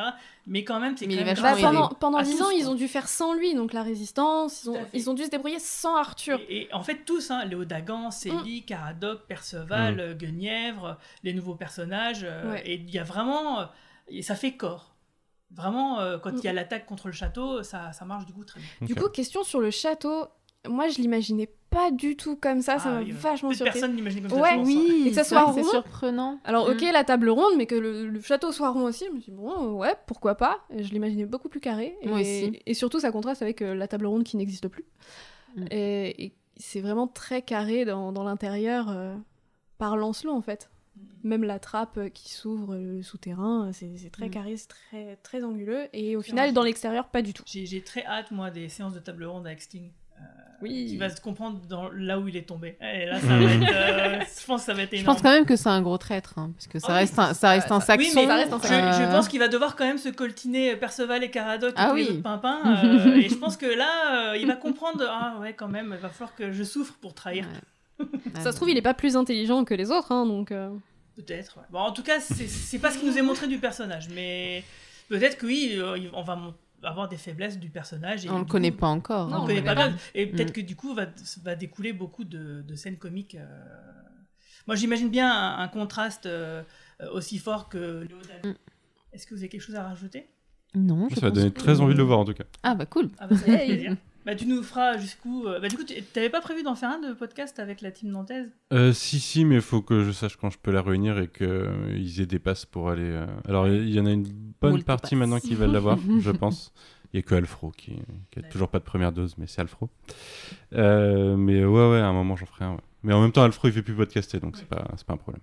[0.46, 2.74] Mais quand même, c'est quand même Bah, pendant pendant à 10 tous, ans, ils ont
[2.74, 5.96] dû faire sans lui, donc la résistance, ils ont, ils ont dû se débrouiller sans
[5.96, 6.40] Arthur.
[6.48, 10.14] Et, et en fait, tous, hein, Léo Dagan, Célie, Caradoc, Perceval, Mm.
[10.14, 12.22] Guenièvre, les nouveaux personnages.
[12.24, 12.62] euh, Ouais.
[12.66, 13.60] Et il y a vraiment.
[13.60, 13.64] euh,
[14.08, 14.94] et ça fait corps.
[15.50, 18.44] Vraiment, euh, quand il y a l'attaque contre le château, ça, ça marche du coup
[18.44, 18.68] très bien.
[18.86, 20.26] Du coup, question sur le château.
[20.66, 22.78] Moi, je l'imaginais pas du tout comme ça.
[22.78, 23.72] ça Ah m'a oui, vachement surpris.
[23.72, 25.52] personnes l'imaginent comme ça, Ouais, Oui, et que ça c'est soit rond.
[25.54, 26.40] c'est surprenant.
[26.44, 26.92] Alors, ok, Mm.
[26.92, 29.04] la table ronde, mais que le, le château soit rond aussi.
[29.06, 30.64] Je me suis dit, bon, ouais, pourquoi pas.
[30.70, 31.96] Et je l'imaginais beaucoup plus carré.
[32.02, 32.60] Et, Moi aussi.
[32.64, 34.84] et surtout, ça contraste avec euh, la table ronde qui n'existe plus.
[35.56, 35.64] Mm.
[35.70, 39.14] Et, et c'est vraiment très carré dans, dans l'intérieur euh,
[39.78, 40.70] par Lancelot, en fait.
[41.24, 44.30] Même la trappe euh, qui s'ouvre, le souterrain, c'est très Mm.
[44.30, 45.88] carré, c'est très, très anguleux.
[45.92, 47.42] Et au final, dans l'extérieur, pas du tout.
[47.46, 49.90] J'ai j'ai très hâte, moi, des séances de table ronde avec Sting.
[50.20, 50.24] Euh,
[50.62, 50.86] Oui.
[50.88, 52.76] Qui va se comprendre dans, là où il est tombé.
[52.80, 53.72] Et là, ça va être.
[53.72, 55.14] euh, je pense que ça va être Je énorme.
[55.14, 57.18] pense quand même que c'est un gros traître, hein, parce que ça Ah oui, reste
[57.18, 58.08] un, ça reste un ça- saxon.
[58.20, 61.70] oui, mais je, je pense qu'il va devoir quand même se coltiner Perceval et Caradoc
[61.70, 62.10] et Ah tous les oui.
[62.10, 62.60] autres pimpins.
[62.84, 66.00] euh, et je pense que là, euh, il va comprendre ah ouais, quand même, il
[66.00, 67.46] va falloir que je souffre pour trahir.
[68.42, 70.52] Ça se trouve, il est pas plus intelligent que les autres, hein, donc.
[70.52, 70.68] euh,
[71.16, 71.56] Peut-être.
[71.56, 71.62] ouais.
[71.70, 74.62] Bon, en tout cas, c'est- pas ce qui nous est montré du personnage, mais
[75.08, 76.54] peut-être que oui, euh, on va mon-
[76.86, 78.24] avoir des faiblesses du personnage.
[78.24, 79.96] Et On le du connaît coup- pas encore, On hein, le connaît on pas bien.
[80.14, 80.52] Et peut-être Mm.
[80.52, 81.06] que du coup, va,
[81.42, 83.34] va découler beaucoup de, de scènes comiques.
[83.34, 83.46] euh.
[84.66, 86.62] Moi, j'imagine bien un, un contraste euh,
[87.12, 88.50] aussi fort que Léo Dagan.
[88.50, 88.54] Mm.
[89.12, 90.28] Est-ce que vous avez quelque chose à rajouter?
[90.74, 92.44] Non, je Ça va donner que- très envie de le voir en tout cas.
[92.62, 93.10] Ah bah cool.
[93.18, 93.96] Ah bah, ça fait plaisir.
[94.26, 96.90] Bah, tu nous feras jusqu'où euh, Bah, du coup, tu- t'avais pas prévu d'en faire
[96.90, 98.48] un de podcast avec la team nantaise?
[98.72, 101.28] Euh, si, si, mais il faut que je sache quand je peux la réunir et
[101.28, 103.04] qu'ils aient des passes pour aller.
[103.08, 104.24] euh, Alors, il y en a une
[104.60, 106.72] bonne partie maintenant qui veulent l'avoir, je pense.
[107.12, 107.92] Il n'y a que Alfro qui,
[108.32, 109.88] qui a toujours pas de première dose, mais c'est Alfro.
[110.72, 112.72] Euh, mais ouais, ouais, à un moment, j'en ferai un.
[112.72, 112.80] ouais.
[113.04, 115.18] Mais en même temps, Alfro, il fait plus podcaster, donc c'est pas, c'est pas un
[115.18, 115.42] problème.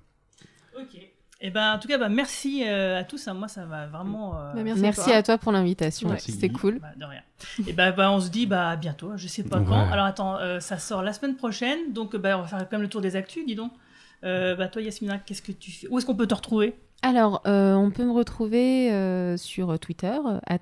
[1.45, 3.28] Et ben, en tout cas, bah, merci euh, à tous.
[3.28, 3.34] hein.
[3.34, 4.36] Moi, ça va vraiment.
[4.40, 6.10] euh, Bah, merci Merci à toi pour l'invitation.
[6.10, 6.18] Ouais.
[6.18, 6.80] C'était cool.
[6.80, 7.20] Bah, de rien.
[7.68, 9.11] Et bah, bah, on se dit bah, à bientôt.
[9.18, 9.65] Je sais pas Ouais.
[9.68, 9.91] quand.
[9.91, 11.91] Alors attends, euh, ça sort la semaine prochaine.
[11.91, 13.72] Donc on va faire quand même le tour des actus, dis donc.
[14.24, 15.88] Euh, bah, toi, Yasmina, qu'est-ce que tu fais?
[15.90, 16.76] Où est-ce qu'on peut te retrouver?
[17.02, 20.18] Alors, euh, on peut me retrouver euh, sur Twitter,
[20.48, 20.60] at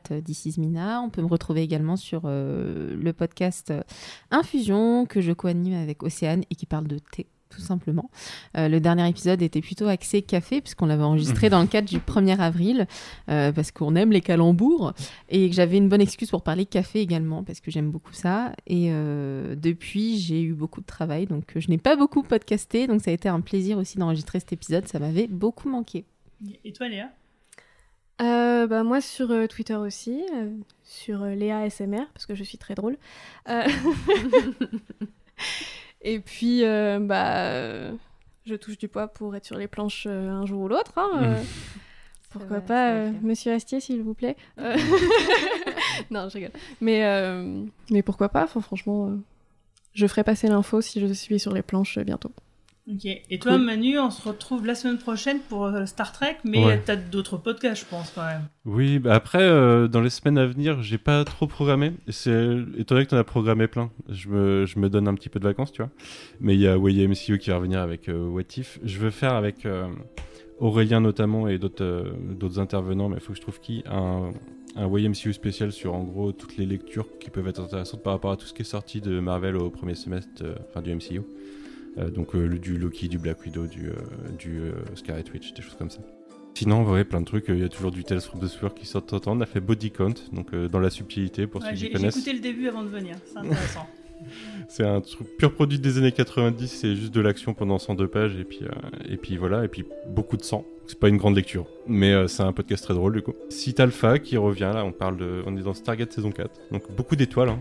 [0.58, 1.00] Mina.
[1.04, 3.72] On peut me retrouver également sur euh, le podcast
[4.32, 8.10] Infusion, que je co-anime avec Océane et qui parle de thé, tout simplement.
[8.58, 12.00] Euh, le dernier épisode était plutôt axé café, puisqu'on l'avait enregistré dans le cadre du
[12.00, 12.88] 1er avril,
[13.30, 14.94] euh, parce qu'on aime les calembours,
[15.30, 18.54] et que j'avais une bonne excuse pour parler café également, parce que j'aime beaucoup ça.
[18.68, 23.02] Et euh, depuis, j'ai eu beaucoup de travail, donc je n'ai pas beaucoup podcasté, donc
[23.02, 26.06] ça a été un plaisir aussi d'enregistrer cet épisode, ça m'avait beaucoup manqué.
[26.64, 27.10] Et toi, Léa?
[28.22, 30.52] Euh, bah, moi sur euh, Twitter aussi, euh,
[30.84, 32.98] sur euh, Léa SMR, parce que je suis très drôle.
[36.04, 37.92] Et puis, euh, bah, euh,
[38.46, 40.94] je touche du poids pour être sur les planches euh, un jour ou l'autre.
[40.98, 41.44] hein, euh.
[42.32, 43.12] Pourquoi pas, euh.
[43.22, 44.36] Monsieur Astier, s'il vous plaît.
[44.58, 44.76] Euh,
[46.12, 46.52] non, je rigole.
[46.80, 49.18] Mais, euh, mais pourquoi pas Enfin, Franchement, euh,
[49.94, 52.32] je ferai passer l'info si je suis sur les planches euh, bientôt.
[52.88, 53.06] Ok.
[53.06, 53.62] Et toi, Cool.
[53.66, 56.82] Manu, on se retrouve la semaine prochaine pour euh, Star Trek, mais Ouais.
[56.84, 58.42] t'as d'autres podcasts, je pense, quand même.
[58.66, 61.94] Oui, bah après, euh, dans les semaines à venir, j'ai pas trop programmé.
[62.10, 65.30] C'est étant donné que t'en as programmé plein, je me, je me donne un petit
[65.30, 65.92] peu de vacances, tu vois.
[66.40, 68.80] Mais il y a YMCU qui va revenir avec euh, What If.
[68.84, 69.88] Je veux faire avec euh,
[70.60, 74.32] Aurélien notamment et d'autres d'autres intervenants, mais il faut que je trouve qui un,
[74.76, 78.32] un YMCU spécial sur en gros toutes les lectures qui peuvent être intéressantes par rapport
[78.32, 81.22] à tout ce qui est sorti de Marvel au premier semestre, enfin du MCU.
[81.98, 83.94] Euh, donc euh, du Loki, du Black Widow, du, euh,
[84.38, 86.00] du euh, Scarlet Witch, des choses comme ça.
[86.54, 87.46] Sinon, ouais, plein de trucs.
[87.48, 89.32] Il y a toujours du Tales from the Sewer qui sort de temps en temps.
[89.38, 91.88] On a fait Body Count, donc euh, dans la subtilité pour Ouais, ceux qui J'ai
[91.88, 92.16] j'ai connaissent.
[92.18, 93.88] écouté le début avant de venir, c'est intéressant.
[94.68, 96.68] C'est un truc pur produit des années 90.
[96.68, 98.70] C'est juste de l'action pendant 102 pages et puis euh,
[99.10, 100.64] et puis voilà et puis beaucoup de sang.
[100.86, 103.34] C'est pas une grande lecture, mais euh, c'est un podcast très drôle du coup.
[103.50, 104.86] Site Alpha qui revient là.
[104.86, 107.60] On parle de, on est dans Stargate saison 4, donc beaucoup d'étoiles hein,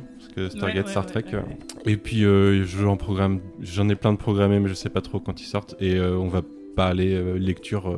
[0.48, 1.24] Stargate Star Trek.
[1.32, 1.42] Euh.
[1.84, 5.20] Et puis euh, j'en programme, j'en ai plein de programmés, mais je sais pas trop
[5.20, 5.74] quand ils sortent.
[5.80, 6.42] Et euh, on va
[6.76, 7.94] pas aller lecture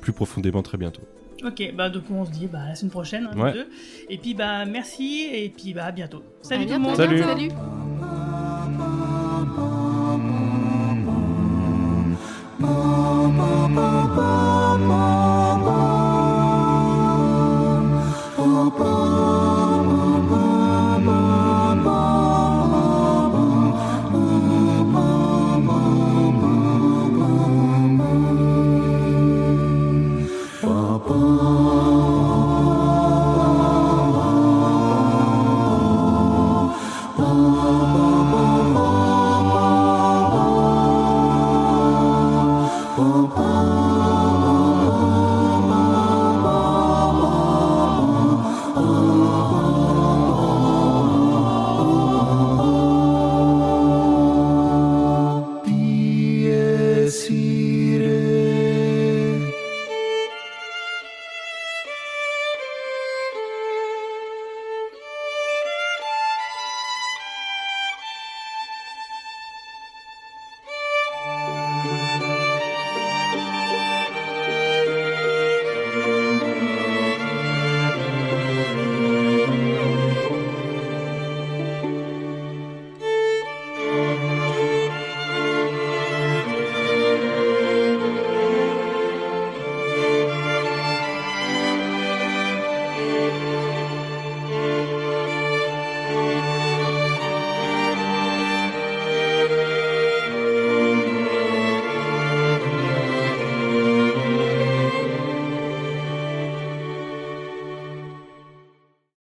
[0.00, 1.02] plus profondément très bientôt.
[1.44, 3.68] Ok, bah donc on se dit bah, à la semaine prochaine, hein, deux.
[4.08, 6.22] Et puis bah merci et puis bah à bientôt.
[6.42, 6.96] Salut tout le monde.
[6.96, 7.22] Salut.
[7.22, 7.50] Salut.